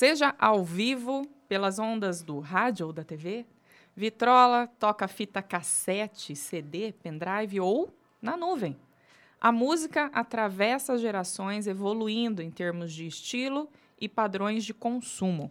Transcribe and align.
Seja 0.00 0.34
ao 0.38 0.64
vivo, 0.64 1.26
pelas 1.46 1.78
ondas 1.78 2.22
do 2.22 2.38
rádio 2.40 2.86
ou 2.86 2.90
da 2.90 3.04
TV, 3.04 3.44
vitrola, 3.94 4.66
toca 4.78 5.06
fita 5.06 5.42
cassete, 5.42 6.34
CD, 6.34 6.94
pendrive 7.02 7.60
ou 7.60 7.92
na 8.22 8.34
nuvem. 8.34 8.74
A 9.38 9.52
música 9.52 10.06
atravessa 10.14 10.96
gerações, 10.96 11.66
evoluindo 11.66 12.40
em 12.40 12.50
termos 12.50 12.94
de 12.94 13.06
estilo 13.06 13.68
e 14.00 14.08
padrões 14.08 14.64
de 14.64 14.72
consumo. 14.72 15.50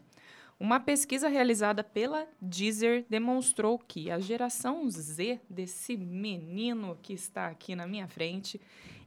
Uma 0.60 0.80
pesquisa 0.80 1.28
realizada 1.28 1.84
pela 1.84 2.28
Deezer 2.42 3.06
demonstrou 3.08 3.78
que 3.78 4.10
a 4.10 4.18
geração 4.18 4.90
Z 4.90 5.40
desse 5.48 5.96
menino 5.96 6.98
que 7.04 7.14
está 7.14 7.50
aqui 7.50 7.76
na 7.76 7.86
minha 7.86 8.08
frente 8.08 8.60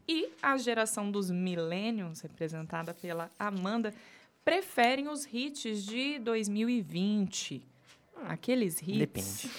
e 0.06 0.30
a 0.40 0.56
geração 0.56 1.10
dos 1.10 1.32
millennials, 1.32 2.20
representada 2.20 2.94
pela 2.94 3.28
Amanda, 3.36 3.92
preferem 4.44 5.08
os 5.08 5.26
hits 5.32 5.84
de 5.84 6.18
2020. 6.18 7.66
Aqueles 8.28 8.80
hits 8.80 8.98
Depende. 8.98 9.50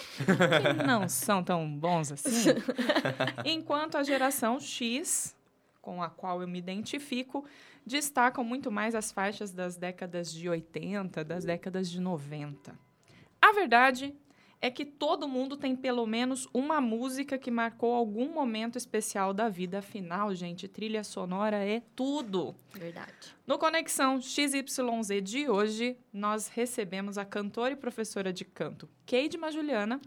que 0.78 0.84
não 0.86 1.10
são 1.10 1.44
tão 1.44 1.68
bons 1.70 2.12
assim. 2.12 2.50
Enquanto 3.44 3.98
a 3.98 4.04
geração 4.04 4.60
X, 4.60 5.36
com 5.82 6.02
a 6.02 6.10
qual 6.10 6.42
eu 6.42 6.48
me 6.48 6.60
identifico, 6.60 7.46
destacam 7.86 8.44
muito 8.44 8.72
mais 8.72 8.96
as 8.96 9.12
faixas 9.12 9.52
das 9.52 9.76
décadas 9.76 10.32
de 10.32 10.48
80, 10.48 11.24
das 11.26 11.44
décadas 11.44 11.90
de 11.90 12.00
90. 12.00 12.74
A 13.42 13.52
verdade 13.52 14.16
é 14.64 14.72
que 14.72 14.86
todo 14.86 15.28
mundo 15.28 15.58
tem 15.58 15.76
pelo 15.76 16.08
menos 16.08 16.48
uma 16.54 16.80
música 16.80 17.38
que 17.38 17.52
marcou 17.52 17.94
algum 17.94 18.30
momento 18.34 18.78
especial 18.78 19.34
da 19.34 19.50
vida. 19.50 19.80
Afinal, 19.80 20.34
gente, 20.34 20.70
trilha 20.70 21.04
sonora 21.04 21.58
é 21.58 21.82
tudo. 21.94 22.56
Verdade. 22.72 23.36
No 23.46 23.58
Conexão 23.58 24.22
XYZ 24.22 24.64
de 25.22 25.50
hoje, 25.50 25.98
nós 26.14 26.48
recebemos 26.48 27.18
a 27.18 27.26
cantora 27.26 27.74
e 27.74 27.76
professora 27.76 28.32
de 28.32 28.46
canto 28.46 28.88
Keidma 29.06 29.52
Juliana 29.52 30.00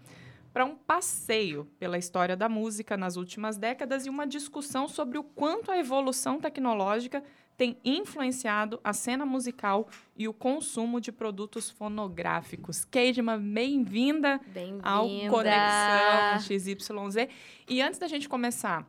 para 0.55 0.65
um 0.65 0.75
passeio 0.75 1.67
pela 1.79 1.99
história 1.99 2.35
da 2.35 2.49
música 2.49 2.97
nas 2.97 3.17
últimas 3.17 3.59
décadas 3.59 4.07
e 4.07 4.09
uma 4.09 4.27
discussão 4.27 4.89
sobre 4.89 5.19
o 5.19 5.23
quanto 5.23 5.71
a 5.71 5.77
evolução 5.77 6.41
tecnológica 6.41 7.23
tem 7.57 7.79
influenciado 7.85 8.79
a 8.85 8.93
cena 8.93 9.25
musical 9.25 9.89
e 10.17 10.29
o 10.29 10.33
consumo 10.33 11.01
de 11.01 11.11
produtos 11.11 11.71
fonográficos. 11.71 12.85
Keidma, 12.85 13.39
bem-vinda 13.39 14.41
ao 14.83 15.07
Bem-vinda. 15.09 15.31
Conexão 15.31 16.41
XYZ. 16.41 17.29
E 17.69 17.81
antes 17.81 17.99
da 17.99 18.07
gente 18.07 18.29
começar 18.29 18.87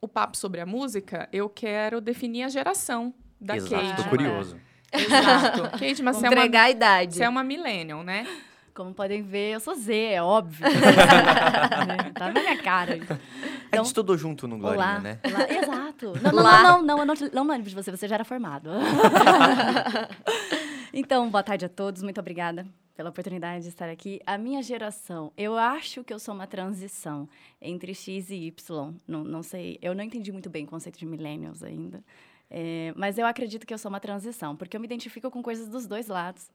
o 0.00 0.08
papo 0.08 0.36
sobre 0.36 0.60
a 0.60 0.66
música, 0.66 1.28
eu 1.32 1.48
quero 1.48 2.00
definir 2.00 2.44
a 2.44 2.48
geração 2.48 3.14
da 3.40 3.56
Exato, 3.56 3.74
Keidma. 3.74 3.96
tô 3.96 4.08
curioso. 4.08 4.56
Exato. 4.92 5.78
Keidma, 5.78 6.12
você 6.12 6.26
é, 6.26 6.30
uma, 6.30 6.42
a 6.42 6.70
idade. 6.70 7.14
você 7.14 7.24
é 7.24 7.28
uma 7.28 7.44
millennial, 7.44 8.02
né? 8.02 8.26
Como 8.74 8.94
podem 8.94 9.22
ver, 9.22 9.52
eu 9.54 9.60
sou 9.60 9.74
Z, 9.74 9.94
é 9.94 10.22
óbvio. 10.22 10.64
Né? 11.86 12.12
tá 12.14 12.32
na 12.32 12.40
minha 12.40 12.62
cara. 12.62 12.94
a 12.94 12.96
Então, 12.96 13.18
gente 13.78 13.86
estudou 13.86 14.16
junto 14.16 14.46
no 14.48 14.58
Glorinha, 14.58 14.84
Olá, 14.84 14.98
né? 15.00 15.18
olá. 15.24 15.50
Exato. 15.50 16.12
Não, 16.22 16.32
não, 16.32 16.42
Lá. 16.42 16.62
não, 16.62 16.82
não, 16.82 16.82
não, 16.82 16.98
eu 16.98 17.06
não, 17.06 17.14
não 17.44 17.52
lembro 17.52 17.68
de 17.68 17.74
você, 17.74 17.90
você 17.90 18.08
já 18.08 18.14
era 18.16 18.24
formado. 18.24 18.70
então, 20.92 21.28
boa 21.30 21.42
tarde 21.42 21.64
a 21.64 21.68
todos, 21.68 22.02
muito 22.02 22.20
obrigada 22.20 22.66
pela 22.94 23.10
oportunidade 23.10 23.62
de 23.64 23.68
estar 23.68 23.88
aqui. 23.88 24.20
A 24.26 24.36
minha 24.36 24.62
geração, 24.62 25.32
eu 25.36 25.56
acho 25.56 26.04
que 26.04 26.12
eu 26.12 26.18
sou 26.18 26.34
uma 26.34 26.46
transição 26.46 27.28
entre 27.60 27.94
X 27.94 28.30
e 28.30 28.46
Y. 28.46 28.92
Não, 29.06 29.24
não 29.24 29.42
sei, 29.42 29.78
eu 29.80 29.94
não 29.94 30.04
entendi 30.04 30.30
muito 30.32 30.50
bem 30.50 30.64
o 30.64 30.68
conceito 30.68 30.98
de 30.98 31.06
millennials 31.06 31.62
ainda. 31.62 32.02
É, 32.50 32.92
mas 32.96 33.16
eu 33.16 33.26
acredito 33.26 33.66
que 33.66 33.72
eu 33.72 33.78
sou 33.78 33.88
uma 33.88 34.00
transição, 34.00 34.54
porque 34.56 34.76
eu 34.76 34.80
me 34.80 34.86
identifico 34.86 35.30
com 35.30 35.42
coisas 35.42 35.68
dos 35.68 35.86
dois 35.86 36.08
lados. 36.08 36.50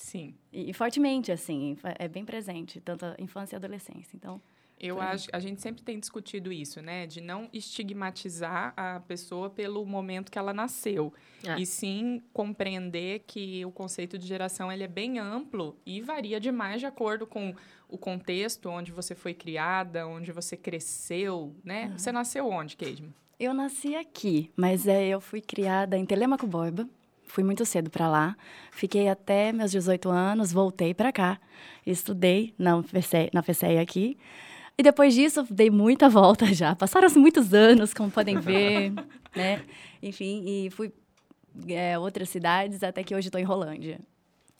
Sim. 0.00 0.34
E, 0.50 0.70
e 0.70 0.72
fortemente, 0.72 1.30
assim, 1.30 1.76
é 1.98 2.08
bem 2.08 2.24
presente, 2.24 2.80
tanto 2.80 3.04
a 3.04 3.14
infância 3.18 3.54
e 3.54 3.56
a 3.56 3.58
adolescência. 3.58 4.16
Então, 4.16 4.40
Eu 4.80 4.98
acho, 4.98 5.28
a 5.30 5.38
gente 5.38 5.60
sempre 5.60 5.82
tem 5.82 6.00
discutido 6.00 6.50
isso, 6.50 6.80
né? 6.80 7.06
De 7.06 7.20
não 7.20 7.50
estigmatizar 7.52 8.72
a 8.74 9.00
pessoa 9.00 9.50
pelo 9.50 9.84
momento 9.84 10.32
que 10.32 10.38
ela 10.38 10.54
nasceu. 10.54 11.12
É. 11.46 11.60
E 11.60 11.66
sim 11.66 12.22
compreender 12.32 13.24
que 13.26 13.62
o 13.66 13.70
conceito 13.70 14.16
de 14.16 14.26
geração 14.26 14.72
ele 14.72 14.84
é 14.84 14.88
bem 14.88 15.18
amplo 15.18 15.76
e 15.84 16.00
varia 16.00 16.40
demais 16.40 16.80
de 16.80 16.86
acordo 16.86 17.26
com 17.26 17.54
o 17.86 17.98
contexto 17.98 18.70
onde 18.70 18.90
você 18.90 19.14
foi 19.14 19.34
criada, 19.34 20.06
onde 20.06 20.32
você 20.32 20.56
cresceu, 20.56 21.54
né? 21.62 21.92
Você 21.94 22.10
nasceu 22.10 22.48
onde, 22.48 22.74
Keidman? 22.74 23.12
eu 23.38 23.54
nasci 23.54 23.96
aqui, 23.96 24.50
mas 24.54 24.86
é, 24.86 25.08
eu 25.08 25.18
fui 25.18 25.40
criada 25.40 25.96
em 25.96 26.04
Telemaco 26.04 26.46
Borba. 26.46 26.86
Fui 27.30 27.44
muito 27.44 27.64
cedo 27.64 27.88
para 27.90 28.08
lá. 28.08 28.36
Fiquei 28.72 29.08
até 29.08 29.52
meus 29.52 29.70
18 29.70 30.08
anos, 30.08 30.52
voltei 30.52 30.92
para 30.92 31.12
cá. 31.12 31.38
Estudei 31.86 32.52
na 32.58 32.76
UFCE, 32.76 33.30
na 33.32 33.40
FCE 33.42 33.78
aqui. 33.78 34.18
E 34.76 34.82
depois 34.82 35.14
disso, 35.14 35.46
dei 35.50 35.70
muita 35.70 36.08
volta 36.08 36.46
já. 36.52 36.74
Passaram-se 36.74 37.18
muitos 37.18 37.54
anos, 37.54 37.94
como 37.94 38.10
podem 38.10 38.38
ver, 38.40 38.92
né? 39.36 39.62
Enfim, 40.02 40.42
e 40.44 40.70
fui 40.70 40.92
é, 41.68 41.98
outras 41.98 42.28
cidades, 42.28 42.82
até 42.82 43.04
que 43.04 43.14
hoje 43.14 43.28
estou 43.28 43.40
em 43.40 43.44
Rolândia. 43.44 44.00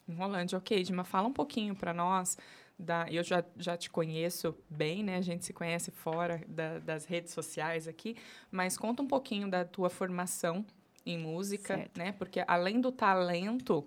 Em 0.07 0.13
Rolândia, 0.13 0.57
ok, 0.57 0.77
Edma, 0.79 1.03
fala 1.03 1.27
um 1.27 1.33
pouquinho 1.33 1.75
para 1.75 1.93
nós. 1.93 2.37
Da, 2.79 3.05
eu 3.11 3.23
já, 3.23 3.43
já 3.57 3.77
te 3.77 3.89
conheço 3.89 4.55
bem, 4.69 5.03
né? 5.03 5.17
A 5.17 5.21
gente 5.21 5.45
se 5.45 5.53
conhece 5.53 5.91
fora 5.91 6.41
da- 6.47 6.79
das 6.79 7.05
redes 7.05 7.31
sociais 7.33 7.87
aqui, 7.87 8.15
mas 8.49 8.75
conta 8.77 9.03
um 9.03 9.07
pouquinho 9.07 9.49
da 9.49 9.63
tua 9.65 9.89
formação 9.89 10.65
em 11.05 11.17
música, 11.17 11.75
Certo. 11.75 11.97
né? 11.97 12.11
Porque 12.11 12.43
além 12.47 12.79
do 12.79 12.91
talento, 12.91 13.85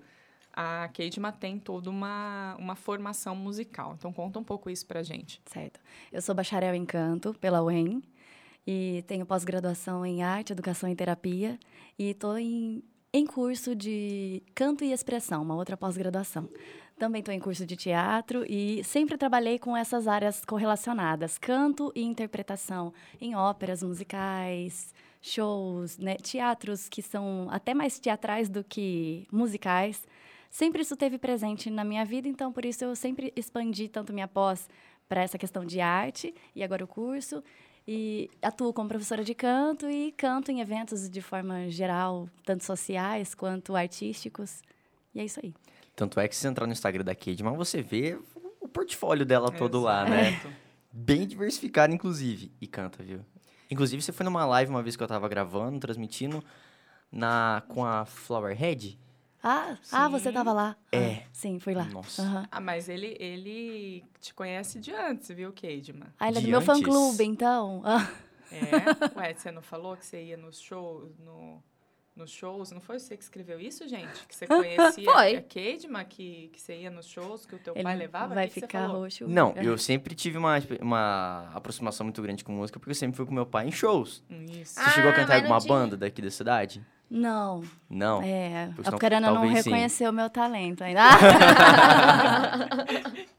a 0.53 0.89
Keidma 0.93 1.33
tem 1.33 1.59
toda 1.59 1.91
uma, 1.91 2.57
uma 2.59 2.75
formação 2.77 3.35
musical. 3.35 3.95
Então 3.99 4.13
conta 4.13 4.39
um 4.39 4.45
pouco 4.45 4.71
isso 4.71 4.87
pra 4.87 5.03
gente. 5.03 5.41
Certo. 5.47 5.81
Eu 6.13 6.23
sou 6.23 6.35
bacharel 6.35 6.75
em 6.75 6.85
canto 6.85 7.35
pela 7.35 7.63
UEM 7.63 8.03
e 8.67 9.05
tenho 9.07 9.27
pós-graduação 9.27 10.07
em 10.07 10.23
arte, 10.23 10.53
educação 10.53 10.89
e 10.89 10.95
terapia 10.95 11.59
e 11.99 12.11
estou 12.11 12.39
em, 12.39 12.83
em 13.13 13.27
curso 13.27 13.75
de 13.75 14.43
canto 14.55 14.85
e 14.85 14.93
expressão, 14.93 15.43
uma 15.43 15.55
outra 15.57 15.77
pós-graduação. 15.77 16.49
Também 16.97 17.19
estou 17.19 17.35
em 17.35 17.41
curso 17.41 17.67
de 17.67 17.75
teatro 17.75 18.45
e 18.49 18.83
sempre 18.85 19.19
trabalhei 19.19 19.59
com 19.59 19.77
essas 19.77 20.07
áreas 20.07 20.45
correlacionadas, 20.45 21.37
canto 21.37 21.91
e 21.93 22.03
interpretação 22.05 22.95
em 23.21 23.35
óperas 23.35 23.83
musicais, 23.83 24.95
shows, 25.25 25.97
né, 25.97 26.17
teatros 26.17 26.87
que 26.87 27.01
são 27.01 27.49
até 27.51 27.73
mais 27.73 27.99
teatrais 27.99 28.51
do 28.51 28.62
que 28.62 29.27
musicais. 29.33 30.07
Sempre 30.51 30.83
isso 30.83 30.95
teve 30.99 31.17
presente 31.17 31.71
na 31.71 31.83
minha 31.83 32.05
vida, 32.05 32.29
então 32.29 32.53
por 32.53 32.62
isso 32.62 32.85
eu 32.85 32.95
sempre 32.95 33.33
expandi 33.34 33.89
tanto 33.89 34.13
minha 34.13 34.29
pós 34.29 34.69
para 35.09 35.23
essa 35.23 35.39
questão 35.39 35.65
de 35.65 35.81
arte 35.81 36.34
e 36.55 36.63
agora 36.63 36.84
o 36.84 36.87
curso. 36.87 37.43
E 37.89 38.31
atuo 38.43 38.73
como 38.73 38.89
professora 38.89 39.25
de 39.25 39.34
canto 39.34 39.89
e 39.89 40.13
canto 40.13 40.51
em 40.51 40.61
eventos 40.61 41.09
de 41.09 41.23
forma 41.23 41.71
geral, 41.71 42.29
tanto 42.45 42.63
sociais 42.63 43.34
quanto 43.34 43.75
artísticos. 43.75 44.63
E 45.15 45.21
é 45.21 45.25
isso 45.25 45.41
aí. 45.43 45.55
Tanto 45.97 46.21
é 46.21 46.29
que 46.29 46.34
se 46.34 46.43
você 46.43 46.49
entrar 46.49 46.67
no 46.67 46.73
Instagram 46.73 47.05
da 47.05 47.15
Kidman, 47.15 47.57
você 47.57 47.81
vê 47.81 48.19
o 48.61 48.69
portfólio 48.69 49.25
dela 49.25 49.51
todo 49.51 49.81
lá, 49.81 50.05
né? 50.05 50.29
Exato. 50.29 50.49
Bem 50.93 51.27
diversificado, 51.27 51.95
inclusive. 51.95 52.53
E 52.61 52.67
canta, 52.67 53.03
viu? 53.03 53.21
Inclusive, 53.71 54.03
você 54.03 54.13
foi 54.13 54.25
numa 54.25 54.45
live 54.45 54.71
uma 54.71 54.83
vez 54.83 54.97
que 54.97 55.03
eu 55.03 55.07
tava 55.07 55.29
gravando, 55.29 55.79
transmitindo, 55.79 56.45
na, 57.11 57.63
com 57.69 57.85
a 57.85 58.05
Flowerhead. 58.05 58.99
Ah, 59.43 59.77
ah 59.93 60.09
você 60.09 60.29
estava 60.29 60.53
lá. 60.53 60.77
É. 60.91 61.17
Ah, 61.17 61.29
sim, 61.33 61.59
fui 61.59 61.75
lá. 61.75 61.85
Nossa. 61.85 62.23
Aham. 62.23 62.49
Ah, 62.51 62.61
mas 62.61 62.89
ele, 62.89 63.17
ele 63.21 64.05
te 64.21 64.33
conhece 64.33 64.81
de 64.81 64.93
antes, 64.93 65.29
viu, 65.29 65.53
Keidma? 65.53 66.15
Ah, 66.19 66.29
ele 66.29 66.39
é 66.39 66.41
do 66.41 66.49
meu 66.49 66.61
fã-clube, 66.63 67.25
então. 67.25 67.83
Ah, 67.85 68.11
É? 68.55 69.19
Ué, 69.19 69.35
você 69.35 69.51
não 69.51 69.63
falou 69.63 69.97
que 69.97 70.07
você 70.07 70.23
ia 70.23 70.37
nos 70.37 70.61
shows, 70.61 71.19
no, 71.19 71.63
nos 72.17 72.31
shows? 72.31 72.71
Não 72.71 72.81
foi 72.81 72.99
você 72.99 73.17
que 73.17 73.23
escreveu 73.25 73.59
isso, 73.61 73.87
gente? 73.89 74.27
Que 74.29 74.35
você 74.37 74.47
conhecia 74.49 75.05
Foi. 75.05 75.37
a 75.37 75.43
Keidma, 75.43 76.05
que, 76.05 76.49
que 76.53 76.61
você 76.61 76.77
ia 76.77 76.91
nos 76.91 77.07
shows, 77.07 77.45
que 77.45 77.55
o 77.55 77.59
teu 77.59 77.75
ele 77.75 77.83
pai 77.83 77.97
levava? 77.97 78.34
vai 78.34 78.47
que 78.49 78.55
que 78.55 78.61
ficar 78.61 78.87
falou? 78.87 79.03
roxo. 79.03 79.27
Não, 79.27 79.53
eu 79.57 79.77
sempre 79.77 80.15
tive 80.15 80.39
uma, 80.39 80.57
uma 80.81 81.51
aproximação 81.55 82.05
muito 82.05 82.22
grande 82.22 82.45
com 82.45 82.53
música, 82.53 82.78
porque 82.78 82.91
eu 82.91 82.95
sempre 82.95 83.16
fui 83.16 83.27
com 83.27 83.34
meu 83.34 83.47
pai 83.47 83.66
em 83.66 83.72
shows. 83.72 84.22
Isso. 84.31 84.75
Você 84.75 84.81
Ah, 84.81 84.91
chegou 84.91 85.11
a 85.11 85.15
cantar 85.15 85.39
em 85.39 85.43
não 85.43 85.53
alguma 85.55 85.61
tinha. 85.61 85.69
banda 85.75 85.97
daqui 85.97 86.22
da 86.22 86.31
cidade? 86.31 86.84
Não, 87.16 87.63
Não. 87.89 88.21
é. 88.25 88.71
Pois 88.75 88.89
A 88.89 88.91
não, 88.91 88.99
Carana 88.99 89.28
não 89.28 89.34
talvez 89.43 89.63
sim. 89.63 89.71
reconheceu 89.71 90.11
o 90.11 90.13
meu 90.13 90.28
talento 90.28 90.83
ainda. 90.83 91.03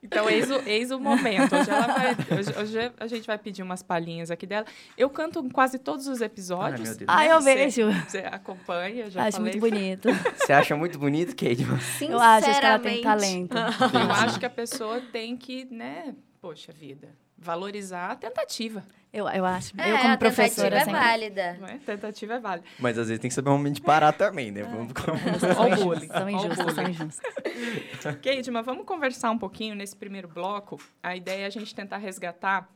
Então, 0.01 0.29
eis 0.29 0.49
o, 0.51 0.55
eis 0.67 0.91
o 0.91 0.99
momento. 0.99 1.55
Hoje, 1.55 1.69
ela 1.69 1.87
vai, 1.87 2.11
hoje, 2.39 2.53
hoje 2.61 2.91
a 2.99 3.07
gente 3.07 3.25
vai 3.25 3.37
pedir 3.39 3.63
umas 3.63 3.81
palhinhas 3.81 4.29
aqui 4.29 4.45
dela. 4.45 4.65
Eu 4.95 5.09
canto 5.09 5.39
em 5.43 5.49
quase 5.49 5.79
todos 5.79 6.07
os 6.07 6.21
episódios. 6.21 6.79
Ai, 6.79 6.85
meu 6.87 6.95
Deus. 6.95 7.09
Ah, 7.09 7.25
eu 7.25 7.41
Você- 7.41 7.55
vejo. 7.55 7.91
Você 8.07 8.19
acompanha, 8.19 9.09
já 9.09 9.23
Acho 9.25 9.37
falei. 9.37 9.51
muito 9.53 9.59
bonito. 9.69 10.07
Você 10.37 10.53
acha 10.53 10.75
muito 10.75 10.99
bonito, 10.99 11.35
Kidman? 11.35 11.79
Eu 12.07 12.19
acho, 12.19 12.59
que 12.59 12.65
ela 12.65 12.79
tem 12.79 13.01
talento. 13.01 13.57
Eu 13.57 14.11
acho 14.11 14.39
que 14.39 14.45
a 14.45 14.49
pessoa 14.49 15.01
tem 15.11 15.35
que, 15.35 15.65
né? 15.71 16.13
Poxa 16.39 16.71
vida. 16.71 17.09
Valorizar 17.37 18.11
a 18.11 18.15
tentativa. 18.15 18.83
Eu, 19.11 19.29
eu 19.29 19.45
acho. 19.45 19.73
É, 19.79 19.91
eu, 19.91 19.97
como 19.97 20.13
a 20.13 20.17
professora, 20.17 20.71
tentativa 20.71 20.75
é 20.75 20.83
sempre... 20.83 20.99
válida. 20.99 21.57
Não 21.61 21.67
é? 21.69 21.77
Tentativa 21.77 22.33
é 22.33 22.39
válida. 22.39 22.67
Mas 22.77 22.97
às 22.97 23.07
vezes 23.07 23.21
tem 23.21 23.29
que 23.29 23.33
saber 23.33 23.49
um 23.49 23.53
momento 23.53 23.75
de 23.75 23.81
parar 23.81 24.11
também, 24.11 24.51
né? 24.51 24.63
Vamos 24.63 24.91
o 24.91 25.83
bullying. 25.83 26.07
São 26.07 26.25
o 26.25 26.29
injustos, 26.29 26.73
são 26.73 26.83
injustos. 26.83 27.21
Vamos 28.65 28.85
conversar 28.85 29.31
um 29.31 29.37
pouquinho 29.37 29.73
nesse 29.73 29.95
primeiro 29.95 30.27
bloco. 30.27 30.81
A 31.01 31.15
ideia 31.15 31.43
é 31.43 31.45
a 31.45 31.49
gente 31.49 31.73
tentar 31.73 31.97
resgatar 31.97 32.69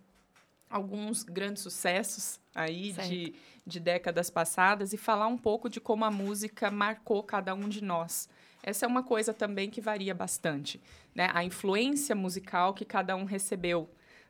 alguns 0.69 1.23
grandes 1.23 1.61
sucessos 1.61 2.39
aí 2.55 2.93
Certo. 2.93 3.09
de, 3.09 3.35
de 3.65 3.79
décadas 3.79 4.29
passadas 4.29 4.93
e 4.93 4.97
falar 4.97 5.27
um 5.27 5.37
pouco 5.37 5.69
de 5.69 5.81
como 5.81 6.05
a 6.05 6.11
música 6.11 6.71
marcou 6.71 7.21
cada 7.21 7.53
um 7.53 7.67
de 7.67 7.83
nós. 7.83 8.29
Essa 8.63 8.85
é 8.85 8.87
uma 8.87 9.03
coisa 9.03 9.33
também 9.33 9.69
que 9.69 9.81
varia 9.81 10.13
bastante, 10.13 10.81
né? 11.13 11.29
A 11.33 11.43
influência 11.43 12.15
musical 12.15 12.73
que 12.73 12.85
cada 12.85 13.15
um 13.15 13.25
recebeu 13.25 13.89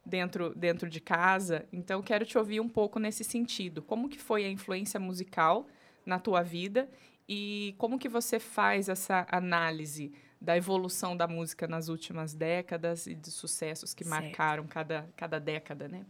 dentro, 0.10 0.54
dentro 0.56 0.90
de 0.90 1.00
casa. 1.00 1.66
Então, 1.72 2.02
quero 2.02 2.26
te 2.26 2.38
ouvir 2.38 2.60
um 2.60 2.68
pouco 2.68 3.00
nesse 3.00 3.24
sentido. 3.24 3.82
Como 3.82 4.10
que 4.10 4.20
foi 4.20 4.46
a 4.46 4.50
influência 4.50 5.00
musical 5.00 5.68
na 6.06 6.20
tua 6.20 6.42
vida 6.42 6.90
e 7.28 7.76
como 7.78 8.00
que 8.00 8.10
você 8.10 8.40
faz 8.40 8.90
essa 8.90 9.28
análise 9.30 10.12
da 10.42 10.58
evolução 10.58 11.16
da 11.16 11.28
música 11.28 11.68
nas 11.68 11.90
últimas 11.90 12.34
décadas 12.34 13.06
e 13.06 13.14
dos 13.14 13.34
sucessos 13.34 13.94
que 13.94 14.04
Certo. 14.04 14.24
marcaram 14.24 14.66
cada, 14.66 15.08
cada 15.16 15.40
década, 15.40 15.88
né? 15.88 16.06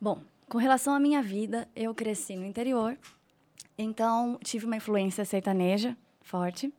Bom, 0.00 0.22
com 0.48 0.58
relação 0.58 0.94
à 0.94 1.00
minha 1.00 1.22
vida, 1.22 1.68
eu 1.76 1.94
cresci 1.94 2.36
no 2.36 2.44
interior, 2.44 2.98
então 3.78 4.38
tive 4.42 4.66
uma 4.66 4.76
influência 4.76 5.24
sertaneja 5.24 5.96
forte 6.22 6.72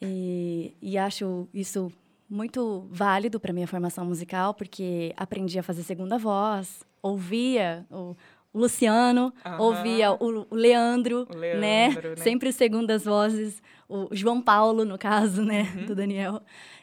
e, 0.00 0.74
e 0.80 0.96
acho 0.96 1.48
isso 1.52 1.92
muito 2.30 2.86
válido 2.90 3.40
para 3.40 3.52
minha 3.52 3.66
formação 3.66 4.04
musical, 4.04 4.54
porque 4.54 5.12
aprendi 5.16 5.58
a 5.58 5.62
fazer 5.62 5.82
segunda 5.82 6.16
voz, 6.16 6.84
ouvia 7.02 7.84
o, 7.90 8.16
o 8.52 8.58
Luciano, 8.60 9.32
Aham. 9.44 9.58
ouvia 9.58 10.12
o, 10.12 10.46
o 10.50 10.54
Leandro, 10.54 11.26
O 11.28 11.36
né? 11.36 11.88
Leandro, 11.88 12.10
né? 12.10 12.16
Sempre 12.16 12.52
segundas 12.52 13.04
vozes, 13.04 13.60
o 13.88 14.08
João 14.12 14.40
Paulo, 14.40 14.84
no 14.84 14.96
caso, 14.96 15.42
né, 15.44 15.62
Uhum. 15.74 15.86
do 15.86 15.94
Daniel. 15.94 16.40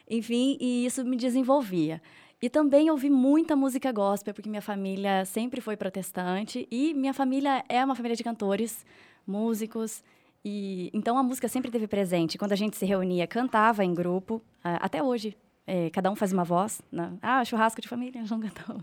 Enfim, 0.09 0.57
e 0.59 0.85
isso 0.85 1.03
me 1.05 1.15
desenvolvia. 1.15 2.01
E 2.41 2.49
também 2.49 2.91
ouvi 2.91 3.09
muita 3.09 3.55
música 3.55 3.91
gospel, 3.91 4.33
porque 4.33 4.49
minha 4.49 4.61
família 4.61 5.25
sempre 5.25 5.59
foi 5.61 5.75
protestante 5.75 6.67
e 6.69 6.94
minha 6.94 7.13
família 7.13 7.63
é 7.67 7.83
uma 7.83 7.95
família 7.95 8.15
de 8.15 8.23
cantores, 8.23 8.85
músicos. 9.25 10.03
E 10.45 10.89
então 10.93 11.17
a 11.17 11.23
música 11.23 11.47
sempre 11.47 11.69
esteve 11.69 11.87
presente. 11.87 12.37
Quando 12.37 12.53
a 12.53 12.55
gente 12.55 12.77
se 12.77 12.85
reunia, 12.85 13.27
cantava 13.27 13.83
em 13.83 13.93
grupo, 13.93 14.41
ah, 14.63 14.77
até 14.77 15.01
hoje. 15.03 15.35
eh, 15.65 15.89
cada 15.89 16.09
um 16.09 16.15
faz 16.15 16.31
uma 16.31 16.43
voz. 16.45 16.81
Né? 16.91 17.17
Ah, 17.21 17.43
churrasco 17.43 17.81
de 17.81 17.87
família, 17.87 18.23
não 18.29 18.39
cantou. 18.39 18.81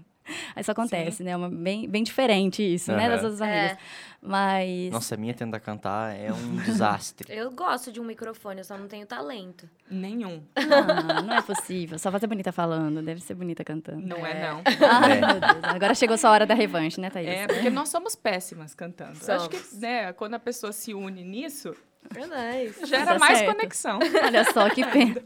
Isso 0.56 0.70
acontece, 0.70 1.22
né? 1.22 1.36
Uma, 1.36 1.48
bem, 1.50 1.88
bem 1.88 2.02
diferente 2.02 2.62
isso, 2.62 2.92
né? 2.92 3.08
Das 3.08 3.22
outras 3.22 3.38
famílias. 3.38 3.76
Mas. 4.20 4.90
Nossa, 4.90 5.14
a 5.14 5.18
minha 5.18 5.34
tenda 5.34 5.60
cantar 5.60 6.16
é 6.16 6.32
um 6.32 6.56
desastre. 6.56 7.30
Eu 7.30 7.50
gosto 7.50 7.92
de 7.92 8.00
um 8.00 8.04
microfone, 8.04 8.60
eu 8.60 8.64
só 8.64 8.78
não 8.78 8.88
tenho 8.88 9.06
talento. 9.06 9.68
Nenhum. 9.90 10.42
Não, 10.56 11.22
não 11.24 11.34
é 11.34 11.42
possível. 11.42 11.98
Só 11.98 12.10
vai 12.10 12.18
ser 12.18 12.26
bonita 12.26 12.50
falando, 12.50 13.02
deve 13.02 13.20
ser 13.20 13.34
bonita 13.34 13.62
cantando. 13.62 14.00
Não 14.06 14.24
é, 14.24 14.48
não. 14.50 14.62
Ai, 14.88 15.20
meu 15.20 15.40
Deus. 15.40 15.64
Agora 15.64 15.94
chegou 15.94 16.16
sua 16.16 16.30
hora 16.30 16.46
da 16.46 16.54
revanche, 16.54 16.98
né, 17.00 17.10
Thaís? 17.10 17.28
É, 17.28 17.46
porque 17.46 17.68
nós 17.68 17.90
somos 17.90 18.14
péssimas 18.16 18.74
cantando. 18.74 19.18
Eu 19.26 19.34
Acho 19.34 19.48
que, 19.50 19.58
Somos. 19.58 19.78
né, 19.80 20.12
quando 20.14 20.34
a 20.34 20.38
pessoa 20.38 20.72
se 20.72 20.94
une 20.94 21.22
nisso, 21.22 21.74
Verdade. 22.10 22.72
gera 22.84 23.04
Tá 23.06 23.18
mais 23.18 23.38
certo. 23.38 23.54
conexão. 23.56 23.98
Olha 24.24 24.44
só, 24.52 24.68
que 24.70 24.84
pena. 24.86 25.16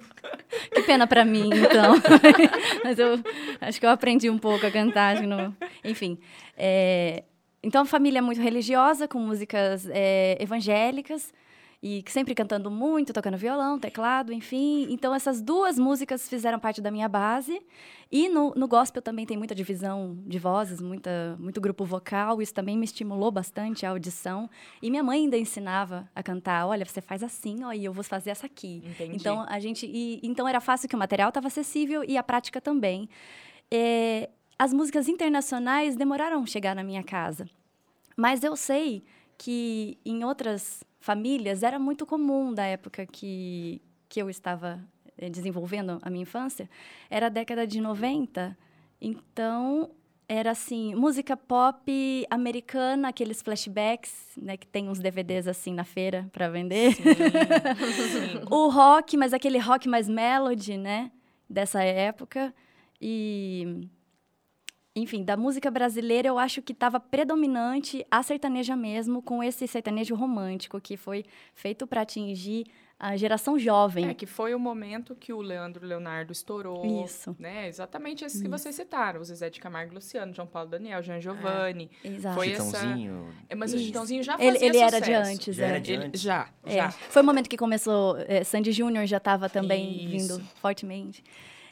Que 0.75 0.82
pena 0.82 1.06
pra 1.06 1.25
mim, 1.25 1.50
então. 1.52 1.94
Mas 2.84 2.98
eu 2.98 3.20
acho 3.60 3.78
que 3.80 3.86
eu 3.86 3.90
aprendi 3.90 4.30
um 4.30 4.38
pouco 4.38 4.66
a 4.66 4.70
cantar. 4.70 5.22
não- 5.22 5.54
Enfim. 5.84 6.19
é, 6.56 7.25
Então, 7.62 7.82
a 7.82 7.86
família 7.86 8.19
é 8.19 8.22
muito 8.22 8.40
religiosa, 8.40 9.06
com 9.08 9.19
músicas 9.19 9.86
é, 9.90 10.36
evangélicas. 10.40 11.32
E 11.80 12.02
sempre 12.08 12.34
cantando 12.34 12.72
muito, 12.72 13.12
tocando 13.12 13.36
violão, 13.36 13.78
teclado, 13.78 14.32
enfim. 14.32 14.88
Então, 14.90 15.14
essas 15.14 15.40
duas 15.40 15.78
músicas 15.78 16.28
fizeram 16.28 16.58
parte 16.58 16.80
da 16.80 16.90
minha 16.90 17.08
base. 17.08 17.62
E 18.10 18.28
no, 18.28 18.52
no 18.56 18.66
gospel 18.66 19.00
também 19.00 19.25
tem 19.25 19.36
muita 19.36 19.54
divisão 19.54 20.19
de 20.26 20.40
vozes, 20.40 20.80
muita, 20.80 21.36
muito 21.38 21.60
grupo 21.60 21.84
vocal. 21.84 22.42
Isso 22.42 22.52
também 22.52 22.76
me 22.76 22.84
estimulou 22.84 23.30
bastante 23.30 23.86
a 23.86 23.90
audição. 23.90 24.50
E 24.82 24.90
minha 24.90 25.04
mãe 25.04 25.20
ainda 25.20 25.38
ensinava 25.38 26.10
a 26.16 26.22
cantar. 26.22 26.66
Olha, 26.66 26.84
você 26.84 27.00
faz 27.00 27.22
assim, 27.22 27.62
ó, 27.62 27.72
e 27.72 27.84
eu 27.84 27.92
vou 27.92 28.02
fazer 28.02 28.30
essa 28.30 28.46
aqui. 28.46 28.82
Entendi. 28.84 29.14
Então, 29.14 29.46
a 29.48 29.60
gente... 29.60 29.86
E, 29.86 30.19
então, 30.25 30.48
era 30.48 30.60
fácil 30.60 30.88
que 30.88 30.96
o 30.96 30.98
material 30.98 31.28
estava 31.28 31.46
acessível 31.46 32.02
e 32.02 32.16
a 32.16 32.25
prática 32.25 32.60
também. 32.60 33.08
É, 33.70 34.30
as 34.58 34.72
músicas 34.72 35.06
internacionais 35.06 35.94
demoraram 35.94 36.42
a 36.42 36.46
chegar 36.46 36.75
na 36.75 36.82
minha 36.82 37.04
casa. 37.04 37.48
Mas 38.16 38.42
eu 38.42 38.56
sei 38.56 39.04
que 39.36 39.96
em 40.04 40.25
outras 40.25 40.82
famílias 41.08 41.62
era 41.62 41.78
muito 41.78 42.05
comum 42.05 42.52
da 42.52 42.64
época 42.66 43.06
que, 43.06 43.81
que 44.10 44.20
eu 44.20 44.28
estava 44.28 44.78
eh, 45.16 45.31
desenvolvendo 45.31 45.99
a 46.02 46.10
minha 46.10 46.20
infância. 46.20 46.69
Era 47.08 47.26
a 47.26 47.31
década 47.31 47.66
de 47.66 47.81
90. 47.81 48.55
Então, 49.00 49.90
era 50.28 50.50
assim, 50.50 50.94
música 50.94 51.34
pop 51.34 52.26
americana, 52.28 53.08
aqueles 53.08 53.40
flashbacks, 53.40 54.12
né, 54.37 54.58
que 54.58 54.66
tem 54.66 54.87
uns 54.87 54.99
DVDs 54.99 55.49
assim 55.49 55.72
na 55.72 55.84
feira 55.84 56.28
para 56.31 56.50
vender. 56.50 56.93
Sim. 56.93 57.05
O 58.50 58.69
rock, 58.69 59.16
mas 59.16 59.32
aquele 59.32 59.58
rock 59.58 59.88
mais 59.88 60.11
melody, 60.11 60.76
né? 60.76 61.11
Dessa 61.49 61.82
época. 61.82 62.54
E. 63.00 63.88
Enfim, 64.99 65.23
da 65.23 65.37
música 65.37 65.71
brasileira, 65.71 66.29
eu 66.29 66.39
acho 66.39 66.61
que 66.62 66.73
estava 66.73 66.99
predominante 67.00 68.05
a 68.11 68.23
sertaneja 68.23 68.75
mesmo, 68.77 69.23
com 69.23 69.43
esse 69.43 69.67
sertanejo 69.67 70.15
romântico, 70.15 70.81
que 70.81 70.97
foi 70.97 71.25
feito 71.55 71.87
para 71.87 72.03
atingir 72.03 72.67
a 73.00 73.17
geração 73.17 73.56
jovem. 73.56 74.09
É 74.09 74.15
que 74.15 74.27
foi 74.27 74.53
o 74.56 74.59
momento 74.59 75.15
que 75.15 75.33
o 75.33 75.41
Leandro 75.41 75.87
Leonardo 75.87 76.33
estourou. 76.33 77.05
Isso. 77.05 77.37
Né? 77.39 77.69
Exatamente 77.69 78.25
esses 78.25 78.43
que 78.43 78.49
vocês 78.49 78.75
citaram. 78.75 79.21
O 79.21 79.25
Zezé 79.25 79.49
de 79.49 79.61
Camargo 79.61 79.95
Luciano, 79.95 80.35
João 80.35 80.49
Paulo 80.49 80.69
Daniel, 80.69 81.00
Jean 81.00 81.21
Giovanni. 81.21 81.89
Exato. 82.03 82.35
Foi 82.35 82.50
essa- 82.50 82.65
Chitãozinho. 82.65 83.29
É, 83.49 83.55
Mas 83.55 83.73
o 83.73 83.77
Isso. 83.77 83.85
Chitãozinho 83.87 84.23
já 84.25 84.33
fazia 84.37 84.49
Ele, 84.50 84.65
ele 84.67 84.79
era 84.79 84.99
de 84.99 85.06
sucesso. 85.06 85.31
antes, 85.31 85.56
Já 85.56 85.67
era 85.67 85.77
é. 85.77 85.81
de 85.81 85.93
Ele, 85.93 86.05
antes. 86.06 86.21
já, 86.21 86.49
É, 86.67 86.75
já. 86.75 86.91
Foi 86.91 87.23
o 87.23 87.25
momento 87.25 87.49
que 87.49 87.56
começou. 87.56 88.17
é, 88.27 88.43
Sandy 88.43 88.73
Júnior 88.73 89.06
já 89.06 89.19
estava 89.19 89.49
também 89.49 90.17
Isso. 90.17 90.37
vindo 90.37 90.45
fortemente. 90.56 91.23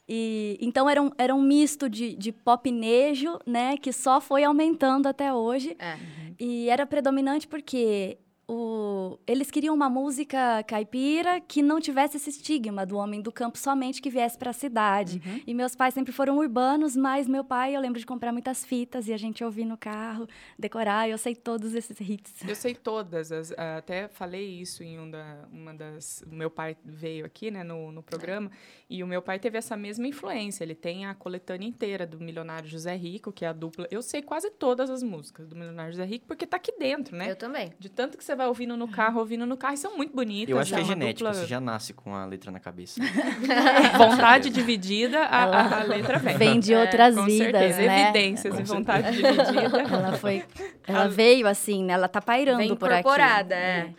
E, 0.08 0.56
então 0.60 0.88
era 0.88 1.02
um, 1.02 1.10
era 1.18 1.34
um 1.34 1.42
misto 1.42 1.88
de, 1.88 2.14
de 2.14 2.32
popnejo, 2.32 3.38
né? 3.46 3.76
Que 3.76 3.92
só 3.92 4.20
foi 4.20 4.44
aumentando 4.44 5.06
até 5.08 5.32
hoje. 5.32 5.76
É. 5.78 5.96
E 6.38 6.68
era 6.68 6.86
predominante 6.86 7.48
porque 7.48 8.18
o, 8.48 9.18
eles 9.26 9.50
queriam 9.50 9.74
uma 9.74 9.90
música 9.90 10.62
caipira 10.64 11.40
que 11.40 11.62
não 11.62 11.80
tivesse 11.80 12.16
esse 12.16 12.30
estigma 12.30 12.86
do 12.86 12.96
homem 12.96 13.20
do 13.20 13.32
campo 13.32 13.58
somente 13.58 14.00
que 14.00 14.08
viesse 14.08 14.38
para 14.38 14.50
a 14.50 14.52
cidade. 14.52 15.20
Uhum. 15.26 15.40
E 15.46 15.52
meus 15.54 15.74
pais 15.74 15.92
sempre 15.94 16.12
foram 16.12 16.38
urbanos, 16.38 16.94
mas 16.96 17.26
meu 17.26 17.42
pai, 17.42 17.74
eu 17.74 17.80
lembro 17.80 17.98
de 17.98 18.06
comprar 18.06 18.30
muitas 18.32 18.64
fitas 18.64 19.08
e 19.08 19.12
a 19.12 19.16
gente 19.16 19.42
ouvir 19.42 19.64
no 19.64 19.76
carro, 19.76 20.28
decorar, 20.56 21.08
eu 21.08 21.18
sei 21.18 21.34
todos 21.34 21.74
esses 21.74 21.98
hits. 22.00 22.46
Eu 22.46 22.54
sei 22.54 22.74
todas, 22.74 23.32
as- 23.32 23.52
ah, 23.56 23.78
até 23.78 24.06
falei 24.06 24.60
isso 24.60 24.82
em 24.84 24.98
um 25.00 25.10
da, 25.10 25.48
uma 25.50 25.74
das. 25.74 26.24
Meu 26.28 26.50
pai 26.50 26.76
veio 26.84 27.26
aqui, 27.26 27.50
né, 27.50 27.64
no, 27.64 27.90
no 27.90 28.02
programa, 28.02 28.48
e 28.88 29.02
o 29.02 29.08
meu 29.08 29.20
pai 29.20 29.40
teve 29.40 29.58
essa 29.58 29.76
mesma 29.76 30.06
influência. 30.06 30.62
Ele 30.62 30.74
tem 30.76 31.06
a 31.06 31.14
coletânea 31.14 31.66
inteira 31.66 32.06
do 32.06 32.20
Milionário 32.20 32.68
José 32.68 32.94
Rico, 32.94 33.32
que 33.32 33.44
é 33.44 33.48
a 33.48 33.52
dupla. 33.52 33.88
Eu 33.90 34.02
sei 34.02 34.22
quase 34.22 34.50
todas 34.52 34.88
as 34.88 35.02
músicas 35.02 35.48
do 35.48 35.56
Milionário 35.56 35.92
José 35.92 36.04
Rico, 36.04 36.26
porque 36.26 36.46
tá 36.46 36.56
aqui 36.58 36.72
dentro, 36.78 37.16
né? 37.16 37.28
Eu 37.28 37.34
também. 37.36 37.72
De 37.78 37.88
tanto 37.88 38.16
que 38.16 38.24
você 38.24 38.35
vai 38.36 38.46
ouvindo 38.46 38.76
no 38.76 38.86
carro, 38.86 39.18
ouvindo 39.20 39.44
no 39.46 39.56
carro, 39.56 39.74
e 39.74 39.78
são 39.78 39.96
muito 39.96 40.14
bonitas. 40.14 40.48
Eu 40.50 40.58
acho 40.58 40.70
que 40.72 40.78
é 40.78 40.82
uma 40.82 40.86
genético, 40.88 41.18
dupla- 41.28 41.34
você 41.34 41.46
já 41.46 41.60
nasce 41.60 41.92
com 41.92 42.14
a 42.14 42.24
letra 42.26 42.50
na 42.50 42.60
cabeça. 42.60 43.00
Vontade 43.98 44.50
dividida, 44.50 45.24
a, 45.24 45.42
Ela 45.42 45.56
a- 45.60 45.80
a 45.80 45.84
letra 45.84 46.18
vem. 46.18 46.36
Vem 46.36 46.60
de 46.60 46.74
É, 46.74 46.80
outras 46.80 47.14
Com 47.14 47.24
vidas, 47.24 47.50
certeza, 47.52 47.82
né? 47.82 48.02
evidências 48.02 48.54
Com 48.54 48.60
e 48.60 48.64
vontade 48.64 49.10
dividida. 49.12 49.82
Ela 49.96 50.12
foi, 50.18 50.44
ela 50.86 51.08
veio 51.08 51.46
assim, 51.46 51.84
né? 51.84 51.94
Ela 51.94 52.08
tá 52.08 52.20
pairando 52.20 52.58
Vem 52.58 52.74
por 52.76 52.90
aqui. 52.90 53.00
incorporada, 53.00 53.54
é. 53.54 53.92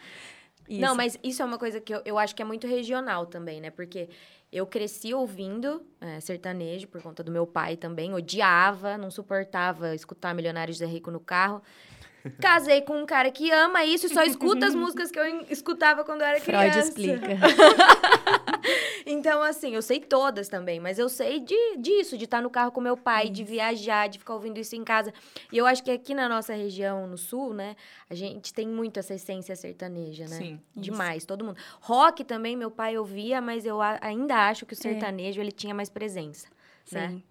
Isso. 0.69 0.81
Não, 0.81 0.95
mas 0.95 1.17
isso 1.23 1.41
é 1.41 1.45
uma 1.45 1.57
coisa 1.57 1.79
que 1.79 1.93
eu, 1.93 2.01
eu 2.05 2.17
acho 2.19 2.35
que 2.35 2.41
é 2.41 2.45
muito 2.45 2.67
regional 2.67 3.25
também, 3.25 3.61
né? 3.61 3.69
Porque 3.69 4.09
eu 4.51 4.65
cresci 4.65 5.13
ouvindo 5.13 5.81
é, 6.01 6.19
sertanejo 6.19 6.87
por 6.87 7.01
conta 7.01 7.23
do 7.23 7.31
meu 7.31 7.47
pai 7.47 7.77
também. 7.77 8.13
Odiava, 8.13 8.97
não 8.97 9.09
suportava 9.09 9.95
escutar 9.95 10.35
Milionários 10.35 10.77
Zé 10.79 10.85
Rico 10.85 11.09
no 11.09 11.21
carro. 11.21 11.61
Casei 12.41 12.81
com 12.81 13.01
um 13.01 13.05
cara 13.05 13.31
que 13.31 13.51
ama 13.51 13.83
isso 13.83 14.05
e 14.05 14.09
só 14.09 14.23
escuta 14.23 14.67
as 14.67 14.75
músicas 14.75 15.11
que 15.11 15.19
eu 15.19 15.45
escutava 15.49 16.03
quando 16.03 16.21
eu 16.21 16.27
era 16.27 16.39
Freud 16.39 16.69
criança. 16.69 16.87
explica. 16.87 17.27
Então, 19.09 19.41
assim, 19.41 19.73
eu 19.73 19.81
sei 19.81 20.01
todas 20.01 20.49
também, 20.49 20.81
mas 20.81 20.99
eu 20.99 21.07
sei 21.07 21.39
de, 21.39 21.77
disso, 21.77 22.17
de 22.17 22.25
estar 22.25 22.41
no 22.41 22.49
carro 22.49 22.73
com 22.73 22.81
meu 22.81 22.97
pai, 22.97 23.29
de 23.29 23.41
viajar, 23.41 24.07
de 24.07 24.19
ficar 24.19 24.33
ouvindo 24.33 24.59
isso 24.59 24.75
em 24.75 24.83
casa. 24.83 25.13
E 25.49 25.57
eu 25.57 25.65
acho 25.65 25.81
que 25.81 25.89
aqui 25.89 26.13
na 26.13 26.27
nossa 26.27 26.53
região, 26.53 27.07
no 27.07 27.17
sul, 27.17 27.53
né, 27.53 27.77
a 28.09 28.13
gente 28.13 28.53
tem 28.53 28.67
muito 28.67 28.99
essa 28.99 29.13
essência 29.13 29.55
sertaneja, 29.55 30.25
né? 30.27 30.35
Sim. 30.35 30.59
Demais, 30.75 31.25
todo 31.25 31.45
mundo. 31.45 31.57
Rock 31.79 32.25
também, 32.25 32.57
meu 32.57 32.69
pai 32.69 32.97
ouvia, 32.97 33.39
mas 33.39 33.65
eu 33.65 33.79
ainda 33.81 34.49
acho 34.49 34.65
que 34.65 34.73
o 34.73 34.77
sertanejo, 34.77 35.39
ele 35.39 35.53
tinha 35.53 35.73
mais 35.73 35.89
presença, 35.89 36.49
né? 36.91 37.21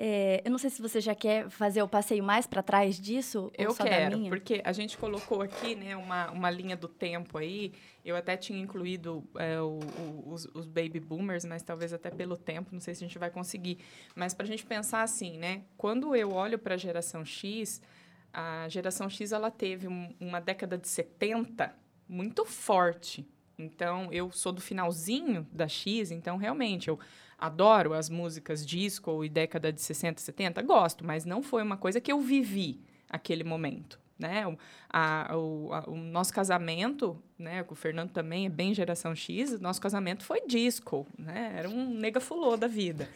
É, 0.00 0.40
eu 0.44 0.50
não 0.52 0.58
sei 0.58 0.70
se 0.70 0.80
você 0.80 1.00
já 1.00 1.12
quer 1.12 1.50
fazer 1.50 1.82
o 1.82 1.88
passeio 1.88 2.22
mais 2.22 2.46
para 2.46 2.62
trás 2.62 3.00
disso. 3.00 3.50
Eu 3.58 3.70
quero, 3.88 4.10
porque 4.28 4.62
a 4.64 4.72
gente 4.72 4.96
colocou 4.96 5.42
aqui 5.42 5.74
né, 5.74 5.96
uma, 5.96 6.30
uma 6.30 6.48
linha 6.50 6.76
do 6.76 6.86
tempo 6.86 7.36
aí. 7.36 7.72
Eu 8.04 8.14
até 8.14 8.36
tinha 8.36 8.60
incluído 8.60 9.24
é, 9.36 9.60
o- 9.60 9.80
o- 9.80 10.32
os, 10.32 10.44
os 10.54 10.66
baby 10.68 11.00
boomers, 11.00 11.44
mas 11.44 11.62
talvez 11.64 11.92
até 11.92 12.10
pelo 12.10 12.36
tempo, 12.36 12.68
não 12.72 12.78
sei 12.80 12.94
se 12.94 13.02
a 13.02 13.08
gente 13.08 13.18
vai 13.18 13.28
conseguir. 13.28 13.78
Mas 14.14 14.32
para 14.32 14.44
a 14.44 14.48
gente 14.48 14.64
pensar 14.64 15.02
assim, 15.02 15.36
né? 15.36 15.62
Quando 15.76 16.14
eu 16.14 16.30
olho 16.32 16.60
para 16.60 16.74
a 16.74 16.78
geração 16.78 17.24
X, 17.24 17.82
a 18.32 18.68
geração 18.68 19.10
X 19.10 19.32
ela 19.32 19.50
teve 19.50 19.88
um- 19.88 20.14
uma 20.20 20.40
década 20.40 20.78
de 20.78 20.86
70 20.86 21.74
muito 22.08 22.44
forte. 22.44 23.26
Então, 23.58 24.12
eu 24.12 24.30
sou 24.30 24.52
do 24.52 24.60
finalzinho 24.60 25.44
da 25.52 25.66
X, 25.66 26.12
então 26.12 26.36
realmente 26.36 26.86
eu 26.86 26.96
adoro 27.38 27.92
as 27.94 28.10
músicas 28.10 28.66
disco 28.66 29.24
e 29.24 29.28
década 29.28 29.72
de 29.72 29.80
60, 29.80 30.20
70, 30.20 30.60
gosto, 30.62 31.04
mas 31.04 31.24
não 31.24 31.42
foi 31.42 31.62
uma 31.62 31.76
coisa 31.76 32.00
que 32.00 32.10
eu 32.10 32.20
vivi 32.20 32.80
aquele 33.08 33.44
momento. 33.44 33.98
Né? 34.18 34.44
O, 34.48 34.58
a- 34.90 35.36
o- 35.36 35.72
a- 35.72 35.84
o 35.88 35.96
nosso 35.96 36.34
casamento, 36.34 37.16
né? 37.38 37.64
O 37.68 37.74
Fernando 37.76 38.10
também 38.10 38.46
é 38.46 38.48
bem 38.48 38.74
geração 38.74 39.14
X, 39.14 39.52
o 39.52 39.60
nosso 39.60 39.80
casamento 39.80 40.24
foi 40.24 40.44
disco, 40.44 41.06
né? 41.16 41.54
Era 41.56 41.68
um 41.68 41.94
nega 41.94 42.18
fulô 42.18 42.56
da 42.56 42.66
vida. 42.66 43.08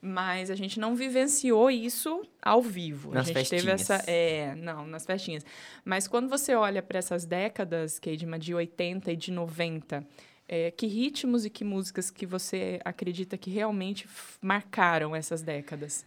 Mas 0.00 0.50
a 0.50 0.54
gente 0.54 0.78
não 0.78 0.94
vivenciou 0.94 1.70
isso 1.70 2.22
ao 2.40 2.60
vivo. 2.62 3.12
Nas 3.12 3.28
a 3.28 3.32
gente 3.32 3.50
teve 3.50 3.62
festinhas. 3.66 3.90
essa. 3.90 4.10
É, 4.10 4.54
não, 4.54 4.86
nas 4.86 5.04
festinhas. 5.06 5.44
Mas 5.84 6.06
quando 6.06 6.28
você 6.28 6.54
olha 6.54 6.82
para 6.82 6.98
essas 6.98 7.24
décadas, 7.24 7.98
Keidma, 7.98 8.38
de 8.38 8.54
80 8.54 9.10
e 9.10 9.16
de 9.16 9.32
90, 9.32 10.06
é, 10.48 10.70
que 10.70 10.86
ritmos 10.86 11.44
e 11.44 11.50
que 11.50 11.64
músicas 11.64 12.10
que 12.10 12.26
você 12.26 12.80
acredita 12.84 13.36
que 13.38 13.50
realmente 13.50 14.06
marcaram 14.42 15.14
essas 15.16 15.42
décadas? 15.42 16.04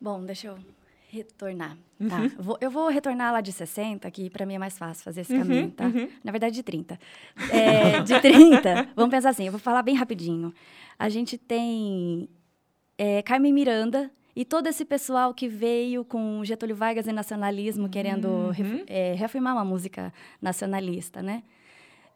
Bom, 0.00 0.24
deixa 0.24 0.48
eu 0.48 0.58
retornar. 1.10 1.76
Tá, 2.08 2.24
eu 2.36 2.42
vou- 2.42 2.58
eu 2.60 2.70
vou 2.70 2.88
retornar 2.88 3.32
lá 3.32 3.40
de 3.40 3.52
60, 3.52 4.10
que 4.10 4.30
para 4.30 4.46
mim 4.46 4.54
é 4.54 4.58
mais 4.58 4.78
fácil 4.78 5.04
fazer 5.04 5.20
esse 5.20 5.36
caminho, 5.36 5.70
tá? 5.70 5.84
Na 6.24 6.32
verdade, 6.32 6.54
de 6.54 6.62
30. 6.62 6.98
É, 7.50 8.00
de 8.00 8.18
30, 8.20 8.88
vamos 8.96 9.10
pensar 9.10 9.28
assim, 9.30 9.44
eu 9.46 9.52
vou 9.52 9.60
falar 9.60 9.82
bem 9.82 9.94
rapidinho. 9.94 10.52
A 10.98 11.08
gente 11.08 11.36
tem 11.36 12.28
é, 12.96 13.20
Carmen 13.22 13.52
Miranda 13.52 14.10
e 14.34 14.44
todo 14.44 14.66
esse 14.68 14.84
pessoal 14.86 15.34
que 15.34 15.46
veio 15.46 16.04
com 16.04 16.42
Getúlio 16.44 16.74
Vargas 16.74 17.06
e 17.06 17.12
nacionalismo, 17.12 17.88
querendo 17.88 18.48
ref- 18.50 18.84
é, 18.86 19.12
reafirmar 19.14 19.54
uma 19.54 19.64
música 19.64 20.12
nacionalista, 20.40 21.22
né? 21.22 21.42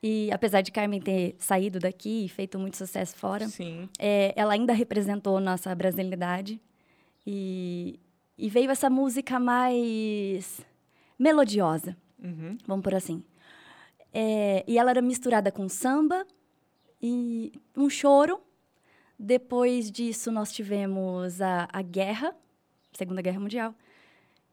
E 0.03 0.31
apesar 0.33 0.61
de 0.61 0.71
Carmen 0.71 1.01
ter 1.01 1.35
saído 1.39 1.79
daqui 1.79 2.27
e 2.27 2.29
feito 2.29 2.59
muito 2.59 2.77
sucesso 2.77 3.17
fora, 3.17 3.49
Sim. 3.49 3.89
é, 3.99 4.33
ela 4.37 4.53
ainda 4.53 4.73
representou 4.73 5.41
nossa 5.41 5.75
brasilidade 5.75 6.61
e, 7.27 7.99
e 8.39 8.49
veio 8.49 8.71
essa 8.71 8.89
música 8.91 9.39
mais 9.41 10.61
melodiosa, 11.19 11.97
Uhum. 12.23 12.57
vamos 12.67 12.83
por 12.83 12.95
assim. 12.95 13.23
É, 14.13 14.65
e 14.67 14.79
ela 14.79 14.91
era 14.91 15.03
misturada 15.03 15.51
com 15.53 15.69
samba 15.69 16.27
e 17.03 17.53
um 17.77 17.89
choro. 17.91 18.41
Depois 19.19 19.91
disso, 19.91 20.31
nós 20.31 20.53
tivemos 20.53 21.41
a, 21.41 21.69
a 21.73 21.83
guerra, 21.83 22.35
Segunda 22.93 23.21
Guerra 23.23 23.41
Mundial, 23.41 23.75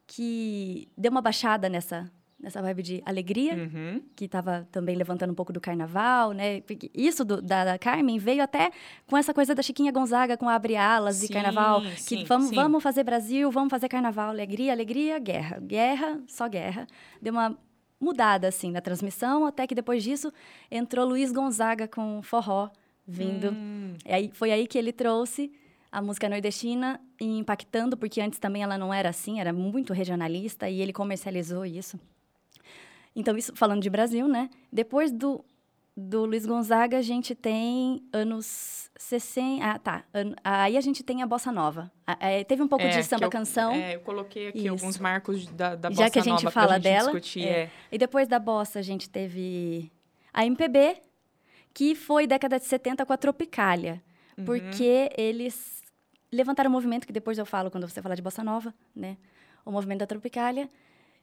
que 0.07 0.89
deu 0.97 1.11
uma 1.11 1.21
baixada 1.21 1.67
nessa, 1.69 2.09
nessa 2.43 2.61
vibe 2.61 2.83
de 2.83 3.01
alegria 3.05 3.55
Uhum. 3.55 4.01
que 4.15 4.25
estava 4.25 4.67
também 4.71 4.95
levantando 4.95 5.31
um 5.31 5.35
pouco 5.35 5.53
do 5.53 5.61
carnaval, 5.61 6.33
né? 6.33 6.61
Isso 6.93 7.23
do- 7.23 7.41
da, 7.41 7.63
da 7.63 7.79
Carmen 7.79 8.19
veio 8.19 8.43
até 8.43 8.69
com 9.07 9.17
essa 9.17 9.33
coisa 9.33 9.55
da 9.55 9.63
Chiquinha 9.63 9.91
Gonzaga 9.91 10.35
com 10.35 10.49
Abre 10.49 10.75
Alas 10.75 11.23
e 11.23 11.27
Sim, 11.27 11.33
carnaval. 11.33 11.81
Que 11.81 11.99
sim, 12.01 12.23
vamos, 12.25 12.49
sim. 12.49 12.55
vamos 12.55 12.83
fazer 12.83 13.03
Brasil, 13.03 13.49
vamos 13.49 13.71
fazer 13.71 13.87
carnaval, 13.87 14.29
alegria, 14.29 14.73
alegria, 14.73 15.17
guerra. 15.19 15.59
Guerra, 15.61 16.19
só 16.27 16.47
guerra. 16.49 16.85
Deu 17.21 17.31
uma 17.33 17.57
mudada, 17.99 18.49
assim, 18.49 18.69
na 18.71 18.81
transmissão, 18.81 19.45
até 19.45 19.65
que 19.65 19.73
depois 19.73 20.03
disso 20.03 20.31
entrou 20.69 21.07
Luiz 21.07 21.31
Gonzaga 21.31 21.87
com 21.87 22.21
forró 22.21 22.69
vindo. 23.07 23.51
Hum. 23.51 23.93
E 24.05 24.11
aí, 24.11 24.29
foi 24.33 24.51
aí 24.51 24.67
que 24.67 24.77
ele 24.77 24.91
trouxe 24.91 25.49
a 25.89 26.01
música 26.01 26.27
nordestina 26.27 26.99
e 27.21 27.37
impactando, 27.37 27.95
porque 27.95 28.19
antes 28.19 28.39
também 28.39 28.63
ela 28.63 28.77
não 28.77 28.93
era 28.93 29.07
assim, 29.09 29.39
era 29.39 29.53
muito 29.53 29.93
regionalista 29.93 30.67
e 30.69 30.81
ele 30.81 30.91
comercializou 30.91 31.65
isso. 31.65 31.97
Então, 33.15 33.37
isso 33.37 33.53
falando 33.55 33.81
de 33.81 33.89
Brasil, 33.89 34.27
né? 34.27 34.49
Depois 34.71 35.11
do, 35.11 35.43
do 35.95 36.25
Luiz 36.25 36.45
Gonzaga, 36.45 36.97
a 36.97 37.01
gente 37.01 37.35
tem 37.35 38.01
anos 38.11 38.89
60. 38.97 39.63
Ah, 39.65 39.77
tá. 39.79 40.03
An- 40.13 40.33
Aí 40.43 40.75
a 40.77 40.81
gente 40.81 41.03
tem 41.03 41.21
a 41.21 41.27
bossa 41.27 41.51
nova. 41.51 41.91
É, 42.19 42.43
teve 42.43 42.61
um 42.63 42.67
pouco 42.67 42.83
É, 42.83 42.89
de 42.89 43.03
samba 43.03 43.25
eu- 43.25 43.29
canção. 43.29 43.71
É, 43.73 43.95
eu 43.95 43.99
coloquei 44.01 44.47
aqui 44.47 44.59
Isso. 44.59 44.69
alguns 44.69 44.97
marcos 44.97 45.45
da, 45.47 45.75
da 45.75 45.89
Já 45.89 45.95
bossa 45.95 46.09
que 46.09 46.19
a 46.19 46.23
gente 46.23 46.43
nova 46.43 46.51
fala 46.51 46.73
gente 46.75 46.83
dela, 46.83 47.03
discutir. 47.11 47.43
é. 47.43 47.49
É. 47.63 47.69
E 47.91 47.97
depois 47.97 48.27
da 48.27 48.39
bossa, 48.39 48.79
a 48.79 48.81
gente 48.81 49.09
teve 49.09 49.91
a 50.33 50.43
MPB, 50.45 50.97
que 51.73 51.93
foi 51.95 52.25
década 52.25 52.57
de 52.59 52.65
70 52.65 53.05
com 53.05 53.13
a 53.13 53.17
Tropicália. 53.17 54.01
Uhum. 54.35 54.45
Porque 54.45 55.11
eles 55.15 55.83
levantaram 56.31 56.67
um 56.69 56.73
movimento, 56.73 57.05
que 57.05 57.13
depois 57.13 57.37
eu 57.37 57.45
falo 57.45 57.69
quando 57.69 57.87
você 57.87 58.01
falar 58.01 58.15
de 58.15 58.21
bossa 58.23 58.43
nova, 58.43 58.73
né? 58.95 59.17
O 59.63 59.71
movimento 59.71 59.99
da 59.99 60.07
Tropicália. 60.07 60.67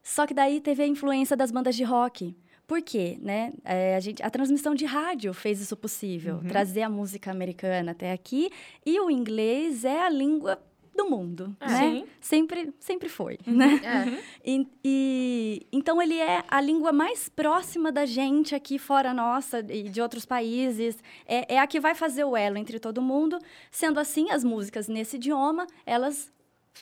Só 0.03 0.27
que 0.27 0.35
daí 0.35 0.61
teve 0.61 0.83
a 0.83 0.87
influência 0.87 1.37
das 1.37 1.51
bandas 1.51 1.77
de 1.77 1.85
rock. 1.85 2.35
Por 2.67 2.81
quê? 2.83 3.19
Né? 3.21 3.53
É, 3.65 3.97
a, 3.97 4.01
gente, 4.01 4.23
a 4.23 4.31
transmissão 4.31 4.75
de 4.75 4.85
rádio 4.85 5.35
fez 5.35 5.61
isso 5.61 5.77
possível, 5.77 6.37
Uhum. 6.37 6.49
trazer 6.49 6.83
a 6.83 6.89
música 6.91 7.31
americana 7.31 7.91
até 7.93 8.13
aqui. 8.13 8.51
E 8.87 8.99
o 9.01 9.11
inglês 9.11 9.85
é 9.85 10.03
a 10.03 10.09
língua 10.09 10.61
do 10.97 11.09
mundo, 11.09 11.57
É. 11.61 11.67
né? 11.67 11.79
Sim. 11.81 12.05
Sempre, 12.21 12.75
sempre 12.79 13.09
foi, 13.09 13.39
né? 13.47 13.81
É. 13.83 14.23
E, 14.45 14.67
e- 14.85 15.67
então 15.73 16.01
ele 16.01 16.17
é 16.19 16.45
a 16.47 16.61
língua 16.61 16.93
mais 16.93 17.29
próxima 17.29 17.91
da 17.91 18.05
gente 18.07 18.55
aqui 18.55 18.79
fora 18.79 19.13
nossa 19.15 19.61
e 19.69 19.89
de 19.89 20.01
outros 20.01 20.25
países. 20.27 20.97
É, 21.27 21.55
é 21.55 21.59
a 21.59 21.67
que 21.67 21.81
vai 21.81 21.95
fazer 21.95 22.25
o 22.25 22.37
elo 22.37 22.57
entre 22.59 22.79
todo 22.79 23.01
mundo. 23.03 23.39
Sendo 23.71 23.99
assim, 23.99 24.31
as 24.31 24.45
músicas 24.45 24.89
nesse 24.89 25.17
idioma 25.17 25.67
elas 25.87 26.31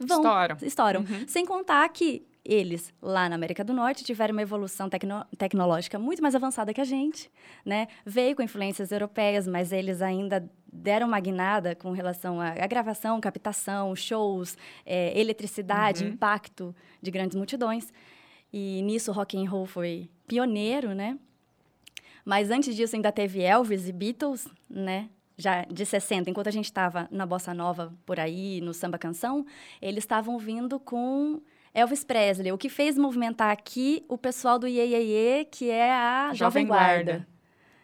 vão 0.00 0.18
Estouram. 0.18 0.56
estouram. 0.62 1.00
Uhum. 1.00 1.28
Sem 1.28 1.44
contar 1.46 1.88
que 1.90 2.26
eles 2.50 2.92
lá 3.02 3.28
na 3.28 3.34
América 3.34 3.62
do 3.62 3.74
Norte 3.74 4.02
tiveram 4.02 4.32
uma 4.32 4.40
evolução 4.42 4.88
tecno- 4.88 5.24
tecnológica 5.36 5.98
muito 5.98 6.22
mais 6.22 6.34
avançada 6.34 6.72
que 6.72 6.80
a 6.80 6.84
gente, 6.84 7.30
né? 7.64 7.86
Veio 8.06 8.34
com 8.34 8.42
influências 8.42 8.90
europeias, 8.90 9.46
mas 9.46 9.70
eles 9.70 10.00
ainda 10.00 10.50
deram 10.72 11.06
uma 11.08 11.20
guinada 11.20 11.74
com 11.74 11.90
relação 11.92 12.40
à, 12.40 12.50
gravação, 12.66 13.20
captação, 13.20 13.94
shows, 13.94 14.56
é, 14.86 15.18
eletricidade, 15.20 16.04
Uhum. 16.04 16.10
impacto 16.10 16.74
de 17.02 17.10
grandes 17.10 17.36
multidões. 17.36 17.92
E 18.52 18.80
nisso 18.82 19.10
o 19.10 19.14
rock 19.14 19.36
and 19.36 19.48
roll 19.48 19.66
foi 19.66 20.08
pioneiro, 20.26 20.94
né? 20.94 21.18
Mas 22.24 22.50
antes 22.50 22.74
disso 22.74 22.96
ainda 22.96 23.12
teve 23.12 23.40
Elvis 23.42 23.88
e 23.88 23.92
Beatles, 23.92 24.46
né? 24.68 25.08
Já 25.36 25.64
de 25.64 25.86
60, 25.86 26.28
enquanto 26.28 26.48
a 26.48 26.50
gente 26.50 26.64
estava 26.64 27.06
na 27.10 27.24
bossa 27.24 27.54
nova 27.54 27.94
por 28.04 28.18
aí, 28.18 28.60
no 28.60 28.74
samba 28.74 28.98
canção, 28.98 29.46
eles 29.80 30.02
estavam 30.02 30.36
vindo 30.38 30.80
com 30.80 31.40
Elvis 31.78 32.04
Presley, 32.04 32.52
o 32.52 32.58
que 32.58 32.68
fez 32.68 32.98
movimentar 32.98 33.50
aqui 33.50 34.04
o 34.08 34.18
pessoal 34.18 34.58
do 34.58 34.66
Iê, 34.66 34.84
Iê, 34.84 35.02
Iê, 35.02 35.44
que 35.44 35.70
é 35.70 35.92
a 35.92 36.32
Jovem, 36.34 36.66
Guarda. 36.66 37.26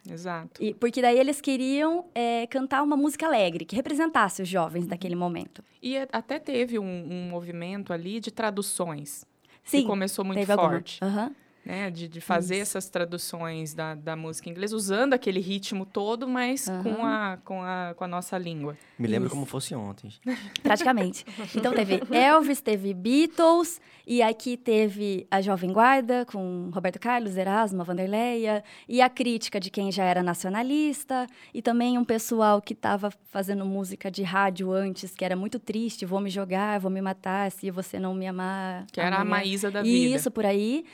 Exato. 0.08 0.62
E, 0.62 0.74
porque 0.74 1.00
daí 1.00 1.18
eles 1.18 1.40
queriam 1.40 2.06
é, 2.14 2.46
cantar 2.48 2.82
uma 2.82 2.96
música 2.96 3.26
alegre, 3.26 3.64
que 3.64 3.74
representasse 3.74 4.42
os 4.42 4.48
jovens 4.48 4.86
daquele 4.86 5.14
momento. 5.14 5.64
E 5.82 5.96
até 6.12 6.38
teve 6.38 6.78
um, 6.78 6.84
um 6.84 7.28
movimento 7.30 7.92
ali 7.92 8.20
de 8.20 8.30
traduções. 8.30 9.24
Sim, 9.62 9.80
que 9.80 9.86
começou 9.86 10.24
muito 10.24 10.44
forte. 10.44 11.02
Aham. 11.02 11.32
Né? 11.64 11.90
De, 11.90 12.08
de 12.08 12.20
fazer 12.20 12.56
Isso. 12.56 12.62
essas 12.76 12.88
traduções 12.88 13.72
da, 13.74 13.94
da 13.94 14.14
música 14.14 14.50
inglesa, 14.50 14.76
usando 14.76 15.14
aquele 15.14 15.40
ritmo 15.40 15.86
todo, 15.86 16.28
mas 16.28 16.68
com, 16.82 17.02
Aham. 17.02 17.32
a, 17.32 17.36
com, 17.38 17.62
a, 17.62 17.94
com 17.96 18.04
a 18.04 18.08
nossa 18.08 18.36
língua. 18.36 18.76
Me 18.98 19.06
lembro 19.06 19.26
Isso. 19.26 19.34
como 19.34 19.46
fosse 19.46 19.74
ontem. 19.74 20.12
Praticamente. 20.62 21.24
Então 21.54 21.72
teve 21.72 22.02
Elvis, 22.10 22.60
teve 22.60 22.92
Beatles, 22.92 23.80
e 24.06 24.22
aqui 24.22 24.56
teve 24.56 25.26
a 25.30 25.40
Jovem 25.40 25.72
Guarda 25.72 26.26
com 26.26 26.70
Roberto 26.72 26.98
Carlos, 26.98 27.36
Erasmo, 27.36 27.80
a 27.80 27.84
Vanderleia, 27.84 28.62
e 28.88 29.00
a 29.00 29.08
crítica 29.08 29.58
de 29.58 29.70
quem 29.70 29.90
já 29.90 30.04
era 30.04 30.22
nacionalista, 30.22 31.26
e 31.52 31.62
também 31.62 31.96
um 31.96 32.04
pessoal 32.04 32.60
que 32.60 32.74
estava 32.74 33.10
fazendo 33.24 33.64
música 33.64 34.10
de 34.10 34.22
rádio 34.22 34.72
antes, 34.72 35.14
que 35.14 35.24
era 35.24 35.34
muito 35.34 35.58
triste, 35.58 36.04
vou 36.04 36.20
me 36.20 36.30
jogar, 36.30 36.78
vou 36.78 36.90
me 36.90 37.00
matar, 37.00 37.50
se 37.50 37.70
você 37.70 37.98
não 37.98 38.14
me 38.14 38.26
amar. 38.26 38.86
Que 38.92 39.00
era 39.00 39.16
a. 39.16 39.24
Maísa 39.24 39.70
da 39.70 39.82
vida. 39.82 40.16
Isso, 40.16 40.30
por 40.30 40.44
aí. 40.44 40.84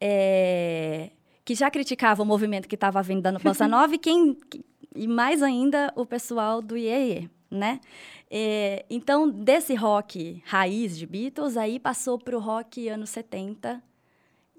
É, 0.00 1.10
que 1.44 1.54
já 1.54 1.70
criticava 1.70 2.22
o 2.22 2.26
movimento 2.26 2.68
que 2.68 2.74
estava 2.74 3.02
vindo 3.02 3.22
da 3.22 3.32
Bossa 3.32 3.68
Nova 3.68 3.94
e 3.94 3.98
quem 3.98 4.34
que- 4.34 4.64
e 4.94 5.06
mais 5.06 5.42
ainda 5.42 5.92
o 5.94 6.04
pessoal 6.04 6.60
do 6.60 6.76
Iê, 6.76 7.28
né? 7.50 7.80
É, 8.30 8.84
então, 8.88 9.28
desse 9.28 9.74
rock 9.74 10.42
raiz 10.46 10.96
de 10.96 11.06
Beatles, 11.06 11.56
aí 11.56 11.78
passou 11.78 12.18
para 12.18 12.36
o 12.36 12.40
rock 12.40 12.88
anos 12.88 13.10
70 13.10 13.82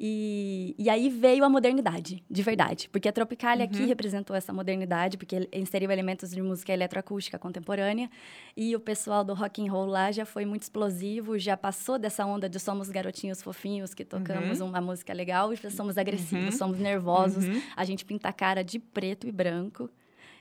E, 0.04 0.74
e 0.80 0.90
aí 0.90 1.10
veio 1.10 1.44
a 1.44 1.50
modernidade, 1.50 2.24
de 2.28 2.42
verdade. 2.42 2.90
Porque 2.90 3.08
a 3.08 3.12
Tropicália 3.14 3.66
aqui 3.66 3.84
Uhum. 3.84 3.88
representou 3.88 4.36
essa 4.36 4.52
modernidade, 4.52 5.16
porque 5.16 5.48
inseriu 5.54 5.92
elementos 5.92 6.32
de 6.32 6.42
música 6.42 6.74
eletroacústica 6.74 7.38
contemporânea. 7.38 8.10
E 8.58 8.76
o 8.76 8.80
pessoal 8.80 9.24
do 9.24 9.36
rock 9.36 9.62
and 9.64 9.72
roll 9.72 9.86
lá 9.86 10.12
já 10.12 10.26
foi 10.26 10.44
muito 10.44 10.64
explosivo, 10.64 11.38
já 11.38 11.56
passou 11.56 12.00
dessa 12.00 12.26
onda 12.26 12.50
de 12.50 12.60
somos 12.60 12.90
garotinhos 12.90 13.44
fofinhos 13.44 13.94
que 13.94 14.04
tocamos 14.04 14.60
uma 14.60 14.82
música 14.82 15.14
legal, 15.14 15.54
e 15.54 15.58
somos 15.70 15.96
agressivos, 16.00 16.46
Uhum. 16.56 16.58
somos 16.58 16.80
nervosos, 16.80 17.46
Uhum. 17.46 17.62
a 17.76 17.86
gente 17.86 18.04
pinta 18.04 18.28
a 18.28 18.34
cara 18.34 18.64
de 18.64 18.80
preto 18.80 19.28
e 19.28 19.32
branco. 19.32 19.88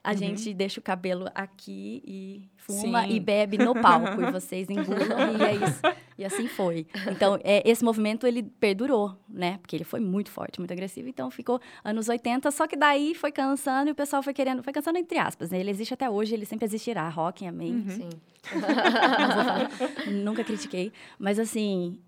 A 0.03 0.15
gente 0.15 0.55
deixa 0.55 0.81
o 0.81 0.83
cabelo 0.83 1.27
aqui 1.35 2.03
e 2.07 2.49
fuma 2.57 3.03
Sim. 3.03 3.13
e 3.13 3.21
bebe 3.21 3.59
no 3.59 3.75
palco. 3.75 4.23
e 4.23 4.31
vocês 4.33 4.69
engulam 4.71 5.37
e 5.39 5.43
é 5.43 5.55
isso. 5.55 5.81
E 6.17 6.25
assim 6.25 6.49
foi. 6.49 6.87
Então, 7.11 7.39
é, 7.45 7.63
esse 7.69 7.85
movimento, 7.85 8.27
ele 8.27 8.43
perdurou, 8.43 9.15
né? 9.29 9.59
Porque 9.59 9.77
ele 9.77 9.85
foi 9.85 10.01
muito 10.01 10.31
forte, 10.31 10.59
muito 10.59 10.73
agressivo. 10.73 11.07
Então, 11.09 11.31
ficou 11.31 11.61
anos 11.85 12.09
80. 12.09 12.51
Só 12.51 12.67
que 12.67 12.77
daí 12.77 13.15
foi 13.15 13.31
cansando 13.31 13.91
e 13.91 13.93
o 13.93 13.95
pessoal 13.95 14.23
foi 14.23 14.33
querendo... 14.33 14.63
Foi 14.63 14.73
cansando 14.73 14.99
entre 14.99 15.19
aspas, 15.19 15.51
né? 15.51 15.61
Ele 15.61 15.71
existe 15.71 15.93
até 15.93 16.09
hoje, 16.09 16.33
ele 16.35 16.47
sempre 16.47 16.65
existirá. 16.65 17.07
Rock, 17.11 17.47
amém. 17.47 17.85
Sim. 17.89 18.09
Vou 18.53 18.61
falar. 18.63 19.71
Nunca 20.11 20.43
critiquei. 20.43 20.93
Mas 21.19 21.39
assim, 21.39 21.99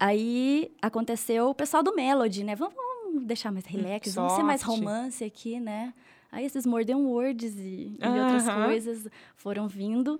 aí 0.00 0.72
aconteceu 0.80 1.50
o 1.50 1.54
pessoal 1.54 1.82
do 1.82 1.94
Melody, 1.94 2.44
né? 2.44 2.56
Vamos, 2.56 2.74
vamos 2.74 3.26
deixar 3.26 3.52
mais 3.52 3.66
relax, 3.66 4.14
vamos 4.14 4.32
ser 4.32 4.42
mais 4.42 4.62
romance 4.62 5.22
aqui, 5.22 5.60
né? 5.60 5.92
Aí 6.32 6.46
esses 6.46 6.64
Mordem 6.64 6.96
Words 6.96 7.58
e, 7.58 7.94
e 8.00 8.08
outras 8.08 8.48
coisas 8.48 9.06
foram 9.36 9.68
vindo. 9.68 10.18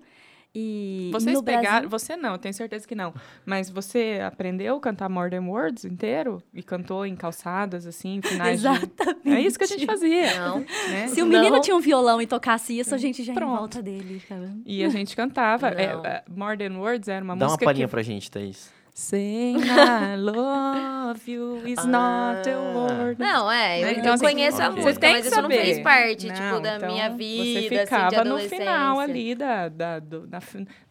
E 0.55 1.09
Vocês 1.11 1.35
no 1.35 1.41
pegaram. 1.43 1.87
Brasil, 1.87 1.89
Você 1.89 2.15
não, 2.15 2.37
tenho 2.37 2.53
certeza 2.53 2.87
que 2.87 2.93
não. 2.93 3.11
Mas 3.43 3.71
você 3.71 4.19
aprendeu 4.23 4.77
a 4.77 4.79
cantar 4.79 5.09
More 5.09 5.31
Than 5.31 5.47
Words 5.47 5.83
inteiro? 5.83 6.43
E 6.53 6.61
cantou 6.61 7.07
em 7.07 7.15
calçadas, 7.15 7.87
assim, 7.87 8.17
em 8.17 8.21
finais 8.21 8.61
de. 8.61 8.67
Exatamente. 8.67 9.29
É 9.29 9.41
isso 9.41 9.57
que 9.57 9.63
a 9.63 9.67
gente 9.67 9.83
fazia. 9.87 10.39
Não. 10.39 10.59
Né? 10.59 11.07
Se 11.07 11.23
o 11.23 11.25
menino 11.25 11.55
Não. 11.55 11.61
tinha 11.61 11.75
um 11.75 11.79
violão 11.79 12.21
e 12.21 12.27
tocasse 12.27 12.77
isso, 12.77 12.93
a 12.93 12.99
gente 12.99 13.23
já 13.23 13.33
ia 13.33 13.35
em 13.35 13.39
Pronto. 13.39 13.57
volta 13.57 13.81
dele. 13.81 14.21
cara. 14.29 14.51
E 14.63 14.83
a 14.83 14.89
gente 14.89 15.15
cantava. 15.15 15.69
É, 15.69 15.85
é, 15.85 16.23
More 16.29 16.55
Than 16.55 16.77
Words 16.77 17.07
era 17.07 17.23
uma 17.25 17.35
Dá 17.35 17.45
uma 17.45 17.51
música 17.53 17.65
palhinha 17.65 17.87
que... 17.87 17.91
pra 17.91 18.03
gente, 18.03 18.29
Thaís. 18.29 18.71
Saying 18.95 19.57
I 19.57 20.15
love 20.17 21.19
you 21.27 21.65
is 21.65 21.83
not 21.83 22.47
a 22.47 22.59
word. 22.77 23.19
Não, 23.19 23.51
é, 23.51 23.79
eu, 23.79 23.85
Né? 23.85 23.93
eu 23.93 23.99
Então, 23.99 24.13
assim, 24.13 24.23
conheço 24.23 24.61
a 24.61 24.69
música, 24.69 24.99
tem 24.99 25.13
mas 25.13 25.21
que 25.23 25.27
isso 25.29 25.41
não 25.41 25.49
fez 25.49 25.69
saber. 25.77 25.83
parte, 25.83 26.27
Não, 26.27 26.35
tipo, 26.35 26.59
da 26.61 26.75
então, 26.75 26.91
minha 26.91 27.09
vida, 27.09 27.43
Você 27.43 27.57
assim, 27.57 27.69
de 27.69 27.79
ficava 27.79 28.23
no 28.23 28.37
final 28.37 28.99
ali 28.99 29.33
da... 29.33 29.67
da, 29.67 29.97
do- 29.99 30.27
da 30.27 30.39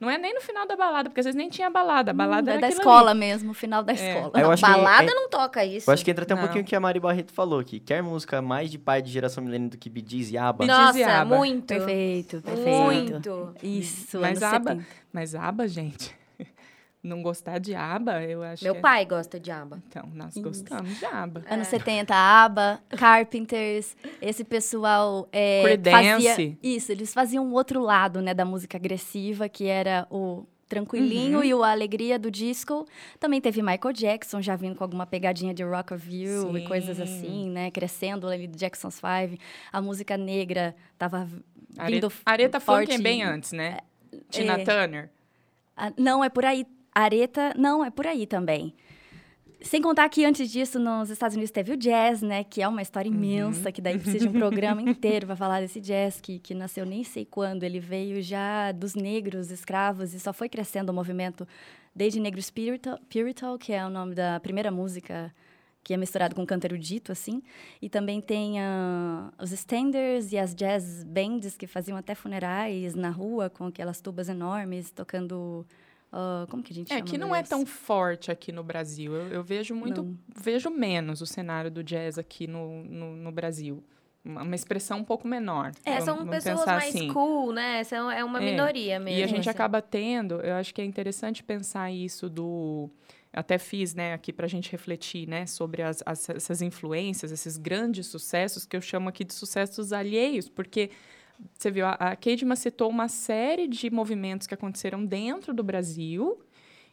não 0.00 0.10
é 0.10 0.18
nem 0.18 0.34
no 0.34 0.40
final 0.40 0.66
da 0.66 0.74
balada, 0.74 1.08
porque 1.10 1.20
às 1.20 1.26
vezes 1.26 1.36
nem 1.38 1.48
tinha 1.48 1.70
balada. 1.70 2.10
A 2.10 2.14
balada 2.14 2.50
Hum, 2.50 2.54
era 2.54 2.58
é 2.58 2.60
da 2.62 2.66
aquilo 2.66 2.80
escola 2.80 3.10
ali. 3.12 3.20
mesmo, 3.20 3.54
final 3.54 3.84
da 3.84 3.92
escola. 3.92 4.32
Eu 4.34 4.42
Não, 4.42 4.50
acho 4.50 4.64
que 4.64 4.70
balada 4.72 5.10
é- 5.12 5.14
não 5.14 5.28
toca 5.30 5.64
isso. 5.64 5.88
Eu 5.88 5.94
acho 5.94 6.04
que 6.04 6.10
entra 6.10 6.24
até 6.24 6.34
um 6.34 6.38
Não. 6.38 6.44
pouquinho 6.44 6.64
o 6.64 6.66
que 6.66 6.74
a 6.74 6.80
Mari 6.80 6.98
Barreto 6.98 7.32
falou 7.32 7.60
aqui. 7.60 7.78
Quer 7.78 8.02
música 8.02 8.42
mais 8.42 8.68
de 8.68 8.80
pai 8.80 9.00
de 9.00 9.12
geração 9.12 9.44
milênio 9.44 9.70
do 9.70 9.78
que 9.78 9.88
Gees 10.04 10.28
e 10.30 10.34
e 10.34 10.38
Nossa, 10.66 11.06
ABBA. 11.06 11.36
muito. 11.36 11.66
Perfeito, 11.66 12.42
perfeito. 12.42 12.68
Muito. 12.82 13.54
Isso, 13.62 14.18
Mas 14.18 14.42
aba, 14.42 14.70
70. 14.70 14.86
mas 15.12 15.34
aba, 15.36 15.68
gente, 15.68 16.12
não 17.02 17.20
gostar 17.22 17.58
de 17.58 17.74
aba, 17.74 18.22
eu 18.22 18.42
acho 18.42 18.62
Meu 18.64 18.76
é- 18.76 18.80
pai 18.80 19.04
gosta 19.04 19.40
de 19.40 19.50
aba. 19.50 19.82
Então, 19.88 20.08
nós 20.14 20.30
Isso. 20.36 20.42
gostamos 20.42 20.98
de 20.98 21.04
aba. 21.04 21.42
Anos 21.50 21.66
70, 21.68 22.14
ABBA, 22.14 22.80
Carpenters, 22.90 23.96
esse 24.20 24.44
pessoal 24.44 25.28
é, 25.32 25.78
fazia... 25.90 26.56
Isso, 26.62 26.92
eles 26.92 27.12
faziam 27.12 27.44
um 27.44 27.52
outro 27.52 27.80
lado, 27.80 28.20
né, 28.22 28.32
da 28.32 28.44
música 28.44 28.76
agressiva, 28.76 29.48
que 29.48 29.66
era 29.66 30.06
o 30.10 30.46
tranquilinho 30.68 31.38
Uhum. 31.38 31.44
e 31.44 31.52
o 31.52 31.62
alegria 31.62 32.18
do 32.18 32.30
disco. 32.30 32.86
Também 33.20 33.40
teve 33.40 33.60
Michael 33.60 33.92
Jackson, 33.92 34.40
já 34.40 34.56
vindo 34.56 34.74
com 34.76 34.84
alguma 34.84 35.04
pegadinha 35.04 35.52
de 35.52 35.62
rock 35.62 35.92
of 35.92 36.08
you 36.10 36.56
e 36.56 36.66
coisas 36.66 36.96
Sim. 36.96 37.02
assim, 37.02 37.50
né, 37.50 37.70
crescendo 37.70 38.26
ali 38.28 38.46
do 38.46 38.56
Jackson's 38.56 38.98
Five. 39.00 39.38
A 39.70 39.82
música 39.82 40.16
negra 40.16 40.74
tava 40.96 41.28
vindo 41.88 42.08
forte. 42.08 42.60
Funk 42.60 42.92
é 42.92 42.98
bem 42.98 43.22
antes, 43.22 43.52
né? 43.52 43.78
Tina 44.30 44.54
é. 44.54 44.64
Turner. 44.64 45.10
Ah, 45.76 45.92
não, 45.98 46.22
é 46.24 46.28
por 46.28 46.44
aí. 46.44 46.66
Areta, 46.94 47.54
não, 47.56 47.84
é 47.84 47.90
por 47.90 48.06
aí 48.06 48.26
também. 48.26 48.74
Sem 49.62 49.80
contar 49.80 50.08
que 50.08 50.24
antes 50.24 50.50
disso, 50.50 50.78
nos 50.80 51.08
Estados 51.08 51.36
Unidos 51.36 51.52
teve 51.52 51.72
o 51.72 51.76
jazz, 51.76 52.20
né? 52.20 52.42
Que 52.42 52.60
é 52.62 52.66
uma 52.66 52.82
história 52.82 53.08
Uhum. 53.08 53.16
imensa, 53.16 53.70
que 53.70 53.80
daí 53.80 53.96
precisa 53.96 54.26
de 54.26 54.28
um 54.28 54.32
programa 54.32 54.82
inteiro 54.82 55.26
para 55.26 55.36
falar 55.36 55.60
desse 55.60 55.80
jazz, 55.80 56.20
que, 56.20 56.40
que 56.40 56.52
nasceu 56.52 56.84
nem 56.84 57.04
sei 57.04 57.24
quando. 57.24 57.62
Ele 57.62 57.78
veio 57.78 58.20
já 58.20 58.72
dos 58.72 58.94
negros 58.96 59.50
escravos 59.52 60.14
e 60.14 60.20
só 60.20 60.32
foi 60.32 60.48
crescendo 60.48 60.90
o 60.90 60.92
movimento 60.94 61.46
desde 61.94 62.18
Negro 62.18 62.42
Spiritual, 62.42 62.98
Purital, 63.08 63.56
que 63.56 63.72
é 63.72 63.86
o 63.86 63.90
nome 63.90 64.14
da 64.16 64.40
primeira 64.40 64.70
música 64.70 65.32
que 65.84 65.92
é 65.92 65.96
misturado 65.96 66.34
com 66.34 66.46
canto 66.46 66.64
erudito, 66.64 67.10
assim. 67.12 67.42
E 67.80 67.88
também 67.88 68.20
tem 68.20 68.60
ah, 68.60 69.32
os 69.40 69.50
standards 69.52 70.32
e 70.32 70.38
as 70.38 70.54
jazz 70.54 71.04
bands 71.04 71.56
que 71.56 71.66
faziam 71.66 71.96
até 71.96 72.14
funerais 72.14 72.94
na 72.94 73.10
rua 73.10 73.48
com 73.50 73.66
aquelas 73.66 74.00
tubas 74.00 74.28
enormes, 74.28 74.90
tocando... 74.90 75.64
ah, 76.12 76.46
como 76.50 76.62
que 76.62 76.72
a 76.72 76.76
gente 76.76 76.92
É, 76.92 76.96
chama? 76.98 77.06
que 77.10 77.16
meu 77.18 77.26
não 77.26 77.34
é 77.34 77.42
tão 77.42 77.64
forte 77.64 78.30
aqui 78.30 78.52
no 78.52 78.62
Brasil. 78.62 79.14
Eu, 79.14 79.28
eu 79.28 79.42
vejo 79.42 79.74
muito, 79.74 80.02
Não. 80.02 80.16
vejo 80.36 80.68
menos 80.70 81.20
o 81.20 81.26
cenário 81.26 81.70
do 81.70 81.82
jazz 81.82 82.18
aqui 82.18 82.46
no, 82.46 82.84
no, 82.84 83.16
no 83.16 83.32
Brasil. 83.32 83.82
Uma, 84.24 84.54
expressão 84.54 84.98
um 85.00 85.04
pouco 85.04 85.26
menor. 85.26 85.72
É, 85.84 85.92
Vamos- 85.98 86.04
são 86.04 86.16
vamos 86.18 86.30
pessoas 86.30 86.64
mais 86.66 86.94
assim. 86.94 87.08
cool, 87.08 87.52
né? 87.52 87.82
São, 87.82 88.08
é 88.08 88.22
uma 88.24 88.40
É, 88.40 88.44
minoria 88.52 89.00
mesmo. 89.00 89.18
E 89.18 89.22
a 89.22 89.26
gente 89.26 89.40
assim. 89.40 89.48
acaba 89.50 89.82
tendo, 89.82 90.34
eu 90.42 90.54
acho 90.54 90.72
que 90.72 90.80
é 90.80 90.84
interessante 90.84 91.42
pensar 91.42 91.90
isso 91.90 92.28
do. 92.30 92.88
Até 93.32 93.56
fiz, 93.58 93.94
né, 93.94 94.12
aqui 94.12 94.30
para 94.32 94.44
a 94.44 94.48
gente 94.48 94.70
refletir, 94.70 95.26
né, 95.26 95.46
sobre 95.46 95.80
as, 95.82 96.02
as- 96.04 96.28
essas 96.28 96.60
influências, 96.60 97.32
esses 97.32 97.56
grandes 97.56 98.06
sucessos 98.06 98.66
que 98.66 98.76
eu 98.76 98.80
chamo 98.82 99.08
aqui 99.08 99.24
de 99.24 99.32
sucessos 99.32 99.90
alheios, 99.92 100.50
porque 100.50 100.90
você 101.54 101.70
viu, 101.70 101.86
a, 101.86 102.16
Kedma 102.16 102.56
citou 102.56 102.88
uma 102.88 103.08
série 103.08 103.66
de 103.66 103.90
movimentos 103.90 104.46
que 104.46 104.54
aconteceram 104.54 105.04
dentro 105.04 105.52
do 105.52 105.62
Brasil 105.62 106.40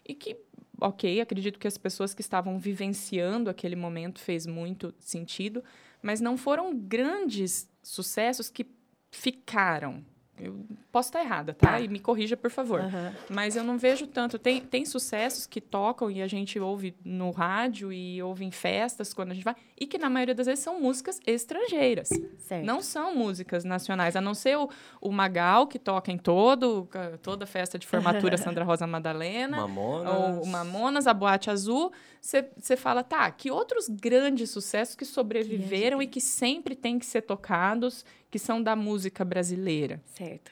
e 0.07 0.13
que, 0.13 0.37
ok, 0.79 1.21
acredito 1.21 1.59
que 1.59 1.67
as 1.67 1.77
pessoas 1.77 2.13
que 2.13 2.21
estavam 2.21 2.59
vivenciando 2.59 3.49
aquele 3.49 3.75
momento 3.75 4.19
fez 4.19 4.45
muito 4.45 4.93
sentido, 4.99 5.63
mas 6.01 6.21
não 6.21 6.37
foram 6.37 6.75
grandes 6.75 7.69
sucessos 7.81 8.49
que 8.49 8.65
ficaram. 9.11 10.03
Eu 10.39 10.65
posso 10.91 11.09
estar 11.09 11.21
errada, 11.21 11.53
tá? 11.53 11.71
Tá. 11.71 11.79
E 11.79 11.87
me 11.87 11.99
corrija, 11.99 12.35
por 12.37 12.49
favor. 12.49 12.81
Aham. 12.81 13.13
Mas 13.29 13.55
eu 13.55 13.63
não 13.63 13.77
vejo 13.77 14.07
tanto. 14.07 14.39
Tem, 14.39 14.61
tem 14.61 14.85
sucessos 14.85 15.45
que 15.45 15.59
tocam 15.61 16.09
e 16.09 16.21
a 16.21 16.27
gente 16.27 16.59
ouve 16.59 16.95
no 17.03 17.31
rádio 17.31 17.91
e 17.91 18.21
ouve 18.21 18.45
em 18.45 18.51
festas 18.51 19.13
quando 19.13 19.31
a 19.31 19.33
gente 19.33 19.43
vai, 19.43 19.55
e 19.79 19.85
que 19.85 19.97
na 19.97 20.09
maioria 20.09 20.35
das 20.35 20.47
vezes 20.47 20.63
são 20.63 20.79
músicas 20.79 21.19
estrangeiras. 21.25 22.09
Certo. 22.39 22.65
Não 22.65 22.81
são 22.81 23.15
músicas 23.15 23.63
nacionais, 23.63 24.15
a 24.15 24.21
não 24.21 24.33
ser 24.33 24.57
o, 24.57 24.69
o 25.01 25.11
Magal, 25.11 25.67
que 25.67 25.77
toca 25.77 26.11
em 26.11 26.17
todo, 26.17 26.87
toda 27.21 27.45
festa 27.45 27.77
de 27.77 27.85
formatura 27.85 28.37
Sandra 28.37 28.63
Rosa 28.63 28.87
Madalena. 28.87 29.57
Mamonas. 29.57 30.13
Ou 30.13 30.43
o 30.43 30.47
Mamonas, 30.47 31.07
a 31.07 31.13
Boate 31.13 31.49
Azul, 31.49 31.91
você 32.21 32.75
fala, 32.75 33.03
tá, 33.03 33.29
que 33.31 33.49
outros 33.49 33.87
grandes 33.87 34.49
sucessos 34.49 34.95
que 34.95 35.05
sobreviveram 35.05 36.01
e 36.01 36.07
que 36.07 36.19
sempre 36.19 36.75
têm 36.75 36.99
que 36.99 37.05
ser 37.05 37.21
tocados, 37.21 38.05
que 38.29 38.37
são 38.39 38.61
da 38.61 38.75
música 38.75 39.23
brasileira? 39.25 40.01
Certo. 40.05 40.51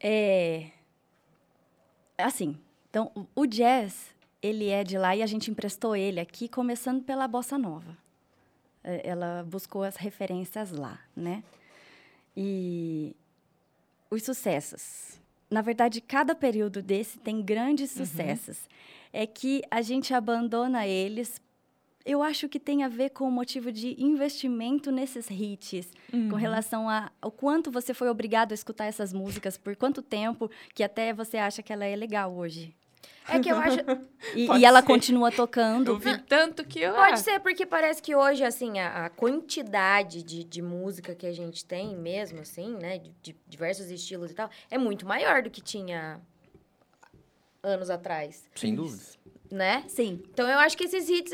É... 0.00 0.70
Assim, 2.18 2.58
então, 2.88 3.10
o- 3.34 3.46
jazz, 3.46 4.06
ele 4.42 4.68
é 4.68 4.82
de 4.82 4.96
lá 4.96 5.14
e 5.14 5.22
a 5.22 5.26
gente 5.26 5.50
emprestou 5.50 5.94
ele 5.94 6.18
aqui, 6.20 6.48
começando 6.48 7.02
pela 7.02 7.28
bossa 7.28 7.58
nova. 7.58 7.96
É, 8.82 9.06
Ela 9.08 9.44
buscou 9.46 9.82
as 9.82 9.96
referências 9.96 10.70
lá, 10.70 10.98
né? 11.14 11.42
E 12.36 13.14
os 14.10 14.22
sucessos. 14.22 15.18
Na 15.50 15.60
verdade, 15.62 16.00
cada 16.00 16.34
período 16.34 16.82
desse 16.82 17.18
tem 17.18 17.42
grandes 17.42 17.90
sucessos. 17.90 18.58
É 19.12 19.26
que 19.26 19.62
a 19.70 19.80
gente 19.82 20.12
abandona 20.14 20.86
eles. 20.86 21.40
Eu 22.06 22.22
acho 22.22 22.48
que 22.48 22.60
tem 22.60 22.84
a 22.84 22.88
ver 22.88 23.10
com 23.10 23.24
o 23.24 23.30
motivo 23.32 23.72
de 23.72 24.00
investimento 24.00 24.92
nesses 24.92 25.28
hits, 25.28 25.88
Uhum. 26.12 26.28
com 26.30 26.36
relação 26.36 26.88
a- 26.88 27.10
ao 27.20 27.32
quanto 27.32 27.68
você 27.70 27.92
foi 27.92 28.08
obrigado 28.08 28.52
a 28.52 28.54
escutar 28.54 28.84
essas 28.84 29.12
músicas, 29.12 29.58
por 29.58 29.74
quanto 29.74 30.00
tempo, 30.00 30.48
que 30.72 30.84
até 30.84 31.12
você 31.12 31.36
acha 31.36 31.62
que 31.64 31.72
ela 31.72 31.84
é 31.84 31.96
legal 31.96 32.32
hoje. 32.32 32.72
É 33.28 33.40
que 33.40 33.48
eu 33.50 33.56
acho. 33.58 33.78
E, 34.36 34.46
e 34.58 34.64
ela 34.64 34.80
ser. 34.80 34.86
continua 34.86 35.32
tocando. 35.32 35.90
Eu 35.92 35.98
vi 35.98 36.16
tanto 36.22 36.64
que 36.64 36.80
eu. 36.80 36.94
Pode 36.94 37.18
ser, 37.20 37.40
porque 37.40 37.66
parece 37.66 38.00
que 38.00 38.14
hoje, 38.14 38.44
assim, 38.44 38.78
a, 38.78 39.06
a 39.06 39.10
quantidade 39.10 40.22
de, 40.22 40.44
de 40.44 40.62
música 40.62 41.12
que 41.14 41.26
a 41.26 41.32
gente 41.32 41.64
tem 41.64 41.96
mesmo, 41.96 42.40
assim, 42.40 42.76
né? 42.76 42.98
De, 42.98 43.12
de 43.22 43.36
diversos 43.48 43.90
estilos 43.90 44.30
e 44.30 44.34
tal, 44.34 44.48
é 44.70 44.78
muito 44.78 45.04
maior 45.06 45.42
do 45.42 45.50
que 45.50 45.60
tinha 45.60 46.20
anos 47.62 47.90
atrás, 47.90 48.44
Sem 48.54 48.74
dúvida. 48.76 49.02
Né? 49.50 49.84
Sim, 49.88 50.20
Então 50.32 50.48
eu 50.48 50.58
acho 50.58 50.76
que 50.76 50.84
esses 50.84 51.08
hits, 51.08 51.32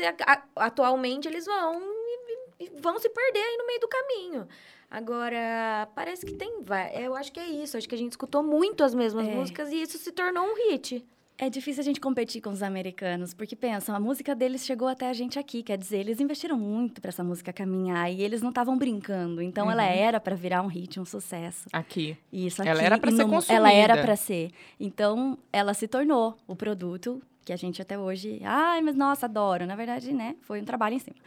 atualmente, 0.55 1.27
eles 1.27 1.45
vão 1.45 1.81
e, 1.81 2.65
e 2.65 2.71
vão 2.81 2.99
se 2.99 3.09
perder 3.09 3.39
aí 3.39 3.57
no 3.57 3.67
meio 3.67 3.79
do 3.79 3.87
caminho. 3.87 4.47
Agora, 4.89 5.87
parece 5.95 6.23
que 6.25 6.33
tem. 6.33 6.61
vai- 6.61 6.93
Eu 7.03 7.15
acho 7.15 7.31
que 7.31 7.39
é 7.39 7.47
isso. 7.47 7.75
Acho 7.77 7.89
que 7.89 7.95
a 7.95 7.97
gente 7.97 8.11
escutou 8.11 8.43
muito 8.43 8.83
as 8.83 8.93
mesmas 8.93 9.27
É. 9.27 9.31
músicas 9.31 9.71
e 9.71 9.81
isso 9.81 9.97
se 9.97 10.11
tornou 10.11 10.43
um 10.45 10.55
hit. 10.69 11.03
É 11.35 11.49
difícil 11.49 11.81
a 11.81 11.83
gente 11.83 11.99
competir 11.99 12.39
com 12.43 12.51
os 12.51 12.61
americanos, 12.61 13.33
porque 13.33 13.55
pensa, 13.55 13.91
a 13.91 13.99
música 13.99 14.35
deles 14.35 14.63
chegou 14.63 14.87
até 14.87 15.09
a 15.09 15.13
gente 15.13 15.39
aqui, 15.39 15.63
quer 15.63 15.79
dizer, 15.79 15.97
eles 15.97 16.19
investiram 16.19 16.55
muito 16.59 17.01
para 17.01 17.09
essa 17.09 17.23
música 17.23 17.51
caminhar 17.51 18.09
e 18.13 18.21
eles 18.21 18.39
não 18.43 18.49
estavam 18.49 18.77
brincando. 18.77 19.41
Então 19.41 19.69
ela 19.69 19.81
Uhum. 19.81 19.89
era 19.89 20.19
para 20.19 20.35
virar 20.35 20.61
um 20.61 20.67
hit, 20.67 20.99
um 20.99 21.05
sucesso. 21.05 21.67
Aqui. 21.73 22.15
Isso 22.31 22.61
aqui, 22.61 22.69
Ela 22.69 22.83
era 22.83 22.99
pra 22.99 23.09
e 23.09 23.15
ser 23.15 23.25
no- 23.25 23.33
Ela 23.49 23.71
era 23.73 23.93
consumida. 23.95 24.01
para 24.03 24.15
ser. 24.15 24.51
Então 24.79 25.35
ela 25.51 25.73
se 25.73 25.87
tornou 25.87 26.37
o 26.47 26.55
produto 26.55 27.19
que 27.43 27.53
a 27.53 27.55
gente 27.55 27.81
até 27.81 27.97
hoje, 27.97 28.39
ai, 28.43 28.81
mas 28.81 28.95
nossa, 28.95 29.25
adoro. 29.25 29.65
Na 29.65 29.75
verdade, 29.75 30.13
né, 30.13 30.35
foi 30.41 30.61
um 30.61 30.65
trabalho 30.65 30.95
em 30.95 30.99
cima. 30.99 31.17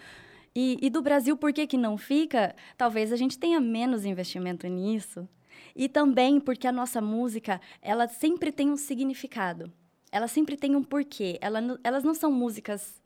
E, 0.54 0.78
e 0.80 0.88
do 0.88 1.02
Brasil, 1.02 1.36
por 1.36 1.52
que 1.52 1.66
que 1.66 1.76
não 1.76 1.98
fica? 1.98 2.54
Talvez 2.76 3.12
a 3.12 3.16
gente 3.16 3.38
tenha 3.38 3.60
menos 3.60 4.04
investimento 4.04 4.66
nisso. 4.66 5.28
E 5.74 5.88
também 5.88 6.40
porque 6.40 6.66
a 6.66 6.72
nossa 6.72 7.00
música, 7.00 7.60
ela 7.82 8.08
sempre 8.08 8.50
tem 8.50 8.70
um 8.70 8.76
significado. 8.76 9.70
Ela 10.10 10.26
sempre 10.26 10.56
tem 10.56 10.74
um 10.74 10.82
porquê. 10.82 11.38
Ela, 11.42 11.60
elas 11.84 12.02
não 12.04 12.14
são 12.14 12.32
músicas... 12.32 13.04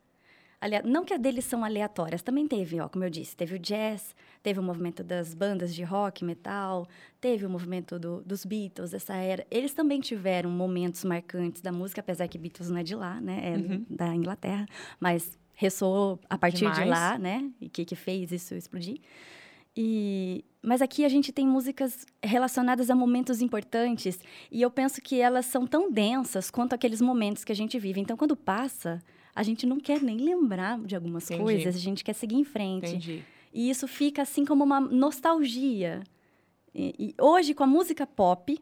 Não 0.85 1.03
que 1.03 1.13
a 1.13 1.17
deles 1.17 1.45
são 1.45 1.63
aleatórias. 1.63 2.21
Também 2.21 2.47
teve, 2.47 2.79
ó, 2.79 2.87
como 2.87 3.03
eu 3.03 3.09
disse, 3.09 3.35
teve 3.35 3.55
o 3.55 3.59
jazz, 3.59 4.15
teve 4.43 4.59
o 4.59 4.63
movimento 4.63 5.03
das 5.03 5.33
bandas 5.33 5.73
de 5.73 5.83
rock, 5.83 6.23
metal, 6.23 6.87
teve 7.19 7.45
o 7.45 7.49
movimento 7.49 7.97
do- 7.97 8.21
dos 8.23 8.45
Beatles, 8.45 8.93
essa 8.93 9.15
era. 9.15 9.45
Eles 9.49 9.73
também 9.73 9.99
tiveram 9.99 10.49
momentos 10.51 11.03
marcantes 11.03 11.61
da 11.61 11.71
música, 11.71 12.01
apesar 12.01 12.27
que 12.27 12.37
Beatles 12.37 12.69
não 12.69 12.77
é 12.77 12.83
de 12.83 12.95
lá, 12.95 13.19
né? 13.19 13.53
É 13.53 13.57
Uhum. 13.57 13.85
da 13.89 14.13
Inglaterra. 14.15 14.65
Mas 14.99 15.37
ressoou 15.53 16.19
a 16.29 16.37
partir 16.37 16.65
de 16.67 16.71
Demais. 16.73 16.89
lá, 16.89 17.17
né? 17.17 17.49
E 17.59 17.67
que, 17.69 17.83
que 17.85 17.95
fez 17.95 18.31
isso 18.31 18.53
explodir. 18.55 18.99
E, 19.75 20.43
mas 20.61 20.81
aqui 20.81 21.05
a 21.05 21.09
gente 21.09 21.31
tem 21.31 21.47
músicas 21.47 22.05
relacionadas 22.21 22.89
a 22.89 22.95
momentos 22.95 23.41
importantes 23.41 24.19
e 24.51 24.61
eu 24.61 24.69
penso 24.69 25.01
que 25.01 25.21
elas 25.21 25.45
são 25.45 25.65
tão 25.65 25.89
densas 25.91 26.51
quanto 26.51 26.73
aqueles 26.73 27.01
momentos 27.01 27.43
que 27.43 27.51
a 27.51 27.55
gente 27.55 27.79
vive. 27.79 28.01
Então, 28.01 28.17
quando 28.17 28.35
passa, 28.35 29.01
a 29.35 29.43
gente 29.43 29.65
não 29.65 29.79
quer 29.79 30.01
nem 30.01 30.17
lembrar 30.17 30.79
de 30.79 30.95
algumas 30.95 31.25
Entendi. 31.25 31.41
coisas, 31.41 31.75
a 31.75 31.79
gente 31.79 32.03
quer 32.03 32.13
seguir 32.13 32.35
em 32.35 32.43
frente. 32.43 32.89
Entendi. 32.89 33.23
E 33.53 33.69
isso 33.69 33.87
fica 33.87 34.21
assim 34.21 34.45
como 34.45 34.63
uma 34.63 34.79
nostalgia. 34.79 36.01
E, 36.73 36.93
e 36.97 37.15
hoje, 37.21 37.53
com 37.53 37.63
a 37.63 37.67
música 37.67 38.07
pop, 38.07 38.57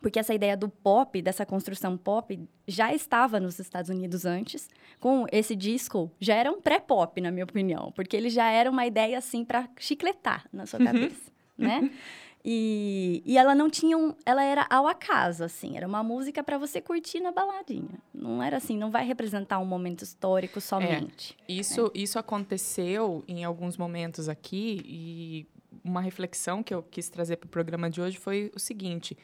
porque 0.00 0.18
essa 0.18 0.32
ideia 0.34 0.56
do 0.56 0.68
pop, 0.68 1.20
dessa 1.20 1.44
construção 1.44 1.96
pop, 1.96 2.38
já 2.66 2.94
estava 2.94 3.38
nos 3.38 3.58
Estados 3.58 3.90
Unidos 3.90 4.24
antes. 4.24 4.68
Com 4.98 5.26
esse 5.30 5.54
disco, 5.54 6.10
já 6.18 6.34
era 6.34 6.50
um 6.50 6.60
pré-pop, 6.60 7.20
na 7.20 7.30
minha 7.30 7.44
opinião. 7.44 7.92
Porque 7.92 8.16
ele 8.16 8.30
já 8.30 8.50
era 8.50 8.70
uma 8.70 8.86
ideia, 8.86 9.18
assim, 9.18 9.44
para 9.44 9.68
chicletar 9.78 10.46
na 10.52 10.64
sua 10.66 10.78
cabeça, 10.78 11.30
né? 11.56 11.90
E, 12.44 13.22
e 13.26 13.36
ela 13.36 13.54
não 13.54 13.68
tinha 13.68 13.96
um... 13.96 14.14
Ela 14.24 14.42
era 14.42 14.66
ao 14.70 14.86
acaso, 14.86 15.44
assim. 15.44 15.76
Era 15.76 15.86
uma 15.86 16.02
música 16.02 16.42
para 16.42 16.56
você 16.56 16.80
curtir 16.80 17.20
na 17.20 17.30
baladinha. 17.30 18.00
Não 18.14 18.42
era 18.42 18.56
assim, 18.56 18.76
não 18.76 18.90
vai 18.90 19.04
representar 19.04 19.58
um 19.58 19.66
momento 19.66 20.02
histórico 20.02 20.60
somente. 20.60 21.36
Isso, 21.48 21.90
isso 21.94 22.18
aconteceu 22.18 23.22
em 23.28 23.44
alguns 23.44 23.76
momentos 23.76 24.28
aqui 24.28 24.80
e 24.84 25.46
uma 25.84 26.00
reflexão 26.00 26.62
que 26.62 26.74
eu 26.74 26.82
quis 26.82 27.08
trazer 27.08 27.36
para 27.36 27.46
o 27.46 27.50
programa 27.50 27.90
de 27.90 28.00
hoje 28.00 28.18
foi 28.18 28.50
o 28.54 28.58
seguinte: 28.58 29.16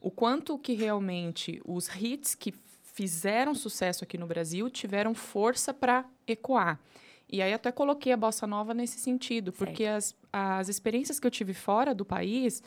o 0.00 0.10
quanto 0.10 0.58
que 0.58 0.74
realmente 0.74 1.60
os 1.64 1.88
hits 1.88 2.34
que 2.34 2.54
fizeram 2.94 3.54
sucesso 3.54 4.04
aqui 4.04 4.18
no 4.18 4.26
Brasil 4.26 4.68
tiveram 4.68 5.14
força 5.14 5.72
para 5.72 6.04
ecoar. 6.26 6.78
E 7.32 7.40
aí 7.40 7.52
até 7.52 7.70
coloquei 7.70 8.12
a 8.12 8.16
bossa 8.16 8.46
nova 8.46 8.74
nesse 8.74 8.98
sentido, 8.98 9.52
porque 9.52 9.84
as, 9.84 10.16
as 10.32 10.68
experiências 10.68 11.20
que 11.20 11.26
eu 11.26 11.30
tive 11.30 11.54
fora 11.54 11.94
do 11.94 12.04
país, 12.04 12.62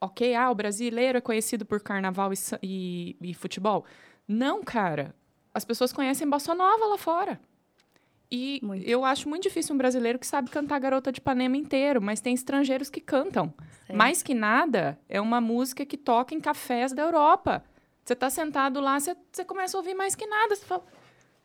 ok, 0.00 0.34
ah, 0.34 0.50
o 0.50 0.54
brasileiro 0.54 1.18
é 1.18 1.20
conhecido 1.20 1.64
por 1.64 1.80
carnaval 1.80 2.32
e, 2.32 2.36
e, 2.62 3.16
e 3.30 3.34
futebol. 3.34 3.84
Não, 4.26 4.62
cara. 4.62 5.14
As 5.54 5.64
pessoas 5.64 5.92
conhecem 5.92 6.28
bossa 6.28 6.54
nova 6.54 6.86
lá 6.86 6.98
fora. 6.98 7.40
E 8.30 8.60
Muito. 8.62 8.86
eu 8.86 9.04
acho 9.04 9.28
muito 9.28 9.42
difícil 9.42 9.74
um 9.74 9.78
brasileiro 9.78 10.18
que 10.18 10.26
sabe 10.26 10.50
cantar 10.50 10.78
Garota 10.78 11.10
de 11.10 11.18
Ipanema 11.18 11.56
inteiro, 11.56 12.00
mas 12.00 12.20
tem 12.20 12.32
estrangeiros 12.32 12.88
que 12.88 13.00
cantam. 13.00 13.52
Mais 13.92 14.22
que 14.22 14.34
nada, 14.34 14.96
é 15.08 15.20
uma 15.20 15.40
música 15.40 15.84
que 15.84 15.96
toca 15.96 16.32
em 16.32 16.40
cafés 16.40 16.92
da 16.92 17.02
Europa. 17.02 17.64
Você 18.04 18.14
tá 18.14 18.30
sentado 18.30 18.80
lá, 18.80 19.00
você, 19.00 19.16
você 19.32 19.44
começa 19.44 19.76
a 19.76 19.80
ouvir 19.80 19.94
mais 19.94 20.14
que 20.14 20.26
nada. 20.26 20.54
Você 20.54 20.64
fala, 20.64 20.84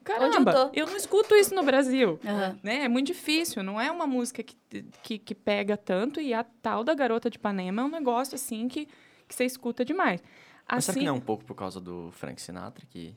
Eu 0.08 0.20
caramba, 0.20 0.54
tô?" 0.54 0.70
eu 0.74 0.86
não 0.88 0.96
escuto 0.96 1.34
isso 1.36 1.54
no 1.56 1.64
Brasil. 1.64 2.20
Aham. 2.26 2.60
Né? 2.64 2.84
É 2.84 2.88
muito 2.88 3.08
difícil, 3.08 3.64
não 3.64 3.80
é 3.80 3.92
uma 3.92 4.06
música 4.08 4.44
que, 4.44 4.56
que, 5.02 5.18
que 5.18 5.34
pega 5.36 5.76
tanto. 5.76 6.22
E 6.22 6.34
a 6.34 6.44
tal 6.44 6.84
da 6.84 6.94
Garota 6.94 7.30
de 7.30 7.38
Ipanema 7.38 7.82
é 7.82 7.86
um 7.86 7.90
negócio, 7.90 8.36
assim, 8.36 8.68
que, 8.68 8.88
que 9.28 9.34
você 9.36 9.46
escuta 9.46 9.84
demais. 9.84 10.22
Mas 10.70 10.86
será 10.86 10.94
Assim, 10.94 11.00
que 11.02 11.06
não 11.06 11.16
é 11.16 11.18
um 11.18 11.22
pouco 11.22 11.44
por 11.46 11.56
causa 11.56 11.80
do 11.80 12.10
Frank 12.12 12.42
Sinatra 12.42 12.86
que 12.90 13.16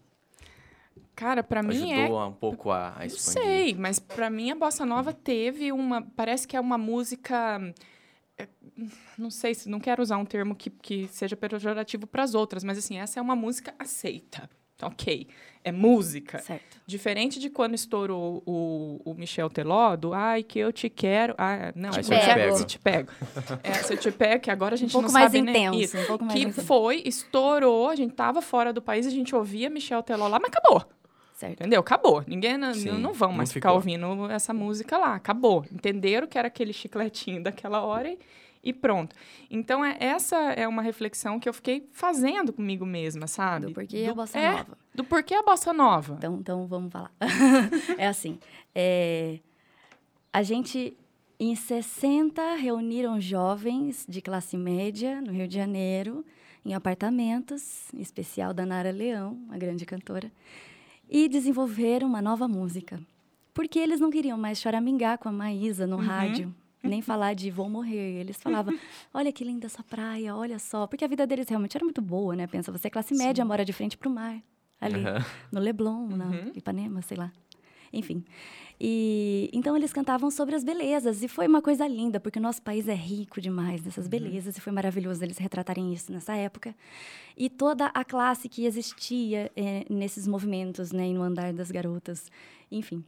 cara, 1.14 1.42
pra 1.42 1.62
mim 1.62 1.92
é 1.92 2.02
ajudou 2.04 2.26
um 2.26 2.32
pouco 2.32 2.70
a, 2.70 2.90
a 2.94 2.98
Não 3.00 3.06
expandir? 3.06 3.42
sei, 3.42 3.74
mas 3.74 3.98
pra 3.98 4.30
mim 4.30 4.50
a 4.50 4.54
bossa 4.54 4.84
nova 4.86 5.12
teve 5.12 5.72
uma. 5.72 6.02
Parece 6.02 6.46
que 6.46 6.56
é 6.56 6.60
uma 6.60 6.76
música. 6.78 7.58
é, 8.36 8.46
Não 9.16 9.30
sei 9.30 9.54
se 9.54 9.68
não 9.68 9.80
quero 9.80 10.02
usar 10.02 10.16
um 10.18 10.24
termo 10.24 10.54
que, 10.54 10.70
que 10.70 11.08
seja 11.08 11.36
pejorativo 11.36 12.06
para 12.06 12.22
as 12.22 12.34
outras, 12.34 12.62
mas 12.62 12.78
assim, 12.78 12.98
essa 12.98 13.18
é 13.18 13.22
uma 13.22 13.34
música 13.34 13.74
aceita. 13.78 14.48
Ok. 14.82 15.26
É 15.64 15.72
música. 15.72 16.38
Certo. 16.38 16.78
Diferente 16.86 17.38
de 17.38 17.50
quando 17.50 17.74
estourou 17.74 18.42
o, 18.46 19.00
o 19.04 19.14
Michel 19.14 19.50
Teló, 19.50 19.96
do 19.96 20.14
ai, 20.14 20.42
que 20.42 20.58
eu 20.58 20.72
te 20.72 20.88
quero. 20.88 21.34
Ah, 21.36 21.72
não, 21.74 21.90
Te 21.90 22.04
se 22.04 22.10
pego. 22.10 22.56
se 22.56 22.64
te 22.64 22.78
pego. 22.78 23.10
É, 23.62 23.72
se 23.74 23.92
eu 23.92 23.96
te 23.98 24.10
pego, 24.10 24.42
que 24.42 24.50
agora 24.50 24.74
a 24.74 24.78
gente 24.78 24.90
Um 24.90 24.92
pouco 24.92 25.06
não 25.08 25.12
mais 25.12 25.26
sabe 25.32 25.42
nem 25.42 25.66
intenso, 25.66 25.78
isso. 25.84 25.98
um 25.98 26.06
pouco 26.06 26.24
mais 26.24 26.38
Que 26.38 26.46
intenso. 26.46 26.62
foi, 26.66 27.02
estourou, 27.04 27.88
a 27.88 27.96
gente 27.96 28.14
tava 28.14 28.40
fora 28.40 28.72
do 28.72 28.80
país, 28.80 29.06
a 29.06 29.10
gente 29.10 29.34
ouvia 29.34 29.68
Michel 29.68 30.02
Teló 30.02 30.28
lá, 30.28 30.38
mas 30.40 30.50
acabou. 30.50 30.84
Certo. 31.34 31.52
Entendeu? 31.60 31.80
Acabou. 31.80 32.24
Ninguém 32.26 32.56
não, 32.56 32.72
Sim, 32.74 32.90
não 32.92 33.12
vão 33.12 33.28
não 33.30 33.36
mais 33.36 33.52
ficar 33.52 33.68
ficou. 33.68 33.76
ouvindo 33.76 34.30
essa 34.30 34.52
música 34.54 34.96
lá. 34.96 35.14
Acabou. 35.14 35.64
Entenderam 35.70 36.26
que 36.26 36.38
era 36.38 36.48
aquele 36.48 36.72
chicletinho 36.72 37.42
daquela 37.42 37.82
hora 37.82 38.08
e, 38.10 38.18
e 38.62 38.72
pronto. 38.72 39.14
Então, 39.50 39.84
é, 39.84 39.96
essa 40.00 40.36
é 40.52 40.66
uma 40.66 40.82
reflexão 40.82 41.38
que 41.38 41.48
eu 41.48 41.52
fiquei 41.52 41.88
fazendo 41.92 42.52
comigo 42.52 42.84
mesma, 42.84 43.26
sabe? 43.26 43.66
Do 43.66 43.72
porquê 43.72 44.06
a 44.08 44.14
bossa 44.14 44.38
é, 44.38 44.50
nova. 44.50 44.78
Do 44.94 45.04
porquê 45.04 45.34
a 45.34 45.42
bossa 45.42 45.72
nova. 45.72 46.14
Então, 46.18 46.36
então 46.40 46.66
vamos 46.66 46.92
falar. 46.92 47.12
é 47.96 48.06
assim, 48.06 48.38
é, 48.74 49.38
a 50.32 50.42
gente, 50.42 50.96
em 51.38 51.54
60, 51.54 52.56
reuniram 52.56 53.20
jovens 53.20 54.04
de 54.08 54.20
classe 54.20 54.56
média 54.56 55.20
no 55.20 55.32
Rio 55.32 55.48
de 55.48 55.54
Janeiro, 55.54 56.24
em 56.64 56.74
apartamentos, 56.74 57.92
em 57.94 58.00
especial 58.00 58.52
da 58.52 58.66
Nara 58.66 58.90
Leão, 58.90 59.38
a 59.50 59.56
grande 59.56 59.86
cantora, 59.86 60.30
e 61.08 61.28
desenvolveram 61.28 62.06
uma 62.06 62.20
nova 62.20 62.46
música. 62.46 63.00
Porque 63.54 63.78
eles 63.78 63.98
não 63.98 64.10
queriam 64.10 64.36
mais 64.36 64.60
choramingar 64.60 65.18
com 65.18 65.28
a 65.28 65.32
Maísa 65.32 65.86
no 65.86 65.96
rádio, 65.96 66.54
nem 66.82 67.02
falar 67.02 67.34
de 67.34 67.50
vou 67.50 67.68
morrer. 67.68 68.20
Eles 68.20 68.36
falavam, 68.40 68.78
olha 69.12 69.32
que 69.32 69.44
linda 69.44 69.66
essa 69.66 69.82
praia, 69.82 70.34
olha 70.36 70.58
só. 70.58 70.86
Porque 70.86 71.04
a 71.04 71.08
vida 71.08 71.26
deles 71.26 71.48
realmente 71.48 71.76
era 71.76 71.84
muito 71.84 72.00
boa, 72.02 72.34
né? 72.36 72.46
Pensa, 72.46 72.70
você 72.72 72.86
é 72.88 72.90
classe 72.90 73.14
média, 73.14 73.44
mora 73.44 73.64
de 73.64 73.72
frente 73.72 73.96
para 73.96 74.08
o 74.08 74.12
mar, 74.12 74.40
ali 74.80 75.04
Aham. 75.06 75.24
no 75.52 75.60
Leblon, 75.60 76.08
na 76.08 76.26
Uhum. 76.26 76.52
Ipanema, 76.54 77.02
sei 77.02 77.16
lá. 77.16 77.32
Enfim. 77.92 78.22
E 78.80 79.48
então 79.52 79.74
eles 79.76 79.92
cantavam 79.92 80.30
sobre 80.30 80.54
as 80.54 80.62
belezas 80.62 81.22
e 81.22 81.26
foi 81.28 81.46
uma 81.48 81.60
coisa 81.62 81.86
linda, 81.88 82.20
porque 82.20 82.38
o 82.38 82.42
nosso 82.42 82.60
país 82.62 82.86
é 82.86 82.94
rico 82.94 83.40
demais 83.40 83.82
nessas 83.82 84.06
belezas 84.06 84.56
e 84.56 84.60
foi 84.60 84.72
maravilhoso 84.72 85.24
eles 85.24 85.38
retratarem 85.38 85.92
isso 85.92 86.12
nessa 86.12 86.36
época. 86.36 86.74
E 87.36 87.48
toda 87.48 87.86
a 87.86 88.04
classe 88.04 88.46
que 88.48 88.66
existia 88.66 89.50
eh, 89.56 89.84
nesses 89.90 90.28
movimentos, 90.28 90.92
né, 90.92 91.08
no 91.12 91.22
andar 91.22 91.52
das 91.52 91.70
garotas, 91.70 92.30
enfim. 92.70 93.02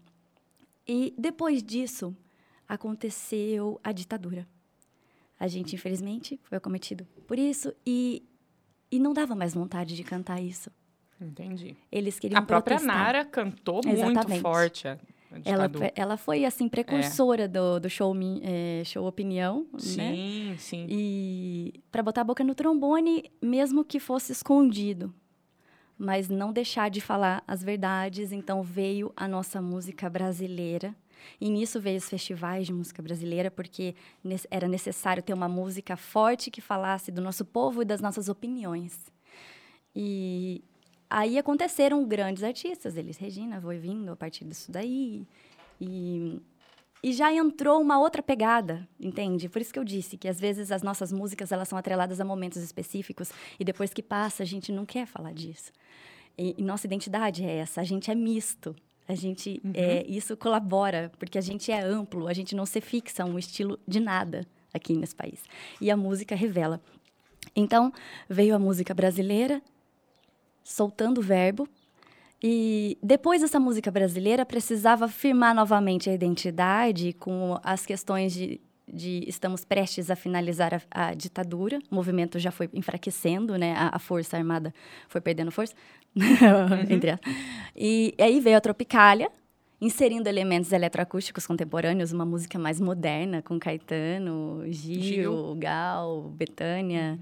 E 0.88 1.14
depois 1.16 1.62
disso 1.62 2.16
aconteceu 2.70 3.80
a 3.82 3.92
ditadura. 3.92 4.46
A 5.38 5.48
gente, 5.48 5.74
infelizmente, 5.74 6.38
foi 6.44 6.56
acometido 6.56 7.06
por 7.26 7.38
isso 7.38 7.74
e 7.84 8.22
e 8.92 8.98
não 8.98 9.12
dava 9.12 9.34
mais 9.36 9.54
vontade 9.54 9.94
de 9.94 10.02
cantar 10.02 10.40
isso. 10.42 10.70
Entendi. 11.20 11.76
Eles 11.92 12.18
queriam 12.18 12.38
A 12.38 12.42
própria 12.42 12.76
protestar. 12.76 13.04
Nara 13.04 13.24
cantou 13.24 13.80
muito 13.84 13.88
Exatamente. 13.88 14.40
forte 14.40 14.88
a, 14.88 14.92
a 14.92 14.96
Ela, 15.44 15.70
ela 15.94 16.16
foi, 16.16 16.44
assim, 16.44 16.68
precursora 16.68 17.46
do, 17.46 17.78
do 17.78 17.88
show, 17.88 18.12
eh, 18.42 18.82
show 18.84 19.06
Opinião, 19.06 19.66
né? 19.72 19.78
Sim, 19.78 20.54
sim. 20.58 20.86
E 20.88 21.80
para 21.92 22.02
botar 22.02 22.22
a 22.22 22.24
boca 22.24 22.42
no 22.42 22.54
trombone, 22.54 23.30
mesmo 23.40 23.84
que 23.84 24.00
fosse 24.00 24.32
escondido. 24.32 25.14
Mas 25.96 26.28
não 26.28 26.52
deixar 26.52 26.90
de 26.90 27.00
falar 27.00 27.44
as 27.46 27.62
verdades. 27.62 28.32
Então 28.32 28.62
veio 28.62 29.12
a 29.14 29.28
nossa 29.28 29.60
música 29.60 30.08
brasileira. 30.10 30.96
E 31.40 31.50
nisso 31.50 31.80
veio 31.80 31.98
os 31.98 32.08
festivais 32.08 32.66
de 32.66 32.72
música 32.72 33.02
brasileira, 33.02 33.50
porque 33.50 33.94
era 34.50 34.68
necessário 34.68 35.22
ter 35.22 35.32
uma 35.32 35.48
música 35.48 35.96
forte 35.96 36.50
que 36.50 36.60
falasse 36.60 37.10
do 37.10 37.20
nosso 37.20 37.44
povo 37.44 37.82
e 37.82 37.84
das 37.84 38.00
nossas 38.00 38.28
opiniões. 38.28 39.10
E 39.94 40.62
aí 41.08 41.38
aconteceram 41.38 42.06
grandes 42.06 42.42
artistas, 42.42 42.96
eles, 42.96 43.16
Regina, 43.16 43.60
foi 43.60 43.78
vindo 43.78 44.12
a 44.12 44.16
partir 44.16 44.44
disso 44.44 44.70
daí. 44.70 45.26
E, 45.80 46.40
e 47.02 47.12
já 47.12 47.32
entrou 47.32 47.80
uma 47.80 47.98
outra 47.98 48.22
pegada, 48.22 48.86
entende? 48.98 49.48
Por 49.48 49.60
isso 49.60 49.72
que 49.72 49.78
eu 49.78 49.84
disse 49.84 50.16
que 50.16 50.28
às 50.28 50.38
vezes 50.38 50.70
as 50.70 50.82
nossas 50.82 51.10
músicas 51.10 51.50
elas 51.50 51.68
são 51.68 51.78
atreladas 51.78 52.20
a 52.20 52.24
momentos 52.24 52.62
específicos 52.62 53.32
e 53.58 53.64
depois 53.64 53.92
que 53.92 54.02
passa 54.02 54.42
a 54.42 54.46
gente 54.46 54.70
não 54.70 54.84
quer 54.84 55.06
falar 55.06 55.32
disso. 55.32 55.72
E, 56.36 56.54
e 56.58 56.62
nossa 56.62 56.86
identidade 56.86 57.44
é 57.44 57.56
essa, 57.56 57.80
a 57.80 57.84
gente 57.84 58.10
é 58.10 58.14
misto. 58.14 58.76
A 59.10 59.14
gente, 59.16 59.60
Uhum. 59.64 59.72
é, 59.74 60.04
isso 60.06 60.36
colabora, 60.36 61.10
porque 61.18 61.36
a 61.36 61.40
gente 61.40 61.72
é 61.72 61.80
amplo, 61.80 62.28
a 62.28 62.32
gente 62.32 62.54
não 62.54 62.64
se 62.64 62.80
fixa 62.80 63.24
um 63.24 63.36
estilo 63.36 63.76
de 63.88 63.98
nada 63.98 64.46
aqui 64.72 64.94
nesse 64.94 65.16
país. 65.16 65.42
E 65.80 65.90
a 65.90 65.96
música 65.96 66.36
revela. 66.36 66.80
Então, 67.56 67.92
veio 68.28 68.54
a 68.54 68.58
música 68.58 68.94
brasileira, 68.94 69.60
soltando 70.62 71.18
o 71.18 71.22
verbo, 71.22 71.68
e 72.40 72.96
depois 73.02 73.40
dessa 73.40 73.58
música 73.58 73.90
brasileira, 73.90 74.46
precisava 74.46 75.08
firmar 75.08 75.56
novamente 75.56 76.08
a 76.08 76.14
identidade 76.14 77.12
com 77.14 77.58
as 77.64 77.84
questões 77.84 78.32
de, 78.32 78.60
de 78.86 79.24
estamos 79.26 79.64
prestes 79.64 80.08
a 80.08 80.14
finalizar 80.14 80.72
a, 80.72 81.08
a 81.08 81.14
ditadura, 81.14 81.80
o 81.90 81.94
movimento 81.96 82.38
já 82.38 82.52
foi 82.52 82.70
enfraquecendo, 82.72 83.58
né? 83.58 83.74
A, 83.76 83.96
a 83.96 83.98
força 83.98 84.36
armada 84.36 84.72
foi 85.08 85.20
perdendo 85.20 85.50
força, 85.50 85.74
entre 86.88 87.10
aspas. 87.10 87.32
E 87.76 88.14
aí 88.18 88.40
veio 88.40 88.56
a 88.56 88.60
Tropicália, 88.60 89.30
inserindo 89.80 90.28
elementos 90.28 90.72
eletroacústicos 90.72 91.46
contemporâneos, 91.46 92.12
uma 92.12 92.26
música 92.26 92.58
mais 92.58 92.80
moderna, 92.80 93.40
com 93.42 93.58
Caetano, 93.58 94.62
Gil, 94.66 95.02
Gil. 95.02 95.54
Gal, 95.56 96.30
Betânia. 96.36 97.18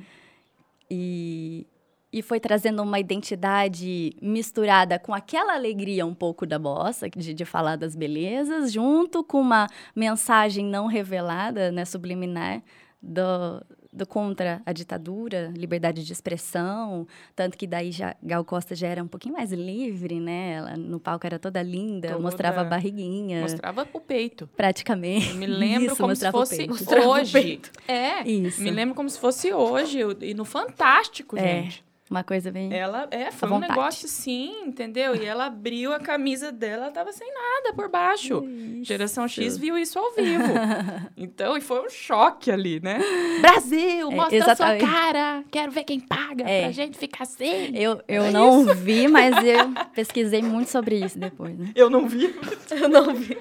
E, 0.91 1.67
e 2.13 2.23
foi 2.23 2.41
trazendo 2.41 2.83
uma 2.83 2.99
identidade 2.99 4.17
misturada 4.21 4.99
com 4.99 5.15
aquela 5.15 5.55
alegria 5.55 6.05
um 6.05 6.15
pouco 6.15 6.47
da 6.47 6.59
bossa, 6.59 7.09
de, 7.09 7.33
de 7.35 7.45
falar 7.45 7.77
das 7.77 7.95
belezas, 7.95 8.73
junto 8.73 9.23
com 9.23 9.41
uma 9.41 9.69
mensagem 9.95 10.65
não 10.65 10.87
revelada, 10.87 11.71
né, 11.71 11.85
subliminar, 11.85 12.63
do, 13.01 13.63
do 13.99 14.07
contra 14.07 14.63
a 14.65 14.73
ditadura, 14.73 15.53
liberdade 15.55 16.05
de 16.05 16.13
expressão, 16.13 17.07
tanto 17.37 17.59
que 17.59 17.67
daí 17.67 17.93
já 17.93 18.15
Gal 18.23 18.45
Costa 18.45 18.75
já 18.75 18.89
era 18.89 19.03
um 19.03 19.09
pouquinho 19.09 19.35
mais 19.35 19.53
livre, 19.53 20.19
né? 20.21 20.53
Ela 20.55 20.77
no 20.77 20.99
palco 20.99 21.27
era 21.27 21.39
toda 21.39 21.63
linda, 21.63 22.09
Toda- 22.09 22.21
mostrava 22.21 22.61
a 22.63 22.65
barriguinha, 22.65 23.43
Mostrava 23.43 23.87
o 23.93 24.01
peito. 24.01 24.49
praticamente. 24.57 25.31
Eu 25.31 25.35
me 25.37 25.47
lembro 25.47 25.87
Isso, 25.93 25.97
como 25.97 26.15
se 26.17 26.31
fosse 26.31 26.69
hoje. 27.07 27.61
É, 27.87 28.27
Isso. 28.29 28.61
me 28.63 28.71
lembro 28.71 28.95
como 28.95 29.11
se 29.11 29.19
fosse 29.19 29.53
hoje. 29.53 29.99
E 30.21 30.33
no 30.35 30.45
Fantástico, 30.45 31.37
É, 31.37 31.63
gente. 31.63 31.85
Uma 32.11 32.25
coisa 32.25 32.51
bem. 32.51 32.73
Ela, 32.73 33.07
é, 33.11 33.31
foi 33.31 33.51
um 33.51 33.59
negócio 33.59 34.07
assim, 34.07 34.63
entendeu? 34.65 35.15
E 35.15 35.25
ela 35.27 35.45
abriu 35.47 35.93
a 35.93 35.99
camisa 36.01 36.51
dela, 36.51 36.85
ela 36.85 36.91
tava 36.93 37.13
sem 37.13 37.29
nada 37.33 37.75
por 37.75 37.89
baixo. 37.91 38.43
Geração 38.83 39.29
X 39.29 39.59
viu 39.59 39.77
isso 39.77 39.99
ao 39.99 40.13
vivo. 40.15 40.45
Então, 41.17 41.57
e 41.57 41.61
foi 41.61 41.85
um 41.85 41.91
choque 41.91 42.51
ali, 42.51 42.81
né? 42.81 43.01
Brasil, 43.41 44.11
É, 44.11 44.15
mostra 44.15 44.53
a 44.53 44.57
sua 44.57 44.77
cara. 44.79 45.45
Quero 45.51 45.71
ver 45.73 45.85
quem 45.85 46.01
paga 46.01 46.45
É. 46.49 46.63
pra 46.63 46.71
gente 46.73 46.97
ficar 46.97 47.25
sem. 47.27 47.77
Eu, 47.77 48.01
eu 48.09 48.25
É 48.25 48.31
não 48.31 48.65
vi, 48.75 49.09
mas 49.09 49.35
eu 49.45 49.71
pesquisei 49.95 50.41
muito 50.43 50.71
sobre 50.71 50.97
isso 51.05 51.19
depois, 51.19 51.59
né? 51.59 51.73
Eu 51.75 51.91
não 51.91 52.09
vi. 52.09 52.35
Eu 52.71 52.89
não 52.89 53.15
vi. 53.15 53.37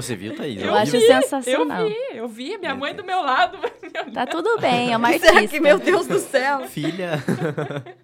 Você 0.00 0.16
viu, 0.16 0.34
Thaís? 0.34 0.60
Eu, 0.60 0.68
Ela 0.68 0.82
acho? 0.82 0.96
Eu 0.96 1.00
sensacional. 1.22 1.86
vi, 1.86 1.96
eu 2.14 2.28
vi. 2.28 2.58
Minha 2.58 2.74
mãe 2.74 2.94
do 2.94 3.04
meu 3.04 3.20
lado. 3.22 3.58
Tá 4.14 4.24
tudo 4.24 4.58
bem, 4.60 4.92
é 4.92 4.96
uma 4.96 5.08
Será 5.18 5.32
artista. 5.32 5.48
que, 5.48 5.60
meu 5.60 5.78
Deus 5.78 6.06
do 6.06 6.18
céu? 6.18 6.66
Filha. 6.68 7.22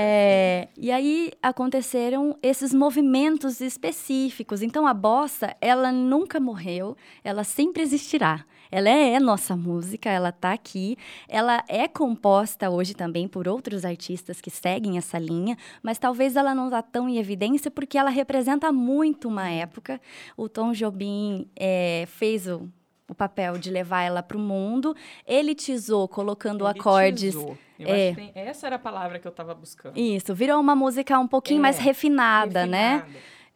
É, 0.00 0.68
e 0.76 0.92
aí 0.92 1.32
aconteceram 1.42 2.38
esses 2.42 2.74
movimentos 2.74 3.60
específicos. 3.60 4.62
Então 4.62 4.86
a 4.86 4.92
bossa, 4.94 5.56
ela 5.60 5.90
nunca 5.90 6.38
morreu, 6.38 6.96
ela 7.24 7.42
sempre 7.42 7.82
existirá. 7.82 8.44
Ela 8.70 8.88
é 8.90 9.18
nossa 9.20 9.56
música, 9.56 10.10
ela 10.10 10.30
tá 10.32 10.52
aqui. 10.52 10.96
Ela 11.28 11.62
é 11.68 11.86
composta 11.88 12.68
hoje 12.70 12.94
também 12.94 13.26
por 13.28 13.48
outros 13.48 13.84
artistas 13.84 14.40
que 14.40 14.50
seguem 14.50 14.98
essa 14.98 15.18
linha, 15.18 15.56
mas 15.82 15.98
talvez 15.98 16.36
ela 16.36 16.54
não 16.54 16.66
está 16.66 16.82
tão 16.82 17.08
em 17.08 17.18
evidência 17.18 17.70
porque 17.70 17.96
ela 17.98 18.10
representa 18.10 18.70
muito 18.72 19.28
uma 19.28 19.48
época. 19.48 20.00
O 20.36 20.48
Tom 20.48 20.72
Jobim 20.72 21.48
é, 21.56 22.04
fez 22.06 22.46
o, 22.46 22.68
o 23.08 23.14
papel 23.14 23.56
de 23.58 23.70
levar 23.70 24.02
ela 24.02 24.22
para 24.22 24.36
o 24.36 24.40
mundo, 24.40 24.94
elitizou 25.26 26.06
colocando 26.08 26.66
acordes. 26.66 27.34
Eu 27.34 27.56
É. 27.78 28.12
tem- 28.12 28.32
essa 28.34 28.66
era 28.66 28.76
a 28.76 28.78
palavra 28.78 29.18
que 29.20 29.26
eu 29.28 29.30
tava 29.32 29.54
buscando. 29.54 29.96
Isso, 29.96 30.34
virou 30.34 30.60
uma 30.60 30.74
música 30.74 31.16
um 31.18 31.28
pouquinho 31.28 31.60
É, 31.60 31.62
mais 31.62 31.78
refinada, 31.78 32.66
né? 32.66 33.04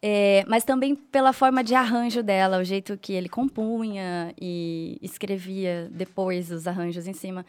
É, 0.05 0.43
mas 0.49 0.65
também 0.65 0.95
pela 0.95 1.31
forma 1.31 1.63
de 1.63 1.73
arranjo 1.73 2.21
dela, 2.21 2.59
o 2.59 2.63
jeito 2.65 2.97
que 2.97 3.13
ele 3.13 3.29
compunha 3.29 4.33
e 4.37 4.97
escrevia 5.01 5.87
depois 5.89 6.51
os 6.51 6.67
arranjos 6.67 7.07
em 7.07 7.13
cima. 7.13 7.45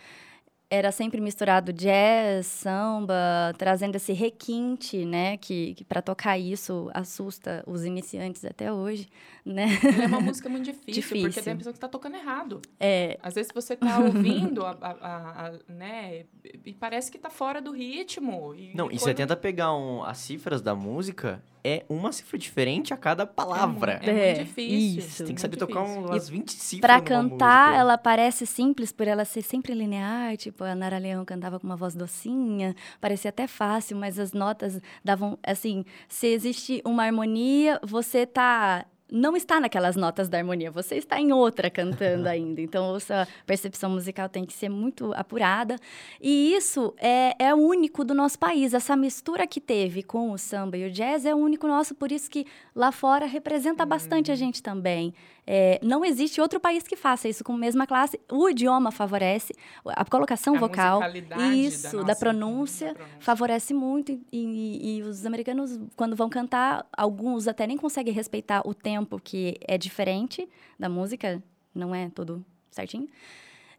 Era 0.70 0.92
sempre 0.92 1.20
misturado 1.20 1.72
jazz, 1.72 2.46
samba, 2.46 3.52
trazendo 3.58 3.96
esse 3.96 4.12
requinte, 4.12 5.04
né? 5.04 5.36
Que, 5.36 5.74
que 5.74 5.84
para 5.84 6.00
tocar 6.00 6.38
isso 6.38 6.88
assusta 6.94 7.64
os 7.66 7.84
iniciantes 7.84 8.44
até 8.44 8.72
hoje, 8.72 9.08
né? 9.44 9.66
E 9.98 10.02
É 10.02 10.06
uma 10.06 10.20
música 10.20 10.48
muito 10.48 10.64
difícil, 10.72 11.02
porque 11.02 11.18
Difícil. 11.18 11.42
tem 11.42 11.52
a 11.52 11.56
pessoa 11.56 11.72
que 11.72 11.78
tá 11.80 11.88
tocando 11.88 12.16
errado. 12.16 12.60
É, 12.80 13.18
Às 13.22 13.34
vezes 13.34 13.50
você 13.54 13.76
tá 13.76 13.98
ouvindo, 13.98 14.64
a, 14.66 14.70
a- 14.80 14.90
a- 14.90 15.46
a- 15.48 15.52
né, 15.68 16.24
e 16.64 16.72
parece 16.72 17.10
que 17.12 17.18
tá 17.18 17.28
fora 17.30 17.60
do 17.60 17.70
ritmo. 17.72 18.54
E, 18.54 18.74
Não, 18.74 18.90
e 18.90 18.98
você 18.98 19.12
tenta 19.14 19.36
pegar 19.36 19.74
um, 19.74 20.02
as 20.02 20.18
cifras 20.18 20.62
da 20.62 20.74
música, 20.74 21.42
é 21.66 21.84
uma 21.88 22.12
cifra 22.12 22.38
diferente 22.38 22.92
a 22.92 22.96
cada 22.96 23.26
palavra. 23.26 23.98
É, 24.02 24.10
É, 24.10 24.34
muito 24.34 24.46
difícil. 24.48 24.98
isso. 24.98 25.10
Você 25.10 25.24
tem 25.24 25.34
que 25.34 25.40
saber 25.40 25.56
tocar 25.56 25.82
difícil. 25.82 26.02
umas 26.04 26.28
20 26.28 26.52
cifras 26.52 26.80
Pra 26.80 26.96
numa 26.98 27.30
cantar, 27.30 27.66
música. 27.68 27.80
ela 27.80 27.98
parece 27.98 28.46
simples 28.46 28.92
por 28.92 29.06
ela 29.08 29.24
ser 29.24 29.42
sempre 29.42 29.72
linear, 29.74 30.36
tipo, 30.36 30.62
a 30.64 30.74
Nara 30.74 30.98
Leão 30.98 31.24
cantava 31.24 31.58
com 31.58 31.66
uma 31.66 31.76
voz 31.76 31.94
docinha, 31.94 32.74
parecia 33.00 33.30
até 33.30 33.46
fácil, 33.46 33.96
mas 33.96 34.18
as 34.18 34.32
notas 34.32 34.80
davam, 35.02 35.38
assim, 35.42 35.84
se 36.08 36.26
existe 36.26 36.82
uma 36.84 37.04
harmonia, 37.04 37.80
você 37.82 38.26
tá 38.26 38.84
não 39.12 39.36
está 39.36 39.60
naquelas 39.60 39.96
notas 39.96 40.28
da 40.28 40.38
harmonia, 40.38 40.70
você 40.70 40.96
está 40.96 41.20
em 41.20 41.30
outra 41.32 41.70
cantando 41.70 42.26
ainda. 42.28 42.60
Então, 42.60 42.96
essa 42.96 43.28
percepção 43.46 43.90
musical 43.90 44.28
tem 44.28 44.44
que 44.44 44.52
ser 44.52 44.68
muito 44.68 45.12
apurada. 45.14 45.76
E 46.20 46.54
isso 46.54 46.94
é, 46.98 47.34
é 47.38 47.54
único 47.54 48.04
do 48.04 48.14
nosso 48.14 48.38
país. 48.38 48.72
Essa 48.74 48.96
mistura 48.96 49.46
que 49.46 49.60
teve 49.60 50.02
com 50.02 50.32
o 50.32 50.38
samba 50.38 50.76
e 50.78 50.86
o 50.86 50.90
jazz 50.90 51.26
é 51.26 51.34
único 51.34 51.66
nosso, 51.68 51.94
por 51.94 52.10
isso 52.10 52.30
que 52.30 52.46
lá 52.74 52.90
fora 52.90 53.26
representa 53.26 53.84
bastante 53.84 54.32
a 54.32 54.34
gente 54.34 54.62
também. 54.62 55.12
É, 55.46 55.78
não 55.82 56.02
existe 56.02 56.40
outro 56.40 56.58
país 56.58 56.84
que 56.84 56.96
faça 56.96 57.28
isso 57.28 57.44
com 57.44 57.52
a 57.52 57.58
mesma 57.58 57.86
classe. 57.86 58.18
O 58.32 58.48
idioma 58.48 58.90
favorece, 58.90 59.52
a 59.84 60.02
colocação 60.02 60.56
A 60.56 60.58
vocal, 60.58 61.00
da 61.00 61.48
isso, 61.54 61.92
da, 61.98 62.02
nossa- 62.02 62.16
pronúncia, 62.16 62.86
da 62.88 62.94
pronúncia. 62.94 63.18
favorece 63.20 63.74
muito. 63.74 64.12
E, 64.12 64.18
e- 64.32 64.96
e 64.96 65.02
os 65.02 65.26
americanos, 65.26 65.78
quando 65.94 66.16
vão 66.16 66.30
cantar, 66.30 66.86
alguns 66.96 67.46
até 67.46 67.66
nem 67.66 67.76
conseguem 67.76 68.14
respeitar 68.14 68.62
o 68.66 68.72
tempo 68.72 68.93
que 69.24 69.56
é 69.66 69.76
diferente 69.78 70.48
da 70.78 70.88
música, 70.88 71.42
não 71.74 71.94
é 71.94 72.10
tudo 72.10 72.44
certinho. 72.70 73.08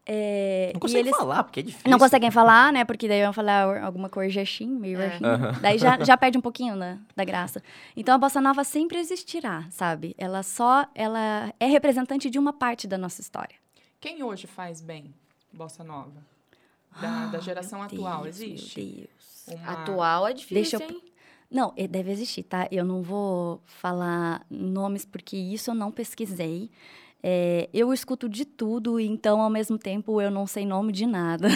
É, 0.08 0.70
Não 0.72 0.78
e 0.78 0.80
consegue 0.82 1.00
eles 1.08 1.18
falar, 1.18 1.44
porque 1.44 1.60
é 1.62 1.64
difícil. 1.64 1.90
não 1.90 1.98
conseguem 1.98 2.30
falar, 2.30 2.72
né? 2.72 2.86
Porque 2.86 3.08
daí 3.08 3.24
vão 3.24 3.34
falar 3.34 3.84
alguma 3.84 4.08
cor 4.08 4.30
jexim, 4.30 4.68
meio 4.68 5.00
É. 5.02 5.10
jexim. 5.10 5.24
Daí 5.62 5.80
já, 5.80 5.98
já 6.06 6.16
perde 6.16 6.38
um 6.38 6.42
pouquinho 6.42 6.78
da, 6.78 6.98
da 7.16 7.24
graça. 7.26 7.62
Então 7.98 8.14
a 8.14 8.18
bossa 8.20 8.40
nova 8.40 8.64
sempre 8.64 9.00
existirá, 9.00 9.66
sabe? 9.72 10.14
Ela 10.16 10.44
só 10.44 10.86
ela 10.94 11.52
é 11.60 11.66
representante 11.66 12.30
de 12.30 12.38
uma 12.38 12.54
parte 12.54 12.88
da 12.88 13.00
nossa 13.00 13.20
história. 13.20 13.56
Quem 14.00 14.22
hoje 14.22 14.46
faz 14.46 14.80
bem 14.80 15.12
bossa 15.52 15.84
nova? 15.84 16.24
Da, 17.02 17.26
da 17.26 17.40
geração 17.40 17.82
Ah, 17.82 17.88
Meu 17.92 18.00
atual, 18.06 18.24
Deus, 18.24 18.36
existe? 18.40 18.80
Meu 18.80 18.96
Deus. 18.98 19.60
Uma- 19.60 19.72
Atual 19.72 20.28
é 20.28 20.34
Deixa 20.34 20.48
difícil, 20.48 20.80
eu- 20.82 20.88
hein? 20.90 21.02
Não, 21.50 21.74
deve 21.90 22.12
existir, 22.12 22.44
tá? 22.44 22.68
Eu 22.72 22.84
não 22.84 23.02
vou 23.02 23.62
falar 23.66 24.46
nomes 24.50 25.06
porque 25.06 25.38
isso 25.38 25.72
eu 25.72 25.76
não 25.76 25.92
pesquisei. 25.92 26.70
É, 27.28 27.68
eu 27.74 27.92
escuto 27.92 28.30
de 28.30 28.46
tudo, 28.46 29.00
então 29.00 29.42
ao 29.42 29.50
mesmo 29.50 29.80
tempo 29.80 30.22
eu 30.22 30.30
não 30.30 30.46
sei 30.46 30.64
nome 30.66 30.92
de 30.92 31.08
nada. 31.08 31.48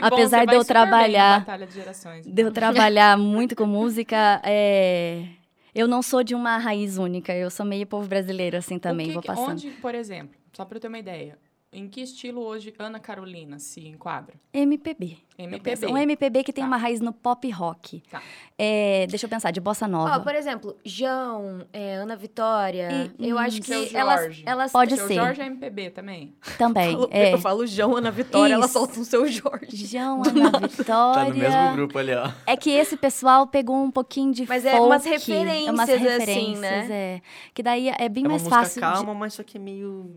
Ah, 0.00 0.08
bom, 0.08 0.16
Apesar 0.16 0.40
você 0.40 0.46
de 0.46 0.54
eu 0.54 0.64
trabalhar- 0.64 1.40
Batalha 1.40 1.66
de 1.66 1.74
gerações. 1.74 2.26
de 2.26 2.42
eu 2.42 2.50
trabalhar 2.50 3.16
muito 3.18 3.54
com 3.54 3.66
música, 3.66 4.40
é, 4.42 5.26
eu 5.74 5.86
não 5.86 6.00
sou 6.00 6.22
de 6.22 6.34
uma 6.34 6.56
raiz 6.56 6.96
única, 6.96 7.34
eu 7.34 7.50
sou 7.50 7.66
meio 7.66 7.86
povo 7.86 8.08
brasileiro 8.08 8.56
assim 8.56 8.78
também, 8.78 9.08
que 9.08 9.12
vou 9.12 9.22
passando. 9.22 9.50
Onde, 9.50 9.70
por 9.72 9.94
exemplo, 9.94 10.34
só 10.54 10.64
para 10.64 10.76
eu 10.78 10.80
ter 10.80 10.88
uma 10.88 10.98
ideia, 10.98 11.36
em 11.72 11.88
que 11.88 12.00
estilo 12.00 12.40
hoje 12.42 12.74
Ana 12.80 12.98
Carolina 12.98 13.58
se 13.60 13.86
enquadra? 13.86 14.34
MPB. 14.52 15.18
Eu 15.38 15.44
MPB. 15.44 15.62
penso, 15.62 15.86
Um 15.86 15.96
MPB 15.96 16.42
que 16.42 16.52
tem 16.52 16.62
Tá. 16.64 16.68
uma 16.68 16.76
raiz 16.76 17.00
no 17.00 17.12
pop 17.12 17.48
rock. 17.50 18.02
Tá. 18.10 18.20
É, 18.58 19.06
deixa 19.08 19.24
eu 19.26 19.30
pensar, 19.30 19.52
de 19.52 19.60
bossa 19.60 19.86
nova. 19.86 20.16
Ó, 20.16 20.20
por 20.20 20.34
exemplo, 20.34 20.76
João, 20.84 21.64
é, 21.72 21.94
Ana 21.94 22.16
Vitória. 22.16 23.10
E- 23.18 23.28
eu 23.28 23.38
acho 23.38 23.62
que 23.62 23.72
elas, 23.96 24.20
Jorge. 24.20 24.42
elas 24.44 24.72
Pode 24.72 24.96
Seu 24.96 25.06
ser. 25.06 25.14
Jorge 25.14 25.40
é 25.42 25.46
MPB 25.46 25.90
também. 25.90 26.34
Também. 26.58 26.92
Falo- 26.92 27.08
É. 27.12 27.32
Eu 27.34 27.38
falo 27.38 27.66
João, 27.66 27.96
Ana 27.96 28.10
Vitória, 28.10 28.52
ela 28.54 28.64
Isso. 28.64 28.72
solta 28.74 28.98
um 28.98 29.04
seu 29.04 29.26
Jorge. 29.28 29.86
João, 29.86 30.22
Ana 30.24 30.66
Vitória. 30.66 31.24
Tá 31.24 31.24
no 31.28 31.34
mesmo 31.36 31.72
grupo 31.76 31.98
ali, 31.98 32.12
ó. 32.14 32.30
É 32.46 32.56
que 32.56 32.70
esse 32.70 32.96
pessoal 32.96 33.46
pegou 33.46 33.76
um 33.82 33.90
pouquinho 33.92 34.32
de 34.34 34.44
Mas 34.46 34.64
folk, 34.64 34.76
é 34.76 34.80
umas 34.80 34.88
umas 34.88 35.04
referências, 35.06 35.78
assim, 35.80 35.96
referências, 36.02 36.60
né? 36.60 36.88
é. 36.90 37.22
Que 37.54 37.62
daí 37.62 37.88
é 37.90 38.08
bem 38.08 38.24
É 38.24 38.26
uma 38.26 38.30
mais 38.38 38.48
fácil. 38.48 38.74
de- 38.74 38.80
calma, 38.80 39.14
mas 39.14 39.34
só 39.34 39.42
que 39.44 39.56
é 39.56 39.60
meio, 39.60 40.16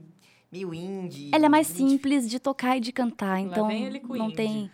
meio 0.53 0.73
indie. 0.73 1.29
Ela 1.33 1.47
é 1.47 1.49
mais 1.49 1.67
meio 1.73 1.89
simples 1.89 2.29
de 2.29 2.39
tocar 2.39 2.77
e 2.77 2.79
de 2.79 2.91
cantar, 2.91 3.39
então 3.39 3.67
vem 3.67 3.85
ele 3.85 3.99
com 3.99 4.15
não 4.15 4.25
indie. 4.27 4.35
tem. 4.35 4.71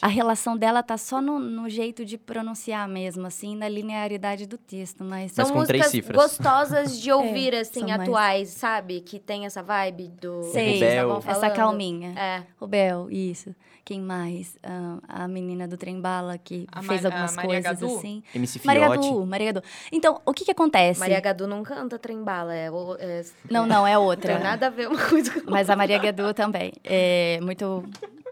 A 0.00 0.08
relação 0.08 0.56
dela 0.56 0.82
tá 0.82 0.96
só 0.98 1.20
no, 1.20 1.38
no 1.38 1.68
jeito 1.68 2.04
de 2.04 2.18
pronunciar 2.18 2.88
mesmo, 2.88 3.26
assim, 3.26 3.54
na 3.54 3.68
linearidade 3.68 4.44
do 4.44 4.58
texto, 4.58 5.04
mas... 5.04 5.32
Mas 5.36 5.46
São 5.46 5.54
com 5.56 5.64
três 5.64 5.84
músicas 5.84 5.90
cifras. 5.92 6.16
gostosas 6.16 7.00
de 7.00 7.12
ouvir, 7.12 7.54
assim, 7.54 7.80
são 7.80 7.88
mais- 7.88 8.00
atuais, 8.00 8.48
sabe? 8.48 9.00
Que 9.02 9.20
tem 9.20 9.46
essa 9.46 9.62
vibe 9.62 10.08
do... 10.20 10.42
Sei, 10.44 10.82
essa 10.82 11.50
calminha. 11.50 12.12
É. 12.18 12.42
Rubel, 12.58 13.08
isso. 13.10 13.54
Quem 13.84 14.00
mais? 14.00 14.56
Ah, 14.62 14.98
a 15.24 15.28
menina 15.28 15.66
do 15.66 15.76
Trem-Bala, 15.76 16.38
que 16.38 16.66
A 16.70 16.82
fez 16.82 17.02
Ma- 17.02 17.08
algumas 17.08 17.32
a 17.32 17.36
Maria 17.36 17.50
coisas 17.62 17.80
Gadu? 17.80 17.96
assim. 17.98 18.22
MC 18.34 18.60
Maria. 18.64 18.88
Gadu, 18.88 19.26
Maria 19.26 19.52
Gadu. 19.52 19.66
Então, 19.90 20.20
o 20.24 20.32
que 20.32 20.44
que 20.44 20.52
acontece? 20.52 21.00
Maria 21.00 21.18
Gadu 21.20 21.48
não 21.48 21.64
canta 21.64 21.98
trem-bala, 21.98 22.54
é, 22.54 22.68
é... 23.00 23.24
Não, 23.50 23.66
não, 23.66 23.84
é 23.84 23.94
Não 23.94 24.04
outra. 24.04 24.34
tem 24.34 24.42
nada 24.42 24.68
a 24.68 24.70
ver 24.70 24.86
uma 24.88 24.98
coisa 25.08 25.32
com 25.40 25.50
Mas 25.50 25.68
a 25.68 25.74
Maria 25.74 25.98
Gadu 25.98 26.32
também. 26.32 26.72
É 26.84 27.40
muito 27.42 27.84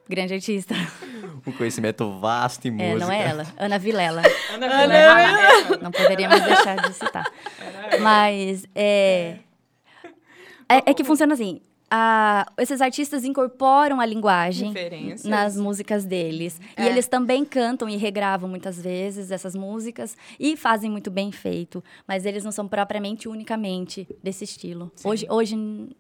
grande 0.08 0.34
artista. 0.34 0.74
Um 1.44 1.52
conhecimento 1.52 2.18
vasto 2.20 2.66
em 2.68 2.80
É, 2.80 2.92
música. 2.92 3.06
não 3.06 3.12
é 3.12 3.26
ela. 3.28 3.46
Ana 3.58 3.78
Vilela. 3.78 4.22
Ana 4.54 4.66
Ana 4.66 4.82
Vilela. 4.82 5.78
Não 5.82 5.90
poderíamos 5.90 6.40
deixar 6.42 6.76
de 6.76 6.94
citar. 6.94 7.26
Mas 8.00 8.64
é, 8.74 9.38
é, 10.68 10.76
é 10.90 10.94
que 10.94 11.02
funciona 11.02 11.34
assim. 11.34 11.60
A- 11.90 12.46
esses 12.59 12.81
artistas 12.81 13.24
incorporam 13.24 14.00
a 14.00 14.07
linguagem 14.07 14.72
nas 15.24 15.57
músicas 15.57 16.05
deles. 16.05 16.61
E 16.79 16.83
É. 16.83 16.87
eles 16.87 17.09
também 17.09 17.44
cantam 17.44 17.88
e 17.88 17.96
regravam 17.96 18.48
muitas 18.48 18.81
vezes 18.81 19.31
essas 19.31 19.55
músicas 19.55 20.16
e 20.38 20.57
fazem 20.57 20.90
muito 20.90 21.11
bem 21.11 21.33
feito. 21.33 21.83
Mas 22.07 22.24
eles 22.24 22.44
não 22.44 22.53
são 22.53 22.68
propriamente 22.68 23.29
unicamente 23.29 24.07
desse 24.22 24.44
estilo. 24.44 24.92
Hoje, 25.05 25.26
hoje 25.29 25.57
n- 25.57 25.90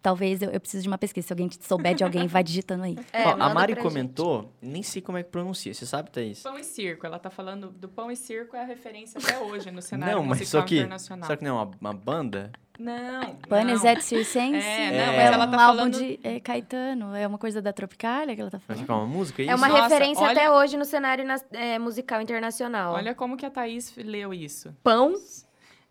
talvez 0.00 0.40
eu, 0.42 0.50
eu 0.50 0.60
precise 0.60 0.82
de 0.82 0.88
uma 0.88 0.98
pesquisa. 0.98 1.26
Se 1.28 1.32
alguém 1.32 1.48
souber 1.60 1.94
de 1.94 2.04
alguém, 2.04 2.26
vai 2.26 2.42
digitando 2.42 2.84
aí. 2.84 2.96
É, 3.12 3.26
Ó, 3.28 3.36
a 3.40 3.54
Mari 3.54 3.76
comentou, 3.76 4.50
nem 4.62 4.82
sei 4.82 5.00
como 5.02 5.18
é 5.18 5.22
que 5.22 5.30
pronuncia. 5.30 5.72
Você 5.74 5.84
sabe, 5.86 6.10
Thaís? 6.10 6.42
Pão 6.42 6.58
e 6.58 6.64
circo. 6.64 7.06
Ela 7.06 7.18
tá 7.18 7.30
falando 7.30 7.68
do 7.70 7.88
pão 7.88 8.10
e 8.10 8.16
circo 8.16 8.56
é 8.56 8.62
a 8.62 8.66
referência 8.66 9.18
até 9.22 9.38
hoje 9.38 9.70
no 9.70 9.80
cenário 9.82 10.16
Não, 10.16 10.22
mas 10.24 10.38
musical 10.40 10.60
só 10.62 10.66
que, 10.66 10.78
internacional. 10.78 11.26
só 11.26 11.36
que 11.36 11.44
não 11.44 11.58
é 11.58 11.62
uma, 11.62 11.70
uma 11.80 11.92
banda? 11.94 12.50
Não, 12.78 13.36
Panes 13.48 13.82
não. 13.84 13.90
et 13.90 14.00
Circense 14.02 14.56
É, 14.66 14.90
não, 14.90 15.12
é, 15.12 15.16
mas 15.16 15.32
ela 15.34 15.46
um 15.46 15.50
tá 15.50 15.62
álbum 15.62 15.76
falando- 15.78 15.98
de 15.98 16.18
é, 16.24 16.40
Caetano. 16.40 17.14
É 17.14 17.24
uma 17.26 17.38
coisa 17.38 17.62
da 17.62 17.72
Tropicália 17.72 18.34
que 18.34 18.40
ela 18.40 18.50
tá 18.50 18.56
Acho 18.56 18.66
falando. 18.66 18.84
que 18.84 18.90
é 18.90 18.94
uma 18.94 19.06
música, 19.06 19.42
é 19.42 19.44
É 19.44 19.48
isso? 19.48 19.56
uma 19.56 19.68
Nossa, 19.68 19.82
referência 19.82 20.22
olha- 20.24 20.32
até 20.32 20.50
hoje 20.50 20.76
no 20.76 20.84
cenário 20.84 21.24
nas- 21.24 21.44
é, 21.52 21.78
musical 21.78 22.20
internacional. 22.20 22.94
Olha 22.94 23.14
como 23.14 23.36
que 23.36 23.46
a 23.46 23.50
Thaís 23.50 23.94
leu 23.96 24.34
isso. 24.34 24.74
pão. 24.82 25.14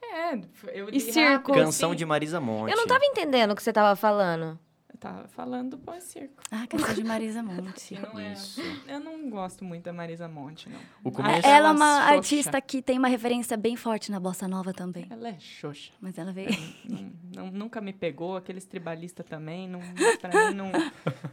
É, 0.01 0.33
eu 0.73 0.89
E 0.91 0.99
circo. 0.99 1.51
rápido, 1.51 1.53
Canção 1.65 1.91
assim. 1.91 1.97
de 1.97 2.05
Marisa 2.05 2.39
Monte. 2.41 2.71
Eu 2.71 2.77
não 2.77 2.85
tava 2.85 3.03
entendendo 3.05 3.51
o 3.51 3.55
que 3.55 3.63
você 3.63 3.71
tava 3.73 3.95
falando. 3.95 4.59
Tava 5.03 5.27
falando 5.27 5.71
do 5.71 5.77
pão 5.77 5.95
e 5.97 5.99
circo. 6.01 6.41
Ah, 6.49 6.65
canção 6.65 6.93
de 6.93 7.03
Marisa 7.03 7.43
Monte. 7.43 7.93
Não 7.99 8.17
é... 8.17 8.31
Isso. 8.31 8.61
Eu 8.87 9.01
não 9.01 9.29
gosto 9.29 9.65
muito 9.65 9.83
da 9.83 9.91
Marisa 9.91 10.29
Monte, 10.29 10.69
não. 10.69 10.79
O 11.03 11.11
começo- 11.11 11.45
Ela 11.45 11.67
é 11.67 11.71
uma 11.73 11.99
xoxa. 12.03 12.13
artista 12.15 12.61
que 12.61 12.81
tem 12.81 12.97
uma 12.97 13.09
referência 13.09 13.57
bem 13.57 13.75
forte 13.75 14.09
na 14.09 14.17
bossa 14.17 14.47
nova 14.47 14.71
também. 14.71 15.05
Ela 15.09 15.27
é 15.27 15.39
xoxa. 15.41 15.91
Mas 15.99 16.17
ela 16.17 16.31
veio. 16.31 16.51
Não, 16.89 17.11
não- 17.35 17.51
nunca 17.51 17.81
me 17.81 17.91
pegou, 17.91 18.37
aqueles 18.37 18.65
tribalistas 18.65 19.25
também, 19.25 19.67
não, 19.67 19.81
pra 20.21 20.29
mim 20.51 20.55
não, 20.55 20.71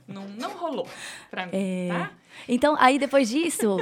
não, 0.08 0.28
não 0.30 0.50
rolou. 0.58 0.88
Pra 1.30 1.46
mim, 1.46 1.52
É. 1.54 1.88
tá? 1.90 2.12
Então, 2.48 2.76
aí 2.78 2.98
depois 2.98 3.28
disso, 3.28 3.76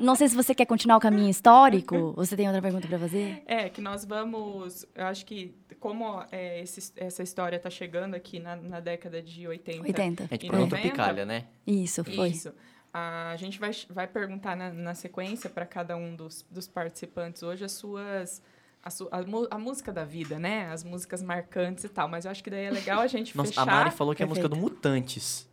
não 0.00 0.14
sei 0.14 0.28
se 0.28 0.34
você 0.36 0.54
quer 0.54 0.66
continuar 0.66 0.96
o 0.96 1.00
caminho 1.00 1.28
histórico. 1.30 2.12
Você 2.16 2.36
tem 2.36 2.46
outra 2.46 2.60
pergunta 2.62 2.86
pra 2.88 2.98
fazer? 2.98 3.42
É, 3.46 3.68
que 3.68 3.80
nós 3.80 4.04
vamos. 4.04 4.84
Eu 4.94 5.06
acho 5.06 5.24
que, 5.26 5.54
como 5.80 6.22
é, 6.32 6.60
esse- 6.60 6.92
essa 6.96 7.22
história 7.22 7.58
tá 7.58 7.70
chegando 7.70 8.14
aqui 8.14 8.38
na, 8.38 8.56
na 8.56 8.80
década 8.80 9.22
de 9.22 9.46
80. 9.46 9.82
80. 9.82 10.24
A 10.24 10.26
gente 10.26 10.46
E 10.46 10.50
perguntou 10.50 10.78
90? 10.78 10.88
Picalha, 10.90 11.24
né? 11.24 11.44
Isso, 11.66 12.04
foi. 12.04 12.28
Isso. 12.28 12.52
A 12.92 13.34
gente 13.36 13.58
vai, 13.60 13.70
vai 13.90 14.06
perguntar 14.06 14.56
na, 14.56 14.70
na 14.72 14.94
sequência 14.94 15.50
para 15.50 15.66
cada 15.66 15.96
um 15.96 16.16
dos, 16.16 16.46
dos 16.50 16.66
participantes 16.66 17.42
hoje 17.42 17.64
as 17.64 17.72
suas. 17.72 18.42
A, 18.82 18.88
su- 18.90 19.08
a, 19.10 19.18
a 19.50 19.58
música 19.58 19.92
da 19.92 20.04
vida, 20.04 20.38
né? 20.38 20.68
As 20.72 20.84
músicas 20.84 21.20
marcantes 21.20 21.82
e 21.84 21.88
tal. 21.88 22.08
Mas 22.08 22.24
eu 22.24 22.30
acho 22.30 22.42
que 22.42 22.48
daí 22.50 22.64
é 22.66 22.70
legal 22.70 23.00
a 23.00 23.06
gente 23.06 23.36
Nossa, 23.36 23.48
fechar. 23.50 23.62
a 23.62 23.66
Mari 23.66 23.90
falou 23.90 24.14
que 24.14 24.22
é 24.22 24.24
a 24.24 24.28
música 24.28 24.48
do 24.48 24.54
Perfeito. 24.56 24.74
Mutantes. 24.74 25.45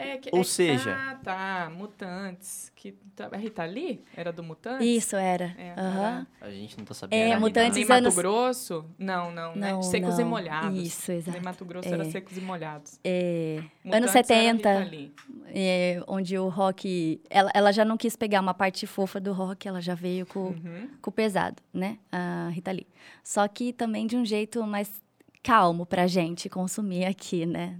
É, 0.00 0.16
que, 0.18 0.30
Ou 0.32 0.40
é- 0.40 0.44
seja- 0.44 0.94
Ah, 0.96 1.14
tá. 1.16 1.72
Mutantes. 1.74 2.70
Que, 2.76 2.92
tá, 3.16 3.28
a 3.32 3.36
Rita 3.36 3.64
Lee 3.64 4.04
era 4.16 4.32
do 4.32 4.42
Mutantes? 4.44 4.86
Isso 4.86 5.16
era. 5.16 5.52
É, 5.58 5.74
Aham. 5.76 6.26
A 6.40 6.50
gente 6.50 6.78
não 6.78 6.84
tá 6.84 6.94
sabendo. 6.94 7.18
É, 7.20 7.30
Era 7.30 7.40
Mutantes 7.40 7.76
Nem 7.76 7.84
Mato 7.86 7.98
anos- 8.04 8.14
Grosso? 8.14 8.84
Não, 8.96 9.32
não, 9.32 9.56
né? 9.56 9.72
Não, 9.72 9.82
Secos 9.82 10.16
e 10.18 10.22
não. 10.22 10.28
molhados. 10.30 10.78
Isso, 10.78 11.10
exato. 11.10 11.32
Nem 11.32 11.40
Mato 11.42 11.64
Grosso 11.64 11.88
É. 11.88 11.92
era 11.92 12.04
secos 12.04 12.36
e 12.36 12.40
molhados. 12.40 13.00
É, 13.02 13.56
Mutantes 13.84 13.96
anos 14.14 14.14
era 14.14 14.24
70, 14.24 14.78
Rita 14.78 14.90
Lee. 14.90 15.12
é, 15.48 16.02
onde 16.06 16.38
o 16.38 16.48
rock. 16.48 17.20
Ela, 17.28 17.50
ela 17.52 17.72
já 17.72 17.84
não 17.84 17.96
quis 17.96 18.14
pegar 18.14 18.40
uma 18.40 18.54
parte 18.54 18.86
fofa 18.86 19.18
do 19.18 19.32
rock, 19.32 19.66
ela 19.66 19.80
já 19.80 19.94
veio 19.96 20.24
com, 20.26 20.48
Uhum. 20.50 20.88
com 21.02 21.10
o 21.10 21.12
pesado, 21.12 21.60
né? 21.74 21.98
A 22.12 22.48
Rita 22.52 22.70
Lee. 22.70 22.86
Só 23.24 23.46
que 23.48 23.72
também 23.72 24.06
de 24.06 24.16
um 24.16 24.24
jeito 24.24 24.64
mais 24.64 25.02
calmo 25.42 25.84
pra 25.84 26.06
gente 26.06 26.48
consumir 26.48 27.04
aqui, 27.06 27.44
né? 27.46 27.76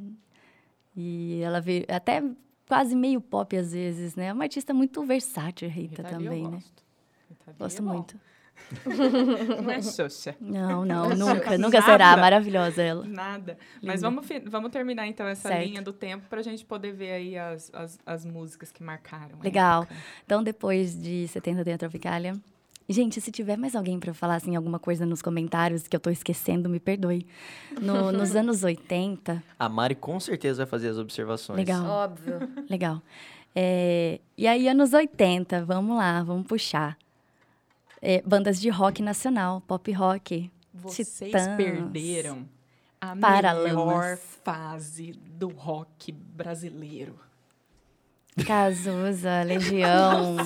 E 1.01 1.41
ela 1.43 1.61
veio 1.61 1.85
até 1.89 2.21
quase 2.69 2.97
meio 2.97 3.21
pop 3.21 3.57
às 3.57 3.71
vezes, 3.73 4.17
né? 4.17 4.27
É 4.27 4.33
uma 4.33 4.43
artista 4.43 4.75
muito 4.75 5.01
versátil, 5.05 5.69
a 5.69 5.71
Rita, 5.71 6.03
Rita 6.03 6.11
também, 6.11 6.43
eu 6.43 6.51
né? 6.51 6.57
gosto. 6.57 6.83
Gosto 7.57 7.79
é 7.79 7.83
muito. 7.83 8.21
Não 9.63 9.71
é 9.71 9.81
Xuxa. 9.81 10.35
Não, 10.41 10.85
não, 10.85 11.09
Não, 11.11 11.17
nunca, 11.17 11.45
nada. 11.45 11.59
nunca 11.59 11.81
será 11.81 12.17
maravilhosa 12.17 12.83
ela. 12.83 13.07
Nada. 13.07 13.57
Mas 13.81 14.03
vamos, 14.03 14.27
vamos 14.47 14.73
terminar 14.73 15.07
então 15.07 15.27
essa 15.29 15.49
Certo. 15.49 15.65
linha 15.65 15.81
do 15.81 15.93
tempo 15.93 16.27
pra 16.29 16.43
gente 16.43 16.65
poder 16.65 16.93
ver 16.93 17.13
aí 17.13 17.39
as, 17.39 17.71
as, 17.73 17.99
as 18.05 18.25
músicas 18.27 18.73
que 18.73 18.83
marcaram. 18.83 19.39
a 19.41 19.45
Legal. 19.45 19.87
Então, 20.25 20.43
depois 20.43 21.01
de 21.01 21.29
70 21.29 21.65
tem 21.65 21.75
a 21.75 21.79
Tropicália. 21.79 22.35
Gente, 22.91 23.21
se 23.21 23.31
tiver 23.31 23.59
mais 23.59 23.77
alguém 23.77 24.01
pra 24.01 24.15
falar 24.15 24.37
assim, 24.37 24.57
alguma 24.57 24.79
coisa 24.79 25.05
nos 25.05 25.21
comentários 25.21 25.87
que 25.87 25.95
eu 25.95 26.01
tô 26.01 26.09
esquecendo, 26.09 26.71
me 26.71 26.81
perdoe. 26.81 27.27
No- 27.83 28.11
nos 28.13 28.35
anos 28.35 28.65
80, 28.65 29.43
A 29.59 29.69
Mari 29.69 29.95
com 29.95 30.19
certeza 30.19 30.65
vai 30.65 30.67
fazer 30.67 30.89
as 30.89 30.97
observações. 30.97 31.59
Legal. 31.59 31.85
Óbvio. 31.85 32.39
legal. 32.71 33.03
É, 33.55 34.21
e 34.39 34.47
aí, 34.47 34.69
anos 34.69 34.95
80, 34.95 35.67
vamos 35.67 35.99
lá, 35.99 36.23
vamos 36.23 36.47
puxar. 36.47 36.97
É, 38.01 38.23
bandas 38.23 38.59
de 38.59 38.71
rock 38.71 39.03
nacional, 39.03 39.61
pop 39.61 39.93
rock. 39.93 40.51
Vocês 40.73 41.13
Titãs. 41.19 41.47
perderam 41.59 42.49
a 43.01 43.15
Paralamas. 43.15 43.65
melhor 43.75 44.17
fase 44.17 45.13
do 45.13 45.49
rock 45.49 46.11
brasileiro. 46.13 47.19
Cazuza, 48.45 49.43
Legião. 49.45 50.37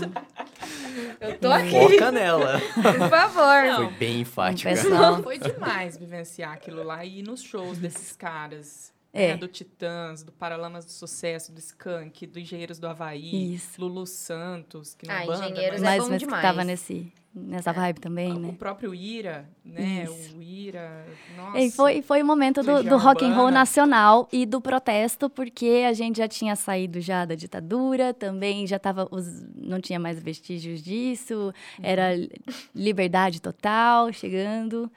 Eu 1.20 1.38
tô 1.38 1.50
aqui, 1.50 1.70
Foca 1.70 2.10
nela. 2.12 2.60
por 2.74 3.08
favor. 3.08 3.76
Foi 3.76 3.90
bem 3.92 4.20
enfática. 4.20 4.70
pessoal. 4.70 5.22
Foi 5.22 5.38
demais 5.38 5.96
vivenciar 5.96 6.52
aquilo 6.52 6.82
lá 6.82 7.04
e 7.04 7.20
ir 7.20 7.22
nos 7.22 7.42
shows 7.42 7.78
desses 7.78 8.14
caras. 8.16 8.92
É. 9.14 9.32
né, 9.32 9.36
do 9.36 9.46
Titãs, 9.46 10.22
do 10.22 10.32
Paralamas 10.32 10.86
do 10.86 10.90
Sucesso, 10.90 11.52
do 11.52 11.58
Skank, 11.58 12.26
do 12.26 12.38
Engenheiros 12.38 12.78
do 12.78 12.86
Havaí, 12.88 13.56
Isso. 13.56 13.78
Lulu 13.78 14.06
Santos, 14.06 14.94
que 14.94 15.06
não 15.06 15.14
Ah, 15.14 15.26
banda, 15.26 15.44
Engenheiros 15.50 15.80
mas 15.82 15.82
é 15.82 15.84
mas, 15.84 16.02
bom 16.04 16.08
mas 16.12 16.18
que 16.18 16.24
demais. 16.24 16.42
tava 16.42 16.64
nesse, 16.64 17.12
nessa 17.34 17.72
vibe 17.72 17.98
também, 18.00 18.30
o 18.32 18.38
né? 18.38 18.54
próprio 18.58 18.94
Ira, 18.94 19.48
né? 19.64 20.04
Isso. 20.04 20.36
O 20.36 20.42
Ira, 20.42 21.06
nossa. 21.36 21.58
E 21.60 21.70
foi, 21.70 22.02
foi 22.02 22.22
o 22.22 22.26
momento 22.26 22.62
do, 22.62 22.82
do 22.82 22.96
rock 22.98 23.24
and 23.24 23.34
roll 23.34 23.50
nacional 23.50 24.28
e 24.32 24.44
do 24.44 24.60
protesto, 24.60 25.30
porque 25.30 25.84
a 25.88 25.92
gente 25.92 26.18
já 26.18 26.28
tinha 26.28 26.54
saído 26.54 27.00
já 27.00 27.24
da 27.24 27.34
ditadura, 27.34 28.12
também 28.12 28.66
já 28.66 28.78
tava 28.78 29.08
os, 29.10 29.26
não 29.56 29.80
tinha 29.80 29.98
mais 29.98 30.22
vestígios 30.22 30.82
disso, 30.82 31.52
era 31.82 32.14
li- 32.14 32.30
liberdade 32.74 33.40
total 33.40 34.12
chegando. 34.12 34.90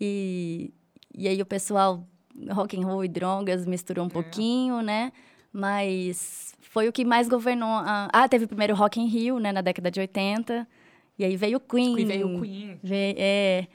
E, 0.00 0.72
e 1.16 1.26
aí 1.28 1.40
o 1.40 1.46
pessoal, 1.46 2.04
rock 2.50 2.76
and 2.78 2.84
roll 2.84 3.04
e 3.04 3.08
drogas 3.08 3.66
misturou 3.66 4.04
um 4.04 4.08
pouquinho, 4.08 4.82
né? 4.82 5.12
Mas 5.52 6.54
foi 6.60 6.88
o 6.88 6.92
que 6.92 7.04
mais 7.04 7.28
governou. 7.28 7.68
a- 7.68 8.08
ah, 8.12 8.28
teve 8.28 8.46
primeiro 8.46 8.74
Rock 8.74 9.00
in 9.00 9.06
Rio, 9.06 9.38
né, 9.38 9.50
na 9.52 9.60
década 9.60 9.90
de 9.90 9.98
80. 10.00 10.66
E 11.18 11.24
aí 11.24 11.36
veio 11.36 11.58
o 11.58 11.60
Queen. 11.60 11.98
E 11.98 12.04
veio 12.04 12.36
o 12.36 12.40
Queen. 12.40 12.78
Ve- 12.82 13.14
é. 13.18 13.66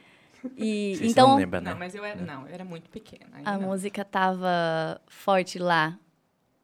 E, 0.58 0.96
Vocês 0.98 1.12
então, 1.12 1.30
não 1.30 1.36
lembram, 1.38 1.62
né? 1.62 1.72
Não, 1.72 1.80
mas 1.80 1.94
eu 1.96 2.04
era, 2.04 2.22
não, 2.22 2.48
eu 2.48 2.54
era 2.54 2.64
muito 2.66 2.90
pequena. 2.90 3.26
a 3.44 3.58
não. 3.58 3.68
música 3.68 4.04
tava 4.06 5.02
forte 5.08 5.60
lá 5.60 5.98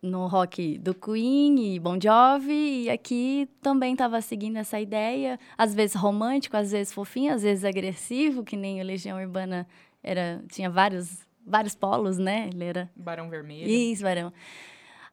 no 0.01 0.27
rock 0.27 0.77
do 0.77 0.93
Queen 0.93 1.75
e 1.75 1.79
Bon 1.79 1.99
Jovi, 2.01 2.83
e 2.83 2.89
aqui 2.89 3.49
também 3.61 3.95
tava 3.97 4.21
seguindo 4.21 4.55
essa 4.57 4.79
ideia, 4.79 5.37
às 5.57 5.75
vezes 5.75 5.93
romântico, 5.95 6.55
às 6.55 6.71
vezes 6.71 6.93
fofinho, 6.93 7.33
às 7.33 7.43
vezes 7.43 7.65
agressivo, 7.65 8.43
que 8.43 8.55
nem 8.55 8.79
o 8.79 8.85
Legião 8.85 9.19
Urbana 9.19 9.67
era, 10.01 10.41
tinha 10.49 10.69
vários, 10.69 11.19
vários 11.45 11.75
polos, 11.75 12.17
né? 12.17 12.49
Ele 12.53 12.63
era 12.63 12.89
Barão 12.95 13.29
Vermelho. 13.29 13.67
isso, 13.69 14.01
varão. 14.03 14.31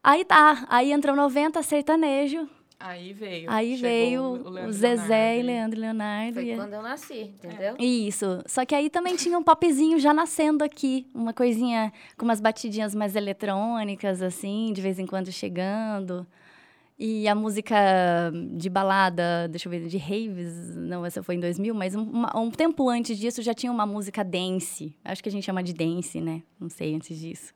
Aí 0.03 0.25
tá, 0.25 0.65
aí 0.71 0.93
entrou 0.93 1.17
90 1.17 1.61
sertanejo, 1.65 2.49
Aí 2.79 3.13
veio. 3.13 3.51
aí 3.51 3.77
veio 3.77 4.23
o 4.23 4.33
o, 4.47 4.51
Leandro 4.51 4.73
Zezé 4.73 5.39
e 5.39 5.43
Leonardo. 5.43 5.47
Leandro 5.47 5.81
Leonardo. 5.81 6.35
Foi 6.35 6.51
e- 6.51 6.57
quando 6.57 6.73
eu 6.75 6.83
nasci, 6.83 7.21
entendeu? 7.43 7.75
Isso. 7.79 8.43
Só 8.47 8.65
que 8.67 8.75
aí 8.75 8.91
também 8.91 9.17
tinha 9.17 9.39
um 9.39 9.43
popzinho 9.43 9.99
já 9.99 10.13
nascendo 10.13 10.63
aqui. 10.63 11.07
Uma 11.15 11.33
coisinha 11.33 11.93
com 12.19 12.25
umas 12.27 12.41
batidinhas 12.41 12.95
mais 12.95 13.17
eletrônicas, 13.17 14.21
assim, 14.21 14.73
de 14.75 14.81
vez 14.83 14.99
em 14.99 15.07
quando 15.07 15.33
chegando. 15.33 16.27
E 16.99 17.29
a 17.29 17.35
música 17.35 17.77
de 18.57 18.71
balada, 18.71 19.47
deixa 19.51 19.69
eu 19.69 19.71
ver, 19.71 19.87
de 19.87 19.99
raves, 19.99 20.75
não, 20.77 21.05
essa 21.05 21.23
foi 21.23 21.35
em 21.35 21.41
2000, 21.41 21.75
mas 21.75 21.95
um, 21.95 22.03
uma- 22.03 22.39
um 22.39 22.51
tempo 22.51 22.89
antes 22.89 23.19
disso 23.19 23.43
já 23.43 23.53
tinha 23.53 23.71
uma 23.71 23.85
música 23.85 24.25
dance. 24.25 24.95
Acho 25.05 25.23
que 25.23 25.29
a 25.29 25.33
gente 25.33 25.45
chama 25.45 25.63
de 25.63 25.75
dance, 25.75 26.21
né? 26.23 26.43
Não 26.59 26.71
sei 26.71 26.95
antes 26.95 27.19
disso. 27.19 27.55